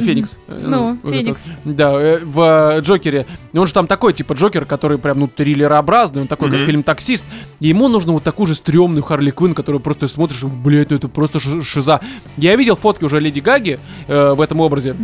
ну, 0.00 0.06
Феникс. 0.06 0.38
э, 0.48 0.64
Ну, 0.66 0.98
вот 1.02 1.12
Феникс. 1.12 1.48
Да, 1.64 1.92
э, 2.00 2.24
в 2.24 2.76
э, 2.76 2.80
Джокере. 2.80 3.26
Он 3.54 3.66
же 3.66 3.72
там 3.72 3.86
такой, 3.86 4.12
типа, 4.12 4.32
Джокер, 4.34 4.64
который 4.64 4.98
прям, 4.98 5.20
ну, 5.20 5.28
триллерообразный, 5.28 6.22
он 6.22 6.28
такой, 6.28 6.50
как 6.50 6.60
фильм 6.66 6.82
«Таксист». 6.82 7.24
И 7.60 7.68
ему 7.68 7.88
нужно 7.88 8.12
вот 8.12 8.22
такую 8.24 8.46
же 8.46 8.54
стрёмную 8.54 9.02
Харли 9.02 9.30
Квинн, 9.30 9.54
которую 9.54 9.80
просто 9.80 10.08
смотришь, 10.08 10.42
блядь, 10.44 10.90
ну 10.90 10.96
это 10.96 11.08
просто 11.08 11.40
ши- 11.40 11.62
шиза. 11.62 12.00
Я 12.36 12.56
видел 12.56 12.76
фотки 12.76 13.04
уже 13.04 13.20
Леди 13.20 13.40
Гаги 13.40 13.78
э, 14.08 14.32
в 14.34 14.40
этом 14.40 14.60
образе. 14.60 14.94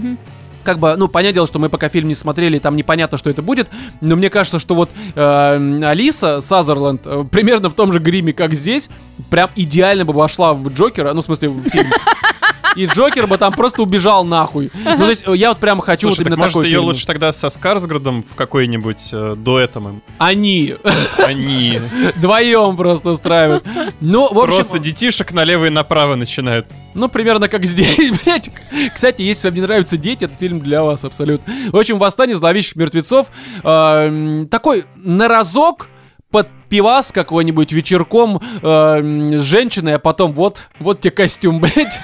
Как 0.64 0.78
бы, 0.78 0.94
ну, 0.96 1.08
понятное 1.08 1.34
дело, 1.34 1.46
что 1.48 1.58
мы 1.58 1.68
пока 1.68 1.88
фильм 1.88 2.06
не 2.06 2.14
смотрели, 2.14 2.60
там 2.60 2.76
непонятно, 2.76 3.18
что 3.18 3.28
это 3.28 3.42
будет, 3.42 3.68
но 4.00 4.14
мне 4.14 4.30
кажется, 4.30 4.60
что 4.60 4.76
вот 4.76 4.90
э, 5.16 5.82
Алиса 5.84 6.40
Сазерленд 6.40 7.02
э, 7.04 7.24
примерно 7.28 7.68
в 7.68 7.74
том 7.74 7.92
же 7.92 7.98
гриме, 7.98 8.32
как 8.32 8.54
здесь, 8.54 8.88
прям 9.28 9.50
идеально 9.56 10.04
бы 10.04 10.12
вошла 10.12 10.54
в 10.54 10.68
Джокера, 10.68 11.14
ну, 11.14 11.20
в 11.22 11.24
смысле, 11.24 11.48
в 11.48 11.62
фильм. 11.68 11.88
И 12.76 12.86
Джокер 12.86 13.26
бы 13.26 13.38
там 13.38 13.52
просто 13.52 13.82
убежал 13.82 14.24
нахуй. 14.24 14.70
Ну, 14.84 14.96
то 14.96 15.10
есть, 15.10 15.24
я 15.26 15.50
вот 15.50 15.58
прям 15.58 15.80
хочу 15.80 16.08
Слушай, 16.08 16.18
вот 16.18 16.26
именно 16.26 16.36
так 16.36 16.38
может 16.38 16.54
такой 16.54 16.66
ее 16.66 16.76
фильм. 16.76 16.84
лучше 16.84 17.06
тогда 17.06 17.32
со 17.32 17.48
Скарсградом 17.48 18.22
в 18.22 18.34
какой-нибудь 18.34 19.08
э, 19.12 19.34
дуэтом 19.36 19.88
им? 19.88 20.02
Они 20.18 20.76
Они 21.18 21.80
вдвоем 22.16 22.76
просто 22.76 23.10
устраивают. 23.10 23.64
Ну, 24.00 24.32
в 24.32 24.38
общем, 24.38 24.54
просто 24.54 24.78
детишек 24.78 25.32
налево 25.32 25.66
и 25.66 25.70
направо 25.70 26.14
начинают. 26.14 26.66
ну, 26.94 27.08
примерно 27.08 27.48
как 27.48 27.64
здесь, 27.66 28.18
блядь. 28.24 28.50
Кстати, 28.94 29.22
если 29.22 29.48
вам 29.48 29.54
не 29.54 29.62
нравятся 29.62 29.96
дети, 29.96 30.24
это 30.24 30.34
фильм 30.36 30.60
для 30.60 30.82
вас 30.82 31.04
абсолютно. 31.04 31.52
В 31.70 31.76
общем, 31.76 31.98
«Восстание 31.98 32.36
зловещих 32.36 32.76
мертвецов» 32.76 33.28
э, 33.62 34.46
такой 34.50 34.84
на 34.96 35.28
разок 35.28 35.88
под 36.30 36.48
пивас 36.72 37.12
какой-нибудь 37.12 37.70
вечерком 37.70 38.40
э, 38.62 39.36
с 39.38 39.42
женщиной, 39.42 39.96
а 39.96 39.98
потом 39.98 40.32
вот, 40.32 40.62
вот 40.78 41.00
тебе 41.02 41.10
костюм, 41.10 41.60
блядь, 41.60 42.00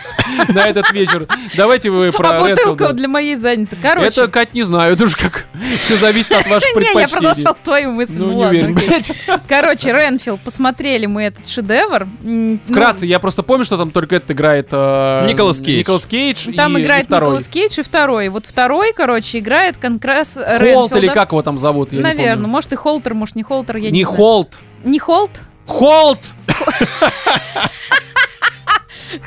на 0.48 0.66
этот 0.66 0.92
вечер. 0.92 1.26
Давайте 1.56 1.88
вы 1.88 2.12
про 2.16 2.36
а 2.36 2.40
бутылка 2.40 2.92
для 2.92 3.08
моей 3.08 3.36
задницы. 3.36 3.78
Короче. 3.80 4.08
Это, 4.08 4.28
Кать, 4.28 4.52
не 4.52 4.64
знаю, 4.64 4.92
это 4.92 5.04
уж 5.04 5.16
как 5.16 5.46
все 5.86 5.96
зависит 5.96 6.32
от 6.32 6.46
ваших 6.50 6.68
Не, 6.76 6.82
я 6.82 6.92
предпочтений. 6.92 7.12
продолжал 7.12 7.56
твою 7.64 7.92
мысль. 7.92 8.18
Ну, 8.18 8.26
не 8.26 8.36
ладно, 8.36 8.48
уверен, 8.48 8.74
блядь. 8.74 9.12
Короче, 9.48 9.90
Ренфилд, 9.90 10.38
посмотрели 10.40 11.06
мы 11.06 11.22
этот 11.22 11.48
шедевр. 11.48 12.06
Ну, 12.20 12.58
Вкратце, 12.68 13.06
я 13.06 13.20
просто 13.20 13.42
помню, 13.42 13.64
что 13.64 13.78
там 13.78 13.90
только 13.90 14.16
этот 14.16 14.32
играет... 14.32 14.68
э, 14.70 15.26
Николас 15.30 15.62
Кейдж. 15.62 15.78
Николас 15.78 16.04
Кейдж 16.04 16.54
Там 16.54 16.78
играет. 16.78 17.08
Николас 17.08 17.48
Кейдж 17.48 17.80
и 17.80 17.82
второй. 17.82 18.28
Вот 18.28 18.44
второй, 18.44 18.92
короче, 18.92 19.38
играет 19.38 19.78
как 19.78 20.04
раз 20.04 20.34
Холт 20.34 20.94
или 20.94 21.08
как 21.08 21.32
его 21.32 21.40
там 21.40 21.56
зовут, 21.56 21.94
я 21.94 22.02
Наверное, 22.02 22.44
не 22.44 22.50
может 22.50 22.70
и 22.74 22.76
Холтер, 22.76 23.14
может 23.14 23.34
не 23.34 23.42
Холтер, 23.42 23.76
я 23.76 23.90
не, 23.90 24.00
Не. 24.00 24.04
Холт. 24.04 24.57
Не 24.84 24.98
Холт? 24.98 25.30
Холт! 25.66 26.18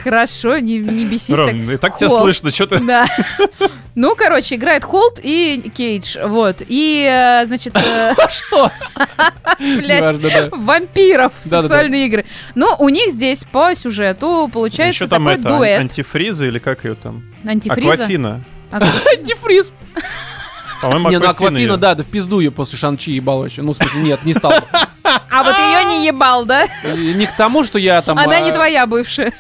Хорошо, 0.04 0.60
не, 0.60 0.78
не 0.78 1.06
бесись 1.06 1.28
так. 1.36 1.40
Ром, 1.40 1.72
и 1.72 1.78
так 1.78 1.98
тебя 1.98 2.10
Холт. 2.10 2.22
слышно, 2.24 2.52
что 2.52 2.68
ты... 2.68 2.80
Да. 2.80 3.08
Ну, 3.96 4.16
короче, 4.16 4.56
играет 4.56 4.84
Холт 4.84 5.20
и 5.22 5.72
Кейдж, 5.76 6.18
вот. 6.24 6.58
И, 6.68 7.08
э, 7.12 7.46
значит, 7.48 7.76
э, 7.76 8.14
Что? 8.32 8.72
блядь, 9.60 10.52
вампиров, 10.52 11.34
Да-да-да. 11.44 11.62
сексуальные 11.64 12.06
игры. 12.06 12.26
Но 12.56 12.76
у 12.78 12.90
них 12.90 13.12
здесь 13.12 13.44
по 13.44 13.74
сюжету 13.76 14.50
получается 14.54 15.04
Еще 15.04 15.08
там 15.10 15.24
такой 15.26 15.40
это, 15.40 15.50
ан- 15.50 15.58
дуэт. 15.58 15.80
антифриза 15.82 16.46
или 16.46 16.60
как 16.60 16.86
ее 16.86 16.94
там? 16.96 17.24
Антифриза. 17.46 17.94
Аквафина. 17.94 18.44
Антифриз. 18.72 19.74
По-моему, 20.82 21.10
Не, 21.10 21.20
ну 21.20 21.30
Аквафина 21.30 21.78
да, 21.78 21.96
да 21.96 22.04
в 22.04 22.08
пизду 22.08 22.40
ее 22.40 22.52
после 22.52 22.78
Шанчи 22.78 23.12
ебал 23.12 23.40
вообще. 23.40 23.62
Ну, 23.62 23.74
в 23.74 23.78
смысле, 23.78 24.02
нет, 24.02 24.26
не 24.26 24.34
стал. 24.34 24.54
А 25.04 25.44
вот 25.44 25.58
ее 25.58 25.86
не 25.86 26.06
ебал, 26.06 26.46
да? 26.46 26.68
Не 26.86 27.26
к 27.26 27.36
тому, 27.36 27.64
что 27.64 27.80
я 27.80 28.02
там... 28.02 28.18
Она 28.18 28.38
а, 28.38 28.40
не 28.42 28.52
твоя 28.52 28.86
бывшая. 28.86 29.34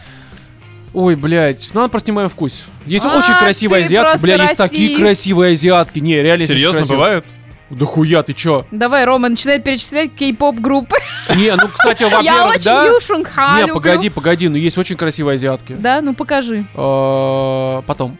Ой, 0.94 1.16
блядь, 1.16 1.70
ну 1.74 1.82
она 1.82 1.90
просто 1.90 2.12
не 2.12 2.16
моем 2.16 2.30
вкусе. 2.30 2.64
Есть 2.86 3.06
А, 3.06 3.18
очень 3.18 3.34
красивые 3.36 3.86
азиатки. 3.86 4.22
Бля, 4.22 4.44
есть 4.44 4.58
такие 4.58 4.98
красивые 4.98 5.54
азиатки. 5.54 6.00
Не, 6.00 6.22
реально 6.22 6.48
Серьезно, 6.48 6.86
бывают? 6.86 7.26
Да 7.70 7.86
хуя, 7.86 8.22
ты 8.22 8.34
чё? 8.34 8.66
Давай, 8.72 9.06
Рома, 9.06 9.30
начинает 9.30 9.64
перечислять 9.64 10.12
кей-поп 10.14 10.58
группы. 10.60 10.98
Не, 11.36 11.56
ну, 11.56 11.70
кстати, 11.70 12.04
Я 12.04 12.10
во-первых, 12.10 12.56
очень 12.56 12.66
да. 12.66 13.56
Не, 13.56 13.62
люблю. 13.62 13.76
погоди, 13.76 14.10
погоди, 14.10 14.50
ну 14.50 14.58
есть 14.58 14.78
очень 14.78 14.98
красивые 14.98 15.36
азиатки. 15.36 15.78
Да, 15.80 16.02
ну 16.02 16.14
покажи. 16.14 16.66
Э, 16.76 17.82
Потом. 17.88 18.18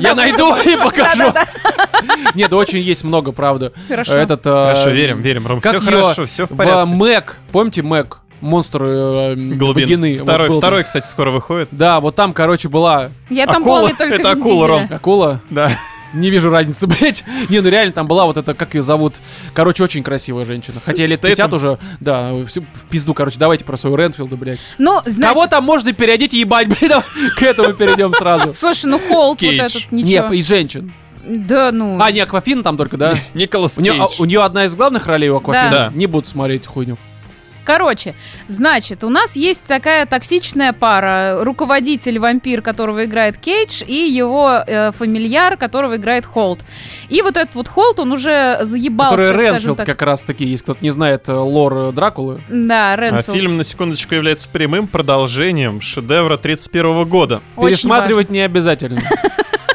Я 0.00 0.14
найду 0.14 0.54
и 0.56 0.76
покажу. 0.76 1.32
Нет, 2.34 2.52
очень 2.52 2.78
есть 2.78 3.04
много, 3.04 3.32
правда. 3.32 3.72
Хорошо. 3.88 4.14
Этот, 4.16 4.40
э, 4.46 4.50
Хорошо, 4.50 4.90
верим, 4.90 5.20
верим, 5.20 5.46
Ром. 5.46 5.60
как 5.60 5.76
Все 5.76 5.84
хорошо, 5.84 6.26
все 6.26 6.46
в 6.46 6.50
В 6.50 6.56
порядке. 6.56 6.86
Мэг, 6.86 7.36
помните 7.52 7.82
Мэг? 7.82 8.18
Монстр 8.42 8.82
э, 8.84 9.34
Глубин. 9.34 9.84
вагины. 9.84 10.16
Вот 10.18 10.24
Второй, 10.24 10.58
второй, 10.58 10.84
кстати, 10.84 11.06
скоро 11.06 11.30
выходит. 11.30 11.68
Да, 11.70 12.00
вот 12.00 12.14
там, 12.16 12.32
короче, 12.34 12.68
была 12.68 13.08
Я 13.30 13.46
там 13.46 13.62
Акула. 13.62 13.80
помню 13.80 13.96
только 13.96 14.14
Это 14.16 14.30
акула. 14.32 14.66
Ром. 14.68 14.88
акула. 14.90 15.40
Да. 15.48 15.70
Не 16.16 16.30
вижу 16.30 16.50
разницы, 16.50 16.86
блядь. 16.88 17.24
Не, 17.48 17.60
ну 17.60 17.68
реально 17.68 17.92
там 17.92 18.06
была 18.06 18.26
вот 18.26 18.36
эта, 18.36 18.54
как 18.54 18.74
ее 18.74 18.82
зовут. 18.82 19.16
Короче, 19.54 19.84
очень 19.84 20.02
красивая 20.02 20.44
женщина. 20.44 20.80
Хотя 20.84 21.06
лет 21.06 21.20
50 21.20 21.46
Стэйтем. 21.46 21.56
уже. 21.56 21.78
Да, 22.00 22.32
в 22.32 22.86
пизду, 22.90 23.14
короче. 23.14 23.38
Давайте 23.38 23.64
про 23.64 23.76
свою 23.76 23.96
Ренфилда, 23.96 24.36
блядь. 24.36 24.58
Ну, 24.78 25.00
значит... 25.04 25.34
Кого 25.34 25.46
там 25.46 25.64
можно 25.64 25.92
переодеть 25.92 26.34
и 26.34 26.40
ебать, 26.40 26.68
блядь? 26.80 26.90
Давай 26.90 27.04
К 27.36 27.42
этому 27.42 27.72
перейдем 27.74 28.12
сразу. 28.14 28.54
Слушай, 28.54 28.86
ну 28.86 28.98
Холт 28.98 29.42
вот 29.42 29.52
этот, 29.52 29.92
ничего. 29.92 30.28
Не, 30.28 30.38
и 30.38 30.42
женщин. 30.42 30.92
Да, 31.26 31.72
ну... 31.72 31.98
А, 32.00 32.12
не, 32.12 32.20
Аквафина 32.20 32.62
там 32.62 32.76
только, 32.76 32.96
да? 32.96 33.18
Николас 33.34 33.78
У 33.78 33.80
нее, 33.80 33.94
Кейдж. 33.94 34.14
у 34.20 34.24
нее 34.24 34.42
одна 34.42 34.66
из 34.66 34.74
главных 34.74 35.06
ролей 35.06 35.28
у 35.28 35.36
Аквафины. 35.36 35.70
Да. 35.70 35.90
Не 35.92 36.06
буду 36.06 36.28
смотреть 36.28 36.66
хуйню. 36.66 36.96
Короче, 37.66 38.14
значит, 38.46 39.02
у 39.02 39.10
нас 39.10 39.34
есть 39.34 39.66
такая 39.66 40.06
токсичная 40.06 40.72
пара. 40.72 41.38
Руководитель-вампир, 41.42 42.62
которого 42.62 43.04
играет 43.04 43.38
Кейдж, 43.38 43.82
и 43.84 44.08
его 44.08 44.62
э, 44.64 44.92
фамильяр, 44.92 45.56
которого 45.56 45.96
играет 45.96 46.24
Холт. 46.24 46.60
И 47.08 47.22
вот 47.22 47.36
этот 47.36 47.56
вот 47.56 47.66
Холт, 47.66 47.98
он 47.98 48.12
уже 48.12 48.60
заебался, 48.62 49.16
Который 49.16 49.46
Ренфилд 49.46 49.78
так. 49.78 49.86
как 49.86 50.02
раз 50.02 50.22
таки, 50.22 50.44
если 50.44 50.62
кто-то 50.62 50.78
не 50.84 50.90
знает 50.90 51.28
э, 51.28 51.32
лор 51.32 51.74
э, 51.76 51.92
Дракулы. 51.92 52.38
Да, 52.48 52.92
А 52.92 52.96
Ренфилд. 52.96 53.36
фильм, 53.36 53.56
на 53.56 53.64
секундочку, 53.64 54.14
является 54.14 54.48
прямым 54.48 54.86
продолжением 54.86 55.80
шедевра 55.80 56.36
31 56.36 57.04
года. 57.04 57.42
Очень 57.56 57.70
Пересматривать 57.74 58.30
не 58.30 58.40
обязательно. 58.40 59.02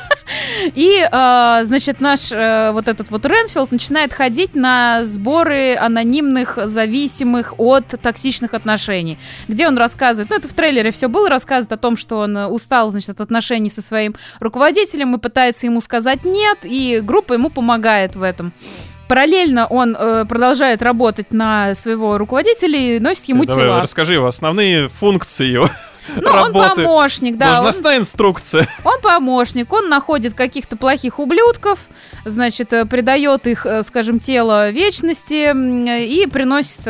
И, 0.76 1.07
э, 1.09 1.61
значит, 1.63 1.99
наш 1.99 2.32
э, 2.32 2.72
вот 2.72 2.88
этот 2.88 3.11
вот 3.11 3.26
Ренфилд 3.26 3.72
начинает 3.72 4.13
ходить 4.13 4.55
на 4.55 5.03
сборы 5.03 5.76
анонимных 5.76 6.57
зависимых 6.65 7.55
от 7.57 7.88
токсичных 8.01 8.53
отношений, 8.53 9.17
где 9.47 9.67
он 9.67 9.78
рассказывает, 9.78 10.30
ну 10.30 10.38
это 10.38 10.47
в 10.47 10.53
трейлере 10.53 10.91
все 10.91 11.09
было, 11.09 11.30
рассказывает 11.30 11.72
о 11.74 11.78
том, 11.78 11.97
что 11.97 12.19
он 12.19 12.36
устал, 12.38 12.91
значит, 12.91 13.09
от 13.09 13.22
отношений 13.22 13.69
со 13.69 13.82
своим 13.82 14.15
руководителем 14.39 15.15
и 15.15 15.19
пытается 15.19 15.65
ему 15.65 15.82
сказать 15.82 16.24
нет, 16.24 16.59
и 16.63 17.01
группа 17.03 17.34
ему 17.34 17.49
помогает 17.49 18.15
в 18.15 18.22
этом. 18.22 18.53
Параллельно 19.07 19.67
он 19.67 19.93
э, 19.99 20.24
продолжает 20.24 20.82
работать 20.82 21.32
на 21.32 21.76
своего 21.76 22.17
руководителя 22.17 22.80
и 22.80 22.99
носит 22.99 23.26
ему 23.26 23.43
Давай, 23.43 23.65
тела. 23.65 23.82
расскажи 23.82 24.13
его 24.13 24.28
основные 24.28 24.88
функции 24.88 25.47
его 25.47 25.69
Ну, 26.18 26.32
он 26.32 26.54
помощник, 26.54 27.38
да. 27.38 27.45
он- 27.47 27.52
Должностная 27.54 27.97
инструкция. 27.97 28.68
Он 28.84 28.99
помощник, 29.02 29.72
он 29.72 29.89
находит 29.89 30.34
каких-то 30.34 30.76
плохих 30.76 31.20
ублюдков, 31.20 31.80
значит, 32.26 32.74
э, 32.74 32.86
придает 32.86 33.47
их, 33.47 33.66
э, 33.66 33.84
скажем, 33.84 34.20
тело 34.20 34.70
вечности 34.72 35.54
э, 35.54 36.06
и 36.06 36.26
приносит 36.28 36.82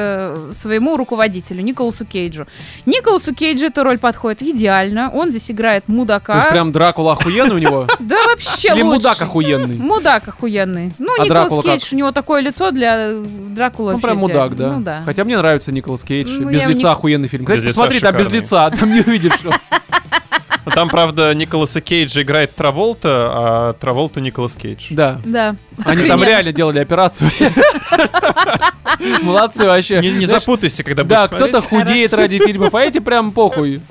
своему 0.56 0.98
руководителю, 0.98 1.62
Николасу 1.62 2.06
Кейджу. 2.06 2.48
Николасу 2.86 3.34
Кейджу 3.34 3.66
эта 3.68 3.84
роль 3.84 3.98
подходит 3.98 4.42
идеально, 4.42 5.10
он 5.12 5.30
здесь 5.30 5.52
играет 5.52 5.86
То 5.86 5.92
есть 5.92 5.98
мудака. 6.00 6.48
прям 6.50 6.72
Дракула 6.72 7.14
охуенный 7.14 7.56
у 7.56 7.60
него? 7.60 7.88
Да 8.00 8.16
вообще 8.28 8.70
Или 8.70 8.82
лучше. 8.84 8.96
мудак 9.08 9.22
охуенный? 9.22 9.78
Мудак 9.78 10.28
охуенный. 10.28 10.94
Ну, 10.98 11.08
А 11.20 11.24
Николас 11.24 11.50
Дракула 11.50 11.64
Кейдж, 11.64 11.90
у 11.92 11.96
него 11.96 12.12
такое 12.12 12.42
лицо 12.42 12.72
для 12.72 13.12
Дракулы 13.14 13.92
Ну, 13.92 13.98
вообще 13.98 14.08
прям 14.08 14.18
мудак, 14.18 14.56
да. 14.56 14.68
Ну, 14.74 14.82
да. 14.82 15.04
Хотя 15.06 15.24
мне 15.24 15.38
нравится 15.38 15.72
Николас 15.72 16.02
Кейдж. 16.04 16.30
Ну, 16.32 16.50
без 16.50 16.66
лица 16.66 16.92
охуенный 16.92 17.28
фильм. 17.28 17.46
Кстати, 17.46 17.66
посмотри, 17.68 18.00
да, 18.00 18.12
без 18.12 18.30
лица, 18.32 18.70
там 18.72 18.92
не 19.12 19.18
увидишь. 19.18 19.40
что. 19.40 19.50
Ну, 19.70 20.01
Там, 20.74 20.90
правда, 20.90 21.34
Николаса 21.34 21.82
Кейджа 21.82 22.22
играет 22.22 22.56
Траволта, 22.56 23.10
а 23.32 23.74
Траволту 23.74 24.20
Николас 24.20 24.54
Кейдж. 24.56 24.88
Да. 24.92 25.20
Да. 25.26 25.56
Они 25.86 26.06
там 26.08 26.24
реально 26.24 26.52
делали 26.52 26.80
операцию. 26.80 27.32
Молодцы 29.22 29.66
вообще. 29.66 30.00
Не, 30.02 30.12
не 30.12 30.26
Знаешь, 30.26 30.42
запутайся, 30.44 30.84
когда 30.84 31.04
Да, 31.04 31.16
будешь 31.26 31.30
смотреть. 31.30 31.50
кто-то 31.50 31.68
худеет 31.68 32.14
ради 32.14 32.40
фильмов, 32.40 32.74
а 32.76 32.82
эти 32.82 33.00
прям 33.00 33.32
похуй. 33.32 33.82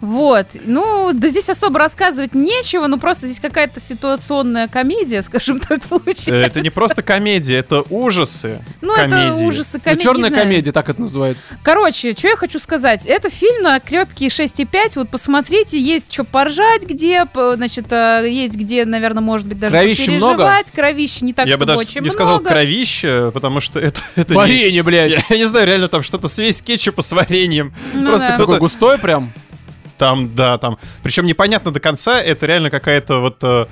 Вот. 0.00 0.46
Ну, 0.64 1.10
да 1.12 1.28
здесь 1.28 1.48
особо 1.48 1.78
рассказывать 1.78 2.34
нечего, 2.34 2.86
ну 2.86 2.98
просто 2.98 3.26
здесь 3.26 3.40
какая-то 3.40 3.80
ситуационная 3.80 4.68
комедия, 4.68 5.22
скажем 5.22 5.60
так, 5.60 5.82
получается. 5.82 6.32
Э, 6.32 6.46
Это 6.46 6.60
не 6.60 6.70
просто 6.70 7.02
комедия, 7.02 7.56
это 7.56 7.82
ужасы. 7.90 8.62
Ну, 8.80 8.94
это 8.94 9.10
комедии. 9.10 9.44
ужасы 9.44 9.78
Ну, 9.78 9.80
комедии. 9.84 10.02
черная 10.02 10.30
комедия, 10.30 10.72
так 10.72 10.88
это 10.88 11.00
называется. 11.00 11.46
Короче, 11.62 12.12
что 12.12 12.28
я 12.28 12.36
хочу 12.36 12.58
сказать. 12.58 13.06
Это 13.06 13.30
фильм 13.30 13.62
на 13.62 13.80
крепкие 13.80 14.28
6,5. 14.28 14.92
Вот 14.96 15.08
посмотрите, 15.10 15.80
есть 15.80 16.11
что 16.12 16.24
поржать 16.24 16.84
где, 16.84 17.24
значит, 17.54 17.86
э, 17.90 18.26
есть 18.28 18.54
где, 18.54 18.84
наверное, 18.84 19.22
может 19.22 19.46
быть, 19.46 19.58
даже 19.58 19.72
Кровищи 19.72 20.10
много? 20.10 20.34
переживать. 20.36 20.70
Кровищи 20.70 21.24
не 21.24 21.32
так, 21.32 21.46
Я 21.46 21.56
бы 21.56 21.64
даже 21.64 21.78
очень 21.80 22.02
не 22.02 22.10
сказал 22.10 22.34
много. 22.34 22.50
кровище, 22.50 23.30
потому 23.32 23.60
что 23.60 23.80
это, 23.80 24.00
это 24.16 24.34
не- 24.34 24.36
Варенье, 24.36 24.82
блядь. 24.82 25.10
Я, 25.10 25.22
я 25.28 25.36
не 25.38 25.44
знаю, 25.46 25.66
реально 25.66 25.88
там 25.88 26.02
что-то 26.02 26.28
связь 26.28 26.60
кетчупа 26.60 27.00
с 27.02 27.12
вареньем. 27.12 27.72
Ну 27.94 28.10
Просто 28.10 28.28
да. 28.28 28.34
кто-то 28.34 28.52
Такой 28.52 28.60
густой 28.60 28.98
прям. 28.98 29.32
там, 29.98 30.34
да, 30.34 30.58
там. 30.58 30.76
Причем 31.02 31.24
непонятно 31.26 31.70
до 31.70 31.80
конца, 31.80 32.20
это 32.20 32.44
реально 32.46 32.68
какая-то 32.70 33.20
вот 33.20 33.38
э, 33.42 33.66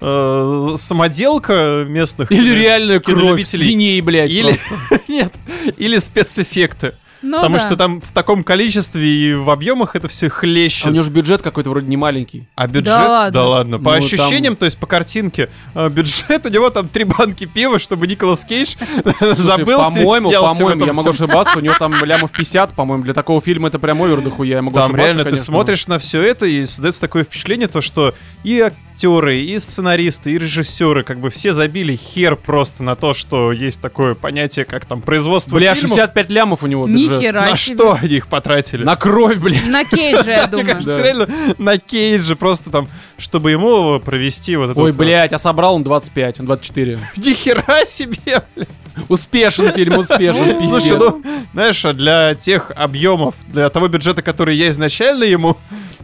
э, 0.00 0.74
самоделка 0.76 1.84
местных. 1.88 2.30
Или 2.30 2.54
реальная 2.54 3.00
кровь 3.00 3.46
свиней, 3.46 4.00
блядь. 4.02 4.30
Или, 4.30 4.58
нет, 5.08 5.32
или 5.78 5.98
спецэффекты. 5.98 6.94
Ну 7.22 7.36
потому 7.38 7.56
да. 7.56 7.60
что 7.66 7.76
там 7.76 8.00
в 8.00 8.12
таком 8.12 8.44
количестве 8.44 9.06
и 9.08 9.34
в 9.34 9.50
объемах 9.50 9.96
это 9.96 10.06
все 10.08 10.26
А 10.26 10.28
у 10.28 10.32
хлещет. 10.32 10.92
него 10.92 11.02
же 11.02 11.10
бюджет 11.10 11.42
какой-то 11.42 11.70
вроде 11.70 11.86
не 11.88 11.96
маленький. 11.96 12.46
А 12.54 12.66
бюджет? 12.66 12.84
Да 12.86 13.08
ладно. 13.08 13.44
ладно. 13.44 13.78
По 13.78 13.84
Ну, 13.84 13.96
там- 13.96 14.04
ощущениям, 14.04 14.56
то 14.56 14.64
есть 14.64 14.78
по 14.78 14.86
картинке, 14.86 15.48
э, 15.74 15.88
бюджет 15.88 16.44
у 16.46 16.48
него 16.48 16.70
там 16.70 16.88
три 16.88 17.04
банки 17.04 17.46
пива, 17.46 17.78
чтобы 17.78 18.06
Николас 18.06 18.44
Кейдж 18.44 18.74
Слушай, 19.18 19.34
забылся 19.38 19.90
По-моему, 19.98 20.30
по-моему, 20.30 20.84
я 20.86 20.92
могу 20.92 21.10
ошибаться, 21.10 21.58
у 21.58 21.60
него 21.62 21.74
там 21.78 21.94
лямов 22.04 22.30
50, 22.30 22.74
по-моему, 22.74 23.02
для 23.04 23.14
такого 23.14 23.40
фильма 23.40 23.68
это 23.68 23.78
прям 23.78 24.02
овер 24.02 24.20
дохуя, 24.20 24.56
я 24.56 24.62
могу 24.62 24.76
Там 24.76 24.84
ошибаться, 24.90 25.06
реально 25.14 25.24
ты 25.30 25.36
смотришь 25.36 25.86
на 25.86 25.98
все 25.98 26.22
это 26.22 26.46
и 26.46 26.66
создается 26.66 27.00
такое 27.00 27.24
впечатление, 27.24 27.68
то 27.68 27.80
что 27.80 28.14
и 28.44 28.70
актеры, 29.00 29.36
и 29.40 29.58
сценаристы, 29.58 30.30
и 30.32 30.38
режиссеры, 30.38 31.02
как 31.04 31.20
бы 31.20 31.28
все 31.28 31.52
забили 31.52 31.96
хер 31.96 32.34
просто 32.34 32.82
на 32.82 32.94
то, 32.94 33.12
что 33.12 33.52
есть 33.52 33.78
такое 33.80 34.14
понятие, 34.14 34.64
как 34.64 34.86
там 34.86 35.02
производство 35.02 35.54
Бля, 35.56 35.74
фильмов. 35.74 35.90
65 35.90 36.30
лямов 36.30 36.62
у 36.62 36.66
него 36.66 36.86
бюджет. 36.86 37.20
Нихера 37.20 37.40
На 37.42 37.56
себе. 37.58 37.76
что 37.76 37.98
они 38.00 38.14
их 38.14 38.26
потратили? 38.28 38.84
На 38.84 38.96
кровь, 38.96 39.36
блядь. 39.36 39.66
На 39.68 39.84
Кейджа, 39.84 40.30
я 40.32 40.38
Мне 40.46 40.50
думаю. 40.50 40.66
кажется, 40.68 40.96
Да. 40.96 41.02
реально 41.02 41.28
на 41.58 41.76
Кейдже 41.78 42.36
просто 42.36 42.70
там, 42.70 42.88
чтобы 43.18 43.50
ему 43.50 44.00
провести 44.00 44.56
вот 44.56 44.70
это 44.70 44.80
Ой, 44.80 44.92
вот, 44.92 44.98
блядь, 44.98 45.32
а 45.34 45.38
собрал 45.38 45.74
он 45.74 45.84
25, 45.84 46.40
он 46.40 46.46
24. 46.46 46.98
Ни 47.18 47.32
хера 47.34 47.84
себе, 47.84 48.42
блядь. 48.56 48.68
Успешен 49.10 49.72
фильм, 49.72 49.98
успешен, 49.98 50.62
Слушай, 50.64 50.92
пиздец. 50.92 50.98
ну, 50.98 51.22
знаешь, 51.52 51.84
а 51.84 51.92
для 51.92 52.34
тех 52.34 52.72
объемов, 52.74 53.34
для 53.46 53.68
того 53.68 53.88
бюджета, 53.88 54.22
который 54.22 54.56
я 54.56 54.70
изначально 54.70 55.24
ему, 55.24 55.58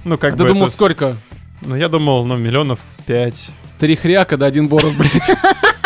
ну, 0.05 0.19
как 0.19 0.37
Ты 0.37 0.43
бы 0.43 0.49
думал, 0.49 0.65
это 0.65 0.73
с- 0.73 0.75
сколько? 0.75 1.17
Ну, 1.65 1.77
я 1.77 1.89
думал, 1.89 2.25
ну, 2.25 2.37
миллионов 2.37 2.81
пять. 3.07 3.51
Три 3.79 3.97
хряка, 3.97 4.37
да 4.37 4.47
один 4.47 4.69
боров, 4.69 4.97
блядь. 4.97 5.31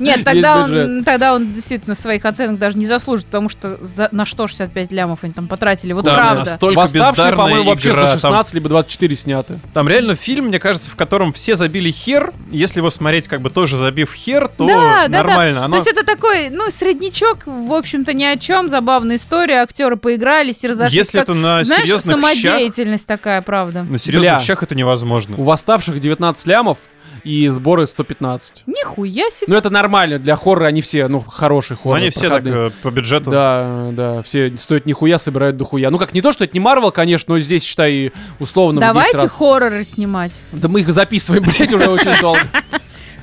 Нет, 0.00 0.24
тогда 0.24 0.58
он, 0.64 1.04
тогда 1.04 1.34
он 1.34 1.52
действительно 1.52 1.94
своих 1.94 2.24
оценок 2.24 2.58
даже 2.58 2.78
не 2.78 2.86
заслужит, 2.86 3.26
потому 3.26 3.48
что 3.48 3.76
за- 3.84 4.08
на 4.12 4.26
что 4.26 4.46
65 4.46 4.90
лямов 4.92 5.20
они 5.22 5.32
там 5.32 5.46
потратили, 5.46 5.92
вот 5.92 6.04
Да, 6.04 6.14
правда. 6.16 6.38
настолько 6.50 6.76
Восставшие, 6.80 7.32
по-моему, 7.34 7.70
вообще 7.70 7.90
игра. 7.90 8.02
за 8.16 8.20
Там- 8.20 8.32
16 8.32 8.54
либо 8.54 8.68
24 8.68 9.16
сняты. 9.16 9.58
Там 9.74 9.88
реально 9.88 10.16
фильм, 10.16 10.46
мне 10.46 10.58
кажется, 10.58 10.90
в 10.90 10.96
котором 10.96 11.32
все 11.32 11.54
забили 11.54 11.90
хер. 11.90 12.32
Если 12.50 12.78
его 12.80 12.90
смотреть, 12.90 13.28
как 13.28 13.40
бы 13.40 13.50
тоже 13.50 13.76
забив 13.76 14.12
хер, 14.14 14.48
то 14.48 14.66
Да, 14.66 14.74
да, 14.74 15.08
да. 15.08 15.22
нормально. 15.24 15.58
То 15.60 15.64
Оно... 15.66 15.76
есть 15.76 15.88
это 15.88 16.04
такой, 16.04 16.48
ну, 16.50 16.70
среднячок, 16.70 17.46
в 17.46 17.72
общем-то, 17.72 18.12
ни 18.12 18.24
о 18.24 18.36
чем, 18.36 18.68
забавная 18.68 19.16
история, 19.16 19.62
актеры 19.62 19.96
поигрались 19.96 20.64
и 20.64 20.68
разошлись. 20.68 20.94
Если 20.94 21.18
Как, 21.18 21.24
это 21.24 21.34
на 21.34 21.62
знаешь, 21.64 21.84
серьезных 21.84 22.16
щах, 22.16 22.34
самодеятельность 22.34 23.06
такая, 23.06 23.42
правда. 23.42 23.82
на 23.82 23.98
серьезных 23.98 24.32
Бля. 24.36 24.40
щах 24.40 24.62
это 24.62 24.74
невозможно. 24.74 25.36
У 25.36 25.42
восставших 25.44 25.98
19 26.00 26.46
лямов 26.46 26.78
и 27.24 27.48
сборы 27.48 27.86
115. 27.86 28.64
Нихуя 28.66 29.30
себе. 29.30 29.46
Ну, 29.50 29.56
это 29.56 29.70
нормально, 29.70 30.18
для 30.18 30.36
хоррора 30.36 30.66
они 30.66 30.80
все, 30.80 31.08
ну, 31.08 31.20
хорошие 31.20 31.76
Но 31.76 31.82
хорроры. 31.82 32.00
они 32.02 32.10
все 32.10 32.28
так 32.28 32.46
э, 32.46 32.70
по 32.82 32.90
бюджету. 32.90 33.30
Да, 33.30 33.90
да, 33.92 34.22
все 34.22 34.56
стоят 34.56 34.86
нихуя, 34.86 35.18
собирают 35.18 35.56
дохуя. 35.56 35.90
Ну, 35.90 35.98
как 35.98 36.12
не 36.14 36.22
то, 36.22 36.32
что 36.32 36.44
это 36.44 36.54
не 36.54 36.60
Марвел, 36.60 36.90
конечно, 36.90 37.34
но 37.34 37.40
здесь, 37.40 37.62
считай, 37.62 38.12
условно 38.38 38.78
в 38.80 38.82
10 38.82 38.92
Давайте 38.94 39.18
раз. 39.18 39.32
хорроры 39.32 39.84
снимать. 39.84 40.40
Да 40.52 40.68
мы 40.68 40.80
их 40.80 40.92
записываем, 40.92 41.42
блядь, 41.58 41.72
уже 41.72 41.88
очень 41.88 42.20
долго. 42.20 42.42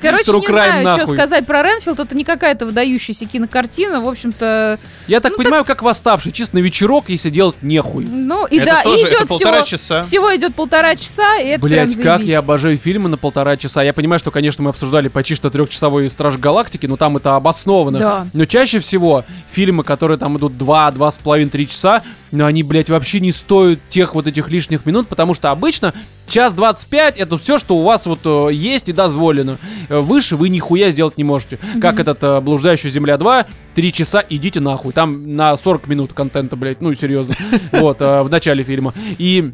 Короче, 0.00 0.30
True 0.30 0.40
не 0.40 0.46
знаю, 0.48 1.00
что 1.00 1.06
сказать 1.14 1.46
про 1.46 1.62
Ренфилд. 1.62 2.00
Это 2.00 2.16
не 2.16 2.24
какая-то 2.24 2.66
выдающаяся 2.66 3.26
кинокартина. 3.26 4.00
В 4.00 4.08
общем-то, 4.08 4.78
Я 5.06 5.20
так 5.20 5.32
Ну, 5.32 5.38
понимаю, 5.38 5.64
как 5.64 5.82
восставший, 5.82 6.32
чисто 6.32 6.56
на 6.56 6.60
вечерок, 6.60 7.04
если 7.08 7.30
делать 7.30 7.56
нехуй. 7.62 8.04
ну 8.04 8.46
и 8.46 8.56
Это 8.58 8.66
да, 8.66 8.82
тоже- 8.82 8.98
и 8.98 9.00
это 9.06 9.16
идет 9.16 9.28
полтора 9.28 9.62
всего, 9.62 9.66
часа. 9.78 10.02
всего 10.02 10.36
идет 10.36 10.54
полтора 10.54 10.96
часа, 10.96 11.38
и 11.38 11.48
это 11.48 11.60
Блять, 11.62 11.96
как 12.00 12.22
я 12.22 12.38
обожаю 12.40 12.76
фильмы 12.76 13.08
на 13.08 13.16
полтора 13.16 13.56
часа. 13.56 13.82
Я 13.82 13.92
понимаю, 13.92 14.18
что, 14.18 14.30
конечно, 14.30 14.62
мы 14.64 14.70
обсуждали 14.70 15.08
почти 15.08 15.34
что 15.34 15.50
трехчасовой 15.50 16.08
Страж 16.10 16.36
Галактики, 16.36 16.86
но 16.86 16.96
там 16.96 17.16
это 17.16 17.36
обосновано. 17.36 17.98
Да. 17.98 18.26
Но 18.32 18.44
чаще 18.44 18.78
всего 18.78 19.24
фильмы, 19.50 19.84
которые 19.84 20.18
там 20.18 20.36
идут 20.38 20.56
2, 20.58 20.90
2,5, 20.92 21.50
3 21.50 21.68
часа, 21.68 22.02
но 22.30 22.46
они, 22.46 22.62
блядь, 22.62 22.88
вообще 22.88 23.20
не 23.20 23.32
стоят 23.32 23.78
тех 23.88 24.14
вот 24.14 24.26
этих 24.26 24.50
лишних 24.50 24.86
минут, 24.86 25.08
потому 25.08 25.34
что 25.34 25.50
обычно 25.50 25.94
час 26.26 26.52
25 26.52 27.16
это 27.18 27.38
все, 27.38 27.58
что 27.58 27.76
у 27.76 27.82
вас 27.82 28.06
вот 28.06 28.20
э, 28.24 28.52
есть 28.52 28.88
и 28.88 28.92
дозволено. 28.92 29.58
Э, 29.88 30.00
Выше 30.00 30.36
вы 30.36 30.48
нихуя 30.48 30.90
сделать 30.90 31.16
не 31.16 31.24
можете. 31.24 31.58
Как 31.80 32.00
этот 32.00 32.22
э, 32.22 32.40
«Блуждающая 32.40 32.90
земля 32.90 33.14
2», 33.14 33.46
3 33.74 33.92
часа, 33.92 34.24
идите 34.28 34.60
нахуй. 34.60 34.92
Там 34.92 35.36
на 35.36 35.56
40 35.56 35.86
минут 35.88 36.12
контента, 36.12 36.56
блядь, 36.56 36.80
ну 36.80 36.92
серьезно. 36.94 37.34
Вот, 37.72 38.00
э, 38.00 38.22
в 38.22 38.30
начале 38.30 38.62
фильма. 38.64 38.92
И 39.18 39.52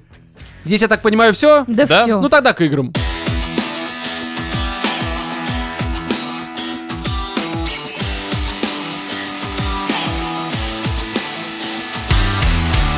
здесь, 0.64 0.82
я 0.82 0.88
так 0.88 1.02
понимаю, 1.02 1.32
все? 1.32 1.64
Да, 1.66 1.86
Да? 1.86 2.02
все. 2.02 2.20
Ну 2.20 2.28
тогда 2.28 2.52
к 2.52 2.60
играм. 2.62 2.92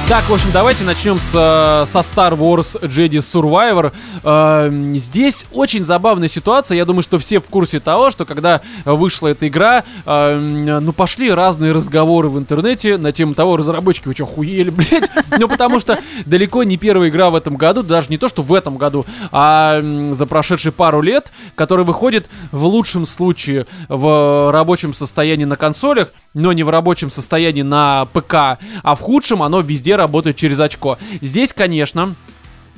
Так, 0.08 0.22
в 0.28 0.32
общем, 0.32 0.50
давайте 0.52 0.84
начнем 0.84 1.18
с, 1.18 1.32
э, 1.34 1.90
со 1.90 1.98
Star 1.98 2.38
Wars 2.38 2.80
Jedi 2.80 3.18
Survivor. 3.18 3.92
Э, 4.22 4.70
Здесь 4.94 5.46
очень 5.50 5.84
забавная 5.84 6.28
ситуация. 6.28 6.76
Я 6.76 6.84
думаю, 6.84 7.02
что 7.02 7.18
все 7.18 7.40
в 7.40 7.46
курсе 7.46 7.80
того, 7.80 8.10
что 8.10 8.24
когда 8.24 8.60
вышла 8.84 9.26
эта 9.26 9.48
игра, 9.48 9.82
э, 10.06 10.78
ну 10.80 10.92
пошли 10.92 11.32
разные 11.32 11.72
разговоры 11.72 12.28
в 12.28 12.38
интернете 12.38 12.98
на 12.98 13.10
тему 13.10 13.34
того, 13.34 13.56
разработчики, 13.56 14.06
вы 14.06 14.14
что, 14.14 14.26
хуели, 14.26 14.70
блядь? 14.70 15.10
Ну 15.40 15.48
потому 15.48 15.80
что 15.80 15.98
далеко 16.24 16.62
не 16.62 16.76
первая 16.76 17.08
игра 17.08 17.30
в 17.30 17.34
этом 17.34 17.56
году, 17.56 17.82
даже 17.82 18.08
не 18.08 18.16
то, 18.16 18.28
что 18.28 18.42
в 18.42 18.54
этом 18.54 18.76
году, 18.76 19.04
а 19.32 19.82
за 20.12 20.26
прошедшие 20.26 20.70
пару 20.70 21.00
лет, 21.02 21.32
которая 21.56 21.84
выходит 21.84 22.28
в 22.52 22.64
лучшем 22.66 23.06
случае 23.06 23.66
в 23.88 24.52
рабочем 24.52 24.94
состоянии 24.94 25.46
на 25.46 25.56
консолях, 25.56 26.10
но 26.36 26.52
не 26.52 26.62
в 26.62 26.68
рабочем 26.68 27.10
состоянии 27.10 27.62
на 27.62 28.04
ПК, 28.12 28.58
а 28.82 28.94
в 28.94 29.00
худшем 29.00 29.42
оно 29.42 29.60
везде 29.60 29.96
работает 29.96 30.36
через 30.36 30.60
очко. 30.60 30.98
Здесь, 31.22 31.52
конечно, 31.54 32.14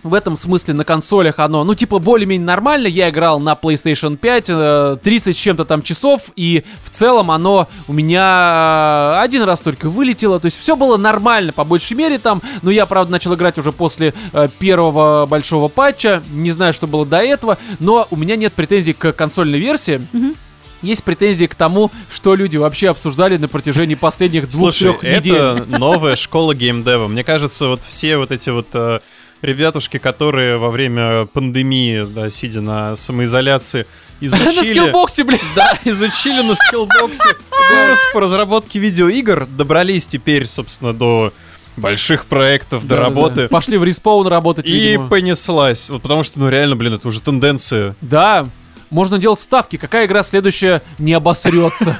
в 0.05 0.15
этом 0.15 0.37
смысле 0.37 0.75
на 0.75 0.85
консолях 0.85 1.41
оно, 1.41 1.65
ну, 1.65 1.75
типа, 1.75 1.99
более-менее 1.99 2.47
нормально. 2.47 2.87
Я 2.87 3.11
играл 3.11 3.41
на 3.41 3.55
PlayStation 3.55 4.17
5 4.17 4.45
э, 4.49 4.97
30 5.03 5.37
с 5.37 5.39
чем-то 5.39 5.65
там 5.65 5.83
часов, 5.83 6.31
и 6.37 6.63
в 6.85 6.91
целом 6.91 7.33
оно 7.33 7.67
у 7.89 7.93
меня 7.93 9.17
э, 9.17 9.23
один 9.23 9.43
раз 9.43 9.61
только 9.61 9.89
вылетело. 9.89 10.39
То 10.39 10.47
есть 10.47 10.59
все 10.59 10.77
было 10.77 10.97
нормально, 10.97 11.53
по 11.53 11.65
большей 11.65 11.97
мере 11.97 12.19
там. 12.19 12.43
Но 12.63 12.71
я, 12.71 12.87
правда, 12.87 13.11
начал 13.11 13.35
играть 13.35 13.59
уже 13.59 13.73
после 13.73 14.15
э, 14.33 14.49
первого 14.61 15.27
большого 15.27 15.67
патча. 15.67 16.23
Не 16.31 16.53
знаю, 16.53 16.73
что 16.73 16.87
было 16.87 17.05
до 17.05 17.19
этого. 17.19 17.59
Но 17.81 18.07
у 18.13 18.17
меня 18.17 18.37
нет 18.37 18.53
претензий 18.53 18.93
к 18.93 19.13
консольной 19.13 19.59
версии. 19.59 20.07
Мгм. 20.13 20.37
Есть 20.83 21.03
претензии 21.05 21.47
к 21.47 21.55
тому, 21.55 21.91
что 22.11 22.35
люди 22.35 22.57
вообще 22.57 22.91
обсуждали 22.91 23.37
на 23.37 23.49
протяжении 23.49 23.95
последних 23.97 24.49
двух-трех 24.49 25.03
недель. 25.03 25.35
это 25.35 25.65
новая 25.67 26.15
школа 26.17 26.55
gamedev 26.55 26.97
а. 26.97 27.09
Мне 27.09 27.25
кажется, 27.25 27.67
вот 27.69 27.83
все 27.83 28.17
вот 28.17 28.31
эти 28.31 28.51
вот 28.51 28.69
э, 28.75 29.01
ребятушки, 29.43 29.99
которые 29.99 30.57
во 30.59 30.71
время 30.71 31.27
пандемии, 31.27 32.07
да, 32.09 32.31
сидя 32.31 32.61
на 32.61 32.97
самоизоляции, 32.97 33.87
На 34.21 34.27
изучили... 34.27 34.71
Skillbox 34.71 35.14
е, 35.14 35.25
блин. 35.25 35.41
Да, 35.57 35.79
изучили 35.85 36.43
на 36.43 36.55
Skillbox 36.55 37.21
е 37.21 37.29
курс 37.29 37.99
по 38.13 38.21
разработке 38.21 38.79
видеоигр, 38.79 39.47
добрались 39.47 40.07
теперь, 40.07 40.45
собственно, 40.47 40.93
до 40.93 41.33
больших 41.77 42.27
проектов, 42.27 42.83
до 42.83 42.89
Да-да-да. 42.97 43.03
работы. 43.09 43.49
Пошли 43.49 43.79
в 43.79 43.85
Respawn 43.85 44.27
работать, 44.27 44.67
И 44.67 44.73
видимо. 44.73 45.09
понеслась. 45.09 45.89
Вот 45.91 46.03
потому 46.03 46.25
что, 46.25 46.41
ну 46.41 46.49
реально, 46.49 46.75
блин, 46.75 46.95
это 46.95 47.07
уже 47.07 47.21
тенденция. 47.21 47.95
Да, 48.01 48.49
можно 48.91 49.19
делать 49.19 49.41
ставки, 49.41 49.77
какая 49.77 50.07
игра 50.07 50.23
следующая 50.23 50.83
не 50.99 51.13
обосрется. 51.13 51.97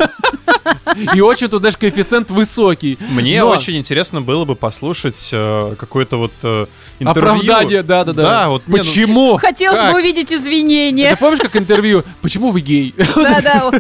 И 1.15 1.21
очень 1.21 1.49
тут, 1.49 1.61
знаешь, 1.61 1.77
коэффициент 1.77 2.31
высокий. 2.31 2.99
Мне 3.11 3.43
Но 3.43 3.51
очень 3.51 3.77
интересно 3.77 4.21
было 4.21 4.45
бы 4.45 4.55
послушать 4.57 5.31
э, 5.33 5.75
какое-то 5.79 6.17
вот 6.19 6.33
э, 6.43 6.67
интервью. 6.99 7.31
Оправдание, 7.33 7.83
да-да-да. 7.83 8.23
Да, 8.23 8.49
вот 8.49 8.67
не, 8.67 8.73
ну, 8.73 8.79
Почему? 8.79 9.37
Хотелось 9.37 9.79
Как? 9.79 9.93
бы 9.93 9.99
увидеть 10.01 10.29
Ты 10.29 10.37
извинения. 10.37 11.17
помнишь, 11.17 11.41
как 11.41 11.57
интервью? 11.57 12.05
Почему 12.23 12.51
вы 12.51 12.61
гей? 12.61 12.95
Да-да. 13.17 13.71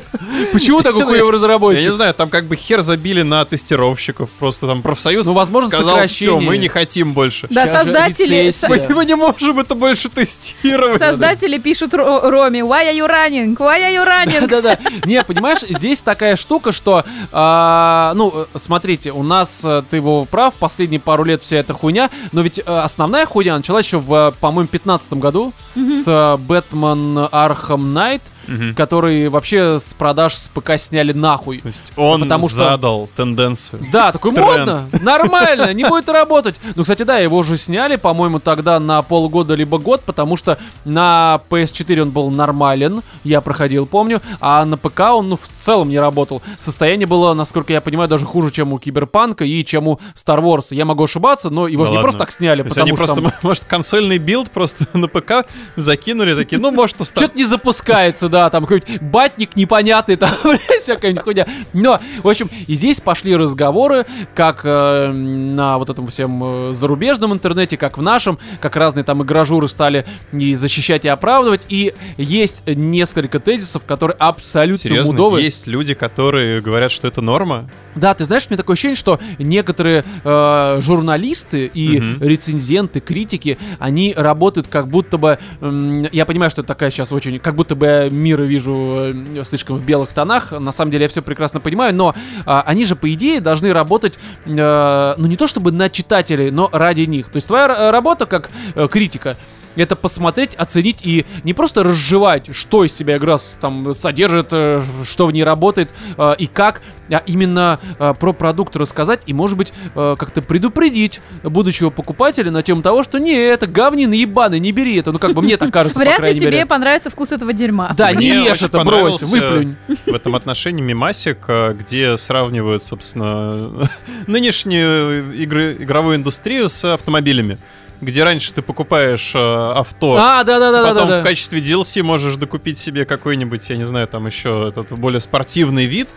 Почему 0.52 0.82
такой 0.82 1.02
хуевый 1.02 1.19
Я 1.19 1.24
не 1.24 1.31
разработчик? 1.32 1.93
знаю, 1.93 2.15
там 2.15 2.31
как 2.31 2.44
бы 2.47 2.56
хер 2.56 2.81
забили 2.82 3.23
на 3.23 3.44
тестировщиков. 3.44 4.31
Просто 4.39 4.66
там 4.66 4.82
профсоюз 4.82 5.27
Ну, 5.27 5.32
возможно, 5.32 5.70
сказал, 5.70 6.06
все, 6.06 6.39
мы 6.39 6.59
не 6.59 6.69
хотим 6.69 7.12
больше. 7.12 7.47
Да, 7.51 7.66
Сейчас 7.66 7.85
создатели... 7.85 8.52
Мы, 8.69 8.94
мы 8.94 9.05
не 9.05 9.15
можем 9.16 9.59
это 9.59 9.74
больше 9.74 10.09
тестировать. 10.09 10.98
Создатели 10.98 11.59
пишут 11.59 11.94
Ро- 11.94 12.28
Роме, 12.31 12.60
why 12.60 12.86
are 12.90 12.94
you 12.97 13.09
running? 13.09 13.56
Why 13.56 13.81
are 13.81 13.94
you 13.94 14.05
running? 14.06 14.47
Да-да. 14.48 14.78
Не, 15.05 15.23
понимаешь, 15.24 15.60
здесь 15.69 16.01
такая 16.01 16.36
штука, 16.36 16.73
что, 16.78 17.05
а, 17.32 18.12
ну, 18.14 18.32
э, 18.34 18.59
смотрите, 18.59 19.12
у 19.12 19.22
нас, 19.22 19.60
э, 19.64 19.82
ты 19.90 19.96
его 19.96 20.24
прав, 20.24 20.55
последние 20.55 21.00
пару 21.00 21.24
лет 21.24 21.42
вся 21.42 21.59
эта 21.59 21.74
хуйня, 21.74 22.09
но 22.32 22.40
ведь 22.40 22.59
э, 22.59 22.62
основная 22.62 23.26
хуйня 23.26 23.56
началась 23.56 23.84
еще 23.84 23.98
в, 23.98 24.34
по-моему, 24.40 24.68
15 24.68 25.12
году 25.14 25.52
с 25.74 26.05
э, 26.06 26.36
Batman 26.39 27.28
Arkham 27.30 27.93
Knight, 27.93 28.22
Мгм. 28.48 28.74
который 28.74 29.28
вообще 29.28 29.78
с 29.78 29.94
продаж 29.94 30.34
с 30.34 30.48
ПК 30.48 30.78
сняли 30.78 31.12
нахуй. 31.12 31.60
То 31.60 31.68
есть 31.68 31.92
он 31.96 32.22
Потому 32.22 32.48
что- 32.48 32.56
задал 32.56 33.08
тенденцию. 33.16 33.82
Да, 33.92 34.10
такой 34.12 34.32
Тренд. 34.34 34.48
модно, 34.48 34.82
нормально, 35.02 35.72
не 35.74 35.84
будет 35.84 36.08
работать. 36.08 36.60
Ну, 36.74 36.82
кстати, 36.82 37.02
да, 37.02 37.18
его 37.18 37.42
же 37.42 37.56
сняли, 37.56 37.96
по-моему, 37.96 38.40
тогда 38.40 38.80
на 38.80 39.02
полгода 39.02 39.54
либо 39.54 39.78
год, 39.78 40.02
потому 40.04 40.36
что 40.36 40.58
на 40.84 41.40
PS4 41.50 42.02
он 42.02 42.10
был 42.10 42.30
нормален, 42.30 43.02
я 43.24 43.40
проходил, 43.40 43.86
помню, 43.86 44.20
а 44.40 44.64
на 44.64 44.76
ПК 44.76 45.00
он, 45.14 45.28
ну, 45.28 45.36
в 45.36 45.48
целом 45.58 45.88
не 45.88 45.98
работал. 45.98 46.42
Состояние 46.58 47.06
было, 47.06 47.34
насколько 47.34 47.72
я 47.72 47.80
понимаю, 47.80 48.08
даже 48.08 48.24
хуже, 48.26 48.50
чем 48.50 48.72
у 48.72 48.78
Киберпанка 48.78 49.44
и 49.44 49.64
чем 49.64 49.88
у 49.88 50.00
Star 50.14 50.40
Wars. 50.40 50.66
Я 50.70 50.84
могу 50.84 51.04
ошибаться, 51.04 51.50
но 51.50 51.68
его 51.68 51.82
Да 51.82 51.86
же 51.86 51.92
не 51.92 51.96
ладно. 51.98 52.02
просто 52.02 52.18
так 52.18 52.30
сняли, 52.30 52.62
потому 52.62 52.82
они 52.86 52.96
что 52.96 53.04
просто, 53.04 53.22
там 53.22 53.32
может, 53.42 53.64
консольный 53.64 54.18
билд 54.18 54.50
просто 54.50 54.86
на 54.94 55.08
ПК 55.08 55.46
закинули, 55.76 56.34
такие, 56.34 56.58
ну, 56.60 56.70
может. 56.70 56.96
Что-то 57.06 57.36
не 57.36 57.44
запускается, 57.44 58.28
да, 58.28 58.38
там 58.51 58.65
какой-нибудь 58.65 59.02
батник 59.02 59.56
непонятный, 59.56 60.16
там 60.16 60.31
всякая 60.81 61.15
хуйня. 61.16 61.47
Но, 61.73 62.01
в 62.23 62.28
общем, 62.28 62.51
и 62.66 62.74
здесь 62.74 63.01
пошли 63.01 63.35
разговоры, 63.36 64.06
как 64.35 64.60
э, 64.65 65.10
на 65.12 65.78
вот 65.78 65.90
этом 65.90 66.06
всем 66.06 66.70
э, 66.70 66.73
зарубежном 66.73 67.32
интернете, 67.32 67.77
как 67.77 67.98
в 67.98 68.02
нашем, 68.02 68.39
как 68.60 68.77
разные 68.77 69.05
там 69.05 69.23
игражуры 69.23 69.69
стали 69.69 70.05
и 70.32 70.55
защищать, 70.55 71.05
и 71.05 71.09
оправдывать. 71.09 71.66
И 71.69 71.94
есть 72.16 72.62
несколько 72.66 73.39
тезисов, 73.40 73.82
которые 73.85 74.16
абсолютно 74.19 74.78
Серьезно, 74.82 75.12
мудовые. 75.12 75.44
есть 75.44 75.66
люди, 75.66 75.94
которые 75.94 76.60
говорят, 76.60 76.90
что 76.90 77.09
это 77.09 77.20
норма. 77.20 77.69
Да, 77.94 78.15
ты 78.15 78.24
знаешь, 78.24 78.44
мне 78.48 78.56
такое 78.56 78.74
ощущение, 78.74 78.97
что 78.97 79.19
некоторые 79.39 80.05
э, 80.24 80.81
журналисты 80.82 81.66
и 81.73 81.98
Мгм. 82.01 82.23
рецензенты, 82.23 83.01
критики, 83.01 83.59
они 83.78 84.15
работают 84.16 84.69
как 84.69 84.89
будто 84.89 85.19
бы, 85.19 85.39
м, 85.60 86.06
я 86.12 86.24
понимаю, 86.27 86.51
что 86.51 86.60
это 86.62 86.69
такая 86.69 86.90
сейчас 86.90 87.12
очень, 87.12 87.39
как 87.39 87.55
будто 87.55 87.74
бы 87.74 88.09
мира 88.28 88.42
вижу 88.42 89.12
э, 89.36 89.44
слишком 89.44 89.76
в 89.76 89.84
белых 89.84 90.12
тонах. 90.12 90.52
На 90.52 90.72
самом 90.72 90.90
деле 90.90 91.05
я 91.05 91.09
все 91.09 91.22
прекрасно 91.22 91.60
понимаю, 91.60 91.94
но 91.94 92.14
а, 92.44 92.62
они 92.66 92.84
же, 92.84 92.94
по 92.94 93.12
идее, 93.12 93.40
должны 93.40 93.72
работать, 93.72 94.18
э, 94.44 95.14
ну 95.16 95.26
не 95.26 95.36
то 95.36 95.46
чтобы 95.46 95.72
на 95.72 95.88
читателей, 95.88 96.50
но 96.50 96.68
ради 96.72 97.02
них. 97.02 97.28
То 97.30 97.36
есть 97.36 97.46
твоя 97.46 97.90
работа 97.90 98.26
как 98.26 98.50
э, 98.74 98.88
критика 98.88 99.36
это 99.82 99.96
посмотреть, 99.96 100.55
оценить 100.55 101.00
и 101.02 101.26
не 101.44 101.55
просто 101.55 101.84
разжевать, 101.84 102.55
что 102.55 102.84
из 102.84 102.94
себя 102.94 103.16
игра 103.16 103.38
там 103.60 103.94
содержит, 103.94 104.48
э, 104.52 104.82
что 105.05 105.26
в 105.26 105.32
ней 105.32 105.44
работает 105.44 105.94
э, 106.16 106.34
и 106.38 106.46
как, 106.46 106.82
а 107.10 107.22
именно 107.26 107.78
э, 107.98 108.14
про 108.18 108.32
продукт 108.32 108.76
рассказать 108.76 109.22
и, 109.26 109.32
может 109.32 109.56
быть, 109.56 109.72
как-то 109.94 110.42
предупредить 110.42 111.20
будущего 111.42 111.90
покупателя 111.90 112.50
на 112.50 112.62
тему 112.62 112.82
того, 112.82 113.02
что 113.02 113.18
не, 113.18 113.32
это 113.32 113.66
говнина 113.66 114.14
ебаный, 114.14 114.60
не 114.60 114.72
бери 114.72 114.96
это. 114.96 115.12
Ну, 115.12 115.18
как 115.18 115.32
бы 115.32 115.42
мне 115.42 115.56
так 115.56 115.72
кажется, 115.72 115.98
Вряд 115.98 116.22
ли 116.22 116.38
тебе 116.38 116.50
мере. 116.50 116.66
понравится 116.66 117.10
вкус 117.10 117.32
этого 117.32 117.52
дерьма. 117.52 117.92
Да, 117.96 118.12
не 118.12 118.16
Мне 118.16 118.44
ешь 118.44 118.52
очень 118.52 118.66
это, 118.66 118.84
брось, 118.84 119.22
выплюнь. 119.22 119.76
В 120.06 120.14
этом 120.14 120.34
отношении 120.34 120.82
мемасик, 120.82 121.38
э, 121.48 121.74
где 121.74 122.16
сравнивают, 122.16 122.82
собственно, 122.82 123.90
нынешнюю 124.26 125.34
игры, 125.34 125.76
игровую 125.80 126.16
индустрию 126.16 126.68
с 126.68 126.84
автомобилями. 126.84 127.59
Где 128.00 128.22
раньше 128.24 128.52
ты 128.52 128.62
покупаешь 128.62 129.32
э, 129.34 129.38
авто, 129.38 130.14
А, 130.16 130.44
да-да-да-да. 130.44 130.92
потом 130.92 131.08
да. 131.08 131.20
в 131.20 131.22
качестве 131.24 131.60
DLC 131.60 132.02
можешь 132.02 132.36
докупить 132.36 132.78
себе 132.78 133.04
какой-нибудь, 133.04 133.68
я 133.70 133.76
не 133.76 133.84
знаю, 133.84 134.06
там 134.06 134.26
еще 134.26 134.68
этот 134.68 134.92
более 134.98 135.20
спортивный 135.20 135.86
вид. 135.86 136.08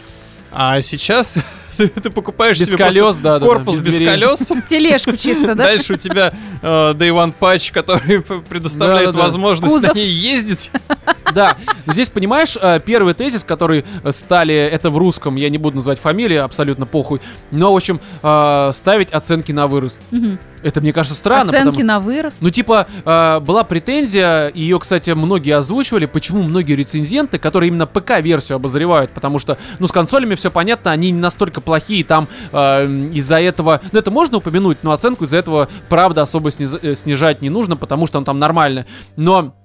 А 0.51 0.81
сейчас 0.81 1.35
ты, 1.77 1.87
ты 1.87 2.09
покупаешь 2.11 2.59
Без 2.59 2.67
себе 2.67 2.77
колес, 2.77 3.17
да, 3.17 3.39
да, 3.39 3.45
корпус 3.45 3.79
без, 3.79 3.95
дверей. 3.95 4.09
колес. 4.09 4.51
Тележку 4.69 5.15
чисто, 5.15 5.55
да? 5.55 5.63
Дальше 5.63 5.93
у 5.93 5.95
тебя 5.95 6.33
э, 6.61 6.67
Day 6.67 7.09
One 7.09 7.33
Patch, 7.39 7.71
который 7.73 8.21
предоставляет 8.49 9.07
Да-да-да. 9.07 9.23
возможность 9.23 9.73
Кузов. 9.73 9.95
на 9.95 9.97
ней 9.97 10.09
ездить. 10.09 10.69
Да, 11.33 11.57
но 11.85 11.93
здесь, 11.93 12.09
понимаешь, 12.09 12.57
э, 12.61 12.79
первый 12.85 13.13
тезис, 13.13 13.43
который 13.45 13.85
э, 14.03 14.11
стали, 14.11 14.53
это 14.53 14.89
в 14.89 14.97
русском, 14.97 15.35
я 15.37 15.49
не 15.49 15.57
буду 15.57 15.77
называть 15.77 15.99
фамилии, 15.99 16.35
абсолютно 16.37 16.85
похуй, 16.85 17.21
но, 17.51 17.71
в 17.73 17.77
общем, 17.77 18.01
э, 18.21 18.71
ставить 18.73 19.11
оценки 19.13 19.51
на 19.53 19.67
вырост. 19.67 19.99
Мгм. 20.11 20.37
Это, 20.63 20.81
мне 20.81 20.93
кажется, 20.93 21.17
странно, 21.17 21.49
Оценки 21.49 21.67
потому- 21.69 21.85
на 21.85 21.99
вырост. 21.99 22.41
Ну, 22.41 22.49
типа, 22.49 22.88
э, 23.03 23.39
была 23.39 23.63
претензия, 23.63 24.51
ее, 24.53 24.79
кстати, 24.79 25.11
многие 25.11 25.55
озвучивали, 25.55 26.05
почему 26.05 26.43
многие 26.43 26.73
рецензенты, 26.75 27.38
которые 27.39 27.69
именно 27.69 27.88
ПК-версию 27.88 28.57
обозревают, 28.57 29.11
потому 29.11 29.39
что, 29.39 29.57
ну, 29.79 29.88
с 29.88 29.91
консолями 29.91 30.35
все 30.35 30.51
понятно, 30.51 30.91
они 30.91 31.11
не 31.11 31.19
настолько 31.19 31.61
плохие, 31.61 32.03
там 32.03 32.27
э, 32.51 32.85
из-за 33.13 33.39
этого, 33.41 33.81
ну, 33.91 33.99
это 33.99 34.11
можно 34.11 34.38
упомянуть, 34.38 34.79
но 34.83 34.91
оценку 34.91 35.25
из-за 35.25 35.38
этого, 35.38 35.67
правда, 35.89 36.21
особо 36.21 36.49
сниз- 36.49 36.79
э, 36.81 36.95
снижать 36.95 37.41
не 37.41 37.49
нужно, 37.49 37.75
потому 37.75 38.07
что 38.07 38.17
он 38.17 38.23
там 38.25 38.38
нормально. 38.39 38.85
Но 39.15 39.55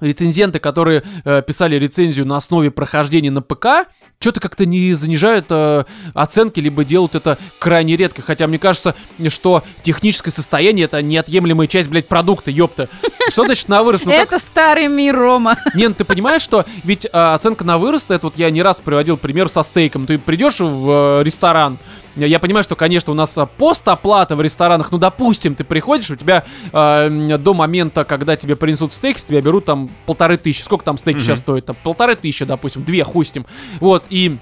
рецензенты, 0.00 0.58
которые 0.60 1.02
э, 1.24 1.42
писали 1.42 1.76
рецензию 1.76 2.26
на 2.26 2.36
основе 2.36 2.70
прохождения 2.70 3.30
на 3.30 3.42
ПК, 3.42 3.88
что-то 4.20 4.40
как-то 4.40 4.66
не 4.66 4.94
занижают 4.94 5.46
э, 5.50 5.84
оценки, 6.12 6.58
либо 6.58 6.84
делают 6.84 7.14
это 7.14 7.38
крайне 7.60 7.94
редко. 7.94 8.20
Хотя 8.20 8.48
мне 8.48 8.58
кажется, 8.58 8.96
что 9.28 9.62
техническое 9.82 10.32
состояние 10.32 10.86
это 10.86 11.00
неотъемлемая 11.02 11.68
часть, 11.68 11.88
блядь, 11.88 12.08
продукта, 12.08 12.50
ёпта. 12.50 12.88
Что 13.28 13.44
значит 13.44 13.68
на 13.68 13.82
вырост? 13.82 14.04
Ну 14.04 14.10
Это 14.10 14.38
старый 14.38 14.88
мир, 14.88 15.16
Рома. 15.16 15.56
не, 15.74 15.86
ну 15.86 15.94
ты 15.94 16.04
понимаешь, 16.04 16.42
что 16.42 16.64
ведь 16.82 17.06
а, 17.12 17.34
оценка 17.34 17.64
на 17.64 17.78
вырост, 17.78 18.10
это 18.10 18.26
вот 18.26 18.38
я 18.38 18.50
не 18.50 18.62
раз 18.62 18.80
приводил 18.80 19.16
пример 19.18 19.48
со 19.48 19.62
стейком. 19.62 20.06
Ты 20.06 20.18
придешь 20.18 20.58
в 20.58 21.20
э, 21.20 21.22
ресторан, 21.22 21.78
я 22.26 22.38
понимаю, 22.38 22.62
что, 22.64 22.76
конечно, 22.76 23.12
у 23.12 23.16
нас 23.16 23.36
а, 23.38 23.46
постоплата 23.46 24.36
в 24.36 24.40
ресторанах, 24.40 24.90
ну, 24.92 24.98
допустим, 24.98 25.54
ты 25.54 25.64
приходишь, 25.64 26.10
у 26.10 26.16
тебя 26.16 26.44
м, 26.72 27.42
до 27.42 27.54
момента, 27.54 28.04
когда 28.04 28.36
тебе 28.36 28.56
принесут 28.56 28.92
стейк, 28.92 29.18
с 29.18 29.24
тебя 29.24 29.40
берут 29.40 29.64
там 29.66 29.90
полторы 30.06 30.36
тысячи. 30.36 30.62
Сколько 30.62 30.84
там 30.84 30.98
стейки 30.98 31.18
Мгм. 31.18 31.24
сейчас 31.26 31.38
стоят? 31.38 31.66
Там 31.66 31.76
полторы 31.82 32.16
тысячи, 32.16 32.44
допустим, 32.44 32.84
две, 32.84 33.04
хустим. 33.04 33.46
Вот, 33.80 34.04
и 34.10 34.38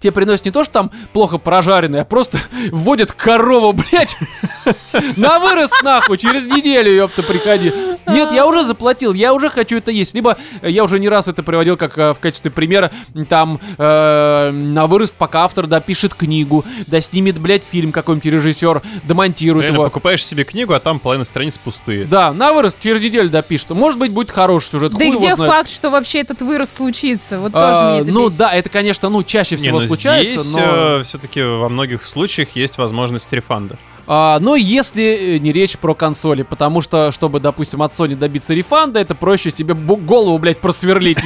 тебе 0.00 0.12
приносят 0.12 0.44
не 0.44 0.50
то, 0.52 0.62
что 0.64 0.72
там 0.74 0.90
плохо 1.12 1.38
прожаренное, 1.38 2.02
а 2.02 2.04
просто 2.04 2.38
вводят 2.70 3.12
корову, 3.12 3.72
блядь, 3.72 4.16
на 5.16 5.38
вырост 5.38 5.82
нахуй, 5.82 6.18
через 6.18 6.46
неделю, 6.46 6.92
ёпта, 6.92 7.22
приходи. 7.22 7.72
Нет, 8.06 8.32
я 8.32 8.46
уже 8.46 8.64
заплатил, 8.64 9.12
я 9.12 9.34
уже 9.34 9.48
хочу 9.48 9.76
это 9.78 9.90
есть. 9.90 10.14
Либо 10.14 10.36
э, 10.62 10.70
я 10.70 10.84
уже 10.84 10.98
не 10.98 11.08
раз 11.08 11.28
это 11.28 11.42
приводил 11.42 11.76
как 11.76 11.96
э, 11.98 12.14
в 12.14 12.18
качестве 12.20 12.50
примера, 12.50 12.90
там 13.28 13.60
э, 13.78 14.50
на 14.50 14.86
вырост, 14.86 15.14
пока 15.16 15.44
автор 15.44 15.66
допишет 15.66 16.14
книгу, 16.14 16.64
да 16.86 17.00
снимет, 17.00 17.38
блядь, 17.38 17.64
фильм 17.64 17.92
какой-нибудь 17.92 18.32
режиссер, 18.32 18.82
домонтирует 19.04 19.64
Реально, 19.64 19.76
его. 19.76 19.84
покупаешь 19.84 20.24
себе 20.24 20.44
книгу, 20.44 20.72
а 20.72 20.80
там 20.80 20.98
половина 20.98 21.24
страниц 21.24 21.58
пустые. 21.58 22.04
Да, 22.04 22.32
на 22.32 22.52
вырост 22.52 22.78
через 22.78 23.00
неделю 23.00 23.28
допишет. 23.30 23.70
Может 23.70 23.98
быть, 23.98 24.12
будет 24.12 24.30
хороший 24.30 24.68
сюжет. 24.68 24.92
Да 24.92 24.98
хуй 24.98 25.06
и 25.06 25.10
его 25.10 25.18
где 25.18 25.34
знает. 25.34 25.52
факт, 25.52 25.70
что 25.70 25.90
вообще 25.90 26.20
этот 26.20 26.42
вырост 26.42 26.76
случится? 26.76 27.38
Вот 27.40 27.52
тоже 27.52 27.64
А, 27.66 28.00
мне 28.00 28.12
ну 28.12 28.26
бесит. 28.26 28.38
да, 28.38 28.52
это, 28.52 28.68
конечно, 28.68 29.08
ну 29.08 29.22
чаще 29.22 29.56
Не, 29.56 29.62
всего 29.62 29.80
ну 29.80 29.86
случается, 29.86 30.38
здесь 30.38 30.56
но... 30.56 31.02
все-таки 31.02 31.42
во 31.42 31.68
многих 31.68 32.06
случаях 32.06 32.50
есть 32.54 32.78
возможность 32.78 33.32
рефанда. 33.32 33.78
А, 34.06 34.38
но 34.40 34.54
если 34.54 35.04
э, 35.04 35.38
не 35.38 35.52
речь 35.52 35.76
про 35.78 35.94
консоли, 35.94 36.42
потому 36.42 36.80
что, 36.80 37.10
чтобы, 37.10 37.40
допустим, 37.40 37.82
от 37.82 37.92
Sony 37.92 38.14
добиться 38.14 38.54
рефанда, 38.54 39.00
это 39.00 39.14
проще 39.14 39.50
себе 39.50 39.74
голову, 39.74 40.38
блядь, 40.38 40.60
просверлить. 40.60 41.18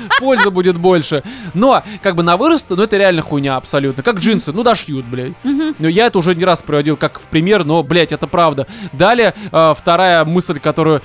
Пользы 0.20 0.50
будет 0.50 0.76
больше. 0.78 1.22
Но, 1.54 1.82
как 2.02 2.16
бы 2.16 2.22
на 2.22 2.36
вырост, 2.36 2.70
ну 2.70 2.82
это 2.82 2.96
реально 2.96 3.22
хуйня 3.22 3.56
абсолютно. 3.56 4.02
Как 4.02 4.18
джинсы, 4.18 4.52
ну 4.52 4.62
дошьют, 4.62 5.04
блядь. 5.06 5.32
Ну 5.42 5.88
я 5.88 6.06
это 6.06 6.18
уже 6.18 6.34
не 6.34 6.44
раз 6.44 6.62
приводил 6.62 6.96
как 6.96 7.18
в 7.20 7.24
пример, 7.28 7.64
но, 7.64 7.82
блядь, 7.82 8.12
это 8.12 8.26
правда. 8.26 8.66
Далее, 8.92 9.34
э, 9.52 9.74
вторая 9.76 10.24
мысль, 10.24 10.58
которую 10.60 11.02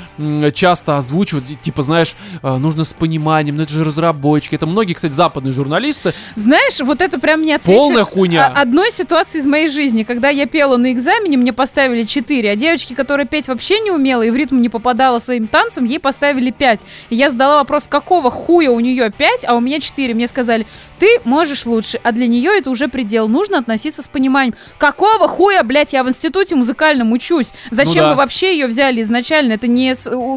часто 0.53 0.97
озвучивают, 0.97 1.45
типа, 1.61 1.81
знаешь, 1.83 2.15
э, 2.41 2.57
нужно 2.57 2.83
с 2.83 2.93
пониманием, 2.93 3.55
ну 3.55 3.63
это 3.63 3.73
же 3.73 3.83
разработчики. 3.83 4.55
Это 4.55 4.65
многие, 4.67 4.93
кстати, 4.93 5.11
западные 5.13 5.53
журналисты. 5.53 6.13
Знаешь, 6.35 6.79
вот 6.79 7.01
это 7.01 7.19
прям 7.19 7.41
меня 7.41 7.55
отсвечивает 7.55 7.87
Полная 7.87 8.03
хуйня. 8.03 8.47
о- 8.47 8.61
одной 8.61 8.91
ситуации 8.91 9.39
из 9.39 9.45
моей 9.45 9.69
жизни, 9.69 10.03
когда 10.03 10.29
я 10.29 10.45
пела 10.45 10.77
на 10.77 10.91
экзамене, 10.91 11.37
мне 11.37 11.53
поставили 11.53 12.03
4, 12.03 12.51
а 12.51 12.55
девочке, 12.55 12.95
которая 12.95 13.25
петь 13.25 13.47
вообще 13.47 13.79
не 13.79 13.91
умела 13.91 14.21
и 14.23 14.29
в 14.29 14.35
ритм 14.35 14.61
не 14.61 14.69
попадала 14.69 15.19
своим 15.19 15.47
танцем, 15.47 15.85
ей 15.85 15.99
поставили 15.99 16.51
5. 16.51 16.79
И 17.09 17.15
я 17.15 17.29
задала 17.29 17.57
вопрос, 17.57 17.85
какого 17.87 18.29
хуя 18.31 18.68
у 18.71 18.79
нее 18.79 19.11
5, 19.11 19.45
а 19.47 19.55
у 19.55 19.59
меня 19.59 19.79
4. 19.79 20.13
Мне 20.13 20.27
сказали, 20.27 20.65
ты 20.99 21.19
можешь 21.23 21.65
лучше, 21.65 21.99
а 22.03 22.11
для 22.11 22.27
нее 22.27 22.51
это 22.57 22.69
уже 22.69 22.87
предел. 22.87 23.27
Нужно 23.27 23.57
относиться 23.59 24.01
с 24.01 24.07
пониманием. 24.07 24.55
Какого 24.77 25.27
хуя, 25.27 25.63
блядь, 25.63 25.93
я 25.93 26.03
в 26.03 26.09
институте 26.09 26.55
музыкальном 26.55 27.11
учусь? 27.11 27.49
Зачем 27.71 27.95
Ну 27.95 28.01
да. 28.01 28.09
вы 28.11 28.15
вообще 28.15 28.53
ее 28.53 28.67
взяли 28.67 29.01
изначально? 29.01 29.53
Это 29.53 29.67
не 29.67 29.93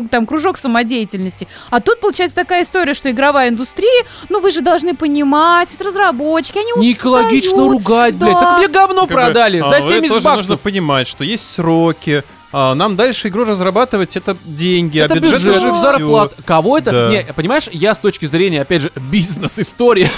там 0.09 0.27
кружок 0.27 0.59
самодеятельности. 0.59 1.49
А 1.71 1.81
тут 1.81 2.01
получается 2.01 2.37
такая 2.37 2.63
история, 2.63 2.95
что 2.95 3.11
игровая 3.11 3.49
индустрия, 3.49 4.05
ну 4.29 4.41
вы 4.41 4.51
же 4.51 4.61
должны 4.61 4.95
понимать, 4.95 5.69
это 5.75 5.85
разработчики, 5.85 6.59
они 6.59 6.73
Не 6.87 6.93
экологично 6.93 7.63
устают. 7.63 7.73
ругать, 7.73 8.15
блядь. 8.15 8.33
Да. 8.35 8.41
Так 8.41 8.59
мне 8.59 8.69
говно 8.69 9.01
Как 9.03 9.09
бы, 9.09 9.15
продали 9.15 9.59
а, 9.59 9.69
за 9.69 9.77
вы 9.81 9.89
70 9.89 10.09
тоже 10.09 10.25
баксов. 10.25 10.37
нужно 10.37 10.57
понимать, 10.57 11.07
что 11.07 11.25
есть 11.25 11.49
сроки. 11.51 12.25
А, 12.53 12.75
нам 12.75 12.97
дальше 12.97 13.29
игру 13.29 13.45
разрабатывать 13.45 14.17
это 14.17 14.37
деньги, 14.45 15.01
Это 15.01 15.15
а 15.15 15.17
бюджет, 15.17 15.43
бюджет, 15.43 15.55
же 15.63 15.73
зарплат. 15.79 16.35
Кого 16.45 16.77
это? 16.77 16.93
Да. 16.93 17.09
Не, 17.09 17.23
понимаешь, 17.33 17.69
я 17.73 17.95
с 17.95 17.99
точки 17.99 18.27
зрения, 18.27 18.61
опять 18.61 18.83
же, 18.83 18.93
бизнес-истории, 18.95 20.11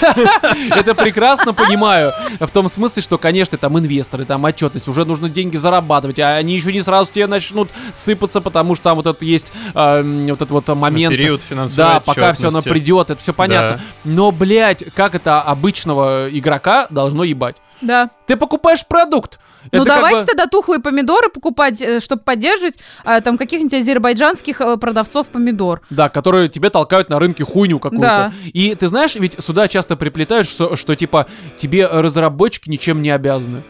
это 0.75 0.93
прекрасно 0.93 1.53
понимаю. 1.53 2.13
В 2.39 2.49
том 2.49 2.67
смысле, 2.69 3.01
что, 3.01 3.17
конечно, 3.17 3.57
там 3.57 3.79
инвесторы, 3.79 4.25
там 4.25 4.43
отчетность, 4.43 4.87
уже 4.87 5.05
нужно 5.05 5.29
деньги 5.29 5.55
зарабатывать, 5.55 6.19
а 6.19 6.35
они 6.35 6.55
еще 6.55 6.73
не 6.73 6.81
сразу 6.81 7.11
тебе 7.11 7.27
начнут 7.27 7.69
сыпаться, 7.93 8.41
потому 8.41 8.75
что 8.75 8.83
там 8.85 8.97
вот 8.97 9.07
это 9.07 9.23
есть 9.23 9.53
а, 9.73 10.03
вот 10.03 10.41
этот 10.41 10.51
вот 10.51 10.67
момент. 10.67 11.15
период 11.15 11.41
финансовой 11.41 11.93
Да, 11.93 11.99
пока 12.01 12.33
все 12.33 12.49
оно 12.49 12.61
придет, 12.61 13.09
это 13.09 13.21
все 13.21 13.33
понятно. 13.33 13.81
Но, 14.03 14.31
блядь, 14.31 14.83
как 14.93 15.15
это 15.15 15.41
обычного 15.41 16.27
игрока 16.29 16.87
должно 16.89 17.23
ебать? 17.23 17.57
Да. 17.81 18.09
Ты 18.27 18.35
покупаешь 18.37 18.85
продукт. 18.85 19.39
Ну 19.71 19.81
Это 19.81 19.85
как 19.85 19.95
давайте 19.95 20.19
бы- 20.21 20.25
тогда 20.27 20.45
тухлые 20.45 20.79
помидоры 20.79 21.29
покупать, 21.29 21.83
чтобы 22.03 22.21
поддерживать 22.21 22.79
а, 23.03 23.19
там 23.21 23.37
каких-нибудь 23.37 23.73
азербайджанских 23.73 24.61
э, 24.61 24.77
продавцов 24.77 25.27
помидор. 25.29 25.81
Да, 25.89 26.07
которые 26.09 26.49
тебе 26.49 26.69
толкают 26.69 27.09
на 27.09 27.17
рынке 27.17 27.43
хуйню 27.43 27.79
какую-то. 27.79 28.31
Да. 28.31 28.33
И 28.53 28.75
ты 28.75 28.87
знаешь, 28.87 29.15
ведь 29.15 29.43
сюда 29.43 29.67
часто 29.67 29.95
приплетают, 29.95 30.47
что, 30.47 30.75
что 30.75 30.95
типа 30.95 31.25
тебе 31.57 31.87
разработчики 31.87 32.69
ничем 32.69 33.01
не 33.01 33.09
обязаны. 33.09 33.63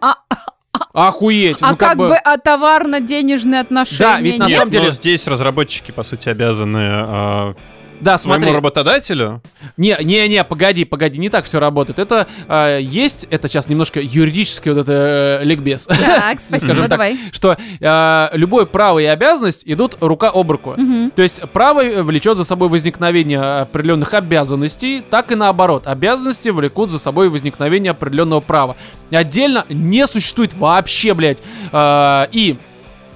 А- 0.00 0.16
Охуеть. 0.94 1.58
а 1.60 1.72
ну, 1.72 1.76
как, 1.76 1.98
бы, 1.98 2.16
а 2.16 2.38
товарно-денежные 2.38 3.60
отношения? 3.60 3.98
Да, 3.98 4.20
ведь 4.20 4.38
на 4.38 4.46
нет? 4.48 4.58
самом 4.58 4.70
деле- 4.70 4.90
здесь 4.90 5.26
разработчики, 5.26 5.90
по 5.90 6.02
сути, 6.02 6.28
обязаны 6.30 6.78
а, 6.82 7.54
Да, 8.02 8.18
своему 8.18 8.40
смотри. 8.40 8.56
работодателю. 8.56 9.42
Не, 9.76 9.96
не, 10.02 10.28
не, 10.28 10.42
погоди, 10.42 10.84
погоди, 10.84 11.18
не 11.18 11.30
так 11.30 11.44
все 11.44 11.60
работает. 11.60 12.00
Это 12.00 12.26
э, 12.48 12.80
есть, 12.82 13.28
это 13.30 13.48
сейчас 13.48 13.68
немножко 13.68 14.00
юридический 14.00 14.72
вот 14.72 14.80
это 14.80 15.40
э, 15.40 15.44
ликбез. 15.44 15.84
Так, 15.84 16.40
спасибо, 16.40 16.74
так, 16.74 16.88
давай. 16.90 17.16
что 17.30 17.56
э, 17.80 18.28
любое 18.32 18.66
право 18.66 18.98
и 18.98 19.04
обязанность 19.04 19.62
идут 19.66 19.98
рука 20.00 20.30
об 20.30 20.50
руку. 20.50 20.76
То 21.14 21.22
есть 21.22 21.42
право 21.52 21.84
э, 21.84 22.02
влечет 22.02 22.36
за 22.36 22.44
собой 22.44 22.68
возникновение 22.68 23.62
определенных 23.62 24.14
обязанностей, 24.14 25.02
так 25.08 25.30
и 25.30 25.36
наоборот. 25.36 25.86
Обязанности 25.86 26.48
влекут 26.48 26.90
за 26.90 26.98
собой 26.98 27.28
возникновение 27.28 27.92
определенного 27.92 28.40
права. 28.40 28.76
Отдельно 29.10 29.64
не 29.68 30.06
существует 30.08 30.54
вообще, 30.54 31.14
блядь. 31.14 31.38
Э, 31.70 32.26
и 32.32 32.58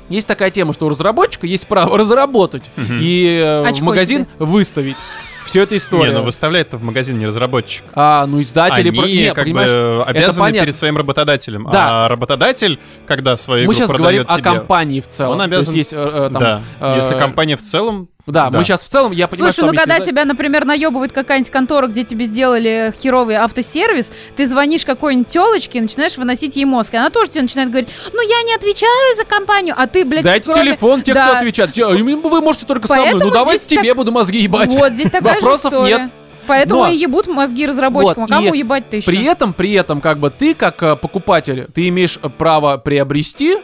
есть 0.08 0.26
такая 0.26 0.50
тема, 0.50 0.72
что 0.72 0.86
у 0.86 0.88
разработчика 0.88 1.46
есть 1.46 1.66
право 1.66 1.96
разработать 1.98 2.70
Мгм. 2.76 3.00
и 3.00 3.24
э, 3.26 3.62
в 3.62 3.66
Очко 3.66 3.84
магазин 3.84 4.22
себе. 4.22 4.46
выставить. 4.46 4.96
Все 5.44 5.62
это 5.62 5.76
история. 5.76 6.10
Не, 6.10 6.16
ну 6.18 6.24
выставляет-то 6.24 6.76
в 6.76 6.82
магазин 6.82 7.20
не 7.20 7.26
разработчик. 7.26 7.84
А, 7.94 8.26
ну 8.26 8.42
издатели... 8.42 8.88
Они 8.88 8.98
про- 8.98 9.06
не, 9.06 9.32
как 9.32 9.46
бы 9.48 10.02
обязаны 10.04 10.52
перед 10.52 10.74
своим 10.74 10.96
работодателем. 10.96 11.68
Да. 11.70 12.06
А 12.06 12.08
работодатель, 12.08 12.80
когда 13.06 13.36
свою 13.36 13.60
мы 13.68 13.72
игру 13.72 13.74
сейчас 13.86 13.90
говорим 13.92 14.24
о 14.26 14.40
компании 14.40 14.98
в 15.00 15.08
целом. 15.08 15.32
Он 15.32 15.38
То 15.38 15.44
обязан- 15.44 15.74
есть 15.76 15.92
есть, 15.92 15.92
э, 15.92 15.96
э, 16.26 16.30
там, 16.32 16.42
да. 16.42 16.62
э, 16.80 16.96
Если 16.96 17.16
компания 17.16 17.56
в 17.56 17.62
целом, 17.62 18.08
Да, 18.27 18.51
Да. 18.51 18.59
мы 18.59 18.65
сейчас 18.65 18.82
в 18.82 18.89
целом, 18.89 19.12
я 19.12 19.28
понимаю, 19.28 19.53
Слушай, 19.53 19.69
что 19.69 19.73
ну 19.73 19.78
когда 19.78 20.01
тебя, 20.05 20.24
например, 20.24 20.65
наебывает 20.65 21.12
какая-нибудь 21.12 21.51
контора, 21.53 21.86
где 21.86 22.03
тебе 22.03 22.24
сделали 22.24 22.93
херовый 23.01 23.36
автосервис, 23.36 24.12
ты 24.36 24.47
звонишь 24.47 24.85
какой-нибудь 24.85 25.28
телочке 25.28 25.78
и 25.78 25.82
начинаешь 25.82 26.16
выносить 26.16 26.57
ей 26.57 26.65
мозг. 26.65 26.93
И 26.94 26.97
она 26.97 27.11
тоже 27.11 27.31
тебе 27.31 27.43
начинает 27.43 27.70
говорить, 27.70 27.89
ну 28.12 28.20
я 28.20 28.43
не 28.43 28.55
отвечаю 28.55 29.16
за 29.16 29.24
компанию, 29.24 29.74
а 29.78 29.86
ты, 29.86 30.05
блядь, 30.05 30.24
Дайте 30.24 30.51
кроме- 30.53 30.70
телефон, 30.73 31.03
те, 31.03 31.15
Да. 31.15 31.28
кто 31.28 31.36
отвечает. 31.39 31.77
Вы 31.77 32.40
можете 32.40 32.66
только 32.66 32.89
со 32.89 32.94
мной. 32.94 33.05
Поэтому 33.07 33.24
Ну 33.27 33.31
давайте 33.32 33.62
здесь 33.65 33.78
тебе 33.81 33.94
буду 33.94 34.11
мозги 34.11 34.40
ебать. 34.40 34.73
Вот, 34.73 34.93
здесь 34.93 35.11
такая 35.11 35.35
Вопросов 35.35 35.73
же 35.73 35.78
история. 35.78 35.98
нет. 35.98 36.11
Поэтому 36.48 36.82
Но- 36.82 36.89
и 36.90 36.97
ебут 36.97 37.27
мозги 37.27 37.66
разработчикам. 37.66 38.23
Вот, 38.24 38.31
а 38.32 38.35
кому 38.36 38.55
и 38.55 38.59
ебать-то 38.59 38.97
еще? 38.97 39.07
При 39.07 39.24
этом, 39.24 39.53
при 39.53 39.73
этом, 39.73 40.01
как 40.01 40.19
бы 40.19 40.31
ты, 40.31 40.55
как 40.55 40.81
э, 40.82 40.94
покупатель, 40.97 41.66
ты 41.74 41.89
имеешь 41.89 42.19
э, 42.23 42.28
право 42.28 42.77
приобрести, 42.77 43.57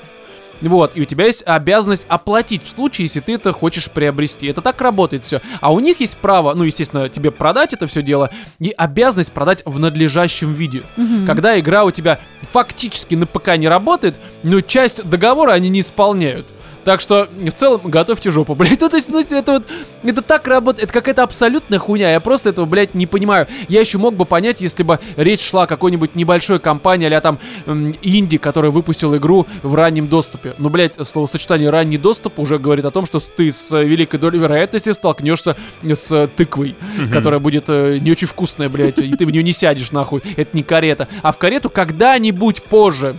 вот, 0.69 0.93
и 0.95 1.01
у 1.01 1.05
тебя 1.05 1.27
есть 1.27 1.43
обязанность 1.45 2.05
оплатить 2.09 2.65
в 2.65 2.69
случае, 2.69 3.07
если 3.07 3.21
ты 3.21 3.35
это 3.35 3.53
хочешь 3.53 3.91
приобрести. 3.91 4.47
Это 4.47 4.63
так 4.63 4.81
работает 4.81 5.25
все. 5.25 5.41
А 5.61 5.73
у 5.73 5.81
них 5.81 6.01
есть 6.01 6.17
право, 6.19 6.55
ну, 6.55 6.65
естественно, 6.65 7.09
тебе 7.09 7.31
продать 7.31 7.73
это 7.73 7.87
все 7.87 8.03
дело, 8.03 8.31
и 8.59 8.73
обязанность 8.77 9.33
продать 9.33 9.63
в 9.65 9.79
надлежащем 9.79 10.53
виде. 10.53 10.83
Мгм. 10.97 11.27
Когда 11.27 11.59
игра 11.59 11.85
у 11.85 11.91
тебя 11.91 12.21
фактически 12.53 13.15
на 13.15 13.27
ПК 13.27 13.57
не 13.57 13.69
работает, 13.69 14.19
но 14.43 14.61
часть 14.61 15.05
договора 15.05 15.53
они 15.53 15.69
не 15.69 15.81
исполняют. 15.81 16.47
Так 16.85 17.01
что, 17.01 17.29
в 17.31 17.53
целом, 17.53 17.83
готовьте 17.85 18.31
жопу, 18.31 18.55
блядь. 18.57 18.81
Ну, 18.81 18.89
то 18.89 18.97
есть, 18.97 19.09
ну, 19.09 19.21
это 19.21 19.53
вот, 19.53 19.67
это 20.03 20.23
так 20.23 20.47
работает, 20.49 20.85
это 20.85 20.93
какая-то 20.93 21.23
абсолютная 21.23 21.79
хуйня. 21.79 22.11
Я 22.11 22.21
просто 22.21 22.51
этого, 22.51 22.67
блядь, 22.67 22.95
не 22.95 23.07
понимаю. 23.07 23.47
Я 23.69 23.81
еще 23.81 23.99
мог 23.99 24.15
бы 24.15 24.25
понять, 24.25 24.61
если 24.61 24.83
бы 24.83 24.99
речь 25.17 25.43
шла 25.43 25.65
о 25.65 25.67
какой-нибудь 25.67 26.15
небольшой 26.17 26.59
компании, 26.59 27.13
а 27.13 27.21
там 27.21 27.39
инди, 27.67 28.39
которая 28.39 28.71
выпустила 28.71 29.17
игру 29.17 29.47
в 29.63 29.75
раннем 29.75 30.09
доступе. 30.09 30.55
Ну, 30.59 30.69
блядь, 30.69 30.95
словосочетание 31.07 31.71
ранний 31.71 31.99
доступ 31.99 32.39
уже 32.39 32.59
говорит 32.59 32.85
о 32.85 32.91
том, 32.91 33.07
что 33.07 33.21
ты 33.21 33.53
с 33.53 33.73
э, 33.73 33.85
великой 33.85 34.19
долей 34.19 34.39
вероятности 34.39 34.93
столкнешься 34.93 35.57
с 35.83 36.11
э, 36.11 36.29
тыквой, 36.29 36.75
которая 37.13 37.41
будет 37.41 37.65
э, 37.69 37.99
не 37.99 38.11
очень 38.11 38.27
вкусная, 38.27 38.69
блядь, 38.69 38.99
и 38.99 39.17
ты 39.17 39.27
в 39.27 39.31
нее 39.31 39.43
не 39.43 39.53
сядешь, 39.53 39.93
нахуй. 39.93 40.23
Это 40.37 40.57
не 40.57 40.63
карета. 40.63 41.09
А 41.23 41.33
в 41.33 41.39
карету 41.39 41.71
когда-нибудь 41.71 42.63
позже 42.65 43.17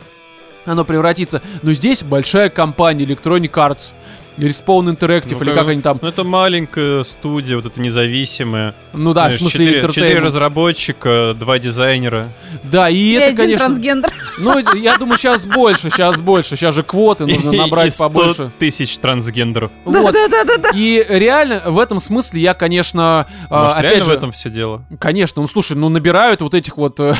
оно 0.66 0.86
превратится. 0.86 1.42
Но 1.62 1.74
здесь 1.74 2.04
большая 2.04 2.50
компания 2.50 3.06
Electronic 3.06 3.52
Arts. 3.52 3.92
Respawn 4.38 4.90
Interactive, 4.92 5.38
ну, 5.40 5.42
или 5.46 5.54
как 5.54 5.68
они 5.68 5.82
там. 5.84 6.00
Ну, 6.02 6.08
это 6.08 6.24
маленькая 6.24 7.04
студия, 7.04 7.56
вот 7.56 7.68
это 7.68 7.80
независимая. 7.80 8.74
Ну 8.92 9.14
да, 9.14 9.30
в 9.30 9.34
смысле 9.36 9.68
четыре, 9.68 9.94
четыре 9.94 10.20
разработчика, 10.20 11.36
два 11.40 11.60
дизайнера. 11.60 12.30
Да, 12.64 12.90
и 12.90 12.96
И 12.98 13.12
это, 13.12 13.26
один 13.26 13.38
конечно... 13.38 13.66
трансгендер. 13.68 14.14
Ну, 14.40 14.58
я 14.76 14.98
думаю, 14.98 15.20
сейчас 15.20 15.46
больше, 15.46 15.92
сейчас 15.92 16.20
больше. 16.20 16.56
Сейчас 16.56 16.74
же 16.74 16.82
квоты 16.82 17.28
нужно 17.28 17.52
набрать 17.52 17.90
и 17.90 17.92
100 17.92 18.04
побольше. 18.04 18.52
тысяч 18.58 18.98
трансгендеров. 18.98 19.72
Вот. 19.86 20.14
Да-да-да. 20.14 20.70
И 20.74 21.06
реально, 21.08 21.64
в 21.68 21.78
этом 21.78 22.00
смысле 22.00 22.42
я, 22.42 22.56
конечно, 22.56 23.28
а, 23.52 23.64
Может, 23.64 23.78
опять 23.78 23.92
реально 23.92 24.06
же, 24.06 24.10
в 24.10 24.14
этом 24.14 24.32
все 24.32 24.50
дело? 24.50 24.86
конечно, 25.00 25.42
ну 25.44 25.48
слушай, 25.48 25.78
ну 25.78 25.90
набирают 25.90 26.42
вот 26.42 26.56
этих 26.56 26.78
вот, 26.78 27.00
э, 27.00 27.14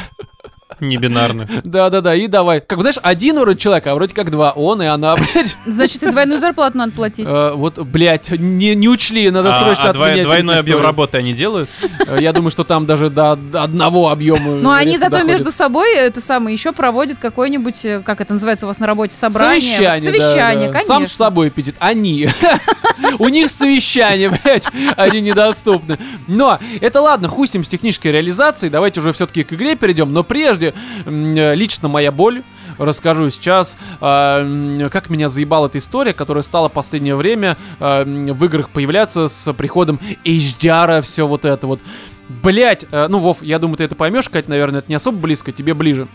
Не 0.88 0.98
бинарных. 0.98 1.50
да-да-да, 1.64 2.16
и 2.16 2.28
давай. 2.28 2.62
Как, 2.62 2.80
знаешь, 2.80 2.98
один 3.02 3.40
вроде 3.40 3.60
человек, 3.60 3.88
а 3.88 3.96
вроде 3.96 4.14
как 4.14 4.30
два, 4.32 4.52
он 4.52 4.82
и 4.82 4.86
она, 4.86 5.16
блядь. 5.34 5.56
Значит, 5.66 6.04
и 6.04 6.12
двойную 6.12 6.40
зарплату 6.40 6.78
надо 6.78 6.92
платить. 6.92 7.28
Э, 7.30 7.54
вот, 7.54 7.80
блядь, 7.80 8.32
не, 8.32 8.76
не 8.76 8.88
учли, 8.90 9.30
надо 9.32 9.50
А- 9.50 9.60
срочно 9.60 9.86
а 9.86 9.90
отменять 9.92 10.24
двойной 10.24 10.60
объем 10.60 10.82
работы 10.82 11.18
они 11.18 11.34
делают? 11.34 11.70
Э, 12.06 12.18
Я 12.22 12.34
думаю, 12.34 12.52
что 12.52 12.64
там 12.64 12.86
даже 12.86 13.10
до 13.10 13.32
одного 13.54 14.10
объема. 14.10 14.52
Но 14.56 14.56
Ну, 14.62 14.72
они 14.72 14.98
зато 14.98 15.12
доходит. 15.12 15.28
между 15.28 15.52
собой 15.52 15.96
это 15.96 16.20
самое 16.22 16.54
еще 16.54 16.72
проводят 16.74 17.20
какое-нибудь, 17.20 17.86
э, 17.86 18.02
как 18.06 18.22
это 18.22 18.34
называется 18.34 18.66
у 18.66 18.68
вас 18.68 18.80
на 18.80 18.88
работе, 18.88 19.14
собрание. 19.16 19.62
Совещание, 19.62 20.12
Вот, 20.12 20.20
да, 20.20 20.26
совещание, 20.32 20.68
да. 20.68 20.74
конечно. 20.74 20.96
Сам 20.96 21.08
с 21.08 21.12
собой 21.14 21.50
пиздит. 21.50 21.76
Они. 21.80 22.28
У 23.20 23.28
них 23.28 23.50
совещание, 23.50 24.30
блядь. 24.30 24.66
Они 24.98 25.22
недоступны. 25.22 25.98
Но 26.28 26.60
это 26.82 27.02
ладно, 27.02 27.28
ним 27.54 27.64
с 27.64 27.68
технической 27.68 28.12
реализацией. 28.12 28.70
Давайте 28.72 29.00
уже 29.00 29.14
все-таки 29.14 29.44
к 29.44 29.54
игре 29.54 29.76
перейдем. 29.76 30.12
Но 30.14 30.24
прежде, 30.24 30.73
э, 31.06 31.56
лично 31.56 31.88
моя 31.88 32.12
боль. 32.12 32.44
Расскажу 32.78 33.30
сейчас, 33.30 33.78
м, 34.02 34.90
как 34.90 35.10
меня 35.10 35.30
заебала 35.30 35.68
эта 35.68 35.78
история, 35.78 36.14
которая 36.14 36.44
стала 36.44 36.70
в 36.70 36.74
последнее 36.74 37.16
время 37.16 37.58
м, 37.80 38.26
в 38.34 38.46
играх 38.46 38.70
появляться 38.70 39.28
с 39.28 39.54
приходом 39.54 40.00
HDR, 40.26 41.02
все 41.02 41.28
вот 41.28 41.46
это 41.46 41.68
вот. 41.68 41.80
Блять, 42.42 42.86
ну, 42.92 43.20
Вов, 43.20 43.42
я 43.42 43.60
думаю, 43.60 43.78
ты 43.78 43.84
это 43.84 43.96
поймешь, 43.96 44.30
Кать, 44.30 44.48
наверное, 44.48 44.80
это 44.80 44.90
не 44.90 44.96
особо 44.96 45.18
близко, 45.18 45.52
тебе 45.52 45.74
ближе. 45.74 46.08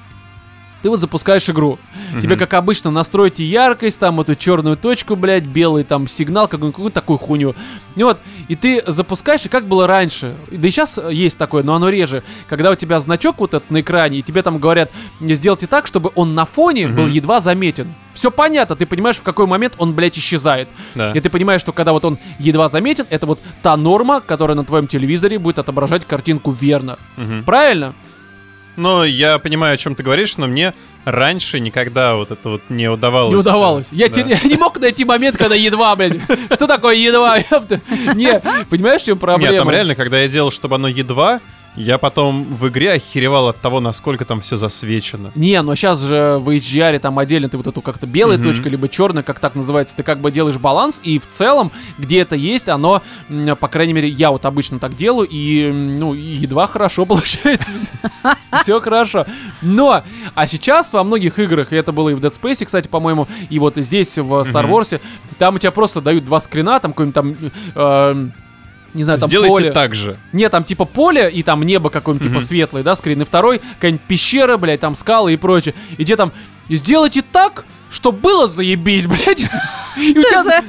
Ты 0.83 0.91
вот 0.91 1.01
запускаешь 1.01 1.49
игру. 1.51 1.79
Тебе, 2.21 2.37
как 2.37 2.55
обычно, 2.55 2.91
настройте 2.91 3.45
яркость, 3.45 3.99
там 3.99 4.21
эту 4.21 4.35
черную 4.37 4.77
точку, 4.77 5.17
блядь, 5.17 5.45
белый 5.45 5.83
там 5.85 6.07
сигнал, 6.07 6.47
какую- 6.49 6.73
какую-то 6.73 6.95
такую 6.95 7.19
хуйню. 7.19 7.55
И 7.97 8.03
вот, 8.05 8.21
и 8.47 8.55
ты 8.55 8.83
запускаешь, 8.87 9.45
и 9.45 9.49
как 9.49 9.67
было 9.67 9.87
раньше, 9.87 10.37
да 10.51 10.69
и 10.69 10.71
сейчас 10.71 10.99
есть 11.11 11.37
такое, 11.37 11.63
но 11.65 11.75
оно 11.75 11.89
реже, 11.89 12.23
когда 12.49 12.71
у 12.71 12.75
тебя 12.77 13.01
значок 13.01 13.39
вот 13.41 13.55
этот 13.55 13.71
на 13.71 13.81
экране, 13.81 14.19
и 14.19 14.23
тебе 14.23 14.43
там 14.43 14.59
говорят, 14.59 14.91
сделайте 15.21 15.67
так, 15.67 15.87
чтобы 15.89 16.13
он 16.15 16.35
на 16.35 16.45
фоне 16.45 16.87
был 16.89 17.07
едва 17.09 17.41
заметен. 17.41 17.93
Все 18.15 18.31
понятно, 18.31 18.75
ты 18.77 18.87
понимаешь, 18.87 19.17
в 19.17 19.23
какой 19.23 19.47
момент 19.47 19.75
он, 19.79 19.93
блядь, 19.95 20.17
исчезает. 20.19 20.69
Да. 20.95 21.13
И 21.13 21.21
ты 21.21 21.29
понимаешь, 21.31 21.61
что 21.61 21.73
когда 21.73 21.93
вот 21.93 22.05
он 22.05 22.19
едва 22.39 22.69
заметен, 22.69 23.05
это 23.11 23.27
вот 23.27 23.41
та 23.63 23.77
норма, 23.77 24.21
которая 24.21 24.57
на 24.57 24.65
твоем 24.65 24.87
телевизоре 24.87 25.39
будет 25.39 25.59
отображать 25.59 26.05
картинку 26.05 26.51
верно. 26.53 26.99
Мгм. 27.17 27.45
Правильно? 27.45 27.95
Ну, 28.79 29.03
я 29.03 29.39
понимаю, 29.41 29.75
о 29.75 29.77
чем 29.77 29.97
ты 29.97 30.05
говоришь, 30.05 30.37
но 30.37 30.47
мне 30.47 30.73
раньше 31.05 31.59
никогда 31.59 32.15
вот 32.15 32.31
это 32.31 32.49
вот 32.49 32.63
не 32.69 32.89
удавалось. 32.89 33.31
Не 33.33 33.41
удавалось. 33.41 33.87
Я, 33.91 34.09
Да. 34.09 34.15
те- 34.23 34.25
я 34.29 34.39
не 34.49 34.55
мог 34.57 34.79
найти 34.79 35.05
момент, 35.05 35.37
когда 35.37 35.57
едва, 35.57 35.97
блядь. 35.97 36.15
Что 36.55 36.67
такое 36.69 36.95
едва? 36.95 37.39
Не, 38.15 38.41
понимаешь, 38.71 39.03
в 39.03 39.07
чем 39.07 39.19
проблема? 39.19 39.53
Нет, 39.53 39.61
там 39.63 39.71
реально, 39.71 39.95
когда 39.97 40.21
я 40.21 40.29
делал, 40.29 40.53
чтобы 40.53 40.77
оно 40.77 40.87
едва, 40.87 41.41
я 41.79 41.99
потом 41.99 42.45
в 42.45 42.69
игре 42.69 42.93
охеревал 42.93 43.49
от 43.49 43.61
того, 43.61 43.81
насколько 43.81 44.25
там 44.25 44.41
все 44.41 44.57
засвечено. 44.57 45.31
Не, 45.35 45.63
но 45.63 45.75
сейчас 45.75 46.01
же 46.01 46.39
в 46.41 46.49
HDR 46.51 46.99
там 46.99 47.19
отдельно 47.19 47.49
ты 47.49 47.57
вот 47.57 47.67
эту 47.67 47.81
как-то 47.81 48.07
белая 48.07 48.37
Мгм. 48.39 48.49
точка, 48.49 48.69
либо 48.69 48.89
черная, 48.89 49.23
как 49.23 49.39
так 49.41 49.55
называется, 49.55 49.97
ты 49.97 50.03
как 50.03 50.21
бы 50.21 50.31
делаешь 50.31 50.59
баланс, 50.59 51.01
и 51.05 51.19
в 51.19 51.29
целом, 51.29 51.71
где 51.97 52.21
это 52.21 52.35
есть, 52.37 52.69
оно, 52.69 53.03
по 53.61 53.69
крайней 53.69 53.93
мере, 53.93 54.09
я 54.09 54.31
вот 54.31 54.45
обычно 54.45 54.79
так 54.79 54.97
делаю, 54.97 55.29
и, 55.31 55.71
ну, 55.71 56.15
едва 56.15 56.67
хорошо 56.67 57.05
получается. 57.07 57.71
Все 58.63 58.81
хорошо. 58.81 59.25
Но, 59.63 60.03
а 60.35 60.47
сейчас 60.47 60.93
во 60.93 61.05
многих 61.05 61.39
играх, 61.39 61.73
и 61.73 61.77
это 61.77 61.93
было 61.93 62.09
и 62.09 62.15
в 62.15 62.21
Dead 62.21 62.33
Space, 62.33 62.65
кстати, 62.65 62.89
по-моему, 62.89 63.27
и 63.51 63.59
вот 63.59 63.77
здесь, 63.77 64.19
в 64.19 64.33
Star. 64.43 64.69
Wars, 64.69 65.01
там 65.39 65.55
у 65.55 65.59
тебя 65.59 65.71
просто 65.71 66.01
дают 66.01 66.25
два 66.25 66.41
скрина, 66.41 66.81
там 66.81 66.93
какой-нибудь 66.93 67.53
там... 67.75 68.33
не 68.94 69.05
знаю, 69.05 69.19
там 69.19 69.28
Сделайте 69.28 69.52
поле. 69.52 69.70
так 69.73 69.94
же. 69.94 70.16
Не, 70.32 70.48
там 70.48 70.65
типа 70.65 70.85
поле, 70.85 71.31
и 71.31 71.43
там 71.43 71.62
небо 71.62 71.90
какое-нибудь 71.90 72.27
типа 72.28 72.39
Мгм. 72.39 72.47
светлое, 72.47 72.82
да, 72.82 72.97
скрин. 72.97 73.23
И 73.23 73.24
второй, 73.24 73.60
какая-нибудь 73.77 74.06
пещера, 74.06 74.56
блядь, 74.56 74.81
там 74.81 74.94
скалы 74.94 75.32
и 75.35 75.36
прочее. 75.36 75.74
И 75.97 76.02
где 76.02 76.16
там, 76.16 76.32
сделайте 76.69 77.23
так, 77.23 77.65
что 77.90 78.12
было 78.12 78.48
заебись, 78.48 79.06
блядь. 79.06 79.43
И 79.97 80.10
у 80.19 80.23
тебя, 80.23 80.65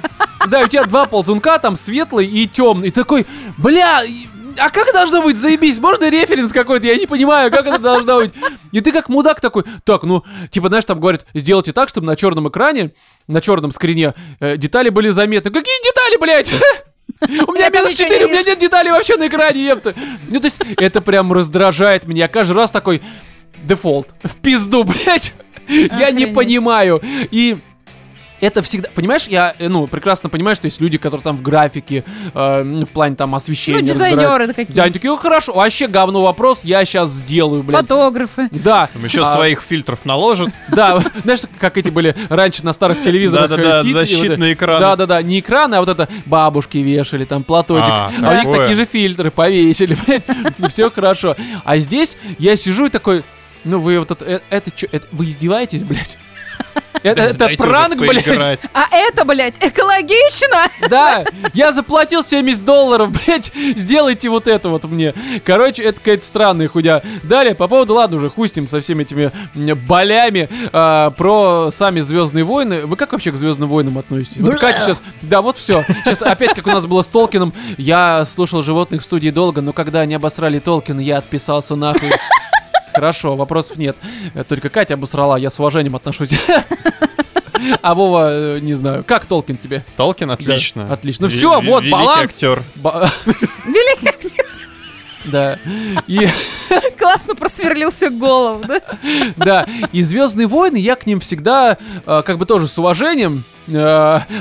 да, 0.47 0.61
у 0.61 0.67
тебя 0.67 0.83
два 0.85 1.05
ползунка, 1.05 1.59
там 1.59 1.75
светлый 1.77 2.27
и 2.27 2.47
темный. 2.47 2.87
И 2.89 2.91
такой, 2.91 3.25
бля, 3.57 4.03
и- 4.03 4.27
а 4.57 4.69
как 4.71 4.91
должно 4.91 5.21
быть 5.21 5.37
заебись? 5.37 5.79
Можно 5.79 6.09
референс 6.09 6.51
какой-то? 6.51 6.85
Я 6.87 6.95
не 6.97 7.05
понимаю, 7.05 7.49
как 7.51 7.65
это 7.65 7.77
должно 7.77 8.17
быть. 8.21 8.33
И 8.73 8.81
ты 8.81 8.91
как 8.91 9.07
мудак 9.07 9.39
такой, 9.39 9.63
так, 9.85 10.03
ну, 10.03 10.23
типа, 10.51 10.67
знаешь, 10.67 10.83
там 10.83 10.99
говорят, 10.99 11.25
сделайте 11.33 11.71
так, 11.71 11.87
чтобы 11.87 12.07
на 12.07 12.15
черном 12.17 12.49
экране, 12.49 12.91
на 13.27 13.39
черном 13.39 13.71
скрине 13.71 14.15
э, 14.41 14.57
детали 14.57 14.89
были 14.89 15.09
заметны. 15.11 15.51
Какие 15.51 15.81
детали, 15.83 16.17
блядь? 16.19 16.53
У 17.21 17.51
меня 17.51 17.69
минус 17.69 17.91
ничего 17.91 18.09
4, 18.09 18.19
не 18.19 18.25
у 18.25 18.29
меня 18.29 18.43
нет 18.43 18.59
деталей 18.59 18.91
вообще 18.91 19.17
на 19.17 19.27
экране, 19.27 19.65
епта. 19.65 19.93
Ну, 20.27 20.39
то 20.39 20.45
есть, 20.45 20.59
это 20.77 21.01
прям 21.01 21.33
раздражает 21.33 22.07
меня. 22.07 22.27
Каждый 22.27 22.53
раз 22.53 22.71
такой 22.71 23.01
дефолт. 23.63 24.15
В 24.23 24.37
пизду, 24.37 24.83
блядь. 24.85 25.33
Я 25.67 26.11
не 26.11 26.27
понимаю. 26.27 27.01
И 27.31 27.57
это 28.41 28.61
всегда, 28.61 28.89
понимаешь, 28.93 29.25
я, 29.27 29.53
э, 29.59 29.67
ну, 29.67 29.87
прекрасно 29.87 30.29
понимаю, 30.29 30.55
что 30.55 30.65
есть 30.65 30.79
люди, 30.81 30.97
которые 30.97 31.23
там 31.23 31.35
в 31.37 31.41
графике, 31.41 32.03
э, 32.33 32.63
ну, 32.63 32.85
в 32.85 32.89
плане 32.89 33.15
там 33.15 33.35
освещения 33.35 33.79
Ну, 33.81 33.85
дизайнеры 33.85 34.47
Да, 34.47 34.53
какие-то. 34.53 34.83
они 34.83 34.93
такие, 34.93 35.11
«О, 35.11 35.17
хорошо, 35.17 35.53
вообще 35.53 35.87
говно 35.87 36.21
вопрос, 36.23 36.61
я 36.63 36.83
сейчас 36.85 37.11
сделаю, 37.11 37.63
блядь. 37.63 37.81
Фотографы. 37.81 38.47
Да, 38.51 38.89
Там 38.93 39.03
еще 39.05 39.21
А, 39.21 39.25
своих 39.25 39.61
фильтров 39.61 40.05
наложат. 40.05 40.49
да, 40.71 40.99
знаешь, 41.23 41.41
как 41.59 41.77
эти 41.77 41.89
были 41.89 42.15
раньше 42.29 42.63
на 42.65 42.73
старых 42.73 43.01
телевизорах. 43.01 43.49
Да-да-да, 43.49 43.79
э, 43.81 43.91
защитные 43.91 44.51
это- 44.51 44.53
экраны. 44.53 44.79
Да-да-да, 44.79 45.21
не 45.21 45.39
экраны, 45.39 45.75
а 45.75 45.79
вот 45.79 45.89
это 45.89 46.07
бабушки 46.25 46.77
вешали, 46.77 47.25
там 47.25 47.43
платочек. 47.43 47.89
А, 47.89 48.11
А, 48.21 48.31
у 48.31 48.35
них 48.35 48.45
такие 48.57 48.75
же 48.75 48.85
фильтры 48.85 49.31
повесили, 49.31 49.95
блядь, 50.05 50.71
все 50.71 50.89
хорошо. 50.89 51.35
А 51.65 51.77
здесь 51.77 52.17
я 52.37 52.55
сижу 52.55 52.85
и 52.87 52.89
такой, 52.89 53.23
ну 53.63 53.79
вы 53.79 53.99
вот 53.99 54.11
это, 54.11 54.25
э, 54.25 54.39
это 54.49 54.71
чё, 54.71 54.87
это, 54.91 55.05
вы 55.11 55.25
издеваетесь, 55.25 55.83
блядь? 55.83 56.17
Это, 57.03 57.21
это 57.21 57.49
пранк, 57.57 57.97
блядь. 57.97 58.25
поиграть. 58.25 58.59
А 58.73 58.87
это, 58.91 59.23
блядь, 59.25 59.55
экологично! 59.61 60.67
Да, 60.89 61.23
я 61.53 61.71
заплатил 61.71 62.23
70 62.23 62.63
долларов, 62.65 63.11
блядь, 63.11 63.51
сделайте 63.53 64.29
вот 64.29 64.47
это 64.47 64.69
вот 64.69 64.83
мне. 64.85 65.13
Короче, 65.45 65.83
это 65.83 65.99
какая-то 65.99 66.25
странная 66.25 66.67
хуйня. 66.67 67.01
Далее, 67.23 67.55
по 67.55 67.67
поводу, 67.67 67.93
ладно 67.93 68.17
уже, 68.17 68.29
ним 68.35 68.67
со 68.67 68.79
всеми 68.81 69.03
этими 69.03 69.31
болями, 69.73 70.49
а, 70.73 71.11
про 71.11 71.69
сами 71.71 72.01
Звездные 72.01 72.43
войны. 72.43 72.85
Вы 72.85 72.95
как 72.95 73.11
вообще 73.11 73.31
к 73.31 73.35
Звездным 73.35 73.69
войнам 73.69 73.97
относитесь? 73.97 74.41
Вот. 74.41 74.59
Катя 74.59 74.81
сейчас, 74.81 75.01
да, 75.21 75.41
вот 75.41 75.57
все. 75.57 75.83
Сейчас 76.03 76.21
опять, 76.21 76.53
как 76.53 76.67
у 76.67 76.71
нас 76.71 76.85
было 76.85 77.01
с 77.01 77.07
Толкином, 77.07 77.53
я 77.77 78.25
слушал 78.25 78.61
животных 78.61 79.01
в 79.01 79.05
студии 79.05 79.29
долго, 79.29 79.61
но 79.61 79.73
когда 79.73 80.01
они 80.01 80.15
обосрали 80.15 80.59
Толкина, 80.59 80.99
я 80.99 81.17
отписался 81.17 81.75
нахуй. 81.75 82.09
Хорошо, 82.99 83.37
вопросов 83.37 83.77
нет. 83.77 83.95
Э, 84.33 84.43
Только 84.43 84.67
Катя 84.67 84.95
обосрала, 84.95 85.37
я 85.37 85.49
с 85.49 85.57
уважением 85.57 85.95
отношусь. 85.95 86.37
А 87.81 87.93
Вова, 87.93 88.29
э, 88.31 88.59
не 88.61 88.73
знаю. 88.73 89.03
Как 89.05 89.25
Толкин 89.25 89.57
тебе? 89.57 89.83
Толкин 89.97 90.31
отлично. 90.31 90.85
Да, 90.85 90.93
отлично. 90.93 91.27
Ну 91.27 91.33
ви- 91.33 91.67
вот, 91.67 91.83
великий 91.83 91.91
баланс. 91.91 92.31
актер. 92.31 92.63
Великий 93.65 94.07
актер. 94.07 94.45
Да. 95.25 95.59
И, 96.07 96.27
Классно 96.97 97.35
просверлился 97.35 98.09
голову, 98.09 98.63
да? 98.65 98.79
да. 99.35 99.67
И 99.91 100.01
Звездные 100.01 100.47
войны, 100.47 100.77
я 100.77 100.95
к 100.95 101.05
ним 101.05 101.19
всегда, 101.19 101.77
э, 102.05 102.21
как 102.25 102.37
бы 102.37 102.45
тоже 102.45 102.67
с 102.67 102.77
уважением. 102.79 103.43
э, 103.67 103.73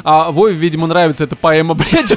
а 0.04 0.30
Вове, 0.30 0.54
видимо, 0.54 0.86
нравится 0.86 1.24
эта 1.24 1.34
поэма, 1.36 1.74
блядь. 1.74 2.16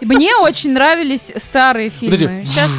Мне 0.00 0.34
очень 0.36 0.72
нравились 0.72 1.30
старые 1.36 1.90
фильмы. 1.90 2.16
Подожди. 2.16 2.46
Сейчас... 2.46 2.70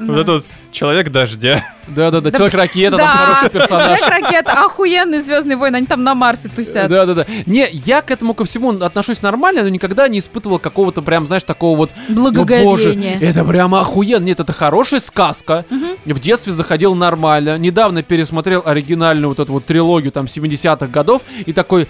Вот 0.00 0.18
этот 0.18 0.46
человек 0.72 1.10
дождя. 1.10 1.64
Да-да-да, 1.88 2.30
Да, 2.30 2.36
Человек-ракета, 2.36 2.96
там 2.96 3.08
хороший 3.08 3.50
персонаж. 3.50 3.86
Человек-ракета, 3.86 4.64
охуенный 4.64 5.20
Звездный 5.20 5.56
войны, 5.56 5.76
они 5.76 5.86
там 5.86 6.04
на 6.04 6.14
Марсе 6.14 6.48
тусят. 6.48 6.88
Да, 6.88 7.06
да, 7.06 7.14
да. 7.14 7.26
Не, 7.46 7.68
я 7.72 8.02
к 8.02 8.10
этому 8.10 8.34
ко 8.34 8.44
всему 8.44 8.70
отношусь 8.78 9.22
нормально, 9.22 9.62
но 9.62 9.68
никогда 9.68 10.06
не 10.08 10.18
испытывал 10.18 10.58
какого-то 10.58 11.02
прям, 11.02 11.26
знаешь, 11.26 11.44
такого 11.44 11.76
вот. 11.76 11.90
Боже, 12.08 12.20
Благоговение. 12.20 13.18
это 13.20 13.44
прям 13.44 13.74
охуенно. 13.74 14.24
Нет, 14.24 14.40
это 14.40 14.52
хорошая 14.52 15.00
сказка. 15.00 15.64
В 16.04 16.18
детстве 16.18 16.52
заходил 16.52 16.94
нормально. 16.94 17.56
Недавно 17.58 18.02
пересмотрел 18.02 18.62
оригинальную 18.64 19.28
вот 19.28 19.38
эту 19.38 19.52
вот 19.52 19.64
трилогию 19.64 20.12
там 20.12 20.26
70-х 20.26 20.86
годов 20.88 21.22
и 21.46 21.52
такой. 21.52 21.88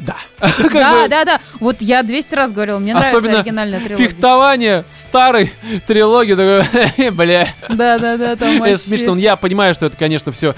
Да. 0.00 0.16
Да, 0.72 1.08
да, 1.08 1.24
да. 1.24 1.40
Вот 1.58 1.76
я 1.80 2.02
200 2.02 2.34
раз 2.34 2.52
говорил, 2.52 2.80
мне 2.80 2.94
нравится 2.94 3.18
оригинальная 3.18 3.80
трилогия. 3.80 4.08
Фехтование 4.08 4.84
старой 4.90 5.52
трилогии, 5.86 6.34
такой, 6.34 7.10
бля, 7.10 7.48
Да, 7.68 7.98
да, 7.98 8.16
да, 8.16 8.36
там 8.36 8.62
это 8.62 8.78
смешно. 8.78 9.16
Я 9.16 9.36
понимаю, 9.36 9.74
что 9.74 9.86
это, 9.86 9.96
конечно, 9.96 10.32
все. 10.32 10.54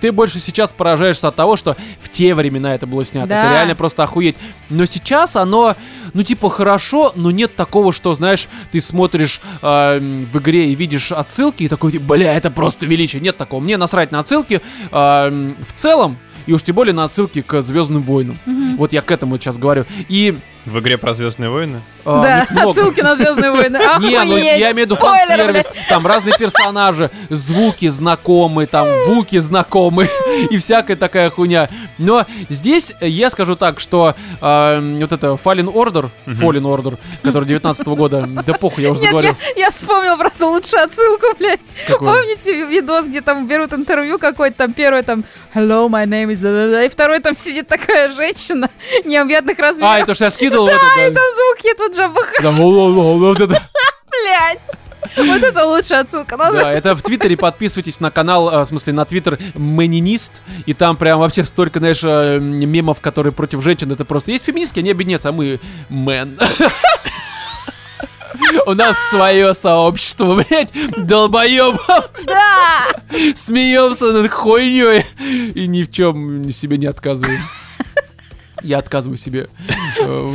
Ты 0.00 0.12
больше 0.12 0.40
сейчас 0.40 0.72
поражаешься 0.72 1.28
от 1.28 1.34
того, 1.36 1.56
что 1.56 1.76
в 2.00 2.08
те 2.08 2.34
времена 2.34 2.74
это 2.74 2.86
было 2.86 3.04
снято. 3.04 3.34
Это 3.34 3.50
реально 3.50 3.74
просто 3.74 4.02
охуеть. 4.02 4.36
Но 4.70 4.84
сейчас 4.86 5.36
оно, 5.36 5.76
ну, 6.14 6.22
типа, 6.22 6.48
хорошо, 6.48 7.12
но 7.16 7.30
нет 7.30 7.54
такого, 7.56 7.92
что, 7.92 8.14
знаешь, 8.14 8.48
ты 8.72 8.80
смотришь 8.80 9.40
а, 9.62 9.98
в 9.98 10.38
игре 10.38 10.70
и 10.70 10.74
видишь 10.74 11.12
отсылки, 11.12 11.64
и 11.64 11.68
такой, 11.68 11.92
типа, 11.92 12.14
бля, 12.14 12.34
это 12.34 12.50
просто 12.50 12.86
величие. 12.86 13.20
Нет 13.20 13.36
такого. 13.36 13.60
Мне 13.60 13.76
насрать 13.76 14.10
на 14.12 14.20
отсылки. 14.20 14.60
А, 14.90 15.30
В 15.30 15.72
целом, 15.72 16.18
и 16.46 16.52
уж 16.52 16.62
тем 16.62 16.76
более 16.76 16.94
на 16.94 17.04
отсылки 17.04 17.42
к 17.42 17.62
Звездным 17.62 18.02
войнам. 18.02 18.38
Мгм. 18.46 18.76
Вот 18.76 18.92
я 18.92 19.02
к 19.02 19.10
этому 19.10 19.38
сейчас 19.38 19.58
говорю. 19.58 19.84
И 20.08 20.36
В 20.64 20.78
игре 20.80 20.96
про 20.96 21.12
Звездные 21.14 21.50
войны. 21.50 21.80
а, 22.04 22.46
Да, 22.50 22.62
отсылки 22.62 23.00
на 23.00 23.16
Звездные 23.16 23.50
войны. 23.50 23.78
Не, 24.00 24.24
ну 24.24 24.36
я 24.36 24.56
имею 24.72 24.74
в 24.74 24.78
виду 24.78 24.96
фан-сервис, 24.96 25.66
там 25.88 26.06
разные 26.06 26.36
персонажи, 26.38 27.10
звуки 27.28 27.88
знакомые, 27.88 28.66
там 28.66 28.86
вуки 29.06 29.38
знакомые 29.38 30.08
и 30.50 30.56
всякая 30.58 30.96
такая 30.96 31.28
хуйня. 31.28 31.68
Но 31.98 32.26
здесь 32.48 32.94
я 33.00 33.28
скажу 33.30 33.56
так, 33.56 33.78
что 33.80 34.14
э, 34.40 34.96
вот 35.00 35.12
это 35.12 35.26
Fallen 35.32 35.70
Order, 35.72 36.08
Fallen 36.26 36.62
Order, 36.62 36.98
который 37.22 37.44
19 37.44 37.86
года, 37.88 38.26
да 38.26 38.54
похуй, 38.54 38.84
я 38.84 38.90
уже 38.90 39.00
Нет, 39.00 39.10
заговорил. 39.10 39.34
я, 39.56 39.64
я 39.66 39.70
вспомнил 39.70 40.16
просто 40.16 40.46
лучшую 40.46 40.82
отсылку, 40.82 41.26
блядь. 41.38 41.60
Какую? 41.86 42.10
Помните 42.10 42.66
видос, 42.66 43.06
где 43.06 43.20
там 43.20 43.46
берут 43.46 43.72
интервью 43.74 44.18
какой-то, 44.18 44.56
там 44.56 44.72
первый 44.72 45.02
там 45.02 45.24
Hello, 45.54 45.88
my 45.88 46.06
name 46.06 46.32
is 46.32 46.38
да-да-да, 46.40 46.84
и 46.84 46.88
второй 46.88 47.20
там 47.20 47.36
сидит 47.36 47.68
такая 47.68 48.10
женщина 48.10 48.70
необъятных 49.04 49.58
размеров. 49.58 49.92
А, 49.92 49.98
это 49.98 50.14
что 50.14 50.24
я 50.24 50.30
скидывал 50.30 50.53
в 50.62 50.66
это, 50.68 51.06
И 51.06 51.10
да. 51.10 51.20
там 51.20 51.24
звуки 51.34 51.76
тут 51.76 51.94
же 51.96 52.08
бах, 52.08 52.32
Да, 52.42 52.50
вот 52.50 53.40
это. 53.40 53.62
блядь. 54.10 54.60
Вот 55.16 55.42
это 55.42 55.66
лучшая 55.66 56.00
отсылка. 56.00 56.36
Ну, 56.36 56.52
Да, 56.52 56.72
это 56.72 56.94
в 56.94 57.02
Твиттере 57.02 57.36
подписывайтесь 57.36 58.00
на 58.00 58.10
канал, 58.10 58.50
э, 58.50 58.60
в 58.62 58.64
смысле 58.66 58.94
на 58.94 59.04
Твиттер 59.04 59.38
Мэнинист, 59.54 60.32
и 60.66 60.74
там 60.74 60.96
прям 60.96 61.20
вообще 61.20 61.44
столько, 61.44 61.78
знаешь, 61.78 62.00
э, 62.02 62.38
мемов, 62.40 63.00
которые 63.00 63.32
против 63.32 63.62
женщин, 63.62 63.92
это 63.92 64.04
просто 64.04 64.32
есть 64.32 64.44
феминистки, 64.44 64.80
они 64.80 64.90
объединяются, 64.90 65.28
а 65.28 65.32
мы 65.32 65.60
мэн. 65.88 66.38
У 68.66 68.74
нас 68.74 68.96
свое 69.10 69.54
сообщество, 69.54 70.34
блядь, 70.34 70.72
долбоебов, 70.96 72.10
Да! 72.24 72.86
смеемся 73.36 74.06
над 74.12 74.30
хуйней 74.30 75.04
и 75.54 75.66
ни 75.66 75.84
в 75.84 75.92
чем 75.92 76.50
себе 76.50 76.78
не 76.78 76.86
отказываем. 76.86 77.40
Я 78.64 78.78
отказываю 78.78 79.18
себе. 79.18 79.48
э, 80.00 80.30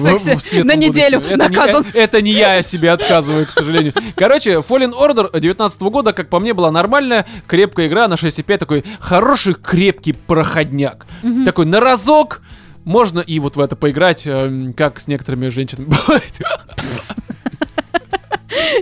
на 0.64 0.76
неделю 0.76 1.20
будущем. 1.20 1.36
Это 1.36 1.50
не- 1.50 1.56
наказан. 1.58 1.86
Это 1.94 2.22
не 2.22 2.32
я 2.32 2.62
себе 2.64 2.92
отказываю, 2.92 3.46
к 3.46 3.52
сожалению. 3.52 3.94
Короче, 4.16 4.52
Fallen 4.68 4.94
Order 4.94 5.40
19 5.40 5.82
года, 5.90 6.14
как 6.14 6.30
по 6.30 6.40
мне, 6.40 6.54
была 6.54 6.72
нормальная, 6.72 7.26
крепкая 7.48 7.88
игра 7.88 8.08
на 8.08 8.14
6.5, 8.16 8.58
такой 8.58 8.84
хороший, 9.00 9.54
крепкий 9.56 10.14
проходняк. 10.14 11.06
Такой 11.46 11.66
на 11.66 11.80
разок 11.80 12.42
можно 12.86 13.20
и 13.20 13.40
вот 13.40 13.56
в 13.56 13.60
это 13.60 13.76
поиграть, 13.76 14.24
э, 14.26 14.72
как 14.76 15.00
с 15.00 15.08
некоторыми 15.08 15.50
женщинами 15.50 15.86
бывает. 16.08 16.24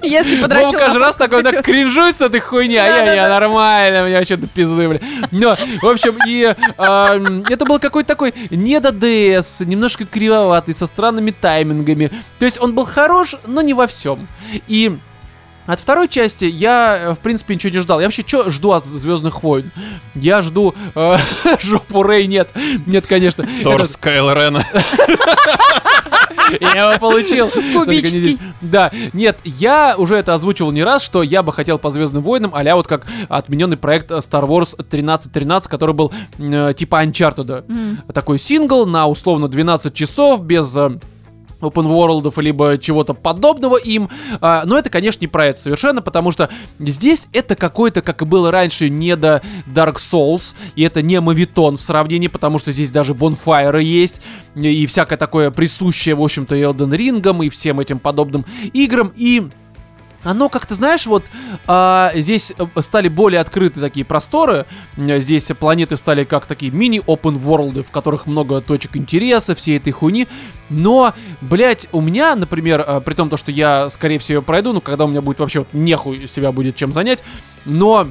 Если 0.04 0.42
подрочил... 0.42 0.72
Вова 0.72 0.78
каждый 0.80 0.98
раз 1.00 1.16
такой 1.16 1.44
так 1.44 1.64
кринжует 1.64 2.18
с 2.18 2.22
этой 2.22 2.40
хуйни, 2.40 2.76
а 2.78 2.88
я, 2.88 3.14
я 3.14 3.30
нормально, 3.30 4.04
у 4.04 4.08
меня 4.08 4.20
вообще-то 4.20 4.48
пизды, 4.48 4.88
бля. 4.88 5.00
Но, 5.32 5.58
в 5.82 5.88
общем, 5.88 6.18
и 6.28 6.56
это 6.78 7.66
был 7.66 7.80
какой-то 7.80 8.08
такой 8.08 8.34
не 8.50 8.80
до 8.80 8.92
ДС, 8.92 9.60
немножко 9.60 10.06
кривоватый, 10.06 10.76
со 10.76 10.86
странными 10.86 11.32
таймингами. 11.32 12.12
То 12.40 12.46
есть 12.46 12.60
он 12.62 12.74
был 12.74 12.86
хорош, 12.86 13.36
но 13.46 13.62
не 13.62 13.74
во 13.74 13.88
всем. 13.88 14.28
И 14.68 14.98
от 15.68 15.80
второй 15.80 16.08
части 16.08 16.46
я, 16.46 16.98
э, 16.98 17.14
в 17.14 17.20
принципе, 17.20 17.54
ничего 17.54 17.74
не 17.74 17.80
ждал. 17.80 18.00
Я 18.00 18.08
вообще 18.08 18.24
что 18.26 18.50
жду 18.50 18.72
от 18.72 18.86
Звездных 18.86 19.44
войн? 19.44 19.72
Я 20.16 20.42
жду 20.42 20.74
э, 20.96 21.18
жопу 21.62 22.02
Рэй, 22.02 22.26
нет. 22.28 22.50
Нет, 22.86 23.06
конечно. 23.06 23.48
Торс 23.64 23.96
Кайло 23.98 24.34
Рена. 24.34 24.66
Я 26.62 26.92
его 26.92 27.00
получил. 27.00 27.50
Кубический. 27.50 28.40
Да, 28.62 28.92
нет, 29.14 29.38
я 29.44 29.96
уже 29.98 30.16
это 30.16 30.34
озвучивал 30.34 30.72
не 30.72 30.84
раз, 30.84 31.04
что 31.04 31.24
я 31.24 31.44
бы 31.44 31.52
хотел 31.52 31.78
по 31.78 31.92
Звездным 31.92 32.24
войнам, 32.24 32.52
а 32.54 32.76
вот 32.76 32.88
как 32.88 33.06
отмененный 33.30 33.78
проект 33.78 34.12
Star 34.12 34.46
Wars 34.46 34.74
1313, 34.74 35.70
который 35.70 35.94
был 35.94 36.12
э, 36.38 36.74
типа 36.76 37.04
Uncharted. 37.04 37.66
Такой 38.14 38.40
сингл 38.40 38.86
на 38.86 39.08
условно 39.08 39.48
12 39.48 39.94
часов 39.94 40.44
без 40.46 40.76
э, 40.76 40.92
open 41.62 41.88
world 41.88 42.34
либо 42.42 42.78
чего-то 42.78 43.14
подобного 43.14 43.78
им. 43.78 44.10
А, 44.42 44.64
но 44.66 44.78
это, 44.78 44.90
конечно, 44.90 45.22
не 45.22 45.28
про 45.28 45.48
это 45.48 45.60
совершенно, 45.60 46.02
потому 46.02 46.32
что 46.32 46.50
здесь 46.80 47.28
это 47.34 47.56
какой-то, 47.56 48.02
как 48.02 48.22
и 48.22 48.26
было 48.26 48.52
раньше, 48.52 48.90
не 48.90 49.16
до 49.16 49.42
Dark 49.68 49.96
Souls, 49.96 50.56
и 50.76 50.84
это 50.84 51.02
не 51.02 51.20
мавитон 51.20 51.78
в 51.78 51.82
сравнении, 51.82 52.28
потому 52.28 52.58
что 52.58 52.72
здесь 52.72 52.92
даже 52.92 53.14
бонфайры 53.14 53.84
есть, 53.84 54.22
и 54.56 54.78
и 54.78 54.86
всякое 54.86 55.18
такое 55.18 55.52
присущее, 55.52 56.16
в 56.16 56.22
общем-то, 56.22 56.56
Elden 56.56 56.92
Ring 56.92 57.46
и 57.46 57.50
всем 57.50 57.80
этим 57.80 58.00
подобным 58.00 58.46
играм, 58.74 59.12
и 59.16 59.48
оно 60.24 60.50
как-то, 60.50 60.76
знаешь, 60.76 61.06
вот 61.06 61.24
а, 61.68 62.12
здесь 62.16 62.52
э, 62.58 62.82
стали 62.82 63.08
более 63.08 63.40
открыты 63.40 63.80
такие 63.80 64.06
просторы. 64.06 64.66
Здесь 64.98 65.46
планеты 65.60 65.96
стали 65.96 66.24
как 66.24 66.48
такие 66.48 66.72
мини-open 66.72 67.42
world, 67.42 67.84
в 67.84 67.92
которых 67.92 68.26
много 68.26 68.62
точек 68.62 68.98
интереса, 68.98 69.56
всей 69.56 69.78
этой 69.78 69.92
хуйни. 69.92 70.28
Но, 70.70 71.14
блядь, 71.42 71.88
у 71.92 72.02
меня, 72.02 72.36
например, 72.36 72.84
а, 72.86 73.00
при 73.00 73.14
том, 73.14 73.30
то, 73.30 73.38
что 73.38 73.52
я, 73.52 73.90
скорее 73.90 74.20
всего, 74.20 74.42
пройду, 74.42 74.74
ну, 74.74 74.82
когда 74.82 75.06
у 75.06 75.08
меня 75.08 75.22
будет 75.22 75.40
вообще 75.40 75.60
вот 75.60 75.70
нехуй 75.74 76.28
себя 76.28 76.52
будет 76.52 76.76
чем 76.76 76.94
занять, 76.94 77.24
но 77.66 78.08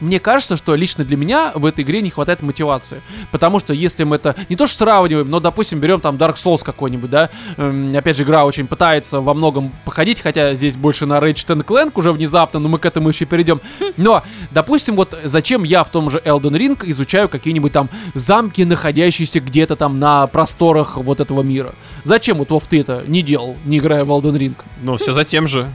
мне 0.00 0.20
кажется, 0.20 0.56
что 0.56 0.74
лично 0.74 1.04
для 1.04 1.16
меня 1.16 1.52
в 1.54 1.64
этой 1.66 1.84
игре 1.84 2.02
не 2.02 2.10
хватает 2.10 2.42
мотивации. 2.42 3.00
Потому 3.30 3.60
что 3.60 3.72
если 3.72 4.04
мы 4.04 4.16
это 4.16 4.34
не 4.48 4.56
то 4.56 4.66
что 4.66 4.78
сравниваем, 4.78 5.28
но, 5.28 5.40
допустим, 5.40 5.78
берем 5.78 6.00
там 6.00 6.16
Dark 6.16 6.34
Souls 6.34 6.62
какой-нибудь, 6.64 7.10
да, 7.10 7.30
эм, 7.56 7.94
опять 7.96 8.16
же, 8.16 8.22
игра 8.22 8.44
очень 8.44 8.66
пытается 8.66 9.20
во 9.20 9.34
многом 9.34 9.72
походить, 9.84 10.20
хотя 10.20 10.54
здесь 10.54 10.76
больше 10.76 11.06
на 11.06 11.18
Ratchet 11.18 11.64
Clank 11.64 11.92
уже 11.94 12.12
внезапно, 12.12 12.60
но 12.60 12.68
мы 12.68 12.78
к 12.78 12.86
этому 12.86 13.08
еще 13.08 13.24
перейдем. 13.24 13.60
Но, 13.96 14.22
допустим, 14.50 14.96
вот 14.96 15.16
зачем 15.24 15.64
я 15.64 15.84
в 15.84 15.90
том 15.90 16.10
же 16.10 16.18
Elden 16.18 16.52
Ring 16.52 16.78
изучаю 16.90 17.28
какие-нибудь 17.28 17.72
там 17.72 17.88
замки, 18.14 18.62
находящиеся 18.62 19.40
где-то 19.40 19.76
там 19.76 19.98
на 19.98 20.26
просторах 20.26 20.96
вот 20.96 21.20
этого 21.20 21.42
мира? 21.42 21.74
Зачем 22.04 22.38
вот 22.38 22.50
Вов 22.50 22.64
ты 22.68 22.80
это 22.80 23.04
не 23.06 23.22
делал, 23.22 23.56
не 23.64 23.78
играя 23.78 24.04
в 24.04 24.10
Elden 24.10 24.38
Ring? 24.38 24.54
Ну, 24.82 24.96
все 24.96 25.12
за 25.12 25.24
тем 25.24 25.46
же. 25.46 25.68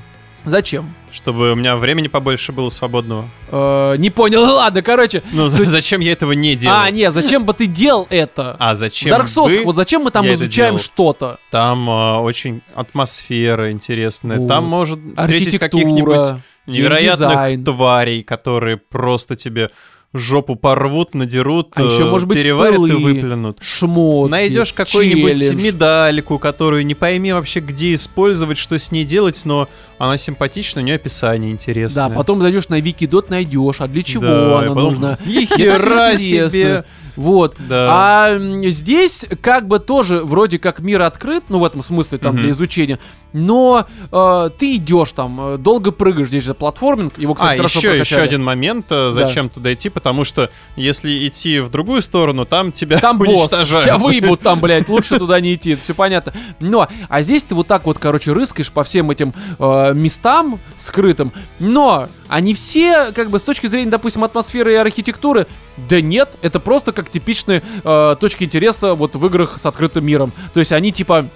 Зачем? 0.46 0.94
Чтобы 1.12 1.54
у 1.54 1.56
меня 1.56 1.76
времени 1.76 2.08
побольше 2.08 2.52
было 2.52 2.70
свободного. 2.70 3.26
Э, 3.52 3.96
не 3.98 4.10
понял, 4.10 4.42
ладно, 4.56 4.82
короче. 4.82 5.24
Ну, 5.32 5.48
за- 5.48 5.66
зачем 5.66 6.02
я 6.02 6.12
этого 6.12 6.34
не 6.34 6.56
делал? 6.56 6.78
А, 6.78 6.92
не, 6.92 7.12
зачем 7.12 7.46
бы 7.46 7.54
ты 7.54 7.66
делал 7.66 8.08
это? 8.10 8.56
А 8.60 8.76
зачем 8.76 9.14
Dark 9.14 9.26
Souls, 9.26 9.64
вот 9.64 9.76
зачем 9.76 10.04
мы 10.04 10.12
там 10.12 10.26
изучаем 10.34 10.78
что-то? 10.78 11.40
Там 11.52 11.90
а, 11.90 12.20
очень 12.22 12.62
атмосфера 12.74 13.72
интересная. 13.72 14.38
Вот. 14.40 14.48
Там 14.48 14.66
может 14.66 15.00
встретить 15.18 15.60
каких-нибудь 15.60 16.40
невероятных 16.68 17.64
тварей, 17.64 18.24
которые 18.24 18.78
просто 18.78 19.36
тебе 19.36 19.70
жопу 20.18 20.56
порвут, 20.56 21.14
надерут, 21.14 21.70
А 21.76 21.84
еще, 21.84 22.04
э, 22.04 22.10
может 22.10 22.28
быть, 22.28 22.42
переварят 22.42 22.76
и 22.76 22.92
выплюнут. 22.94 23.60
шмотки, 23.62 24.32
Найдешь 24.32 24.74
какую-нибудь 24.74 25.54
медальку, 25.54 26.40
которую 26.40 26.86
не 26.86 26.96
пойми 26.96 27.34
вообще 27.34 27.60
где 27.60 27.96
использовать, 27.96 28.58
что 28.58 28.78
с 28.78 28.92
ней 28.92 29.06
делать, 29.06 29.42
но 29.46 29.68
она 29.98 30.18
симпатична, 30.18 30.82
у 30.82 30.84
нее 30.84 30.96
описание 30.96 31.52
интересное. 31.52 32.10
Да, 32.10 32.16
потом 32.16 32.42
зайдешь 32.42 32.70
на 32.70 32.80
Викидот, 32.80 33.30
найдешь, 33.30 33.78
а 33.80 33.88
для 33.88 34.04
чего 34.04 34.24
Да, 34.26 34.60
она 34.60 34.68
потом, 34.70 34.84
нужна? 34.84 35.18
Ни 35.26 35.44
Это 35.44 35.56
хера 35.58 36.16
всё 36.16 36.26
интересно. 36.26 36.50
себе! 36.50 36.86
Вот. 37.16 37.56
Да. 37.60 37.88
А 37.92 38.38
здесь 38.70 39.26
как 39.42 39.68
бы 39.68 39.80
тоже 39.80 40.24
вроде 40.24 40.60
как 40.60 40.80
мир 40.80 41.02
открыт, 41.02 41.46
ну 41.50 41.60
в 41.60 41.66
этом 41.66 41.82
смысле 41.82 42.18
там 42.18 42.34
Мгм. 42.34 42.42
для 42.44 42.52
изучения, 42.52 43.00
но 43.34 43.86
э, 44.12 44.50
ты 44.58 44.76
идешь 44.76 45.12
там, 45.12 45.56
э, 45.56 45.58
долго 45.58 45.92
прыгаешь, 45.92 46.30
здесь 46.30 46.44
же 46.44 46.54
платформинг, 46.54 47.18
его, 47.18 47.34
кстати, 47.34 47.54
а, 47.54 47.58
хорошо 47.58 47.80
еще, 47.80 47.98
еще 48.00 48.18
один 48.18 48.44
момент, 48.44 48.86
э, 48.90 49.12
зачем 49.12 49.50
туда 49.50 49.74
идти, 49.74 49.90
потому 49.90 50.24
что 50.24 50.50
если 50.76 51.28
идти 51.28 51.60
в 51.60 51.70
другую 51.70 52.02
сторону, 52.02 52.46
там 52.46 52.72
тебя 52.72 53.00
Там 53.00 53.18
босс, 53.18 53.28
уничтожают. 53.28 53.86
тебя 53.86 53.98
выебут 53.98 54.42
там, 54.42 54.60
блядь, 54.62 54.88
лучше 54.90 55.18
туда 55.20 55.40
не 55.40 55.54
идти, 55.56 55.76
все 55.76 55.94
понятно. 55.94 56.34
Но, 56.60 56.88
а 57.10 57.22
здесь 57.22 57.44
ты 57.44 57.56
вот 57.56 57.68
так 57.68 57.86
вот, 57.86 58.00
короче, 58.00 58.32
рыскаешь 58.34 58.72
по 58.72 58.84
всем 58.84 59.12
этим 59.12 59.34
э, 59.60 59.94
местам 59.94 60.60
скрытым, 60.78 61.32
но 61.60 62.10
они 62.28 62.54
все, 62.54 63.12
как 63.14 63.30
бы, 63.30 63.40
с 63.40 63.44
точки 63.44 63.68
зрения, 63.68 63.90
допустим, 63.92 64.24
атмосферы 64.24 64.74
и 64.74 64.76
архитектуры, 64.76 65.48
да 65.78 66.02
нет, 66.02 66.30
это 66.42 66.60
просто 66.60 66.92
как 66.92 67.10
типичные 67.10 67.62
э, 67.84 68.16
точки 68.20 68.44
интереса 68.44 68.94
вот 68.94 69.16
в 69.16 69.26
играх 69.26 69.58
с 69.60 69.66
открытым 69.66 70.06
миром. 70.06 70.32
То 70.54 70.60
есть 70.60 70.72
они 70.72 70.92
типа, 70.92 71.28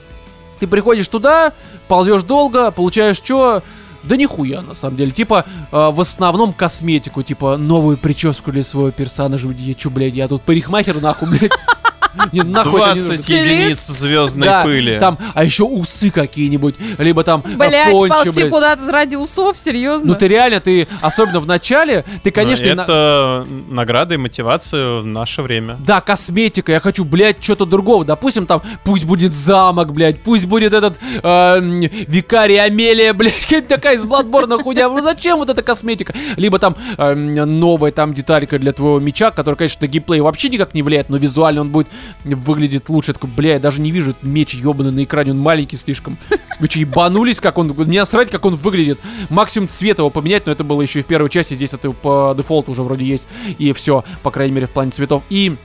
ты 0.59 0.67
приходишь 0.67 1.07
туда, 1.07 1.53
ползешь 1.87 2.23
долго, 2.23 2.71
получаешь 2.71 3.17
что? 3.17 3.63
Да 4.03 4.15
нихуя, 4.15 4.61
на 4.61 4.73
самом 4.73 4.95
деле. 4.95 5.11
Типа, 5.11 5.45
э, 5.71 5.89
в 5.91 5.99
основном 5.99 6.53
косметику, 6.53 7.21
типа, 7.21 7.57
новую 7.57 7.97
прическу 7.97 8.51
для 8.51 8.63
своего 8.63 8.91
персонажа. 8.91 9.49
Я 9.49 9.73
чё, 9.73 9.89
блядь, 9.89 10.15
я 10.15 10.27
тут 10.29 10.41
парикмахер, 10.43 11.01
нахуй, 11.01 11.29
блядь. 11.29 11.51
Не, 12.31 12.41
нахуй 12.41 12.81
это 12.81 12.93
не 12.93 12.99
20 12.99 13.07
нужно. 13.07 13.17
Стилист? 13.23 13.49
единиц 13.49 13.87
звездной 13.87 14.47
Да, 14.47 14.63
пыли. 14.63 14.99
Там, 14.99 15.17
а 15.33 15.43
еще 15.43 15.63
усы 15.63 16.09
какие-нибудь, 16.11 16.75
либо 16.97 17.23
там 17.23 17.43
э, 17.45 17.55
Блять, 17.55 17.91
пончо, 17.91 18.15
ползти 18.15 18.31
блядь. 18.41 18.49
куда-то 18.49 18.91
ради 18.91 19.15
усов, 19.15 19.57
серьезно? 19.57 20.09
Ну 20.09 20.15
ты 20.15 20.27
реально, 20.27 20.59
ты, 20.59 20.87
особенно 21.01 21.39
в 21.39 21.45
начале, 21.47 22.05
ты, 22.23 22.31
конечно... 22.31 22.67
Но 22.69 22.75
на- 22.75 22.81
Это 22.83 23.47
награда 23.69 24.13
и 24.15 24.17
мотивация 24.17 25.01
в 25.01 25.05
наше 25.05 25.41
время. 25.41 25.77
Да, 25.85 26.01
косметика, 26.01 26.71
я 26.71 26.79
хочу, 26.79 27.03
блядь, 27.05 27.43
что-то 27.43 27.65
другого. 27.65 28.05
Допустим, 28.05 28.45
там, 28.45 28.61
пусть 28.83 29.05
будет 29.05 29.33
замок, 29.33 29.93
блядь, 29.93 30.21
пусть 30.21 30.45
будет 30.45 30.73
этот 30.73 30.99
э, 31.23 31.59
викарий 32.07 32.61
Амелия, 32.61 33.13
блядь, 33.13 33.39
какая-то 33.45 33.67
такая 33.69 33.95
из 33.97 34.03
Бладборна 34.03 34.57
хуйня. 34.61 34.89
Ну 34.89 35.01
зачем 35.01 35.37
вот 35.39 35.49
эта 35.49 35.61
косметика? 35.61 36.13
Либо 36.35 36.59
там 36.59 36.75
э, 36.97 37.13
новая 37.13 37.91
там 37.91 38.13
деталька 38.13 38.59
для 38.59 38.71
твоего 38.73 38.99
меча, 38.99 39.31
которая, 39.31 39.57
конечно, 39.57 39.85
на 39.85 39.87
геймплей 39.87 40.21
вообще 40.21 40.49
никак 40.49 40.73
не 40.73 40.81
влияет, 40.81 41.09
но 41.09 41.17
визуально 41.17 41.61
он 41.61 41.69
будет 41.69 41.87
выглядеть 42.23 42.89
лучше. 42.89 43.11
Я 43.11 43.13
такой, 43.13 43.29
бля, 43.29 43.53
я 43.53 43.59
даже 43.59 43.81
не 43.81 43.91
вижу 43.91 44.11
этот 44.11 44.23
меч 44.23 44.53
ебаный 44.53 44.91
на 44.91 45.03
экране, 45.03 45.31
он 45.31 45.39
маленький 45.39 45.77
слишком. 45.77 46.17
Вы 46.59 46.67
что, 46.67 46.79
ебанулись, 46.79 47.39
как 47.39 47.57
он... 47.57 47.67
Мне 47.69 48.05
срать, 48.05 48.29
как 48.29 48.45
он 48.45 48.55
выглядит. 48.55 48.99
Максимум 49.29 49.69
цвет 49.69 49.99
его 49.99 50.09
поменять, 50.09 50.45
но 50.45 50.51
это 50.51 50.63
было 50.63 50.81
еще 50.81 50.99
и 50.99 51.03
в 51.03 51.05
первой 51.05 51.29
части, 51.29 51.53
здесь 51.53 51.73
это 51.73 51.91
по 51.91 52.33
дефолту 52.35 52.71
уже 52.71 52.83
вроде 52.83 53.05
есть. 53.05 53.27
И 53.57 53.71
все, 53.73 54.03
по 54.23 54.31
крайней 54.31 54.53
мере, 54.53 54.67
в 54.67 54.71
плане 54.71 54.91
цветов. 54.91 55.23
И 55.29 55.55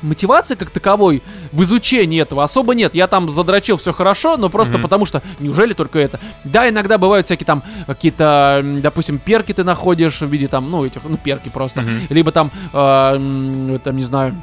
мотивации 0.00 0.56
как 0.56 0.70
таковой 0.70 1.22
в 1.52 1.62
изучении 1.62 2.20
этого 2.20 2.42
особо 2.42 2.74
нет. 2.74 2.94
Я 2.94 3.06
там 3.06 3.28
задрочил 3.30 3.76
все 3.76 3.92
хорошо, 3.92 4.36
но 4.36 4.48
просто 4.48 4.74
Мгм. 4.74 4.82
потому 4.82 5.06
что 5.06 5.22
неужели 5.38 5.74
только 5.74 6.00
это? 6.00 6.18
Да, 6.42 6.68
иногда 6.68 6.98
бывают 6.98 7.26
всякие 7.26 7.46
там 7.46 7.62
какие-то, 7.86 8.64
допустим, 8.82 9.18
перки 9.18 9.52
ты 9.52 9.62
находишь 9.62 10.20
в 10.20 10.26
виде 10.28 10.48
там, 10.48 10.68
ну, 10.70 10.84
этих, 10.84 11.02
ну, 11.04 11.16
перки 11.16 11.50
просто. 11.50 11.82
Мгм. 11.82 11.92
Либо 12.10 12.32
там, 12.32 12.50
э, 12.72 13.78
там, 13.84 13.96
не 13.96 14.02
знаю, 14.02 14.34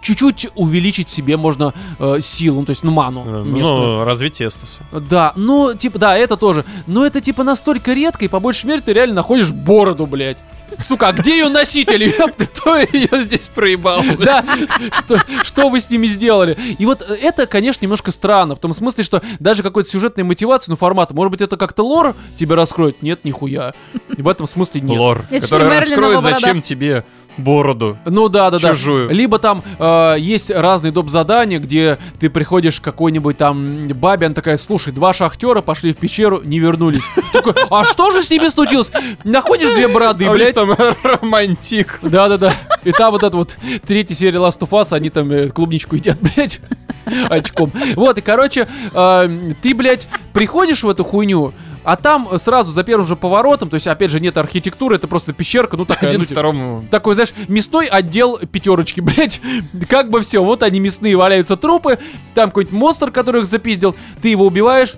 чуть-чуть 0.00 0.48
увеличить 0.54 1.08
себе 1.10 1.36
можно 1.36 1.74
э, 1.98 2.20
силу, 2.20 2.60
ну, 2.60 2.66
то 2.66 2.70
есть, 2.70 2.84
ну, 2.84 2.90
ману 2.90 3.24
Э, 3.26 3.42
местную. 3.44 3.98
Ну, 3.98 4.04
развитие 4.04 4.48
эстуса. 4.48 4.80
Да, 4.92 5.32
ну, 5.36 5.74
типа, 5.74 5.98
да, 5.98 6.16
это 6.16 6.36
тоже. 6.36 6.64
Но 6.86 7.04
это, 7.04 7.20
типа, 7.20 7.44
настолько 7.44 7.92
редко, 7.92 8.24
и 8.24 8.28
по 8.28 8.40
большей 8.40 8.66
мере 8.66 8.80
ты 8.80 8.92
реально 8.92 9.16
находишь 9.16 9.52
бороду, 9.52 10.06
блядь. 10.06 10.38
Сука, 10.78 11.08
а 11.08 11.12
где 11.12 11.38
ее 11.38 11.48
носитель? 11.48 12.04
Ёпта, 12.04 12.44
Кто 12.44 12.76
ее 12.76 13.22
здесь 13.22 13.48
проебал? 13.48 14.02
да, 14.18 14.44
что, 14.92 15.18
что 15.42 15.68
вы 15.70 15.80
с 15.80 15.88
ними 15.88 16.06
сделали? 16.06 16.56
И 16.78 16.84
вот 16.84 17.00
это, 17.02 17.46
конечно, 17.46 17.84
немножко 17.84 18.12
странно, 18.12 18.54
в 18.54 18.58
том 18.58 18.74
смысле, 18.74 19.02
что 19.02 19.22
даже 19.40 19.62
какой-то 19.62 19.88
сюжетной 19.88 20.24
мотивации, 20.24 20.70
ну, 20.70 20.76
формата, 20.76 21.14
может 21.14 21.30
быть, 21.30 21.40
это 21.40 21.56
как-то 21.56 21.82
лор 21.82 22.14
тебе 22.36 22.54
раскроет? 22.54 23.02
Нет, 23.02 23.24
нихуя. 23.24 23.72
И 24.16 24.20
в 24.20 24.28
этом 24.28 24.46
смысле 24.46 24.82
нет. 24.82 24.98
Лор, 24.98 25.24
Это 25.30 25.46
который 25.46 25.78
раскроет, 25.78 26.22
зачем 26.22 26.60
тебе 26.60 27.04
бороду. 27.38 27.96
Ну 28.04 28.28
да, 28.28 28.50
да, 28.50 28.58
да. 28.58 28.68
Чужую. 28.74 29.10
Либо 29.10 29.38
там 29.38 29.62
э, 29.78 30.16
есть 30.18 30.50
разные 30.50 30.92
доп. 30.92 31.08
задания, 31.08 31.58
где 31.58 31.98
ты 32.20 32.28
приходишь 32.28 32.80
к 32.80 32.84
какой-нибудь 32.84 33.36
там 33.36 33.88
бабе, 33.88 34.26
она 34.26 34.34
такая, 34.34 34.56
слушай, 34.56 34.92
два 34.92 35.12
шахтера 35.14 35.62
пошли 35.62 35.92
в 35.92 35.96
пещеру, 35.96 36.42
не 36.42 36.58
вернулись. 36.58 37.04
Такой, 37.32 37.54
а 37.70 37.84
что 37.84 38.10
же 38.10 38.22
с 38.22 38.30
ними 38.30 38.48
случилось? 38.48 38.90
Находишь 39.24 39.70
две 39.70 39.88
бороды, 39.88 40.26
А 40.26 40.32
блядь. 40.32 40.54
там 40.54 40.70
романтик. 41.02 41.98
Да-да-да. 42.02 42.52
И 42.84 42.92
там 42.92 43.12
вот 43.12 43.22
эта 43.22 43.36
вот 43.36 43.56
третья 43.86 44.14
серия 44.14 44.38
Last 44.38 44.60
of 44.60 44.70
Us, 44.70 44.92
они 44.94 45.10
там 45.10 45.30
э, 45.30 45.48
клубничку 45.48 45.96
едят, 45.96 46.18
блядь, 46.20 46.60
очком. 47.30 47.72
Вот, 47.96 48.18
и, 48.18 48.20
короче, 48.20 48.66
э, 48.92 49.52
ты, 49.62 49.74
блядь, 49.74 50.08
приходишь 50.32 50.82
в 50.82 50.88
эту 50.88 51.04
хуйню, 51.04 51.52
а 51.84 51.96
там 51.96 52.38
сразу 52.38 52.72
за 52.72 52.82
первым 52.82 53.06
же 53.06 53.16
поворотом, 53.16 53.70
то 53.70 53.74
есть, 53.74 53.86
опять 53.86 54.10
же, 54.10 54.20
нет 54.20 54.36
архитектуры, 54.38 54.96
это 54.96 55.08
просто 55.08 55.32
пещерка, 55.32 55.76
ну 55.76 55.84
такая, 55.84 56.10
Один 56.10 56.24
второму. 56.24 56.84
такой, 56.90 57.14
знаешь, 57.14 57.32
мясной 57.48 57.86
отдел 57.86 58.38
пятерочки, 58.38 59.00
блядь. 59.02 59.40
Как 59.88 60.10
бы 60.10 60.20
все, 60.20 60.42
вот 60.42 60.62
они 60.62 60.80
мясные 60.80 61.16
валяются 61.16 61.56
трупы, 61.56 61.98
там 62.34 62.50
какой-нибудь 62.50 62.78
монстр, 62.78 63.10
который 63.10 63.42
их 63.42 63.46
запиздил, 63.46 63.96
ты 64.20 64.28
его 64.28 64.46
убиваешь, 64.46 64.94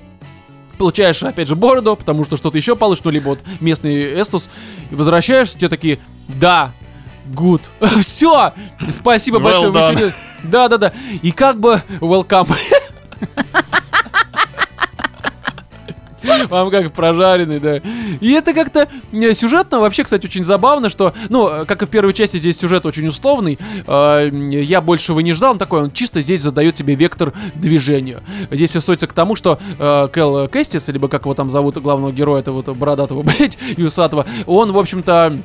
получаешь, 0.78 1.23
опять 1.23 1.48
же, 1.48 1.57
бороду, 1.57 1.94
потому 1.97 2.24
что 2.24 2.36
что-то 2.36 2.57
еще 2.57 2.74
получишь, 2.77 3.05
ну, 3.05 3.11
либо 3.11 3.28
вот 3.28 3.40
местный 3.61 4.20
эстус, 4.20 4.48
и 4.90 4.94
возвращаешься, 4.94 5.59
тебе 5.59 5.69
такие, 5.69 5.98
да, 6.28 6.73
good. 7.35 7.62
Все, 8.02 8.52
спасибо 8.89 9.39
Well 9.39 9.70
большое. 9.70 10.12
Да-да-да. 10.43 10.93
И 11.23 11.32
как 11.32 11.61
бы 11.61 11.82
welcome. 12.01 12.51
Вам 16.49 16.71
как 16.71 16.93
прожаренный, 16.93 17.61
да. 17.61 17.81
И 18.21 18.33
это 18.33 18.53
как-то 18.53 18.89
э, 19.13 19.33
сюжетно 19.35 19.81
вообще, 19.81 20.05
кстати, 20.05 20.27
очень 20.27 20.45
забавно, 20.45 20.89
что, 20.89 21.15
ну, 21.29 21.49
э, 21.49 21.65
как 21.65 21.83
и 21.83 21.87
в 21.87 21.91
первой 21.91 22.13
части, 22.13 22.39
здесь 22.39 22.59
сюжет 22.59 22.87
очень 22.87 23.07
условный. 23.07 23.59
Э, 23.87 24.29
Я 24.33 24.81
большего 24.81 25.21
не 25.21 25.33
ждал, 25.33 25.53
он 25.53 25.59
такой, 25.59 25.83
он 25.83 25.91
чисто 25.91 26.21
здесь 26.21 26.43
задает 26.43 26.75
тебе 26.75 26.95
вектор 26.95 27.33
движения. 27.55 28.23
Здесь 28.51 28.71
все 28.71 28.81
сводится 28.81 29.07
к 29.07 29.13
тому, 29.13 29.37
что 29.37 29.59
Кэл 29.79 30.49
Кэстис, 30.49 30.89
либо 30.89 31.09
как 31.09 31.23
его 31.23 31.35
там 31.35 31.51
зовут, 31.51 31.79
главного 31.79 32.13
героя, 32.13 32.41
этого 32.41 32.63
вот 32.63 32.77
бородатого, 32.77 33.23
блядь, 33.25 33.59
Юсатого, 33.77 34.27
он, 34.47 34.73
в 34.73 34.79
общем-то, 34.79 35.39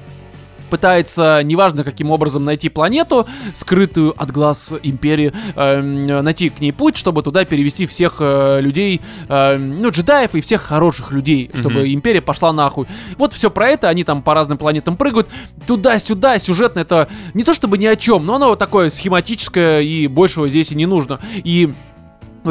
пытается, 0.76 1.42
неважно 1.42 1.86
каким 1.86 2.12
образом, 2.12 2.44
найти 2.44 2.68
планету, 2.68 3.26
скрытую 3.54 4.14
от 4.22 4.30
глаз 4.32 4.74
империи, 4.84 5.32
эм, 5.56 6.06
найти 6.06 6.50
к 6.50 6.60
ней 6.60 6.74
путь, 6.74 6.98
чтобы 6.98 7.24
туда 7.24 7.46
перевести 7.46 7.86
всех 7.86 8.18
э, 8.20 8.60
людей, 8.60 9.00
эм, 9.30 9.82
ну, 9.82 9.90
джедаев 9.90 10.36
и 10.36 10.42
всех 10.42 10.62
хороших 10.64 11.12
людей, 11.14 11.50
чтобы 11.54 11.80
Мгм. 11.80 11.94
империя 11.94 12.22
пошла 12.22 12.52
нахуй. 12.52 12.88
Вот 13.18 13.32
все 13.32 13.50
про 13.50 13.70
это, 13.70 13.88
они 13.88 14.04
там 14.04 14.22
по 14.22 14.34
разным 14.34 14.58
планетам 14.58 14.98
прыгают, 14.98 15.30
туда-сюда, 15.66 16.40
сюжетно 16.40 16.82
это 16.82 17.08
не 17.34 17.46
то 17.46 17.54
чтобы 17.54 17.78
ни 17.78 17.86
о 17.86 17.96
чем, 17.96 18.26
но 18.26 18.36
оно 18.36 18.50
вот 18.50 18.60
такое 18.60 18.90
схематическое, 18.90 19.80
и 19.80 20.08
большего 20.08 20.50
здесь 20.50 20.72
и 20.72 20.76
не 20.76 20.86
нужно. 20.86 21.22
И 21.36 21.72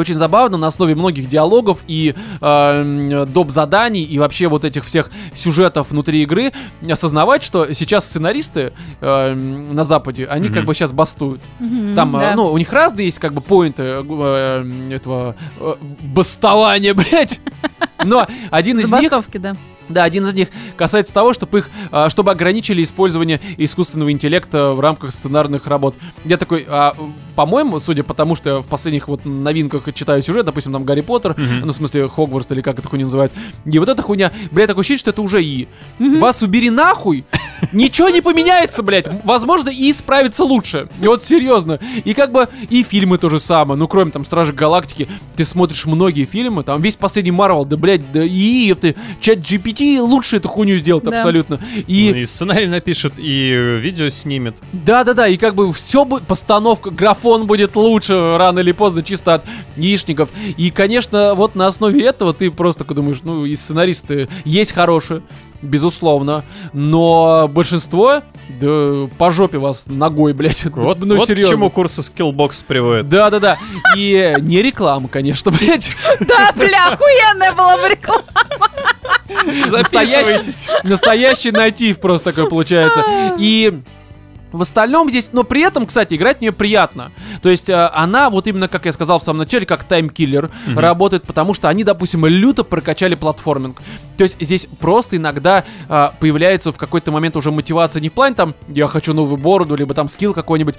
очень 0.01 0.15
забавно 0.15 0.57
на 0.57 0.67
основе 0.67 0.95
многих 0.95 1.27
диалогов 1.29 1.79
и 1.87 2.15
э, 2.41 3.25
доп. 3.27 3.49
заданий 3.51 4.03
и 4.03 4.19
вообще 4.19 4.47
вот 4.47 4.65
этих 4.65 4.85
всех 4.85 5.09
сюжетов 5.33 5.91
внутри 5.91 6.23
игры 6.23 6.51
осознавать, 6.89 7.43
что 7.43 7.73
сейчас 7.73 8.05
сценаристы 8.05 8.73
э, 9.01 9.33
на 9.33 9.83
Западе, 9.83 10.25
они 10.25 10.47
как 10.49 10.57
Мгм. 10.57 10.65
бы 10.65 10.73
сейчас 10.73 10.91
бастуют. 10.91 11.41
Мгм, 11.59 11.95
Там, 11.95 12.15
э, 12.17 12.19
да. 12.19 12.35
ну, 12.35 12.51
у 12.51 12.57
них 12.57 12.71
разные 12.73 13.05
есть 13.05 13.19
как 13.19 13.33
бы 13.33 13.41
поинты 13.41 13.83
э, 13.83 14.89
этого 14.91 15.35
э, 15.59 15.73
бастования, 16.01 16.93
блядь. 16.95 17.39
Но 18.03 18.27
один 18.51 18.77
из 18.79 18.91
них 18.91 19.09
Забастовки, 19.09 19.37
да. 19.37 19.55
Да, 19.89 20.03
один 20.03 20.25
из 20.25 20.33
них 20.33 20.49
касается 20.77 21.13
того, 21.13 21.33
чтобы 21.33 21.59
их, 21.59 21.69
а, 21.91 22.09
чтобы 22.09 22.31
ограничили 22.31 22.83
использование 22.83 23.39
искусственного 23.57 24.11
интеллекта 24.11 24.73
в 24.73 24.79
рамках 24.79 25.11
сценарных 25.11 25.67
работ. 25.67 25.95
Я 26.23 26.37
такой, 26.37 26.65
а, 26.67 26.95
по-моему, 27.35 27.79
судя 27.79 28.03
по 28.03 28.13
тому, 28.13 28.35
что 28.35 28.49
я 28.49 28.57
в 28.57 28.65
последних 28.67 29.07
вот 29.07 29.25
новинках 29.25 29.93
читаю 29.93 30.21
сюжет, 30.21 30.45
допустим, 30.45 30.73
там 30.73 30.85
Гарри 30.85 31.01
Поттер, 31.01 31.35
ну, 31.37 31.71
в 31.71 31.75
смысле, 31.75 32.07
Хогвартс 32.07 32.51
или 32.51 32.61
как 32.61 32.79
это 32.79 32.87
хуйня 32.87 33.05
называют, 33.05 33.31
и 33.65 33.79
вот 33.79 33.89
эта 33.89 34.01
хуйня, 34.01 34.31
блядь, 34.51 34.67
такое 34.67 34.81
ощущение, 34.81 34.99
что 34.99 35.09
это 35.11 35.21
уже 35.21 35.43
И. 35.43 35.67
Вас 35.99 36.41
убери 36.41 36.69
нахуй, 36.69 37.25
ничего 37.71 38.09
не 38.09 38.21
поменяется, 38.21 38.81
блядь. 38.83 39.07
Возможно, 39.23 39.69
И 39.69 39.91
справится 39.93 40.43
лучше. 40.43 40.89
И 41.01 41.07
вот 41.07 41.23
серьезно. 41.23 41.79
И 42.03 42.13
как 42.13 42.31
бы 42.31 42.47
и 42.69 42.83
фильмы 42.83 43.17
то 43.17 43.29
же 43.29 43.39
самое. 43.39 43.77
Ну, 43.77 43.87
кроме 43.87 44.11
там 44.11 44.25
Стражи 44.25 44.53
Галактики, 44.53 45.07
ты 45.35 45.45
смотришь 45.45 45.85
многие 45.85 46.25
фильмы, 46.25 46.63
там 46.63 46.81
весь 46.81 46.95
последний 46.95 47.31
Марвел, 47.31 47.65
да, 47.65 47.77
блядь, 47.77 48.11
да 48.11 48.23
и 48.23 48.73
ты, 48.73 48.95
чат 49.19 49.39
GPT 49.39 49.74
лучше 49.81 50.37
эту 50.37 50.47
хуйню 50.47 50.77
сделает 50.77 51.05
Да. 51.05 51.17
абсолютно. 51.17 51.59
Ну, 51.75 51.81
И 51.87 52.21
и 52.21 52.25
сценарий 52.25 52.67
напишет, 52.67 53.13
и 53.17 53.77
видео 53.81 54.09
снимет. 54.09 54.55
да-да-да, 54.73 55.27
и 55.27 55.37
как 55.37 55.55
бы 55.55 55.71
все 55.73 56.05
будет, 56.05 56.23
постановка, 56.23 56.89
графон 56.91 57.45
будет 57.47 57.75
лучше 57.75 58.37
рано 58.37 58.59
или 58.59 58.71
поздно, 58.71 59.03
чисто 59.03 59.35
от 59.35 59.45
яичников. 59.75 60.29
И, 60.57 60.69
конечно, 60.69 61.33
вот 61.35 61.55
на 61.55 61.67
основе 61.67 62.03
этого 62.05 62.33
ты 62.33 62.49
просто 62.51 62.83
думаешь, 62.85 63.19
ну, 63.23 63.45
и 63.45 63.55
сценаристы 63.55 64.29
есть 64.45 64.71
хорошие, 64.73 65.21
безусловно, 65.61 66.43
но 66.73 67.47
большинство, 67.47 68.21
да, 68.59 69.07
по 69.17 69.31
жопе 69.31 69.57
вас 69.57 69.85
ногой, 69.87 70.33
блядь. 70.33 70.65
Вот, 70.75 70.99
ну, 70.99 71.15
вот 71.15 71.23
к 71.25 71.27
серьезно. 71.27 71.55
чему 71.55 71.69
курсы 71.69 72.01
Skillbox 72.01 72.63
приводят. 72.67 73.09
Да-да-да. 73.09 73.57
И 73.97 74.35
не 74.41 74.61
реклама, 74.61 75.07
конечно, 75.07 75.51
блядь. 75.51 75.95
Да, 76.19 76.51
бля, 76.55 76.93
охуенная 76.93 77.53
была 77.53 77.77
бы 77.77 77.89
реклама. 77.89 78.23
Записывайтесь. 79.67 80.67
Настоящий 80.83 81.51
натив 81.51 81.99
просто 81.99 82.31
такой 82.31 82.49
получается. 82.49 83.03
И 83.37 83.81
в 84.55 84.61
остальном 84.61 85.09
здесь, 85.09 85.31
но 85.33 85.43
при 85.43 85.61
этом, 85.61 85.85
кстати, 85.85 86.15
играть 86.15 86.37
в 86.37 86.41
нее 86.41 86.53
приятно. 86.53 87.11
То 87.41 87.49
есть 87.49 87.69
э, 87.69 87.89
она, 87.93 88.29
вот 88.29 88.47
именно, 88.47 88.67
как 88.67 88.85
я 88.85 88.93
сказал 88.93 89.19
в 89.19 89.23
самом 89.23 89.39
начале, 89.39 89.65
как 89.65 89.83
таймкиллер, 89.83 90.49
работает, 90.67 91.23
потому 91.23 91.53
что 91.53 91.67
они, 91.67 91.83
допустим, 91.83 92.25
люто 92.25 92.63
прокачали 92.63 93.15
платформинг. 93.15 93.81
То 94.17 94.23
есть 94.23 94.37
здесь 94.39 94.67
просто 94.79 95.17
иногда 95.17 95.65
э, 95.89 96.07
появляется 96.19 96.71
в 96.71 96.77
какой-то 96.77 97.11
момент 97.11 97.35
уже 97.35 97.51
мотивация 97.51 97.99
не 97.99 98.09
в 98.09 98.13
плане 98.13 98.35
там, 98.35 98.55
я 98.69 98.87
хочу 98.87 99.13
новую 99.13 99.37
бороду, 99.37 99.75
либо 99.75 99.93
там 99.93 100.07
скилл 100.07 100.33
какой-нибудь, 100.33 100.75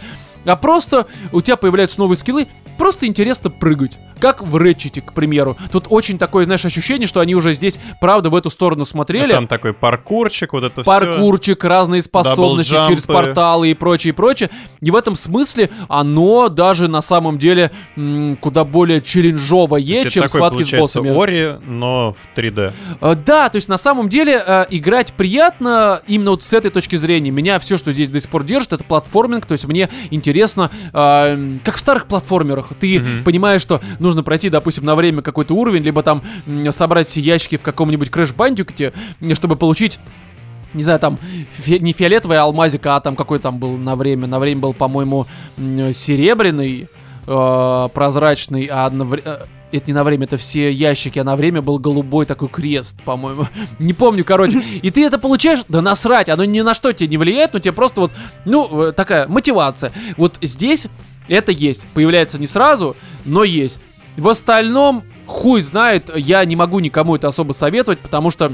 а 0.46 0.56
просто 0.56 1.06
у 1.32 1.42
тебя 1.42 1.56
появляются 1.56 1.98
новые 2.00 2.16
скиллы, 2.16 2.48
просто 2.78 3.06
интересно 3.06 3.50
прыгать. 3.50 3.98
Как 4.20 4.42
в 4.42 4.56
Рэчете, 4.56 5.00
к 5.02 5.12
примеру. 5.12 5.56
Тут 5.70 5.86
очень 5.90 6.18
такое, 6.18 6.44
знаешь, 6.44 6.64
ощущение, 6.64 7.06
что 7.06 7.20
они 7.20 7.34
уже 7.34 7.52
здесь, 7.54 7.78
правда, 8.00 8.30
в 8.30 8.34
эту 8.34 8.50
сторону 8.50 8.84
смотрели. 8.84 9.32
Там 9.32 9.46
такой 9.46 9.72
паркурчик, 9.72 10.52
вот 10.52 10.64
это 10.64 10.82
все. 10.82 10.90
паркурчик, 10.90 11.62
разные 11.64 12.02
способности 12.02 12.74
через 12.86 13.02
порталы 13.02 13.70
и 13.70 13.74
прочее, 13.74 14.10
и 14.10 14.14
прочее. 14.14 14.50
И 14.80 14.90
в 14.90 14.96
этом 14.96 15.16
смысле 15.16 15.70
оно 15.88 16.48
даже 16.48 16.88
на 16.88 17.02
самом 17.02 17.38
деле 17.38 17.70
куда 18.40 18.64
более 18.64 19.00
челленджовое, 19.00 20.08
чем 20.08 20.22
такой, 20.22 20.28
схватки 20.28 20.62
с 20.62 20.70
боссами. 20.72 21.10
Ори, 21.22 21.56
но 21.66 22.14
в 22.14 22.38
3D. 22.38 22.72
Э, 23.00 23.14
Да, 23.14 23.48
то 23.48 23.56
есть 23.56 23.68
на 23.68 23.78
самом 23.78 24.08
деле 24.08 24.42
э, 24.46 24.66
играть 24.70 25.12
приятно 25.12 26.02
именно 26.06 26.30
вот 26.32 26.42
с 26.42 26.52
этой 26.52 26.70
точки 26.70 26.96
зрения. 26.96 27.30
Меня 27.30 27.58
все, 27.58 27.76
что 27.76 27.92
здесь 27.92 28.08
до 28.08 28.20
сих 28.20 28.30
пор 28.30 28.44
держит, 28.44 28.72
это 28.72 28.84
платформинг. 28.84 29.46
То 29.46 29.52
есть 29.52 29.66
мне 29.66 29.88
интересно, 30.10 30.70
э, 30.92 31.56
как 31.64 31.76
в 31.76 31.78
старых 31.78 32.06
платформерах. 32.06 32.68
Ты 32.80 33.00
Мгм. 33.00 33.24
понимаешь, 33.24 33.62
что 33.62 33.80
нужно 34.06 34.22
пройти, 34.22 34.48
допустим, 34.48 34.84
на 34.84 34.94
время 34.94 35.22
какой-то 35.22 35.54
уровень, 35.54 35.82
либо 35.82 36.02
там 36.02 36.22
собрать 36.70 37.16
ящики 37.16 37.56
в 37.56 37.62
каком-нибудь 37.62 38.10
м, 39.20 39.34
чтобы 39.34 39.56
получить 39.56 39.98
не 40.74 40.82
знаю, 40.82 40.98
там, 41.00 41.18
фе- 41.58 41.78
не 41.78 41.92
фиолетовый 41.92 42.38
алмазик, 42.38 42.84
а 42.86 43.00
там 43.00 43.16
какой 43.16 43.38
там 43.38 43.58
был 43.58 43.78
на 43.78 43.96
время. 43.96 44.26
На 44.26 44.38
время 44.38 44.60
был, 44.60 44.74
по-моему, 44.74 45.26
серебряный, 45.94 46.88
э, 47.26 47.88
прозрачный, 47.94 48.66
а 48.70 48.86
одновре- 48.86 49.22
э, 49.24 49.38
это 49.72 49.84
не 49.86 49.94
на 49.94 50.04
время, 50.04 50.24
это 50.24 50.36
все 50.36 50.70
ящики, 50.70 51.18
а 51.18 51.24
на 51.24 51.34
время 51.34 51.62
был 51.62 51.78
голубой 51.78 52.26
такой 52.26 52.48
крест, 52.48 52.96
по-моему. 53.04 53.48
Не 53.78 53.94
помню, 53.94 54.24
короче. 54.24 54.60
И 54.82 54.90
ты 54.90 55.04
это 55.04 55.18
получаешь, 55.18 55.60
да 55.68 55.80
насрать, 55.82 56.28
оно 56.28 56.44
ни 56.44 56.60
на 56.60 56.72
что 56.74 56.92
тебе 56.92 57.08
не 57.08 57.16
влияет, 57.16 57.54
но 57.54 57.58
тебе 57.60 57.72
просто 57.72 58.02
вот, 58.02 58.12
ну, 58.44 58.82
э, 58.88 58.92
такая 58.92 59.26
мотивация. 59.28 59.92
Вот 60.16 60.36
здесь 60.42 60.86
это 61.28 61.52
есть. 61.52 61.84
Появляется 61.94 62.38
не 62.38 62.46
сразу, 62.46 62.96
но 63.24 63.44
есть. 63.44 63.80
В 64.16 64.28
остальном, 64.28 65.04
хуй 65.26 65.60
знает, 65.60 66.10
я 66.14 66.44
не 66.44 66.56
могу 66.56 66.80
никому 66.80 67.16
это 67.16 67.28
особо 67.28 67.52
советовать, 67.52 67.98
потому 67.98 68.30
что 68.30 68.52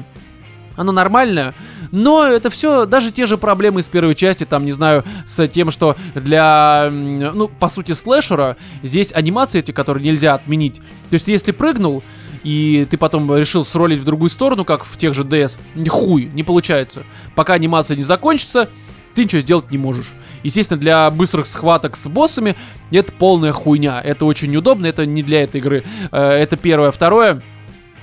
оно 0.76 0.92
нормальное, 0.92 1.54
но 1.90 2.24
это 2.24 2.50
все, 2.50 2.86
даже 2.86 3.12
те 3.12 3.26
же 3.26 3.36
проблемы 3.36 3.80
из 3.80 3.88
первой 3.88 4.14
части, 4.14 4.44
там, 4.44 4.64
не 4.64 4.72
знаю, 4.72 5.04
с 5.26 5.46
тем, 5.48 5.70
что 5.70 5.96
для, 6.14 6.88
ну, 6.90 7.48
по 7.48 7.68
сути, 7.68 7.92
слэшера, 7.92 8.56
здесь 8.82 9.12
анимации 9.12 9.58
эти, 9.58 9.72
которые 9.72 10.02
нельзя 10.04 10.34
отменить. 10.34 10.76
То 10.76 11.14
есть, 11.14 11.28
если 11.28 11.52
прыгнул, 11.52 12.02
и 12.44 12.86
ты 12.90 12.96
потом 12.96 13.36
решил 13.36 13.64
сролить 13.64 14.00
в 14.00 14.04
другую 14.04 14.30
сторону, 14.30 14.64
как 14.64 14.84
в 14.84 14.96
тех 14.96 15.14
же 15.14 15.22
DS, 15.22 15.58
хуй, 15.88 16.30
не 16.32 16.42
получается. 16.42 17.02
Пока 17.34 17.54
анимация 17.54 17.96
не 17.96 18.02
закончится, 18.02 18.68
ты 19.14 19.24
ничего 19.24 19.40
сделать 19.40 19.70
не 19.70 19.78
можешь. 19.78 20.12
Естественно, 20.42 20.80
для 20.80 21.10
быстрых 21.10 21.46
схваток 21.46 21.96
с 21.96 22.06
боссами 22.08 22.56
это 22.90 23.12
полная 23.12 23.52
хуйня. 23.52 24.00
Это 24.02 24.24
очень 24.24 24.50
неудобно, 24.50 24.86
это 24.86 25.06
не 25.06 25.22
для 25.22 25.42
этой 25.44 25.60
игры. 25.60 25.84
Э, 26.10 26.30
Это 26.32 26.56
первое. 26.56 26.90
Второе, 26.90 27.40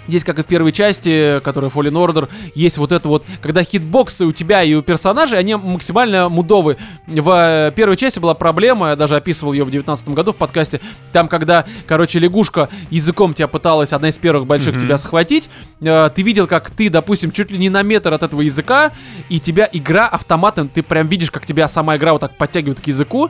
есть, 0.10 0.26
как 0.26 0.40
и 0.40 0.44
в 0.44 0.46
первой 0.48 0.72
части, 0.72 1.40
которая 1.44 1.70
Fallen 1.72 1.94
Order, 1.94 2.28
есть 2.56 2.78
вот 2.78 2.92
это 2.92 3.08
вот, 3.08 3.26
когда 3.42 3.64
хитбоксы 3.64 4.26
у 4.26 4.32
тебя 4.32 4.64
и 4.64 4.74
у 4.74 4.82
персонажей, 4.82 5.40
они 5.40 5.56
максимально 5.56 6.30
мудовы. 6.30 6.78
В 7.08 7.30
э, 7.32 7.72
первой 7.76 7.96
части 7.96 8.20
была 8.20 8.34
проблема, 8.34 8.90
я 8.90 8.96
даже 8.96 9.16
описывал 9.16 9.54
ее 9.54 9.64
в 9.64 9.72
2019 9.72 10.10
году 10.10 10.34
в 10.34 10.36
подкасте, 10.36 10.82
там, 11.14 11.28
когда, 11.28 11.66
короче, 11.88 12.20
лягушка 12.20 12.70
языком 12.90 13.34
тебя 13.34 13.48
пыталась, 13.48 13.94
одна 13.94 14.10
из 14.10 14.18
первых 14.18 14.46
больших, 14.48 14.76
Мгм. 14.76 14.84
тебя 14.84 14.98
схватить, 14.98 15.50
э, 15.82 16.10
ты 16.16 16.22
видел, 16.22 16.48
как 16.48 16.72
ты, 16.72 16.90
допустим, 16.90 17.32
чуть 17.32 17.52
ли 17.52 17.58
не 17.58 17.70
на 17.70 17.82
метр 17.84 18.14
от 18.14 18.24
этого 18.24 18.42
языка, 18.42 18.92
и 19.30 19.40
тебя 19.40 19.70
игра 19.72 20.08
автоматом, 20.08 20.68
ты 20.68 20.84
прям 20.84 21.08
видишь, 21.08 21.32
как 21.32 21.46
тебя 21.46 21.68
сама 21.68 21.96
игра 21.98 22.14
вот 22.14 22.22
так 22.22 22.36
подтягивает 22.38 22.82
к 22.82 22.88
языку, 22.88 23.30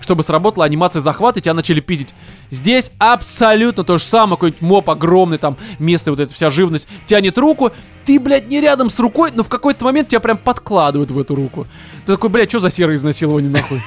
чтобы 0.00 0.22
сработала 0.22 0.64
анимация 0.64 1.00
захвата, 1.00 1.38
и 1.38 1.42
тебя 1.42 1.54
начали 1.54 1.80
пиздить. 1.80 2.14
Здесь 2.50 2.90
абсолютно 2.98 3.84
то 3.84 3.98
же 3.98 4.04
самое, 4.04 4.36
какой-нибудь 4.36 4.62
моп 4.62 4.90
огромный, 4.90 5.38
там, 5.38 5.56
место, 5.78 6.10
вот 6.10 6.20
эта 6.20 6.32
вся 6.34 6.50
живность, 6.50 6.88
тянет 7.06 7.38
руку, 7.38 7.72
ты, 8.04 8.18
блядь, 8.18 8.48
не 8.48 8.60
рядом 8.60 8.90
с 8.90 8.98
рукой, 8.98 9.30
но 9.34 9.42
в 9.42 9.48
какой-то 9.48 9.84
момент 9.84 10.08
тебя 10.08 10.20
прям 10.20 10.38
подкладывают 10.38 11.10
в 11.10 11.18
эту 11.18 11.34
руку. 11.34 11.66
Ты 12.06 12.14
такой, 12.14 12.30
блядь, 12.30 12.48
что 12.48 12.60
за 12.60 12.70
серое 12.70 12.96
изнасилование, 12.96 13.50
нахуй? 13.50 13.80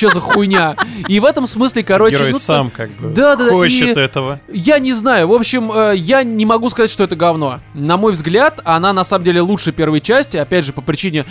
Что 0.00 0.14
за 0.14 0.20
хуйня? 0.20 0.76
И 1.08 1.20
в 1.20 1.24
этом 1.26 1.46
смысле, 1.46 1.82
короче... 1.82 2.16
Герой 2.16 2.32
ну, 2.32 2.38
сам 2.38 2.70
как 2.70 2.90
бы 2.92 3.10
Да, 3.10 3.36
да, 3.36 3.50
хочет 3.50 3.96
и- 3.96 4.00
этого. 4.00 4.40
я 4.50 4.78
не 4.78 4.94
знаю. 4.94 5.28
В 5.28 5.32
общем, 5.34 5.70
э, 5.70 5.92
я 5.96 6.22
не 6.22 6.46
могу 6.46 6.70
сказать, 6.70 6.90
что 6.90 7.04
это 7.04 7.16
говно. 7.16 7.60
На 7.74 7.96
мой 7.98 8.12
взгляд, 8.12 8.60
она 8.64 8.92
на 8.94 9.04
самом 9.04 9.24
деле 9.24 9.42
лучше 9.42 9.72
первой 9.72 10.00
части. 10.00 10.38
Опять 10.38 10.64
же, 10.64 10.72
по 10.72 10.80
причине 10.80 11.26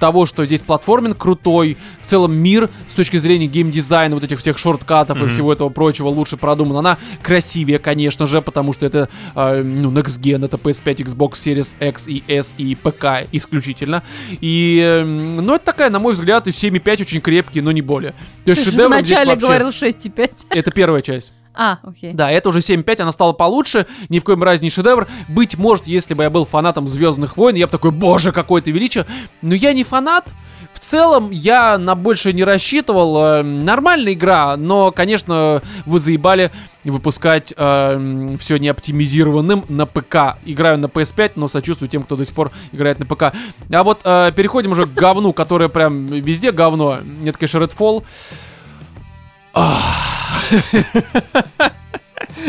того, 0.00 0.26
что 0.26 0.44
здесь 0.44 0.60
платформинг 0.60 1.16
крутой. 1.18 1.76
В 2.04 2.10
целом 2.10 2.34
мир 2.34 2.68
с 2.88 2.94
точки 2.94 3.18
зрения 3.18 3.46
геймдизайна, 3.46 4.16
вот 4.16 4.24
этих 4.24 4.40
всех 4.40 4.58
шорткатов 4.58 5.16
и 5.18 5.20
Мгм. 5.20 5.30
всего 5.30 5.52
этого 5.52 5.68
прочего 5.68 6.08
лучше 6.08 6.36
продуман. 6.36 6.78
Она 6.78 6.98
красивее, 7.22 7.78
конечно 7.78 8.26
же, 8.26 8.42
потому 8.42 8.72
что 8.72 8.86
это 8.86 9.08
э, 9.36 9.62
ну, 9.62 9.92
Next 9.92 10.20
Gen, 10.20 10.44
это 10.44 10.56
PS5, 10.56 10.96
Xbox 11.04 11.32
Series 11.34 11.74
X 11.88 12.08
и 12.08 12.24
S 12.26 12.54
и 12.58 12.74
ПК 12.74 13.28
исключительно. 13.30 14.02
И, 14.40 14.80
э, 14.84 15.04
ну, 15.04 15.54
это 15.54 15.64
такая, 15.64 15.90
на 15.90 16.00
мой 16.00 16.14
взгляд, 16.14 16.48
и 16.48 16.50
7,5 16.50 17.02
очень 17.02 17.20
крепкие, 17.20 17.62
но 17.62 17.70
не 17.70 17.82
более. 18.00 18.14
То 18.44 18.50
есть 18.50 18.64
Ты 18.64 18.70
шедевр 18.70 18.94
здесь 18.96 19.08
вначале 19.10 19.30
вообще- 19.30 19.46
говорил 19.46 19.68
6,5. 19.68 20.46
Это 20.50 20.70
первая 20.70 21.02
часть. 21.02 21.32
А, 21.52 21.78
окей. 21.82 22.12
Да, 22.14 22.30
это 22.30 22.48
уже 22.50 22.60
7.5, 22.60 23.02
она 23.02 23.10
стала 23.12 23.32
получше, 23.32 23.86
ни 24.08 24.20
в 24.20 24.24
коем 24.24 24.42
разе 24.42 24.62
не 24.62 24.70
шедевр. 24.70 25.08
Быть 25.28 25.58
может, 25.58 25.88
если 25.88 26.14
бы 26.14 26.22
я 26.22 26.30
был 26.30 26.44
фанатом 26.46 26.86
Звездных 26.86 27.36
войн, 27.36 27.56
я 27.56 27.66
бы 27.66 27.70
такой, 27.72 27.90
боже, 27.90 28.30
какое 28.30 28.62
то 28.62 28.70
величие. 28.70 29.04
Но 29.42 29.54
я 29.54 29.72
не 29.72 29.82
фанат. 29.82 30.32
В 30.80 30.82
целом, 30.82 31.30
я 31.30 31.76
на 31.76 31.94
больше 31.94 32.32
не 32.32 32.42
рассчитывал. 32.42 33.22
Э, 33.22 33.42
Нормальная 33.42 34.14
игра, 34.14 34.56
но, 34.56 34.90
конечно, 34.90 35.60
вы 35.84 36.00
заебали 36.00 36.50
выпускать 36.84 37.48
все 37.48 38.56
не 38.56 38.68
оптимизированным 38.68 39.66
на 39.68 39.84
ПК. 39.84 40.38
Играю 40.46 40.78
на 40.78 40.86
PS5, 40.86 41.32
но 41.36 41.48
сочувствую 41.48 41.90
тем, 41.90 42.02
кто 42.02 42.16
до 42.16 42.24
сих 42.24 42.34
пор 42.34 42.50
играет 42.72 42.98
на 42.98 43.04
ПК. 43.04 43.24
А 43.70 43.84
вот 43.84 44.00
э, 44.04 44.32
переходим 44.34 44.72
уже 44.72 44.86
к 44.86 44.94
говну, 44.94 45.34
которое 45.34 45.68
прям 45.68 46.06
везде 46.06 46.50
говно. 46.50 46.98
Это, 47.26 47.38
конечно, 47.38 47.58
Redfall. 47.58 48.02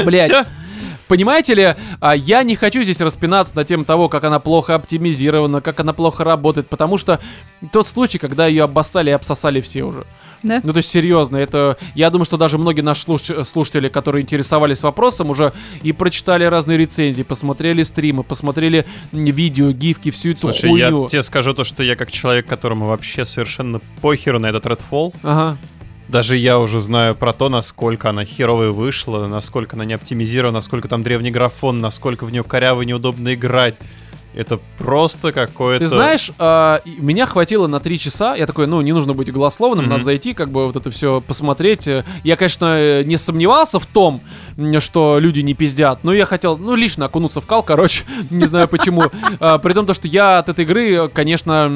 Блять. 0.06 0.32
Понимаете 1.12 1.56
ли, 1.56 1.76
а, 2.00 2.16
я 2.16 2.42
не 2.42 2.56
хочу 2.56 2.84
здесь 2.84 3.02
распинаться 3.02 3.54
на 3.58 3.66
тему 3.66 3.84
того, 3.84 4.08
как 4.08 4.24
она 4.24 4.40
плохо 4.40 4.76
оптимизирована, 4.76 5.60
как 5.60 5.82
она 5.82 5.92
плохо 5.92 6.24
работает, 6.24 6.70
потому 6.70 6.96
что 6.98 7.20
тот 7.74 7.86
случай, 7.86 8.18
когда 8.18 8.48
ее 8.48 8.64
обоссали 8.64 9.10
и 9.10 9.14
обсосали 9.14 9.60
все 9.60 9.84
уже. 9.84 10.06
Да? 10.42 10.62
Ну, 10.64 10.72
то 10.72 10.78
есть, 10.78 10.88
серьезно, 10.88 11.36
это... 11.36 11.76
Я 11.96 12.12
думаю, 12.12 12.24
что 12.26 12.38
даже 12.38 12.58
многие 12.58 12.80
наши 12.80 13.04
слуш- 13.06 13.44
слушатели, 13.44 13.90
которые 13.90 14.22
интересовались 14.22 14.84
вопросом, 14.84 15.32
уже 15.32 15.52
и 15.84 15.92
прочитали 15.92 16.46
разные 16.46 16.78
рецензии, 16.78 17.24
посмотрели 17.24 17.84
стримы, 17.84 18.24
посмотрели 18.24 18.86
видео, 19.12 19.72
гифки, 19.72 20.12
всю 20.12 20.32
эту 20.32 20.54
Слушай, 20.54 20.80
я 20.80 20.92
хуйню. 20.92 21.10
тебе 21.10 21.24
скажу 21.24 21.54
то, 21.54 21.66
что 21.66 21.84
я 21.84 21.98
как 21.98 22.10
человек, 22.10 22.48
которому 22.48 22.86
вообще 22.86 23.26
совершенно 23.26 23.82
похеру 24.02 24.40
на 24.40 24.46
этот 24.46 24.66
Redfall, 24.66 25.14
Ага. 25.24 25.58
Даже 26.12 26.38
я 26.38 26.60
уже 26.60 26.80
знаю 26.80 27.16
про 27.16 27.34
то, 27.34 27.50
насколько 27.50 28.10
она 28.10 28.26
херовая 28.26 28.70
вышла, 28.72 29.28
насколько 29.28 29.76
она 29.76 29.86
не 29.86 29.94
оптимизирована, 29.94 30.58
насколько 30.58 30.88
там 30.88 31.04
древний 31.04 31.32
графон, 31.32 31.80
насколько 31.82 32.26
в 32.26 32.32
нее 32.32 32.44
коряво 32.44 32.82
и 32.82 32.86
неудобно 32.86 33.34
играть. 33.34 33.76
Это 34.34 34.60
просто 34.78 35.34
какое-то... 35.34 35.84
Ты 35.84 35.90
знаешь, 35.90 36.30
и 36.86 37.02
меня 37.02 37.26
хватило 37.26 37.68
на 37.68 37.82
три 37.82 38.00
часа. 38.00 38.34
Я 38.34 38.46
такой, 38.48 38.66
ну, 38.66 38.80
не 38.80 38.94
нужно 38.94 39.14
быть 39.14 39.30
голословным, 39.30 39.84
Мгм. 39.86 39.92
надо 39.92 40.04
зайти, 40.06 40.34
как 40.34 40.52
бы 40.52 40.68
вот 40.68 40.78
это 40.78 40.90
все 40.90 41.20
посмотреть. 41.20 41.86
Э, 41.90 42.06
Я, 42.24 42.38
конечно, 42.38 42.66
э, 42.80 43.04
не 43.04 43.18
сомневался 43.18 43.78
в 43.78 43.86
том, 43.86 44.22
что 44.80 45.18
люди 45.20 45.42
не 45.42 45.54
пиздят, 45.54 46.06
но 46.06 46.14
я 46.14 46.26
хотел, 46.26 46.58
ну, 46.58 46.76
лично 46.76 47.06
окунуться 47.08 47.42
в 47.42 47.46
кал, 47.46 47.62
короче, 47.62 48.06
не 48.30 48.46
знаю 48.46 48.70
почему. 48.70 49.04
А, 49.42 49.58
При 49.58 49.74
том, 49.74 49.86
то, 49.86 49.94
что 49.94 50.08
я 50.08 50.38
от 50.40 50.48
этой 50.48 50.64
игры, 50.64 50.94
э, 50.94 51.08
конечно, 51.10 51.68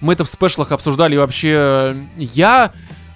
мы 0.00 0.12
это 0.12 0.22
в 0.22 0.28
спешлах 0.28 0.70
обсуждали 0.70 1.16
вообще. 1.16 1.50
э, 1.56 1.94
Я 2.18 2.72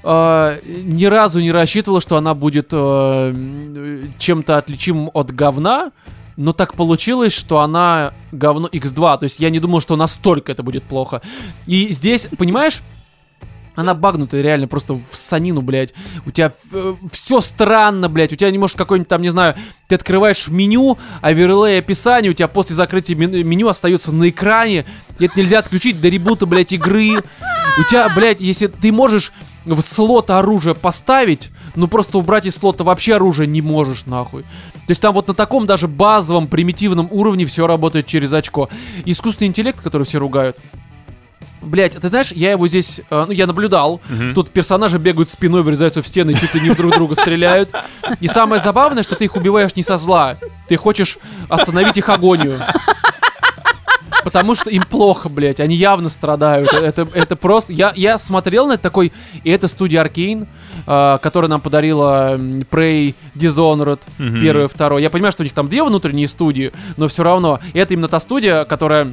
э, 0.08 0.58
ни 0.64 1.04
разу 1.04 1.40
не 1.40 1.52
рассчитывал, 1.52 2.00
что 2.00 2.16
она 2.16 2.34
будет 2.34 2.68
э, 2.72 4.06
чем-то 4.18 4.56
отличимым 4.56 5.10
от 5.12 5.30
говна. 5.32 5.92
Но 6.36 6.52
так 6.52 6.74
получилось, 6.74 7.32
что 7.32 7.60
она 7.60 8.12
говно 8.30 8.68
X2. 8.68 9.18
То 9.18 9.24
есть 9.24 9.40
я 9.40 9.50
не 9.50 9.58
думал, 9.58 9.80
что 9.80 9.96
настолько 9.96 10.52
это 10.52 10.62
будет 10.62 10.84
плохо. 10.84 11.20
И 11.66 11.92
здесь, 11.92 12.28
понимаешь, 12.38 12.80
она 13.78 13.94
багнутая 13.94 14.42
реально 14.42 14.66
просто 14.66 14.94
в 14.94 15.16
санину, 15.16 15.62
блядь. 15.62 15.94
У 16.26 16.32
тебя 16.32 16.52
все 17.12 17.40
странно, 17.40 18.08
блядь. 18.08 18.32
У 18.32 18.36
тебя 18.36 18.50
не 18.50 18.58
можешь 18.58 18.74
какой-нибудь 18.74 19.08
там, 19.08 19.22
не 19.22 19.28
знаю, 19.30 19.54
ты 19.86 19.94
открываешь 19.94 20.48
меню, 20.48 20.98
оверлей 21.20 21.78
описание, 21.78 22.32
у 22.32 22.34
тебя 22.34 22.48
после 22.48 22.74
закрытия 22.74 23.14
мен- 23.14 23.46
меню 23.46 23.68
остается 23.68 24.10
на 24.10 24.28
экране. 24.28 24.84
И 25.20 25.26
это 25.26 25.38
нельзя 25.38 25.60
отключить 25.60 26.00
до 26.00 26.08
ребута, 26.08 26.44
блядь, 26.46 26.72
игры. 26.72 27.22
У 27.78 27.84
тебя, 27.88 28.08
блядь, 28.08 28.40
если 28.40 28.66
ты 28.66 28.90
можешь 28.90 29.32
в 29.74 29.82
слот 29.82 30.30
оружие 30.30 30.74
поставить, 30.74 31.50
ну 31.74 31.88
просто 31.88 32.18
убрать 32.18 32.46
из 32.46 32.56
слота 32.56 32.84
вообще 32.84 33.14
оружие 33.14 33.46
не 33.46 33.62
можешь, 33.62 34.06
нахуй. 34.06 34.42
То 34.42 34.90
есть 34.90 35.00
там 35.00 35.14
вот 35.14 35.28
на 35.28 35.34
таком 35.34 35.66
даже 35.66 35.86
базовом, 35.86 36.46
примитивном 36.46 37.08
уровне 37.10 37.44
все 37.44 37.66
работает 37.66 38.06
через 38.06 38.32
очко. 38.32 38.68
Искусственный 39.04 39.48
интеллект, 39.48 39.80
который 39.80 40.04
все 40.04 40.18
ругают. 40.18 40.56
Блять, 41.60 41.92
ты 41.96 42.08
знаешь, 42.08 42.30
я 42.32 42.52
его 42.52 42.68
здесь, 42.68 43.00
э, 43.10 43.24
ну, 43.26 43.32
я 43.32 43.46
наблюдал. 43.46 44.00
Мгм. 44.08 44.32
Тут 44.32 44.50
персонажи 44.50 44.96
бегают 44.98 45.28
спиной, 45.28 45.62
врезаются 45.62 46.02
в 46.02 46.06
стены, 46.06 46.34
чуть 46.34 46.54
ли 46.54 46.60
не 46.60 46.70
друг 46.70 46.94
друга 46.94 47.16
стреляют. 47.16 47.70
И 48.20 48.28
самое 48.28 48.62
забавное, 48.62 49.02
что 49.02 49.16
ты 49.16 49.24
их 49.24 49.36
убиваешь 49.36 49.74
не 49.74 49.82
со 49.82 49.96
зла. 49.96 50.38
Ты 50.68 50.76
хочешь 50.76 51.18
остановить 51.48 51.98
их 51.98 52.08
агонию. 52.08 52.60
Потому 54.32 54.54
что 54.54 54.70
им 54.70 54.82
плохо, 54.82 55.28
блять, 55.28 55.58
они 55.60 55.74
явно 55.74 56.08
страдают. 56.08 56.72
Это, 56.72 57.08
это 57.14 57.34
просто... 57.36 57.72
Я, 57.72 57.92
я 57.96 58.18
смотрел 58.18 58.66
на 58.66 58.72
это 58.74 58.82
такой... 58.82 59.12
И 59.44 59.50
это 59.50 59.68
студия 59.68 60.04
Arkane, 60.04 60.46
э, 60.86 61.18
которая 61.22 61.48
нам 61.48 61.60
подарила 61.60 62.36
Prey, 62.36 63.14
Dishonored, 63.34 64.00
Мгм. 64.18 64.40
первый, 64.40 64.68
второй. 64.68 65.02
Я 65.02 65.10
понимаю, 65.10 65.32
что 65.32 65.42
у 65.42 65.44
них 65.44 65.52
там 65.54 65.68
две 65.68 65.82
внутренние 65.82 66.28
студии, 66.28 66.72
но 66.96 67.08
все 67.08 67.22
равно. 67.22 67.60
И 67.72 67.78
это 67.78 67.94
именно 67.94 68.08
та 68.08 68.20
студия, 68.20 68.64
которая... 68.64 69.10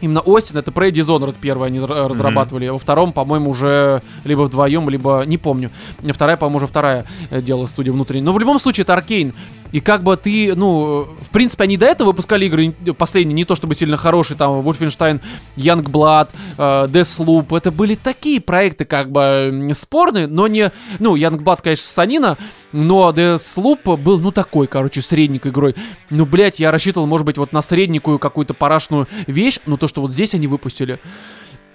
Именно 0.00 0.20
Остин, 0.20 0.58
это 0.58 0.70
Prey 0.70 0.90
Dishonored 0.90 1.34
первый 1.40 1.68
они 1.68 1.78
разра- 1.78 2.08
разрабатывали. 2.08 2.68
Во 2.68 2.78
втором, 2.78 3.12
по-моему, 3.12 3.50
уже 3.50 4.02
либо 4.24 4.42
вдвоем, 4.42 4.90
либо 4.90 5.22
не 5.24 5.38
помню. 5.38 5.70
Вторая, 6.12 6.36
по-моему, 6.36 6.58
уже 6.58 6.66
вторая 6.66 7.06
э, 7.30 7.40
делала 7.40 7.66
студия 7.66 7.92
внутренняя. 7.92 8.24
Но 8.26 8.32
в 8.32 8.38
любом 8.38 8.58
случае, 8.58 8.82
это 8.82 8.92
Аркейн. 8.92 9.32
И 9.74 9.80
как 9.80 10.04
бы 10.04 10.16
ты, 10.16 10.54
ну, 10.54 11.08
в 11.20 11.30
принципе, 11.30 11.64
они 11.64 11.76
до 11.76 11.86
этого 11.86 12.10
выпускали 12.10 12.46
игры 12.46 12.72
последние, 12.96 13.34
не 13.34 13.44
то 13.44 13.56
чтобы 13.56 13.74
сильно 13.74 13.96
хорошие, 13.96 14.38
там, 14.38 14.60
Wolfenstein, 14.60 15.20
Youngblood, 15.56 16.28
э, 16.56 16.86
Deathloop. 16.86 17.56
Это 17.56 17.72
были 17.72 17.96
такие 17.96 18.40
проекты, 18.40 18.84
как 18.84 19.10
бы, 19.10 19.72
спорные, 19.74 20.28
но 20.28 20.46
не... 20.46 20.70
Ну, 21.00 21.16
Youngblood, 21.16 21.58
конечно, 21.60 21.88
санина, 21.88 22.38
но 22.70 23.10
Deathloop 23.10 23.96
был, 23.96 24.20
ну, 24.20 24.30
такой, 24.30 24.68
короче, 24.68 25.02
средненькой 25.02 25.50
игрой. 25.50 25.74
Ну, 26.08 26.24
блядь, 26.24 26.60
я 26.60 26.70
рассчитывал, 26.70 27.08
может 27.08 27.26
быть, 27.26 27.36
вот 27.36 27.52
на 27.52 27.60
средненькую 27.60 28.20
какую-то 28.20 28.54
парашную 28.54 29.08
вещь, 29.26 29.58
но 29.66 29.76
то, 29.76 29.88
что 29.88 30.02
вот 30.02 30.12
здесь 30.12 30.34
они 30.34 30.46
выпустили, 30.46 31.00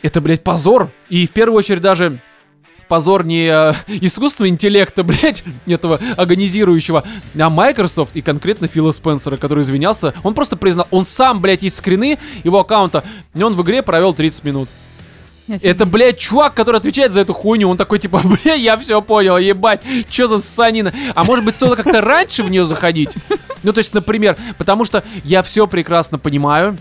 это, 0.01 0.21
блядь, 0.21 0.41
позор. 0.45 0.93
И 1.09 1.27
в 1.27 1.31
первую 1.31 1.57
очередь 1.57 1.81
даже 1.81 2.21
позор 2.89 3.25
не 3.25 3.47
э, 3.47 3.73
искусственного 3.87 4.49
интеллекта, 4.49 5.03
блядь, 5.05 5.43
этого 5.65 5.99
агонизирующего, 6.17 7.05
а 7.39 7.49
Microsoft 7.49 8.17
и 8.17 8.21
конкретно 8.21 8.67
Фила 8.67 8.91
Спенсера, 8.91 9.37
который 9.37 9.61
извинялся. 9.61 10.13
Он 10.23 10.33
просто 10.33 10.57
признал, 10.57 10.87
он 10.91 11.05
сам, 11.05 11.41
блядь, 11.41 11.63
есть 11.63 11.77
скрины 11.77 12.19
его 12.43 12.59
аккаунта, 12.59 13.05
и 13.33 13.41
он 13.41 13.53
в 13.53 13.61
игре 13.61 13.81
провел 13.81 14.13
30 14.13 14.43
минут. 14.43 14.69
Это, 15.61 15.85
блядь, 15.85 16.19
чувак, 16.19 16.53
который 16.53 16.77
отвечает 16.77 17.11
за 17.11 17.21
эту 17.21 17.33
хуйню. 17.33 17.69
Он 17.69 17.77
такой, 17.77 17.97
типа, 17.99 18.21
бля, 18.43 18.53
я 18.53 18.77
все 18.77 19.01
понял, 19.01 19.37
ебать, 19.37 19.81
что 20.09 20.27
за 20.27 20.39
санина. 20.39 20.93
А 21.15 21.23
может 21.23 21.43
быть, 21.43 21.55
стоило 21.55 21.75
как-то 21.75 22.01
раньше 22.01 22.43
в 22.43 22.51
нее 22.51 22.65
заходить? 22.65 23.09
Ну, 23.63 23.73
то 23.73 23.79
есть, 23.79 23.93
например, 23.93 24.37
потому 24.57 24.85
что 24.85 25.03
я 25.23 25.41
все 25.41 25.65
прекрасно 25.67 26.19
понимаю, 26.19 26.77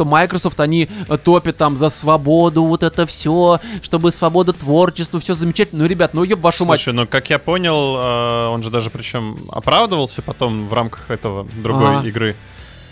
что 0.00 0.06
Microsoft, 0.06 0.58
они 0.60 0.88
э, 1.08 1.16
топят 1.18 1.58
там 1.58 1.76
за 1.76 1.90
свободу, 1.90 2.64
вот 2.64 2.82
это 2.82 3.04
все, 3.04 3.60
чтобы 3.82 4.10
свобода 4.10 4.54
творчества, 4.54 5.20
все 5.20 5.34
замечательно. 5.34 5.82
Ну, 5.82 5.88
ребят, 5.88 6.14
ну, 6.14 6.24
еб 6.24 6.40
вашу 6.40 6.64
мать. 6.64 6.80
Слушай, 6.80 6.94
ну 6.94 7.06
как 7.06 7.28
я 7.28 7.38
понял, 7.38 7.96
э, 7.98 8.46
он 8.48 8.62
же 8.62 8.70
даже 8.70 8.88
причем 8.88 9.36
оправдывался 9.50 10.22
потом 10.22 10.68
в 10.68 10.72
рамках 10.72 11.10
этого 11.10 11.46
другой 11.62 11.96
Ага. 11.98 12.08
игры. 12.08 12.34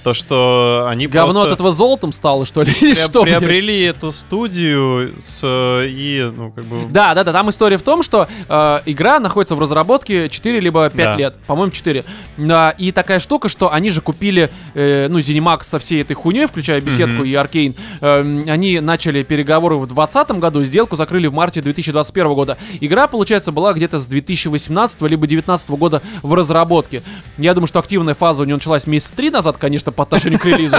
То, 0.05 0.15
что 0.15 0.87
они 0.89 1.07
Говно 1.07 1.33
просто 1.33 1.43
от 1.51 1.55
этого 1.55 1.73
золотом 1.73 2.13
стало, 2.13 2.47
что 2.47 2.63
ли? 2.63 2.73
Или 2.81 2.95
что, 2.95 3.23
приобрели 3.25 3.83
эту 3.83 4.13
студию 4.13 5.13
с 5.21 5.43
и, 5.85 6.31
ну, 6.35 6.53
как 6.53 6.65
бы... 6.65 6.87
Да, 6.91 7.15
да, 7.15 7.25
да, 7.25 7.33
там 7.33 7.51
история 7.51 7.77
в 7.79 7.83
том, 7.83 8.03
что 8.03 8.29
э, 8.49 8.79
игра 8.87 9.19
находится 9.19 9.57
в 9.57 9.61
разработке 9.61 10.29
4 10.29 10.61
либо 10.61 10.89
5 10.89 10.97
Да. 10.97 11.17
лет, 11.17 11.37
по-моему, 11.47 11.73
4. 11.73 12.05
Да, 12.37 12.71
и 12.71 12.93
такая 12.93 13.19
штука, 13.19 13.49
что 13.49 13.73
они 13.73 13.91
же 13.91 14.01
купили, 14.01 14.51
э, 14.75 15.09
ну, 15.09 15.19
Zenimax 15.19 15.65
со 15.65 15.79
всей 15.79 16.03
этой 16.03 16.15
хуйней, 16.15 16.47
включая 16.47 16.81
беседку 16.81 17.17
Мгм. 17.17 17.25
и 17.25 17.35
Аркейн. 17.35 17.75
Э, 18.01 18.21
они 18.49 18.81
начали 18.81 19.23
переговоры 19.25 19.77
в 19.77 19.87
2020 19.87 20.39
году, 20.39 20.63
сделку 20.65 20.97
закрыли 20.97 21.27
в 21.27 21.35
марте 21.35 21.61
2021 21.61 22.35
года. 22.35 22.57
Игра, 22.81 23.09
получается, 23.09 23.53
была 23.53 23.73
где-то 23.73 23.99
с 23.99 24.07
2018 24.07 25.03
либо 25.09 25.27
2019 25.27 25.71
года 25.71 26.03
в 26.23 26.33
разработке. 26.35 27.03
Я 27.37 27.55
думаю, 27.55 27.67
что 27.67 27.79
активная 27.81 28.15
фаза 28.15 28.43
у 28.43 28.47
нее 28.47 28.55
началась 28.57 28.87
месяца 28.87 29.15
три 29.15 29.31
назад, 29.31 29.57
конечно, 29.59 29.88
по 29.91 30.03
отношению 30.03 30.39
к 30.39 30.45
релизу. 30.45 30.77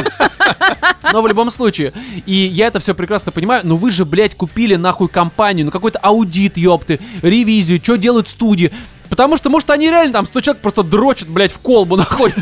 Но 1.12 1.22
в 1.22 1.28
любом 1.28 1.50
случае, 1.50 1.94
и 2.26 2.34
я 2.34 2.68
это 2.68 2.80
все 2.80 2.94
прекрасно 2.94 3.32
понимаю, 3.32 3.62
но 3.64 3.76
вы 3.76 3.92
же, 3.92 4.06
блядь, 4.06 4.36
купили 4.36 4.76
нахуй 4.76 5.08
компанию, 5.08 5.66
ну 5.66 5.72
какой-то 5.72 6.00
аудит, 6.00 6.58
ёпты, 6.58 7.00
ревизию, 7.22 7.80
что 7.82 7.96
делают 7.96 8.30
студии. 8.30 8.72
Потому 9.10 9.38
что, 9.38 9.50
может, 9.50 9.70
они 9.72 9.90
реально 9.90 10.14
там 10.14 10.26
100 10.26 10.42
человек 10.42 10.62
просто 10.62 10.84
дрочат, 10.84 11.28
блядь, 11.30 11.52
в 11.52 11.60
колбу 11.60 11.96
нахуй. 11.96 12.34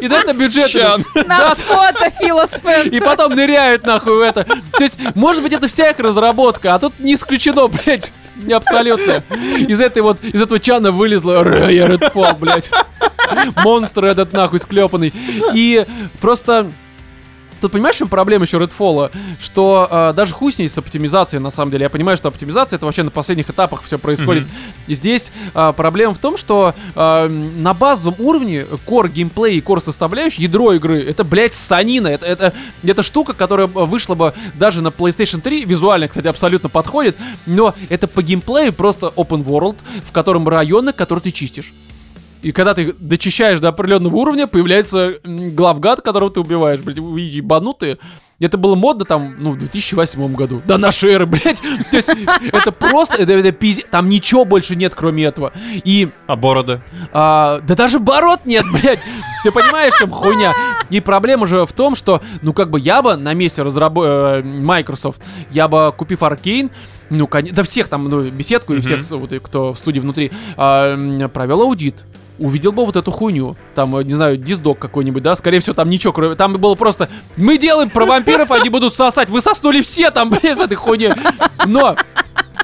И 0.00 0.08
на 0.08 0.14
это 0.14 0.32
бюджет. 0.32 1.00
На 1.26 1.54
фото 1.54 2.10
Фила 2.20 2.46
Спенсера. 2.46 2.96
И 2.96 3.00
потом 3.00 3.34
ныряют 3.34 3.86
нахуй 3.86 4.16
в 4.16 4.20
это. 4.20 4.44
То 4.44 4.82
есть, 4.82 4.98
может 5.14 5.42
быть, 5.42 5.52
это 5.52 5.68
вся 5.68 5.90
их 5.90 5.98
разработка, 5.98 6.74
а 6.74 6.78
тут 6.78 6.98
не 6.98 7.14
исключено, 7.14 7.68
блядь. 7.68 8.12
Не 8.36 8.52
абсолютно. 8.52 9.22
Из 9.56 9.80
этой 9.80 10.02
вот, 10.02 10.22
из 10.22 10.40
этого 10.40 10.60
чана 10.60 10.92
вылезла 10.92 11.42
Рэя 11.42 11.86
Редфол, 11.86 12.34
блядь. 12.38 12.70
Монстр 13.64 14.04
этот 14.04 14.32
нахуй 14.32 14.60
склепанный. 14.60 15.12
И 15.54 15.86
просто... 16.20 16.72
Тут 17.60 17.72
понимаешь, 17.72 17.96
в 17.96 17.98
чем 17.98 18.08
проблема 18.08 18.44
еще 18.44 18.58
Redfall? 18.58 19.10
Что 19.40 19.88
э, 19.90 20.12
даже 20.14 20.34
хуй 20.34 20.52
с 20.52 20.58
ней 20.58 20.68
с 20.68 20.76
оптимизацией, 20.76 21.40
на 21.40 21.50
самом 21.50 21.72
деле. 21.72 21.84
Я 21.84 21.90
понимаю, 21.90 22.16
что 22.16 22.28
оптимизация 22.28 22.76
это 22.76 22.84
вообще 22.84 23.02
на 23.02 23.10
последних 23.10 23.48
этапах 23.48 23.82
все 23.82 23.98
происходит. 23.98 24.46
И 24.86 24.94
здесь 24.94 25.32
э, 25.54 25.72
проблема 25.74 26.12
в 26.12 26.18
том, 26.18 26.36
что 26.36 26.74
э, 26.94 27.28
на 27.28 27.72
базовом 27.72 28.16
уровне 28.18 28.66
core 28.86 29.08
геймплей 29.08 29.56
и 29.56 29.60
core 29.60 29.80
составляющая, 29.80 30.42
ядро 30.42 30.74
игры, 30.74 31.02
это, 31.02 31.24
блядь, 31.24 31.54
санина. 31.54 32.08
Это, 32.08 32.26
это, 32.26 32.52
это 32.82 33.02
штука, 33.02 33.32
которая 33.32 33.66
вышла 33.66 34.14
бы 34.14 34.34
даже 34.54 34.82
на 34.82 34.88
PlayStation 34.88 35.40
3. 35.40 35.64
Визуально, 35.64 36.08
кстати, 36.08 36.28
абсолютно 36.28 36.68
подходит. 36.68 37.16
Но 37.46 37.74
это 37.88 38.06
по 38.06 38.22
геймплею 38.22 38.74
просто 38.74 39.12
open 39.16 39.42
world, 39.42 39.76
в 40.04 40.12
котором 40.12 40.46
районы, 40.46 40.92
которые 40.92 41.22
ты 41.22 41.30
чистишь. 41.32 41.72
И 42.42 42.52
когда 42.52 42.74
ты 42.74 42.92
дочищаешь 42.92 43.60
до 43.60 43.68
определенного 43.68 44.14
уровня, 44.16 44.46
появляется 44.46 45.14
главгад, 45.24 46.00
которого 46.02 46.30
ты 46.30 46.40
убиваешь. 46.40 46.80
Блядь, 46.80 46.98
вы 46.98 47.20
ебанутые. 47.22 47.98
Это 48.38 48.58
было 48.58 48.74
модно 48.74 49.06
там, 49.06 49.34
ну, 49.38 49.50
в 49.52 49.56
2008 49.56 50.34
году. 50.34 50.60
До 50.66 50.76
нашей 50.76 51.12
эры, 51.12 51.24
блядь. 51.26 51.60
То 51.90 51.96
есть 51.96 52.10
это 52.52 52.70
просто, 52.70 53.14
это, 53.16 53.32
это 53.32 53.48
пиз- 53.48 53.84
Там 53.90 54.10
ничего 54.10 54.44
больше 54.44 54.76
нет, 54.76 54.94
кроме 54.94 55.24
этого. 55.24 55.52
И, 55.84 56.08
А 56.26 56.36
бороды? 56.36 56.82
а, 57.12 57.60
да 57.60 57.74
даже 57.74 57.98
бород 57.98 58.40
нет, 58.44 58.64
блядь. 58.72 59.00
Ты 59.42 59.50
понимаешь, 59.50 59.94
чем 59.98 60.10
хуйня? 60.10 60.52
И 60.90 61.00
проблема 61.00 61.46
же 61.46 61.64
в 61.64 61.72
том, 61.72 61.94
что, 61.94 62.20
ну, 62.42 62.52
как 62.52 62.68
бы 62.70 62.78
я 62.78 63.00
бы 63.00 63.16
на 63.16 63.32
месте 63.32 63.62
разрабо- 63.62 64.06
э, 64.06 64.42
Microsoft, 64.42 65.22
я 65.50 65.66
бы, 65.66 65.92
купив 65.96 66.22
Аркейн, 66.22 66.70
ну, 67.08 67.26
кон- 67.26 67.48
да 67.52 67.62
всех 67.62 67.88
там, 67.88 68.06
ну, 68.08 68.22
беседку 68.22 68.74
и 68.74 68.80
всех, 68.82 69.00
вот, 69.12 69.32
кто 69.42 69.72
в 69.72 69.78
студии 69.78 70.00
внутри, 70.00 70.30
а, 70.58 71.28
провел 71.28 71.62
аудит. 71.62 72.04
Увидел 72.38 72.72
бы 72.72 72.84
вот 72.84 72.96
эту 72.96 73.10
хуйню. 73.10 73.56
Там, 73.74 73.96
э, 73.96 74.04
не 74.04 74.14
знаю, 74.14 74.36
диздок 74.36 74.78
какой-нибудь, 74.78 75.22
да? 75.22 75.36
Скорее 75.36 75.60
всего, 75.60 75.74
там 75.74 75.88
ничего, 75.88 76.12
кроме... 76.12 76.34
Там 76.34 76.52
было 76.54 76.74
просто... 76.74 77.08
Мы 77.36 77.58
делаем 77.58 77.90
про 77.90 78.04
вампиров, 78.04 78.50
они 78.50 78.68
будут 78.68 78.94
сосать. 78.94 79.30
Вы 79.30 79.40
соснули 79.40 79.80
все 79.80 80.10
там, 80.10 80.30
блядь, 80.30 80.58
с 80.58 80.60
этой 80.60 80.74
хуйней. 80.74 81.12
Но 81.66 81.96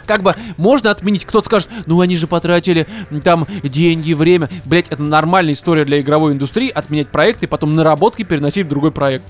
как 0.06 0.22
бы 0.22 0.36
можно 0.56 0.90
отменить. 0.90 1.24
Кто-то 1.24 1.46
скажет, 1.46 1.70
ну 1.86 2.00
они 2.00 2.16
же 2.16 2.26
потратили 2.26 2.86
там 3.24 3.46
деньги, 3.62 4.12
время. 4.12 4.48
Блять, 4.64 4.86
это 4.90 5.02
нормальная 5.02 5.54
история 5.54 5.84
для 5.84 6.00
игровой 6.00 6.32
индустрии. 6.32 6.68
Отменять 6.68 7.08
проект 7.08 7.42
и 7.42 7.46
потом 7.46 7.74
наработки 7.74 8.22
переносить 8.22 8.66
в 8.66 8.68
другой 8.68 8.92
проект. 8.92 9.24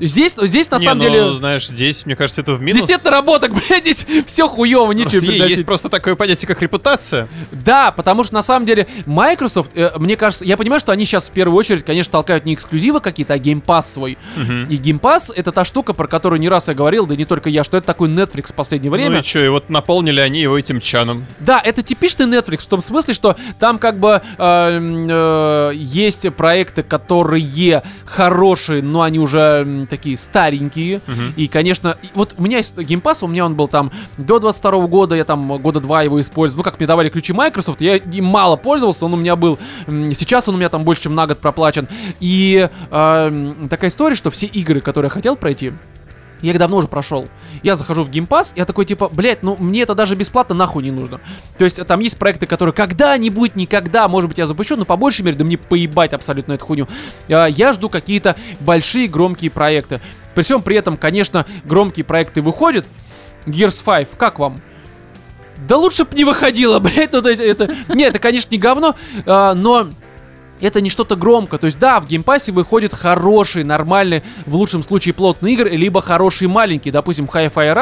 Здесь, 0.00 0.36
здесь 0.40 0.70
на 0.70 0.78
Не, 0.78 0.84
самом 0.84 0.98
ну, 0.98 1.04
деле... 1.04 1.30
знаешь, 1.30 1.66
здесь, 1.66 2.06
мне 2.06 2.16
кажется, 2.16 2.40
это 2.40 2.54
в 2.54 2.62
минус. 2.62 2.82
Здесь 2.82 2.96
нет 2.96 3.04
наработок, 3.04 3.52
блядь, 3.68 3.82
здесь 3.82 4.06
все 4.26 4.48
хуево, 4.48 4.92
ничего 4.92 5.20
переносить. 5.20 5.50
Есть 5.50 5.66
просто 5.66 5.88
такое 5.88 6.14
понятие, 6.14 6.46
как 6.46 6.62
репутация. 6.62 7.28
Да, 7.50 7.90
потому 7.90 8.24
что 8.24 8.34
на 8.34 8.42
самом 8.42 8.66
деле 8.66 8.86
Microsoft, 9.06 9.70
э, 9.74 9.90
мне 9.98 10.16
кажется, 10.16 10.44
я 10.44 10.56
понимаю, 10.56 10.80
что 10.80 10.92
они 10.92 11.04
сейчас 11.04 11.28
в 11.28 11.32
первую 11.32 11.56
очередь, 11.58 11.84
конечно, 11.84 12.12
толкают 12.12 12.44
не 12.44 12.54
эксклюзивы 12.54 13.00
какие-то, 13.00 13.34
а 13.34 13.38
Pass 13.38 13.92
свой. 13.92 14.18
И 14.36 14.76
Game 14.76 15.00
Pass 15.00 15.32
это 15.34 15.52
та 15.52 15.64
штука, 15.64 15.92
про 15.92 16.06
которую 16.06 16.40
не 16.40 16.48
раз 16.48 16.68
я 16.68 16.74
говорил, 16.74 17.06
да 17.06 17.14
и 17.14 17.16
не 17.16 17.24
только 17.24 17.48
я, 17.50 17.64
что 17.64 17.76
это 17.76 17.86
такой 17.86 18.08
Netflix 18.08 18.52
в 18.52 18.54
последнее 18.54 18.90
время. 18.90 19.10
Ну 19.10 19.18
и 19.18 19.22
что, 19.22 19.44
и 19.44 19.48
вот 19.48 19.70
наполнили 19.70 20.20
они 20.20 20.40
его 20.40 20.58
этим 20.58 20.80
чаном. 20.80 21.26
Да, 21.40 21.60
это 21.62 21.82
типичный 21.82 22.26
Netflix 22.26 22.62
в 22.62 22.66
том 22.66 22.80
смысле, 22.80 23.14
что 23.14 23.36
там 23.58 23.78
как 23.78 23.98
бы 23.98 24.22
э, 24.38 24.78
э, 24.78 25.72
есть 25.74 26.32
проекты, 26.34 26.82
которые 26.82 27.82
хорошие, 28.04 28.82
но 28.82 29.02
они 29.02 29.18
уже 29.18 29.86
такие 29.88 30.16
старенькие. 30.16 31.00
И, 31.36 31.48
конечно, 31.48 31.96
вот 32.14 32.34
у 32.36 32.42
меня 32.42 32.58
есть 32.58 32.74
Pass, 32.76 33.24
у 33.24 33.28
меня 33.28 33.46
он 33.46 33.54
был 33.54 33.68
там 33.68 33.92
до 34.16 34.38
22 34.38 34.86
года, 34.86 35.14
я 35.14 35.24
там 35.24 35.58
года 35.58 35.80
два 35.80 36.02
его 36.02 36.20
использовал. 36.20 36.60
Ну, 36.60 36.64
как 36.64 36.78
мне 36.78 36.86
давали 36.86 37.08
ключи 37.08 37.32
Microsoft, 37.32 37.80
я 37.80 37.96
им 37.96 38.24
мало 38.24 38.56
пользовался, 38.56 39.04
он 39.06 39.14
у 39.14 39.16
меня 39.16 39.36
был... 39.36 39.58
Сейчас 39.86 40.48
он 40.48 40.54
у 40.54 40.58
меня 40.58 40.68
там 40.68 40.84
больше, 40.84 41.04
чем 41.04 41.14
на 41.14 41.26
год 41.26 41.38
проплачен. 41.38 41.88
И 42.20 42.68
э, 42.90 43.54
такая 43.70 43.90
история, 43.90 44.14
что 44.14 44.30
все 44.30 44.46
игры, 44.46 44.80
которые 44.80 45.08
я 45.08 45.12
хотел 45.12 45.36
пройти, 45.36 45.72
я 46.42 46.52
их 46.52 46.58
давно 46.58 46.78
уже 46.78 46.88
прошел. 46.88 47.28
Я 47.62 47.76
захожу 47.76 48.04
в 48.04 48.08
Pass, 48.08 48.52
я 48.56 48.64
такой 48.64 48.84
типа, 48.84 49.08
блять, 49.08 49.42
ну 49.42 49.56
мне 49.58 49.82
это 49.82 49.94
даже 49.94 50.14
бесплатно 50.14 50.54
нахуй 50.54 50.82
не 50.82 50.90
нужно. 50.90 51.20
То 51.56 51.64
есть 51.64 51.84
там 51.86 52.00
есть 52.00 52.18
проекты, 52.18 52.46
которые 52.46 52.72
когда-нибудь, 52.72 53.56
никогда, 53.56 54.08
может 54.08 54.28
быть, 54.28 54.38
я 54.38 54.46
запущу, 54.46 54.76
но 54.76 54.84
по 54.84 54.96
большей 54.96 55.22
мере, 55.22 55.36
да 55.36 55.44
мне 55.44 55.58
поебать 55.58 56.12
абсолютно 56.12 56.52
эту 56.52 56.64
хуйню. 56.64 56.88
А, 57.28 57.46
Я 57.46 57.72
жду 57.72 57.88
какие-то 57.88 58.36
большие 58.60 59.08
громкие 59.08 59.50
проекты. 59.50 60.00
При 60.34 60.42
всем 60.42 60.62
при 60.62 60.76
этом, 60.76 60.96
конечно, 60.96 61.46
громкие 61.64 62.04
проекты 62.04 62.42
выходят. 62.42 62.86
Gears 63.46 63.82
5, 63.84 64.08
как 64.16 64.38
вам? 64.38 64.60
Да 65.66 65.76
лучше 65.76 66.04
б 66.04 66.10
не 66.14 66.24
выходило, 66.24 66.78
блядь, 66.80 67.12
ну 67.12 67.22
то 67.22 67.30
есть 67.30 67.40
это... 67.40 67.74
Нет, 67.88 68.10
это, 68.10 68.18
конечно, 68.18 68.50
не 68.50 68.58
говно, 68.58 68.94
а, 69.26 69.54
но 69.54 69.88
это 70.60 70.80
не 70.80 70.90
что-то 70.90 71.16
громко. 71.16 71.58
То 71.58 71.66
есть, 71.66 71.78
да, 71.78 72.00
в 72.00 72.06
Game 72.06 72.26
Pass 72.26 72.47
е 72.47 72.52
выходят 72.52 72.94
хорошие, 72.94 73.64
нормальные, 73.64 74.22
в 74.46 74.54
лучшем 74.56 74.82
случае 74.82 75.14
плотные 75.14 75.54
игры, 75.54 75.70
либо 75.70 76.00
хорошие 76.00 76.48
маленькие. 76.48 76.92
Допустим, 76.92 77.26
Hi-Fi 77.26 77.74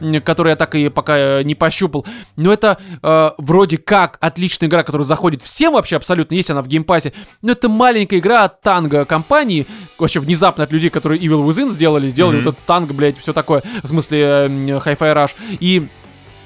Rush, 0.00 0.20
который 0.20 0.50
я 0.50 0.56
так 0.56 0.74
и 0.74 0.88
пока 0.88 1.16
э, 1.16 1.42
не 1.42 1.54
пощупал. 1.54 2.06
Но 2.36 2.52
это 2.52 2.78
э, 3.02 3.30
вроде 3.38 3.78
как 3.78 4.18
отличная 4.20 4.68
игра, 4.68 4.82
которая 4.82 5.06
заходит 5.06 5.42
всем 5.42 5.74
вообще 5.74 5.96
абсолютно, 5.96 6.34
есть 6.34 6.50
она 6.50 6.62
в 6.62 6.68
Game 6.68 6.86
Pass 6.86 7.03
е. 7.03 7.12
Но 7.42 7.52
это 7.52 7.68
маленькая 7.68 8.18
игра 8.18 8.44
от 8.44 8.60
танго 8.60 9.04
компании, 9.04 9.66
вообще 9.98 10.20
внезапно 10.20 10.64
от 10.64 10.72
людей, 10.72 10.90
которые 10.90 11.20
Evil 11.20 11.44
Within 11.46 11.70
сделали, 11.70 12.08
сделали 12.08 12.36
Мгм. 12.36 12.44
вот 12.44 12.54
этот 12.54 12.66
танго, 12.66 12.94
блядь, 12.94 13.18
все 13.18 13.32
такое, 13.32 13.62
в 13.82 13.86
смысле 13.88 14.20
э, 14.20 14.46
Hi-Fi 14.48 15.14
Rush. 15.14 15.30
И 15.60 15.88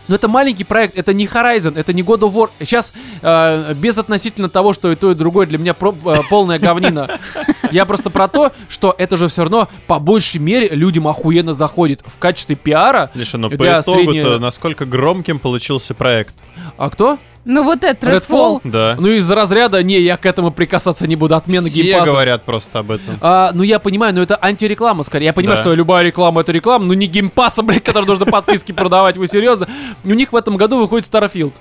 но 0.09 0.15
это 0.15 0.29
маленький 0.29 0.65
проект, 0.65 0.99
это 0.99 1.13
не 1.15 1.27
Horizon, 1.27 1.79
это 1.79 1.93
не 1.93 2.03
God 2.03 2.21
of 2.21 2.33
War. 2.35 2.51
Сейчас, 2.61 2.93
э, 3.23 3.75
без 3.75 3.97
относительно 3.99 4.49
того, 4.49 4.73
что 4.73 4.91
и 4.91 4.97
то, 4.97 5.11
и 5.13 5.15
другое 5.15 5.47
для 5.47 5.59
меня 5.59 5.75
про- 5.75 5.95
э, 6.05 6.15
полная 6.31 6.59
говнина. 6.59 7.19
Я 7.71 7.85
просто 7.87 8.11
про 8.11 8.29
то, 8.29 8.53
что 8.69 8.95
это 8.99 9.17
же 9.17 9.29
все 9.29 9.43
равно 9.43 9.69
по 9.87 9.99
большей 9.99 10.41
мере 10.41 10.69
людям 10.71 11.07
охуенно 11.09 11.53
заходит 11.53 12.03
в 12.07 12.19
качестве 12.19 12.57
пиара. 12.57 13.11
Лишь 13.15 13.35
оно 13.35 13.49
по 13.51 13.55
итогу-то, 13.83 14.13
среднего- 14.13 14.39
насколько 14.39 14.85
громким 14.87 15.39
получился 15.39 15.95
проект. 15.95 16.35
А 16.77 16.91
кто? 16.91 17.19
Ну 17.51 17.63
вот 17.65 17.83
это, 17.83 18.07
Redfall? 18.07 18.21
Redfall. 18.29 18.61
Да. 18.65 18.97
Ну 19.01 19.09
из 19.09 19.31
разряда, 19.31 19.83
не, 19.83 19.99
я 20.01 20.19
к 20.19 20.27
этому 20.27 20.51
прикасаться 20.51 21.07
не 21.07 21.17
буду, 21.17 21.35
отмена 21.35 21.67
Все 21.67 21.83
геймпаса. 21.83 22.05
говорят 22.07 22.45
просто 22.45 22.81
об 22.81 22.91
этом. 22.91 23.17
А, 23.23 23.53
ну 23.55 23.63
я 23.63 23.79
понимаю, 23.79 24.15
но 24.15 24.21
это 24.21 24.39
антиреклама 24.41 25.03
скорее. 25.03 25.25
Я 25.27 25.33
понимаю, 25.33 25.57
Да. 25.57 25.63
что 25.63 25.73
любая 25.75 26.05
реклама 26.05 26.43
это 26.43 26.53
реклама, 26.53 26.85
но 26.85 26.93
не 26.93 27.07
геймпаса, 27.07 27.63
блядь, 27.65 27.83
который 27.83 28.05
нужно 28.05 28.27
подписки 28.27 28.73
продавать, 28.73 29.17
вы 29.17 29.27
серьезно? 29.29 29.67
У 30.05 30.11
них 30.13 30.31
в 30.33 30.37
этом 30.37 30.59
году 30.59 30.77
выходит 30.77 31.09
Starfield. 31.11 31.55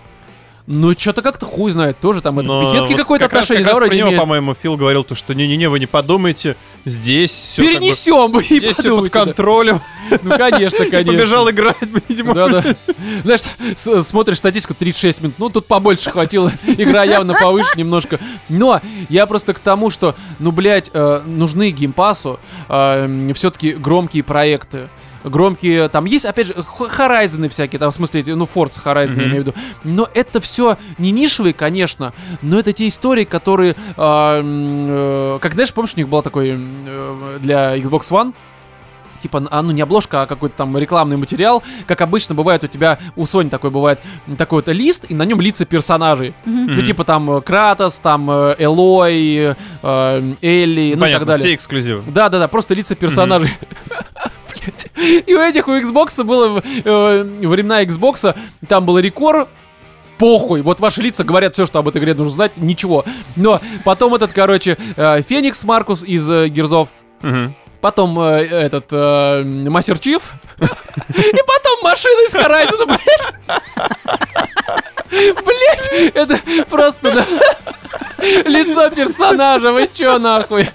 Ну, 0.69 0.91
что-то 0.91 1.21
как-то 1.21 1.45
хуй 1.45 1.71
знает, 1.71 1.97
тоже 2.01 2.21
там 2.21 2.39
это 2.39 2.49
беседки 2.61 2.89
вот 2.89 2.97
какое-то 2.97 3.25
как 3.25 3.33
раз- 3.35 3.43
отношение, 3.45 3.63
как 3.63 3.73
да, 3.75 3.79
раз 3.79 3.87
про 3.87 3.95
него, 3.95 4.07
имеет? 4.09 4.19
по-моему, 4.19 4.53
Фил 4.53 4.75
говорил, 4.75 5.05
то, 5.05 5.15
что 5.15 5.33
не-не-не, 5.33 5.69
вы 5.69 5.79
не 5.79 5.85
подумайте, 5.85 6.57
здесь 6.83 7.31
все 7.31 7.61
Перенесем, 7.61 8.29
вы 8.33 8.41
и 8.43 8.59
Здесь 8.59 8.73
все 8.75 8.89
под 8.97 9.09
подумайте, 9.09 9.13
да. 9.13 9.23
контролем. 9.25 9.79
Ну, 10.23 10.37
конечно, 10.37 10.85
конечно. 10.91 11.13
Побежал 11.13 11.49
играть, 11.49 11.77
видимо. 12.09 12.33
Да-да. 12.33 12.75
Знаешь, 13.23 13.41
с- 13.77 14.03
смотришь 14.03 14.39
статистику 14.39 14.73
36 14.73 15.21
минут, 15.21 15.35
ну 15.37 15.49
тут 15.49 15.67
побольше 15.67 16.09
хватило, 16.11 16.51
игра 16.67 17.05
явно 17.05 17.33
повыше 17.33 17.69
немножко. 17.77 18.19
Но 18.49 18.81
я 19.07 19.25
просто 19.25 19.53
к 19.53 19.59
тому, 19.59 19.89
что, 19.89 20.15
ну, 20.39 20.51
блядь, 20.51 20.91
э, 20.93 21.21
нужны 21.25 21.71
геймпасу 21.71 22.41
все-таки 22.67 23.71
громкие 23.71 24.23
проекты. 24.23 24.89
Громкие, 25.23 25.89
там 25.89 26.05
есть, 26.05 26.25
опять 26.25 26.47
же, 26.47 26.53
Horizon 26.53 27.49
всякие, 27.49 27.79
там, 27.79 27.91
в 27.91 27.95
смысле, 27.95 28.21
эти, 28.21 28.31
ну, 28.31 28.45
Forza 28.45 28.81
Horizon, 28.83 29.09
я 29.09 29.13
Мгм. 29.15 29.21
имею 29.25 29.35
в 29.43 29.47
виду. 29.47 29.53
Но 29.83 30.07
это 30.13 30.39
все 30.39 30.77
не 30.97 31.11
нишевые, 31.11 31.53
конечно, 31.53 32.13
но 32.41 32.59
это 32.59 32.73
те 32.73 32.87
истории, 32.87 33.25
которые, 33.25 33.75
м, 33.97 34.87
э, 34.89 35.39
как, 35.41 35.53
знаешь, 35.53 35.73
помнишь, 35.73 35.93
у 35.95 35.97
них 35.99 36.07
была 36.09 36.21
такой 36.21 36.51
э, 36.57 37.37
для 37.41 37.77
Xbox 37.77 38.09
One, 38.11 38.33
типа, 39.21 39.47
а, 39.49 39.61
ну 39.63 39.71
не 39.71 39.81
обложка, 39.81 40.21
а 40.21 40.25
какой-то 40.27 40.55
там 40.57 40.77
рекламный 40.77 41.17
материал, 41.17 41.63
как 41.87 42.01
обычно 42.01 42.35
бывает 42.35 42.63
у 42.63 42.67
тебя, 42.67 42.99
у 43.15 43.23
Sony 43.23 43.49
такой 43.49 43.71
бывает, 43.71 43.99
такой 44.37 44.59
вот 44.59 44.67
лист, 44.71 45.05
и 45.09 45.15
на 45.15 45.23
нем 45.23 45.41
лица 45.41 45.65
персонажей. 45.65 46.35
Ну, 46.45 46.73
Мгм. 46.73 46.83
типа 46.83 47.03
там 47.03 47.31
э, 47.31 47.41
Кратос, 47.41 47.97
там 47.97 48.29
э, 48.29 48.55
Элой, 48.59 49.55
э, 49.81 50.33
Элли, 50.41 50.81
ну 50.81 50.87
и 50.87 50.91
так 50.91 50.99
Понятно, 50.99 51.25
далее. 51.25 51.43
все 51.45 51.55
эксклюзивы. 51.55 52.03
Да, 52.07 52.29
да, 52.29 52.37
да, 52.39 52.47
просто 52.47 52.75
лица 52.75 52.93
персонажей. 52.95 53.49
Блядь. 53.59 54.31
И 55.25 55.33
у 55.33 55.39
этих 55.41 55.67
у 55.67 55.71
Xbox 55.71 56.23
было 56.23 56.61
э, 56.63 57.23
времена 57.23 57.83
Xbox, 57.83 58.35
там 58.67 58.85
был 58.85 58.99
рекорд. 58.99 59.47
Похуй, 60.17 60.61
вот 60.63 60.79
ваши 60.79 61.01
лица 61.01 61.23
говорят 61.23 61.53
все, 61.53 61.65
что 61.67 61.77
об 61.79 61.87
этой 61.87 61.99
игре 61.99 62.15
нужно 62.15 62.31
знать, 62.31 62.51
ничего. 62.57 63.05
Но 63.35 63.61
потом 63.85 64.15
этот, 64.15 64.33
короче, 64.33 64.77
э, 64.95 65.21
Феникс 65.21 65.63
Маркус 65.63 66.03
из 66.03 66.29
э, 66.29 66.47
Герзов, 66.47 66.89
потом 67.81 68.19
э, 68.19 68.45
этот 68.47 68.87
э, 68.91 69.43
Мастер 69.43 69.99
Чиф, 69.99 70.33
и 70.59 71.41
потом 71.47 71.83
машина 71.83 72.25
из 72.25 72.33
Horizon, 72.33 72.85
блядь. 72.87 73.27
Блять, 75.45 76.11
это 76.15 76.39
просто 76.69 77.23
лицо 78.17 78.89
персонажа, 78.89 79.71
вы 79.71 79.89
чё 79.93 80.17
нахуй? 80.17 80.67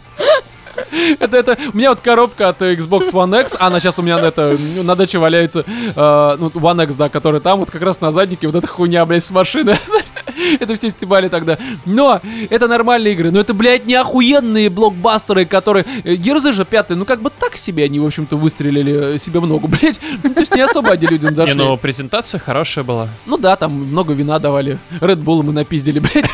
Это, 1.19 1.37
это, 1.37 1.59
у 1.73 1.77
меня 1.77 1.91
вот 1.91 2.01
коробка 2.01 2.49
от 2.49 2.61
Xbox 2.61 3.13
One 3.13 3.41
X, 3.41 3.57
она 3.59 3.81
сейчас 3.81 3.99
у 3.99 4.03
меня 4.03 4.19
на, 4.19 4.27
это, 4.27 4.57
ну, 4.77 4.83
на 4.83 4.95
даче 4.95 5.19
валяется, 5.19 5.65
э, 5.67 6.37
ну, 6.39 6.49
One 6.49 6.85
X, 6.85 6.95
да, 6.97 7.09
который 7.09 7.41
там, 7.41 7.61
вот 7.61 7.71
как 7.71 7.83
раз 7.83 8.01
на 8.01 8.11
заднике, 8.11 8.47
вот 8.47 8.57
эта 8.57 8.67
хуйня, 8.67 9.05
блядь, 9.07 9.25
с 9.25 9.31
машины. 9.31 9.79
это 10.61 10.75
все 10.77 10.91
стебали 10.91 11.29
тогда. 11.29 11.59
Но 11.85 12.21
это 12.51 12.69
нормальные 12.69 13.13
игры, 13.15 13.31
но 13.31 13.41
это, 13.41 13.55
блядь, 13.55 13.87
не 13.87 13.95
охуенные 13.95 14.71
блокбастеры, 14.71 15.45
которые... 15.45 15.85
э, 16.05 16.15
Герзы 16.15 16.53
же 16.53 16.65
пятые, 16.65 16.97
ну, 16.97 17.05
как 17.05 17.21
бы 17.23 17.31
так 17.31 17.57
себе 17.57 17.85
они, 17.85 17.99
в 18.01 18.07
общем-то, 18.07 18.37
выстрелили 18.37 19.15
э, 19.15 19.19
себе 19.19 19.41
в 19.41 19.47
ногу, 19.47 19.69
блядь. 19.83 19.99
То 20.23 20.41
есть 20.41 20.55
не 20.55 20.61
особо 20.61 20.93
они 20.93 21.07
людям 21.07 21.31
Не, 21.31 21.37
зашли. 21.37 21.55
ну 21.57 21.77
презентация 21.77 22.39
хорошая 22.41 22.85
была. 22.85 23.09
Ну 23.27 23.37
да, 23.39 23.57
там 23.57 23.73
много 23.73 24.13
вина 24.15 24.39
давали. 24.39 24.79
Red 25.01 25.23
Bull 25.23 25.43
мы 25.43 25.53
напиздили, 25.53 25.99
блядь. 26.01 26.31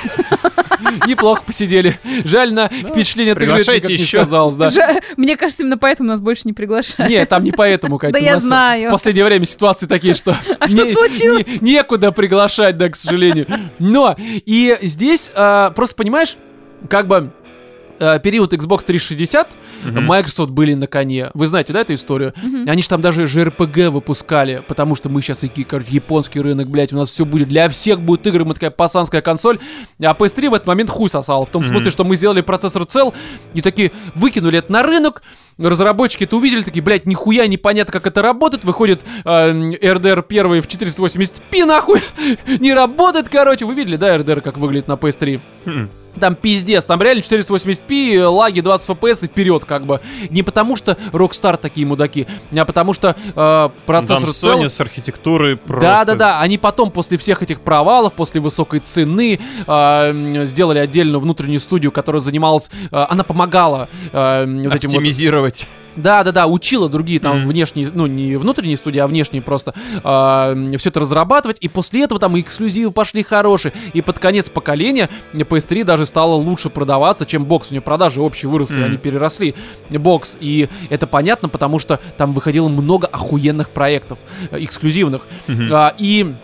Неплохо 1.07 1.43
посидели. 1.45 1.99
Жаль, 2.25 2.53
на 2.53 2.69
впечатление 2.69 3.33
от 3.33 3.39
игры 3.39 3.47
это 3.55 3.65
приглашайте 3.65 3.87
никак 3.89 3.99
не 3.99 4.05
еще. 4.05 4.19
сказалось, 4.23 4.55
да. 4.55 4.71
Мне 5.17 5.37
кажется, 5.37 5.63
именно 5.63 5.77
поэтому 5.79 6.09
нас 6.09 6.21
больше 6.21 6.43
не 6.45 6.53
приглашают. 6.53 7.11
Не, 7.11 7.25
там 7.27 7.45
не 7.45 7.53
поэтому, 7.53 7.99
Катя. 7.99 8.13
Да 8.15 8.19
У 8.19 8.23
я 8.23 8.35
нас 8.35 8.43
знаю. 8.45 8.89
В 8.89 8.93
последнее 8.93 9.25
время 9.25 9.45
ситуации 9.45 9.87
такие, 9.87 10.15
что... 10.15 10.37
А 10.61 10.69
что 10.69 10.93
случилось? 10.93 11.61
не- 11.61 11.73
некуда 11.73 12.13
приглашать, 12.13 12.77
да, 12.79 12.89
к 12.89 12.97
сожалению. 12.97 13.47
Но, 13.79 13.98
и 14.19 14.79
здесь, 14.83 15.31
а, 15.35 15.71
просто 15.71 15.95
понимаешь, 15.97 16.37
как 16.89 17.07
бы... 17.07 17.31
э, 18.01 18.21
период 18.21 18.53
Xbox 18.53 18.85
360 18.85 19.57
Мгм. 19.85 20.05
Microsoft 20.07 20.51
были 20.51 20.75
на 20.75 20.87
коне. 20.87 21.31
Вы 21.35 21.47
знаете, 21.49 21.73
да, 21.73 21.81
эту 21.81 21.95
историю? 21.95 22.33
Мгм. 22.41 22.69
Они 22.69 22.81
же 22.83 22.89
там 22.89 23.01
даже 23.01 23.25
JRPG 23.25 23.91
выпускали, 23.91 24.63
потому 24.69 24.95
что 24.95 25.09
мы 25.09 25.21
сейчас 25.21 25.39
такие, 25.39 25.65
короче, 25.67 25.89
японский 25.91 26.41
рынок, 26.41 26.69
блядь, 26.69 26.93
у 26.93 26.97
нас 26.97 27.11
все 27.11 27.25
будет, 27.25 27.49
для 27.49 27.69
всех 27.69 28.01
будет 28.01 28.25
игры, 28.29 28.45
мы 28.45 28.55
такая 28.55 28.71
пасанская 28.71 29.21
консоль, 29.21 29.59
а 30.01 30.13
PS3 30.15 30.51
в 30.51 30.55
этот 30.55 30.67
момент 30.69 30.91
хуй 30.91 31.09
сосал, 31.11 31.45
в 31.45 31.51
том 31.51 31.63
Мгм. 31.63 31.71
смысле, 31.73 31.91
что 31.91 32.05
мы 32.05 32.15
сделали 32.17 32.41
процессор 32.41 32.85
цел, 32.87 33.15
и 33.55 33.63
такие 33.63 33.91
выкинули 34.15 34.59
это 34.61 34.71
на 34.73 34.83
рынок, 34.85 35.23
разработчики 35.59 36.25
это 36.25 36.37
увидели, 36.37 36.63
такие, 36.63 36.83
блядь, 36.83 37.07
нихуя 37.07 37.47
непонятно, 37.47 37.93
как 37.93 38.07
это 38.07 38.23
работает, 38.23 38.65
выходит 38.65 39.05
э, 39.25 39.29
RDR 39.29 40.25
1 40.29 40.63
в 40.63 40.67
480p, 40.67 41.65
нахуй, 41.65 42.01
не 42.47 42.73
работает, 42.73 43.29
короче, 43.29 43.67
вы 43.67 43.75
видели, 43.75 43.97
да, 43.97 44.17
RDR, 44.17 44.41
как 44.41 44.59
выглядит 44.59 44.89
на 44.89 44.93
PS3? 44.93 45.41
Там 46.19 46.35
пиздец, 46.35 46.85
там 46.85 47.01
реально 47.01 47.21
480p, 47.21 48.27
лаги 48.27 48.61
20 48.61 48.89
FPS 48.91 49.25
и 49.25 49.27
вперед 49.27 49.65
как 49.65 49.85
бы. 49.87 50.01
Не 50.31 50.43
потому 50.43 50.77
что 50.77 50.97
Rockstar 51.13 51.57
такие 51.57 51.87
мудаки, 51.87 52.27
а 52.55 52.65
потому 52.65 52.93
что 52.93 53.11
э, 53.11 53.33
Там 53.35 53.73
процессор 53.87 54.29
цел- 54.29 54.61
Sony 54.61 54.69
с 54.69 54.81
архитектурой 54.81 55.57
просто... 55.57 55.87
Да, 55.89 56.05
да, 56.05 56.15
да. 56.15 56.41
Они 56.41 56.59
потом, 56.59 56.91
после 56.91 57.19
всех 57.19 57.43
этих 57.43 57.61
провалов, 57.61 58.15
после 58.15 58.41
высокой 58.41 58.81
цены, 58.81 59.39
э, 59.67 60.45
сделали 60.47 60.79
отдельную 60.79 61.21
внутреннюю 61.21 61.61
студию, 61.61 61.93
которая 61.93 62.21
занималась. 62.21 62.71
э, 62.91 62.97
она 63.09 63.23
помогала 63.23 63.89
э, 64.13 64.45
вот 64.45 64.75
этим 64.75 64.89
вот 64.91 64.97
Оптимизировать. 64.97 65.67
Да, 65.99 66.25
да, 66.25 66.33
да, 66.33 66.47
учила 66.47 66.89
другие 66.89 67.21
там 67.21 67.41
Мгм. 67.41 67.49
внешние, 67.49 67.91
ну 67.93 68.07
не 68.07 68.37
внутренние 68.37 68.77
студии, 68.77 68.99
а 68.99 69.07
внешние 69.07 69.43
просто 69.43 69.75
все 69.99 70.89
это 70.91 71.01
разрабатывать. 71.01 71.59
И 71.61 71.69
после 71.69 72.05
этого 72.05 72.21
там 72.21 72.39
эксклюзивы 72.41 72.91
пошли 72.91 73.23
хорошие. 73.23 73.73
И 73.93 74.01
под 74.03 74.19
конец 74.19 74.49
поколения 74.49 75.09
PS3 75.35 75.85
даже 75.85 76.07
стало 76.07 76.35
лучше 76.35 76.71
продаваться, 76.71 77.27
чем 77.27 77.45
бокс. 77.45 77.69
У 77.71 77.75
нее 77.75 77.81
продажи 77.83 78.21
общие 78.21 78.49
выросли, 78.51 78.77
Мгм. 78.77 78.85
они 78.85 78.97
переросли 78.97 79.55
бокс. 79.91 80.37
И 80.41 80.69
это 80.91 81.07
понятно, 81.07 81.49
потому 81.49 81.79
что 81.79 82.01
там 82.17 82.33
выходило 82.33 82.69
много 82.69 83.07
охуенных 83.07 83.71
проектов 83.71 84.19
э, 84.51 84.63
эксклюзивных. 84.65 85.23
Мгм. 85.47 85.69
А, 85.73 85.95
и 85.99 86.35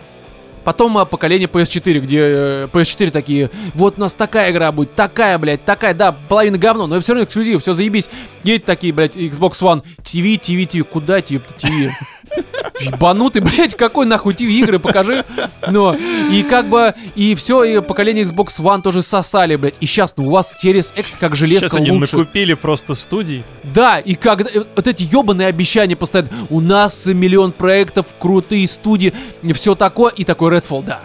Потом 0.65 1.07
поколение 1.07 1.49
PS4, 1.49 2.01
где 2.01 2.19
э, 2.21 2.69
PS4 2.73 3.11
такие, 3.11 3.51
вот 3.75 3.99
у 3.99 4.01
нас 4.01 4.15
такая 4.15 4.51
игра 4.51 4.73
будет, 4.73 4.95
такая, 4.95 5.39
блядь, 5.39 5.65
такая, 5.65 5.95
да, 5.95 6.13
половина 6.13 6.59
говно, 6.59 6.87
но 6.87 7.01
все 7.01 7.13
равно 7.13 7.25
эксклюзив, 7.25 7.61
все 7.61 7.73
заебись. 7.75 8.09
Едет 8.43 8.65
такие, 8.65 8.93
блядь, 8.93 9.17
Xbox 9.17 9.61
One, 9.61 9.83
TV, 10.03 10.41
TV, 10.41 10.67
TV, 10.67 10.83
куда 10.83 11.21
тебе, 11.21 11.43
TV? 11.59 11.91
Ебанутый, 12.81 13.41
блядь, 13.41 13.77
какой 13.77 14.05
нахуй 14.07 14.35
TV 14.35 14.51
игры, 14.51 14.79
покажи. 14.79 15.25
Но, 15.71 15.95
и 16.31 16.43
как 16.43 16.69
бы, 16.69 16.95
и 17.15 17.35
все, 17.35 17.63
и 17.65 17.81
поколение 17.81 18.25
Xbox 18.25 18.59
One 18.61 18.83
тоже 18.83 19.03
сосали, 19.03 19.57
блядь. 19.57 19.77
И 19.81 19.87
сейчас, 19.87 20.15
ну, 20.17 20.27
у 20.27 20.31
вас 20.31 20.55
Series 20.63 20.93
X 20.97 21.17
как 21.19 21.37
железка 21.37 21.69
Сейчас 21.69 21.81
они 21.81 21.91
лучше. 21.93 22.17
накупили 22.17 22.55
просто 22.55 22.95
студий. 22.95 23.45
Да, 23.63 23.99
и 24.01 24.15
когда 24.15 24.51
э, 24.51 24.65
вот 24.75 24.87
эти 24.89 25.03
ебаные 25.05 25.49
обещания 25.49 25.95
постоянно, 25.97 26.31
у 26.51 26.61
нас 26.61 27.07
миллион 27.07 27.53
проектов, 27.53 28.07
крутые 28.19 28.67
студии, 28.67 29.15
все 29.53 29.75
такое, 29.75 30.13
и 30.13 30.25
такой 30.25 30.57
Redfall, 30.57 30.85
да. 30.85 31.01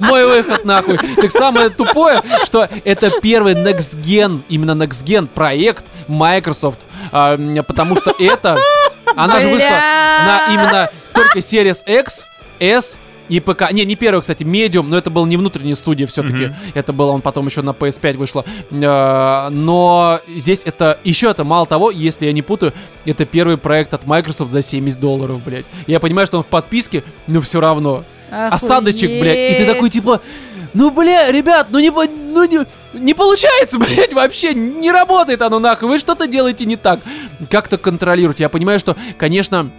Мой 0.00 0.24
выход 0.26 0.64
нахуй. 0.64 0.98
Так 1.16 1.30
самое 1.30 1.68
тупое, 1.68 2.20
что 2.44 2.68
это 2.84 3.10
первый 3.20 3.54
Next 3.54 3.96
Gen, 4.02 4.42
именно 4.48 4.72
Next 4.72 5.04
Gen 5.04 5.26
проект 5.26 5.84
Microsoft, 6.08 6.80
а, 7.12 7.36
потому 7.66 7.96
что 7.96 8.14
это, 8.18 8.56
она 9.16 9.40
же 9.40 9.48
вышла 9.48 9.68
на 9.68 10.46
именно 10.48 10.90
только 11.12 11.38
Series 11.38 11.84
X, 11.86 12.26
S 12.60 12.98
и 13.28 13.40
ПК. 13.40 13.72
Не, 13.72 13.84
не 13.84 13.96
первый, 13.96 14.20
кстати, 14.20 14.42
Medium, 14.42 14.84
но 14.88 14.98
это 14.98 15.10
был 15.10 15.26
не 15.26 15.36
внутренняя 15.36 15.74
студия 15.74 16.06
все-таки. 16.06 16.46
Мгм. 16.46 16.54
Это 16.74 16.92
было, 16.92 17.12
он 17.12 17.22
потом 17.22 17.46
еще 17.46 17.62
на 17.62 17.70
PS5 17.70 18.16
вышло. 18.16 18.44
Э, 18.70 19.48
Но 19.50 20.20
здесь 20.28 20.60
это, 20.64 20.98
еще 21.04 21.30
это 21.30 21.44
мало 21.44 21.66
того, 21.66 21.90
если 21.90 22.26
я 22.26 22.32
не 22.32 22.42
путаю, 22.42 22.72
это 23.06 23.24
первый 23.24 23.56
проект 23.56 23.94
от 23.94 24.06
Microsoft 24.06 24.52
за 24.52 24.62
70 24.62 25.00
долларов, 25.00 25.42
блядь. 25.42 25.66
Я 25.86 26.00
понимаю, 26.00 26.26
что 26.26 26.38
он 26.38 26.42
в 26.42 26.48
подписке, 26.48 27.04
но 27.26 27.40
все 27.40 27.60
равно. 27.60 28.04
Осадочек, 28.30 29.20
блядь, 29.20 29.52
и 29.52 29.54
ты 29.58 29.72
такой 29.72 29.90
типа... 29.90 30.20
Ну, 30.74 30.90
бля, 30.90 31.30
ребят, 31.30 31.68
ну 31.70 31.78
не, 31.78 31.90
ну 31.90 32.44
не, 32.44 32.66
не 32.92 33.14
получается, 33.14 33.78
блядь, 33.78 34.12
вообще 34.12 34.54
не 34.54 34.90
работает 34.90 35.40
оно 35.42 35.60
нахуй. 35.60 35.88
Вы 35.88 35.98
что-то 35.98 36.26
делаете 36.26 36.66
не 36.66 36.76
так. 36.76 37.00
Как-то 37.50 37.78
контролируйте. 37.78 38.42
Я 38.42 38.48
понимаю, 38.48 38.80
что, 38.80 38.96
конечно, 39.16 39.70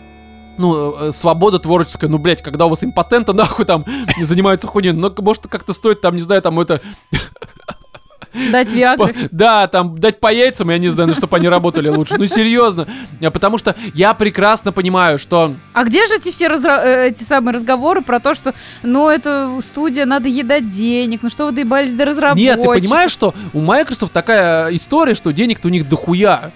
ну, 0.57 0.95
э, 0.95 1.11
свобода 1.11 1.59
творческая, 1.59 2.07
ну, 2.07 2.17
блядь, 2.17 2.41
когда 2.41 2.65
у 2.65 2.69
вас 2.69 2.83
импотенты, 2.83 3.33
нахуй, 3.33 3.65
там, 3.65 3.85
занимаются 4.21 4.67
хуйней, 4.67 4.93
но, 4.93 5.13
может, 5.17 5.47
как-то 5.47 5.73
стоит, 5.73 5.99
там, 6.01 6.15
не 6.15 6.21
знаю, 6.21 6.41
там, 6.41 6.59
это, 6.59 6.81
Дать 8.51 8.71
Виагры. 8.71 9.15
да, 9.31 9.67
там, 9.67 9.97
дать 9.97 10.19
по 10.19 10.31
яйцам, 10.33 10.69
я 10.69 10.77
не 10.77 10.89
знаю, 10.89 11.13
чтобы 11.13 11.37
они 11.37 11.47
работали 11.49 11.89
лучше, 11.89 12.15
ну, 12.17 12.25
серьезно, 12.25 12.87
А 13.23 13.31
потому 13.31 13.57
что 13.57 13.75
я 13.93 14.13
прекрасно 14.13 14.71
понимаю, 14.71 15.17
что, 15.19 15.53
А 15.73 15.83
где 15.83 16.05
же 16.05 16.15
эти 16.15 16.31
все 16.31 16.47
разра- 16.47 16.81
э, 16.83 17.07
эти 17.09 17.23
самые 17.23 17.53
разговоры 17.55 18.01
про 18.01 18.19
то, 18.19 18.33
что, 18.33 18.53
ну, 18.83 19.09
это 19.09 19.59
студия, 19.61 20.05
надо 20.05 20.27
едать 20.27 20.67
денег, 20.67 21.19
ну 21.23 21.29
что 21.29 21.45
вы 21.45 21.51
доебались 21.51 21.93
до 21.93 22.05
разработчиков? 22.05 22.57
нет, 22.57 22.61
ты 22.61 22.79
понимаешь, 22.81 23.11
что 23.11 23.33
у 23.53 23.61
Microsoft 23.61 24.11
такая 24.11 24.73
история, 24.75 25.13
что 25.13 25.31
денег-то 25.31 25.67
у 25.67 25.71
них 25.71 25.87
дохуя, 25.87 26.51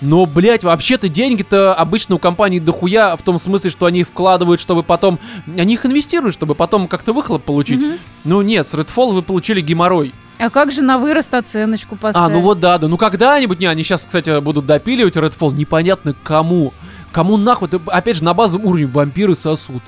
но, 0.00 0.26
блядь, 0.26 0.64
вообще-то 0.64 1.08
деньги-то 1.08 1.74
обычно 1.74 2.14
у 2.14 2.18
компаний 2.18 2.58
дохуя 2.58 3.16
в 3.16 3.22
том 3.22 3.38
смысле, 3.38 3.70
что 3.70 3.86
они 3.86 4.02
вкладывают, 4.02 4.60
чтобы 4.60 4.82
потом... 4.82 5.18
Они 5.58 5.74
их 5.74 5.84
инвестируют, 5.84 6.34
чтобы 6.34 6.54
потом 6.54 6.88
как-то 6.88 7.12
выхлоп 7.12 7.44
получить. 7.44 7.80
Мгм. 7.80 7.98
Ну 8.24 8.42
нет, 8.42 8.66
с 8.66 8.74
Redfall 8.74 9.12
вы 9.12 9.22
получили 9.22 9.60
геморрой. 9.60 10.14
А 10.38 10.48
как 10.48 10.72
же 10.72 10.82
на 10.82 10.98
вырост 10.98 11.34
оценочку 11.34 11.96
поставить? 11.96 12.30
А, 12.30 12.34
ну 12.34 12.40
вот 12.40 12.60
да, 12.60 12.78
да. 12.78 12.88
Ну 12.88 12.96
когда-нибудь, 12.96 13.60
не, 13.60 13.66
они 13.66 13.82
сейчас, 13.82 14.06
кстати, 14.06 14.40
будут 14.40 14.64
допиливать 14.64 15.16
Redfall, 15.16 15.52
непонятно 15.52 16.14
кому. 16.22 16.72
Кому 17.12 17.36
нахуй? 17.36 17.68
Опять 17.86 18.16
же, 18.16 18.24
на 18.24 18.32
базовом 18.32 18.66
уровне 18.66 18.86
вампиры 18.86 19.34
сосут. 19.34 19.82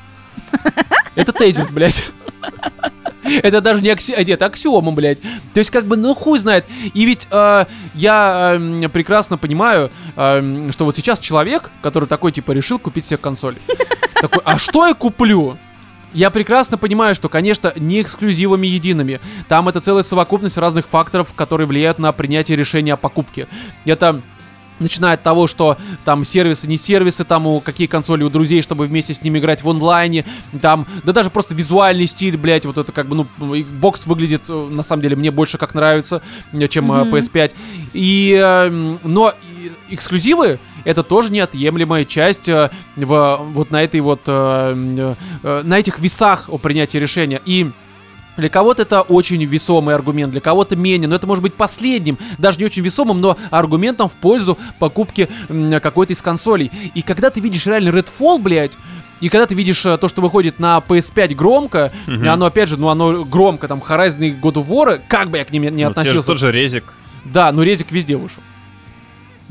Это 1.15 1.33
тезис, 1.33 1.71
блядь. 1.71 2.05
Это 3.43 3.61
даже 3.61 3.83
не 3.83 3.91
акси... 3.91 4.13
а, 4.13 4.25
Нет, 4.25 4.43
аксиома, 4.43 4.93
блядь. 4.93 5.21
То 5.21 5.59
есть, 5.59 5.71
как 5.71 5.85
бы, 5.85 5.97
ну 5.97 6.15
хуй 6.15 6.39
знает. 6.39 6.67
И 6.95 7.05
ведь 7.05 7.29
э, 7.31 7.67
я 7.95 8.57
э, 8.59 8.89
прекрасно 8.89 9.39
понимаю, 9.39 9.91
э, 10.17 10.71
что 10.73 10.85
вот 10.85 10.97
сейчас 10.97 11.19
человек, 11.19 11.71
который 11.83 12.09
такой, 12.09 12.33
типа, 12.33 12.53
решил 12.53 12.79
купить 12.79 13.07
себе 13.07 13.17
консоль. 13.17 13.57
Такой, 14.21 14.41
а 14.45 14.57
что 14.57 14.87
я 14.87 14.95
куплю? 14.95 15.59
Я 16.13 16.31
прекрасно 16.31 16.77
понимаю, 16.77 17.15
что, 17.15 17.29
конечно, 17.29 17.73
не 17.75 18.03
эксклюзивами 18.03 18.67
едиными. 18.67 19.21
Там 19.49 19.69
это 19.69 19.81
целая 19.81 20.03
совокупность 20.03 20.59
разных 20.59 20.87
факторов, 20.87 21.33
которые 21.35 21.67
влияют 21.67 21.99
на 21.99 22.13
принятие 22.13 22.57
решения 22.57 22.93
о 22.93 22.97
покупке. 22.97 23.49
Это 23.85 24.21
начиная 24.83 25.15
от 25.15 25.23
того, 25.23 25.47
что 25.47 25.77
там 26.05 26.25
сервисы, 26.25 26.67
не 26.67 26.77
сервисы, 26.77 27.25
там 27.25 27.47
у 27.47 27.61
какие 27.61 27.87
консоли 27.87 28.23
у 28.23 28.29
друзей, 28.29 28.63
чтобы 28.63 28.87
вместе 28.87 29.15
с 29.15 29.23
ними 29.23 29.39
играть 29.39 29.63
в 29.63 29.69
онлайне, 29.71 30.25
там, 30.61 30.87
да 31.05 31.13
даже 31.13 31.31
просто 31.31 31.55
визуальный 31.55 32.07
стиль, 32.07 32.37
блядь, 32.37 32.67
вот 32.67 32.79
это 32.79 32.93
как 32.93 33.09
бы, 33.09 33.17
ну, 33.17 33.65
бокс 33.81 34.07
выглядит, 34.07 34.43
э, 34.49 34.69
на 34.71 34.83
самом 34.83 35.03
деле, 35.03 35.17
мне 35.17 35.31
больше 35.31 35.59
как 35.59 35.75
нравится, 35.75 36.23
э, 36.53 36.69
чем 36.69 36.93
э, 36.93 37.05
Мгм. 37.05 37.15
PS5. 37.15 37.53
И, 37.93 38.33
э, 38.39 38.67
м, 38.69 38.99
но 39.05 39.35
эксклюзивы, 39.91 40.59
это 40.85 41.03
тоже 41.03 41.31
неотъемлемая 41.33 42.05
часть 42.05 42.49
э, 42.49 42.71
в, 42.97 43.41
вот 43.53 43.71
на 43.71 43.83
этой 43.83 44.01
вот, 44.01 44.23
э, 44.27 45.15
э, 45.43 45.63
на 45.63 45.79
этих 45.79 45.99
весах 45.99 46.49
о 46.49 46.59
принятии 46.59 46.99
решения. 46.99 47.41
И 47.45 47.71
для 48.37 48.49
кого-то 48.49 48.83
это 48.83 49.03
очень 49.03 49.45
весомый 49.45 49.95
аргумент, 49.95 50.33
для 50.33 50.41
кого-то 50.41 50.77
менее, 50.77 51.09
но 51.09 51.17
это 51.17 51.27
может 51.27 51.43
быть 51.43 51.55
последним, 51.55 52.19
даже 52.39 52.59
не 52.59 52.65
очень 52.65 52.83
весомым, 52.83 53.21
но 53.21 53.37
аргументом 53.51 54.09
в 54.09 54.15
пользу 54.15 54.59
покупки 54.79 55.29
какой-то 55.83 56.13
из 56.13 56.23
консолей. 56.23 56.71
И 56.95 57.03
когда 57.03 57.31
ты 57.31 57.41
видишь 57.41 57.67
реально 57.67 57.91
Redfall, 57.91 58.41
блядь, 58.41 58.73
и 59.21 59.29
когда 59.29 59.47
ты 59.47 59.55
видишь 59.55 59.87
э, 59.87 59.97
то, 59.99 60.09
что 60.09 60.21
выходит 60.21 60.59
на 60.59 60.79
PS5 60.79 61.35
громко, 61.37 61.93
и 62.09 62.27
оно, 62.27 62.47
опять 62.47 62.69
же, 62.69 62.77
ну 62.77 62.89
оно 62.89 63.25
громко, 63.25 63.69
там, 63.69 63.79
Horizon 63.87 64.27
и 64.27 64.31
God 64.33 64.55
of 64.55 64.67
War, 64.67 65.01
как 65.07 65.31
бы 65.31 65.39
я 65.39 65.45
к 65.45 65.53
ним 65.53 65.63
не 65.63 65.69
Ну, 65.71 65.77
те 65.77 65.85
же 65.85 65.87
относился. 65.91 66.27
тот 66.27 66.39
же 66.39 66.51
резик. 66.51 66.93
Да, 67.25 67.53
но 67.53 67.63
Резик 67.63 67.93
везде 67.93 68.17
вышел. 68.17 68.43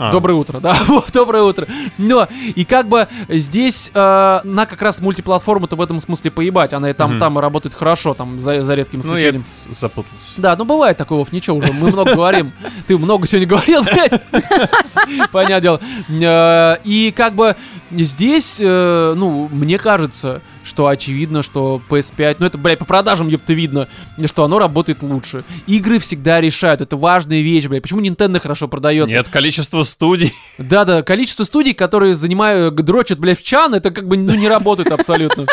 А, 0.01 0.11
Доброе 0.11 0.33
утро, 0.33 0.59
да, 0.59 0.75
вот, 0.87 1.11
доброе 1.13 1.43
утро. 1.43 1.67
Но, 1.99 2.27
и 2.55 2.65
как 2.65 2.87
бы 2.87 3.07
здесь 3.29 3.91
э, 3.93 4.39
на 4.43 4.65
как 4.65 4.81
раз 4.81 4.99
мультиплатформу-то 4.99 5.75
в 5.75 5.81
этом 5.81 5.99
смысле 5.99 6.31
поебать. 6.31 6.73
Она 6.73 6.89
и 6.89 6.93
там, 6.93 7.11
Мгм. 7.11 7.19
там 7.19 7.37
работает 7.37 7.75
хорошо, 7.75 8.15
там, 8.15 8.39
за, 8.41 8.63
за 8.63 8.73
редким 8.73 9.01
Ну, 9.03 9.11
я 9.15 9.29
исключением. 9.29 9.45
запутался. 9.69 10.31
Да, 10.37 10.55
ну 10.55 10.65
бывает 10.65 10.97
такое, 10.97 11.19
Вов, 11.19 11.31
ничего 11.31 11.57
уже, 11.57 11.71
мы 11.71 11.89
много 11.91 12.15
говорим. 12.15 12.51
Ты 12.87 12.97
много 12.97 13.27
сегодня 13.27 13.47
говорил, 13.47 13.83
блядь. 13.83 14.19
Понятное 15.31 15.61
дело. 15.61 15.81
Э, 16.09 16.77
И 16.83 17.13
как 17.15 17.35
бы 17.35 17.55
здесь, 17.91 18.57
э, 18.59 19.13
ну, 19.15 19.49
мне 19.51 19.77
кажется, 19.77 20.41
что 20.63 20.87
очевидно, 20.87 21.43
что 21.43 21.81
PS5, 21.89 22.37
ну 22.39 22.45
это, 22.45 22.57
блядь, 22.57 22.79
по 22.79 22.85
продажам, 22.85 23.27
ёпта, 23.27 23.53
видно, 23.53 23.87
что 24.25 24.43
оно 24.43 24.57
работает 24.59 25.03
лучше. 25.03 25.43
Игры 25.67 25.99
всегда 25.99 26.41
решают, 26.41 26.81
это 26.81 26.97
важная 26.97 27.41
вещь, 27.41 27.67
блядь. 27.67 27.83
Почему 27.83 28.01
Nintendo 28.01 28.39
хорошо 28.39 28.67
продается? 28.67 29.15
Нет, 29.15 29.27
количество 29.29 29.83
студий. 29.91 30.34
Да-да, 30.57 31.03
количество 31.03 31.43
студий, 31.43 31.73
которые 31.73 32.15
занимают, 32.15 32.76
дрочат, 32.76 33.19
блядь, 33.19 33.39
в 33.39 33.43
чан, 33.43 33.73
это 33.76 33.91
как 33.91 34.07
бы, 34.07 34.18
ну, 34.18 34.34
не 34.35 34.47
работает 34.47 34.91
абсолютно. 34.91 35.45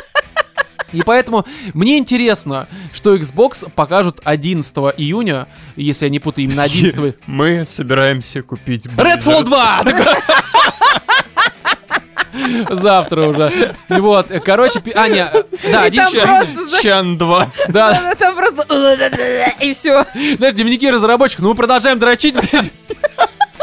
И 0.92 1.02
поэтому 1.02 1.44
мне 1.74 1.98
интересно, 1.98 2.66
что 2.94 3.14
Xbox 3.14 3.70
покажут 3.74 4.20
11 4.24 4.74
июня, 4.96 5.46
если 5.76 6.06
я 6.06 6.10
не 6.10 6.18
путаю, 6.18 6.46
именно 6.46 6.62
11 6.62 7.16
Мы 7.26 7.64
собираемся 7.66 8.42
купить 8.42 8.86
Redfall 8.86 9.44
2! 9.44 9.82
Завтра 12.70 13.26
уже. 13.26 13.52
Вот, 13.88 14.28
короче, 14.44 14.80
пи- 14.80 14.92
Аня, 14.94 15.30
да, 15.64 15.86
И 15.86 15.96
там 15.96 16.08
11 16.08 16.22
просто, 16.22 16.66
знаешь, 16.66 16.82
Чан 16.82 17.18
2. 17.18 17.46
да, 17.68 18.14
там 18.18 18.36
просто... 18.36 18.64
И 19.60 19.72
все. 19.72 20.04
знаешь, 20.36 20.54
дневники 20.54 20.88
разработчиков, 20.90 21.42
ну 21.42 21.48
мы 21.50 21.54
продолжаем 21.54 21.98
дрочить, 21.98 22.34
блядь. 22.34 22.70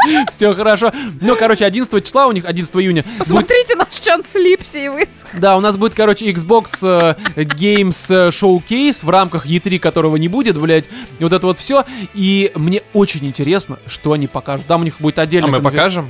Все 0.35 0.53
хорошо. 0.53 0.91
Ну, 1.21 1.35
короче, 1.35 1.65
11 1.65 2.03
числа 2.05 2.27
у 2.27 2.31
них, 2.31 2.45
11 2.45 2.75
июня. 2.77 3.05
Посмотрите 3.17 3.75
наш 3.75 3.89
чан 3.93 4.23
с 4.23 4.35
Липси 4.35 4.85
и 4.85 4.87
высох. 4.89 5.27
Да, 5.33 5.57
у 5.57 5.59
нас 5.59 5.77
будет, 5.77 5.93
короче, 5.93 6.29
Xbox 6.31 6.69
э, 6.83 7.15
Games 7.43 8.05
э, 8.09 8.29
Showcase 8.29 9.05
в 9.05 9.09
рамках 9.09 9.45
E3, 9.45 9.79
которого 9.79 10.15
не 10.17 10.27
будет, 10.27 10.57
блядь. 10.59 10.85
И 11.19 11.23
вот 11.23 11.33
это 11.33 11.47
вот 11.47 11.59
все. 11.59 11.85
И 12.13 12.51
мне 12.55 12.81
очень 12.93 13.25
интересно, 13.25 13.79
что 13.87 14.13
они 14.13 14.27
покажут. 14.27 14.65
Там 14.65 14.81
у 14.81 14.83
них 14.83 14.99
будет 14.99 15.19
А 15.19 15.23
отдельно. 15.23 15.47
мы 15.47 15.61
покажем? 15.61 16.09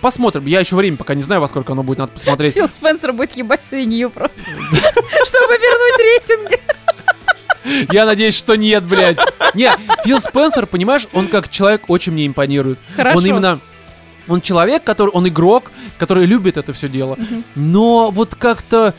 Посмотрим. 0.00 0.44
Я 0.44 0.60
еще 0.60 0.76
время 0.76 0.98
пока 0.98 1.14
не 1.14 1.22
знаю, 1.22 1.40
во 1.40 1.48
сколько 1.48 1.72
оно 1.72 1.82
будет, 1.82 1.98
надо 1.98 2.12
посмотреть. 2.12 2.52
Фил 2.54 2.68
Спенсер 2.68 3.14
будет 3.14 3.34
ебать 3.36 3.64
свинью 3.64 4.10
просто. 4.10 4.38
Чтобы 4.42 5.54
вернуть 5.54 5.98
рейтинги. 5.98 6.60
Я 7.90 8.06
надеюсь, 8.06 8.34
что 8.34 8.56
нет, 8.56 8.84
блядь. 8.84 9.18
Не, 9.54 9.72
Фил 10.04 10.20
Спенсер, 10.20 10.66
понимаешь, 10.66 11.06
он 11.12 11.28
как 11.28 11.48
человек 11.48 11.88
очень 11.88 12.12
мне 12.12 12.26
импонирует. 12.26 12.78
Хорошо. 12.96 13.18
Он 13.18 13.26
именно... 13.26 13.60
Он 14.26 14.40
человек, 14.40 14.84
который... 14.84 15.10
Он 15.10 15.28
игрок, 15.28 15.70
который 15.98 16.26
любит 16.26 16.56
это 16.56 16.72
все 16.72 16.88
дело. 16.88 17.18
Но 17.54 18.10
вот 18.10 18.34
как-то... 18.34 18.94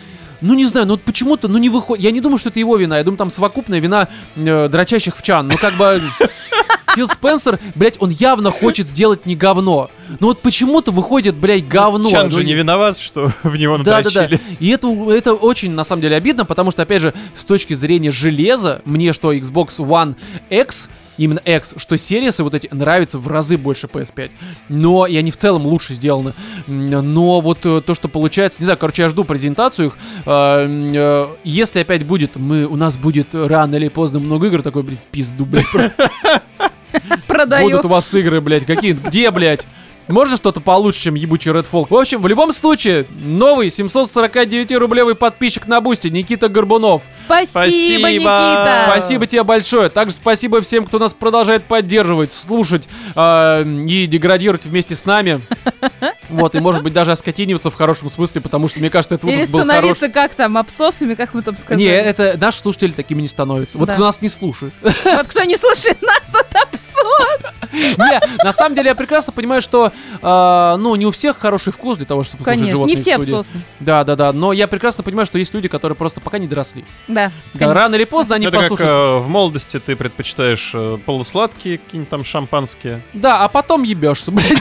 Ну, 0.46 0.54
не 0.54 0.66
знаю, 0.66 0.86
ну 0.86 0.94
вот 0.94 1.02
почему-то, 1.02 1.48
ну, 1.48 1.58
не 1.58 1.70
выходит. 1.70 2.04
Я 2.04 2.12
не 2.12 2.22
думаю, 2.22 2.38
что 2.38 2.50
это 2.50 2.60
его 2.60 2.78
вина. 2.78 2.98
Я 2.98 3.04
думаю, 3.04 3.18
там 3.18 3.32
совокупная 3.32 3.80
вина 3.80 4.10
э, 4.36 4.68
дрочащих 4.70 5.18
в 5.18 5.24
чан. 5.24 5.48
Ну, 5.48 5.58
как 5.58 5.74
бы... 5.74 6.00
Фил 6.96 7.10
Спенсер, 7.10 7.60
блядь, 7.74 7.98
он 8.00 8.10
явно 8.10 8.52
хочет 8.52 8.88
сделать 8.88 9.26
не 9.26 9.36
говно. 9.36 9.90
Но 10.20 10.28
вот 10.28 10.42
почему-то 10.42 10.92
выходит, 10.92 11.36
блядь, 11.36 11.68
говно. 11.68 12.10
Чан 12.10 12.28
Ну, 12.28 12.32
же 12.32 12.44
не 12.46 12.54
виноват, 12.54 12.98
что 12.98 13.32
в 13.44 13.58
него 13.58 13.78
да, 13.80 14.02
да, 14.02 14.10
да. 14.10 14.22
надрочили. 14.22 14.40
И 14.60 14.70
это, 14.70 14.88
это 15.12 15.34
очень, 15.34 15.72
на 15.72 15.84
самом 15.84 16.04
деле, 16.04 16.16
обидно, 16.16 16.46
потому 16.46 16.72
что, 16.72 16.84
опять 16.84 17.02
же, 17.02 17.14
с 17.34 17.44
точки 17.44 17.74
зрения 17.74 18.12
железа, 18.12 18.82
мне 18.86 19.14
что 19.14 19.34
Xbox 19.34 19.78
One 19.80 20.16
X, 20.50 20.90
именно 21.18 21.40
X, 21.40 21.74
что 21.78 21.98
серисы 21.98 22.44
вот 22.44 22.54
эти 22.54 22.68
нравятся 22.72 23.18
в 23.18 23.28
разы 23.28 23.58
больше 23.58 23.88
PS5. 23.88 24.32
Но, 24.70 25.06
и 25.06 25.16
они 25.16 25.32
в 25.32 25.38
целом 25.38 25.66
лучше 25.66 25.94
сделаны. 25.94 26.34
Но 26.68 27.42
вот 27.42 27.66
э, 27.66 27.82
то, 27.82 27.96
что 27.96 28.08
получается, 28.08 28.60
не 28.60 28.66
знаю, 28.66 28.78
короче, 28.78 29.04
я 29.04 29.10
жду 29.10 29.24
презентацию 29.24 29.88
их. 29.88 29.98
А, 30.26 30.66
э, 30.66 31.28
Если 31.44 31.80
опять 31.80 32.06
будет, 32.06 32.36
мы, 32.36 32.66
у 32.66 32.76
нас 32.76 32.98
будет 32.98 33.34
рано 33.34 33.76
или 33.76 33.88
поздно 33.88 34.20
много 34.20 34.48
игр, 34.48 34.62
такой, 34.62 34.84
блядь, 34.84 35.00
в 35.00 35.04
пизду, 35.04 35.46
блядь, 35.46 35.66
Продаю. 37.28 37.70
Будут 37.70 37.86
у 37.86 37.90
вас 37.90 38.14
игры, 38.14 38.42
блядь, 38.42 38.66
какие? 38.66 38.94
Где, 38.94 39.32
блядь? 39.32 39.66
Можно 40.08 40.38
что-то 40.38 40.62
получше, 40.62 41.00
чем 41.00 41.16
ебучий 41.16 41.52
Redfall? 41.52 41.88
В 41.90 41.96
общем, 41.96 42.22
в 42.22 42.28
любом 42.28 42.54
случае, 42.54 43.06
новый 43.10 43.68
749-рублевый 43.68 45.16
подписчик 45.16 45.68
на 45.68 45.82
Бусти 45.82 46.08
Никита 46.08 46.48
Горбунов. 46.48 47.02
Спасибо, 47.10 47.48
Спасибо. 47.50 48.10
Никита. 48.10 48.84
Спасибо 48.88 49.28
тебе 49.28 49.44
большое. 49.44 49.90
Также 49.90 50.16
спасибо 50.16 50.62
всем, 50.62 50.86
кто 50.86 51.00
нас 51.00 51.14
продолжает 51.14 51.64
поддерживать, 51.64 52.32
слушать 52.32 52.88
э, 53.16 53.64
и 53.88 54.06
деградировать 54.08 54.66
вместе 54.66 54.96
с 54.96 55.06
нами. 55.06 55.42
Вот, 56.30 56.56
и 56.56 56.60
может 56.60 56.84
быть 56.84 56.94
даже 56.94 57.12
оскотиниваться 57.12 57.70
в 57.70 57.76
хорошем 57.76 58.10
смысле, 58.10 58.42
потому 58.42 58.68
что, 58.68 58.80
мне 58.80 58.90
кажется, 58.90 59.16
этот 59.16 59.30
Или 59.30 59.36
выпуск 59.38 59.52
был 59.52 59.60
хорош. 59.62 59.74
становиться 59.74 60.10
как 60.10 60.36
там, 60.36 60.58
абсосами, 60.58 61.14
как 61.16 61.34
мы 61.34 61.42
там 61.42 61.56
сказали. 61.58 61.80
Не, 61.84 61.90
это 61.90 62.36
наши 62.40 62.60
слушатели 62.60 62.92
такими 62.92 63.22
не 63.22 63.28
становятся. 63.28 63.78
Вот 63.78 63.88
Да. 63.88 63.94
кто 63.96 64.04
нас 64.06 64.22
не 64.22 64.30
слушает. 64.30 64.74
Вот 64.82 65.28
кто 65.28 65.44
не 65.44 65.56
слушает 65.58 66.02
нас, 66.02 66.22
тот 66.32 66.48
абсос. 66.54 67.56
Не, 67.74 68.44
на 68.44 68.54
самом 68.54 68.76
деле 68.76 68.90
я 68.90 68.96
прекрасно 68.96 69.34
понимаю, 69.34 69.62
что, 69.62 69.92
э, 70.22 70.76
ну, 70.78 70.96
не 70.96 71.06
у 71.06 71.12
всех 71.12 71.38
хороший 71.38 71.74
вкус 71.74 71.98
для 71.98 72.06
того, 72.06 72.24
чтобы 72.24 72.44
слушать 72.44 72.60
Конечно, 72.60 72.76
животные 72.78 72.96
не 72.96 73.02
все 73.02 73.16
абсосы. 73.16 73.58
Да, 73.80 74.04
да, 74.04 74.16
да. 74.16 74.34
Но 74.34 74.54
я 74.54 74.68
прекрасно 74.68 75.04
понимаю, 75.04 75.26
что 75.26 75.38
есть 75.38 75.54
люди, 75.54 75.68
которые 75.68 75.96
просто 75.96 76.22
пока 76.22 76.38
не 76.38 76.48
доросли. 76.48 76.86
Да, 77.08 77.32
Да, 77.54 77.74
рано 77.74 77.96
или 77.96 78.06
поздно 78.06 78.36
они 78.36 78.46
Это 78.48 78.58
как 78.58 78.70
послушают. 78.70 78.90
э, 78.92 79.26
в 79.26 79.30
молодости 79.30 79.80
ты 79.80 79.96
предпочитаешь 79.96 80.72
э, 80.74 80.98
полусладкие 81.06 81.78
какие-нибудь 81.78 82.10
там 82.10 82.24
шампанские. 82.24 83.02
Да, 83.14 83.44
а 83.44 83.48
потом 83.50 83.84
ебешься, 83.84 84.32
блядь. 84.32 84.58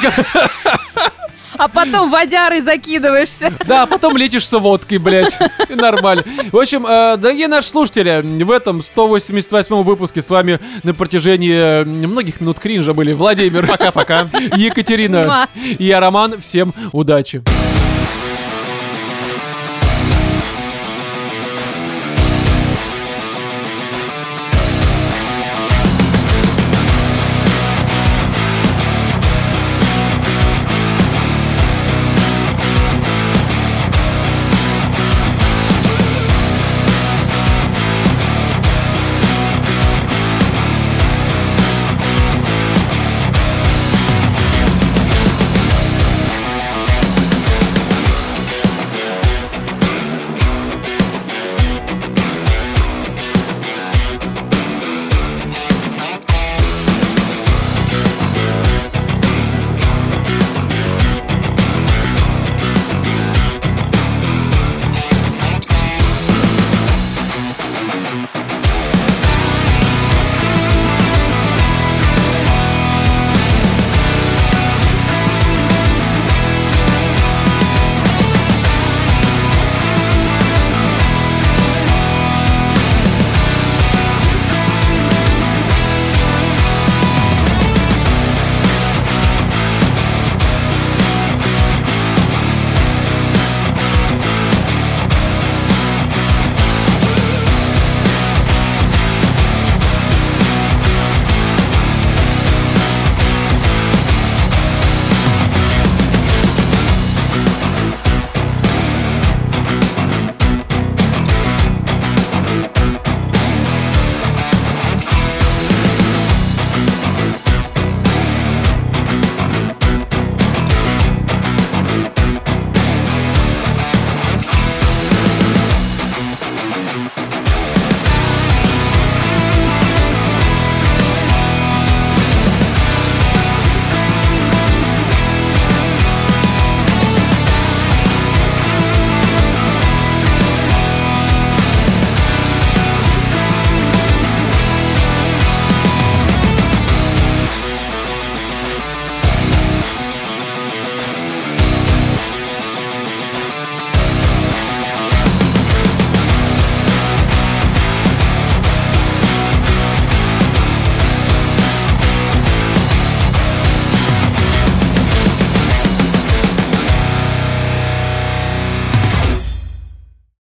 А 1.57 1.69
потом 1.69 2.11
водярой 2.11 2.61
закидываешься. 2.61 3.53
Да, 3.67 3.83
а 3.83 3.87
потом 3.87 4.17
лечишься 4.17 4.59
водкой, 4.59 4.99
блядь. 4.99 5.37
И 5.69 5.75
нормально. 5.75 6.25
В 6.53 6.57
общем, 6.57 6.87
э, 6.87 7.17
дорогие 7.17 7.49
наши 7.49 7.69
слушатели, 7.69 8.23
в 8.45 8.51
этом 8.51 8.83
188 8.83 9.83
выпуске 9.83 10.23
с 10.23 10.31
вами 10.31 10.61
на 10.83 10.95
протяжении 10.95 11.83
э, 11.83 11.85
многих 11.85 12.41
минут 12.41 12.59
кринжа 12.59 12.95
были 12.95 13.13
Владимир, 13.13 13.67
Пока-пока. 13.67 14.29
Екатерина 14.57 15.49
и 15.79 15.85
я, 15.85 16.01
Роман. 16.01 16.41
Всем 16.41 16.75
удачи. 16.93 17.43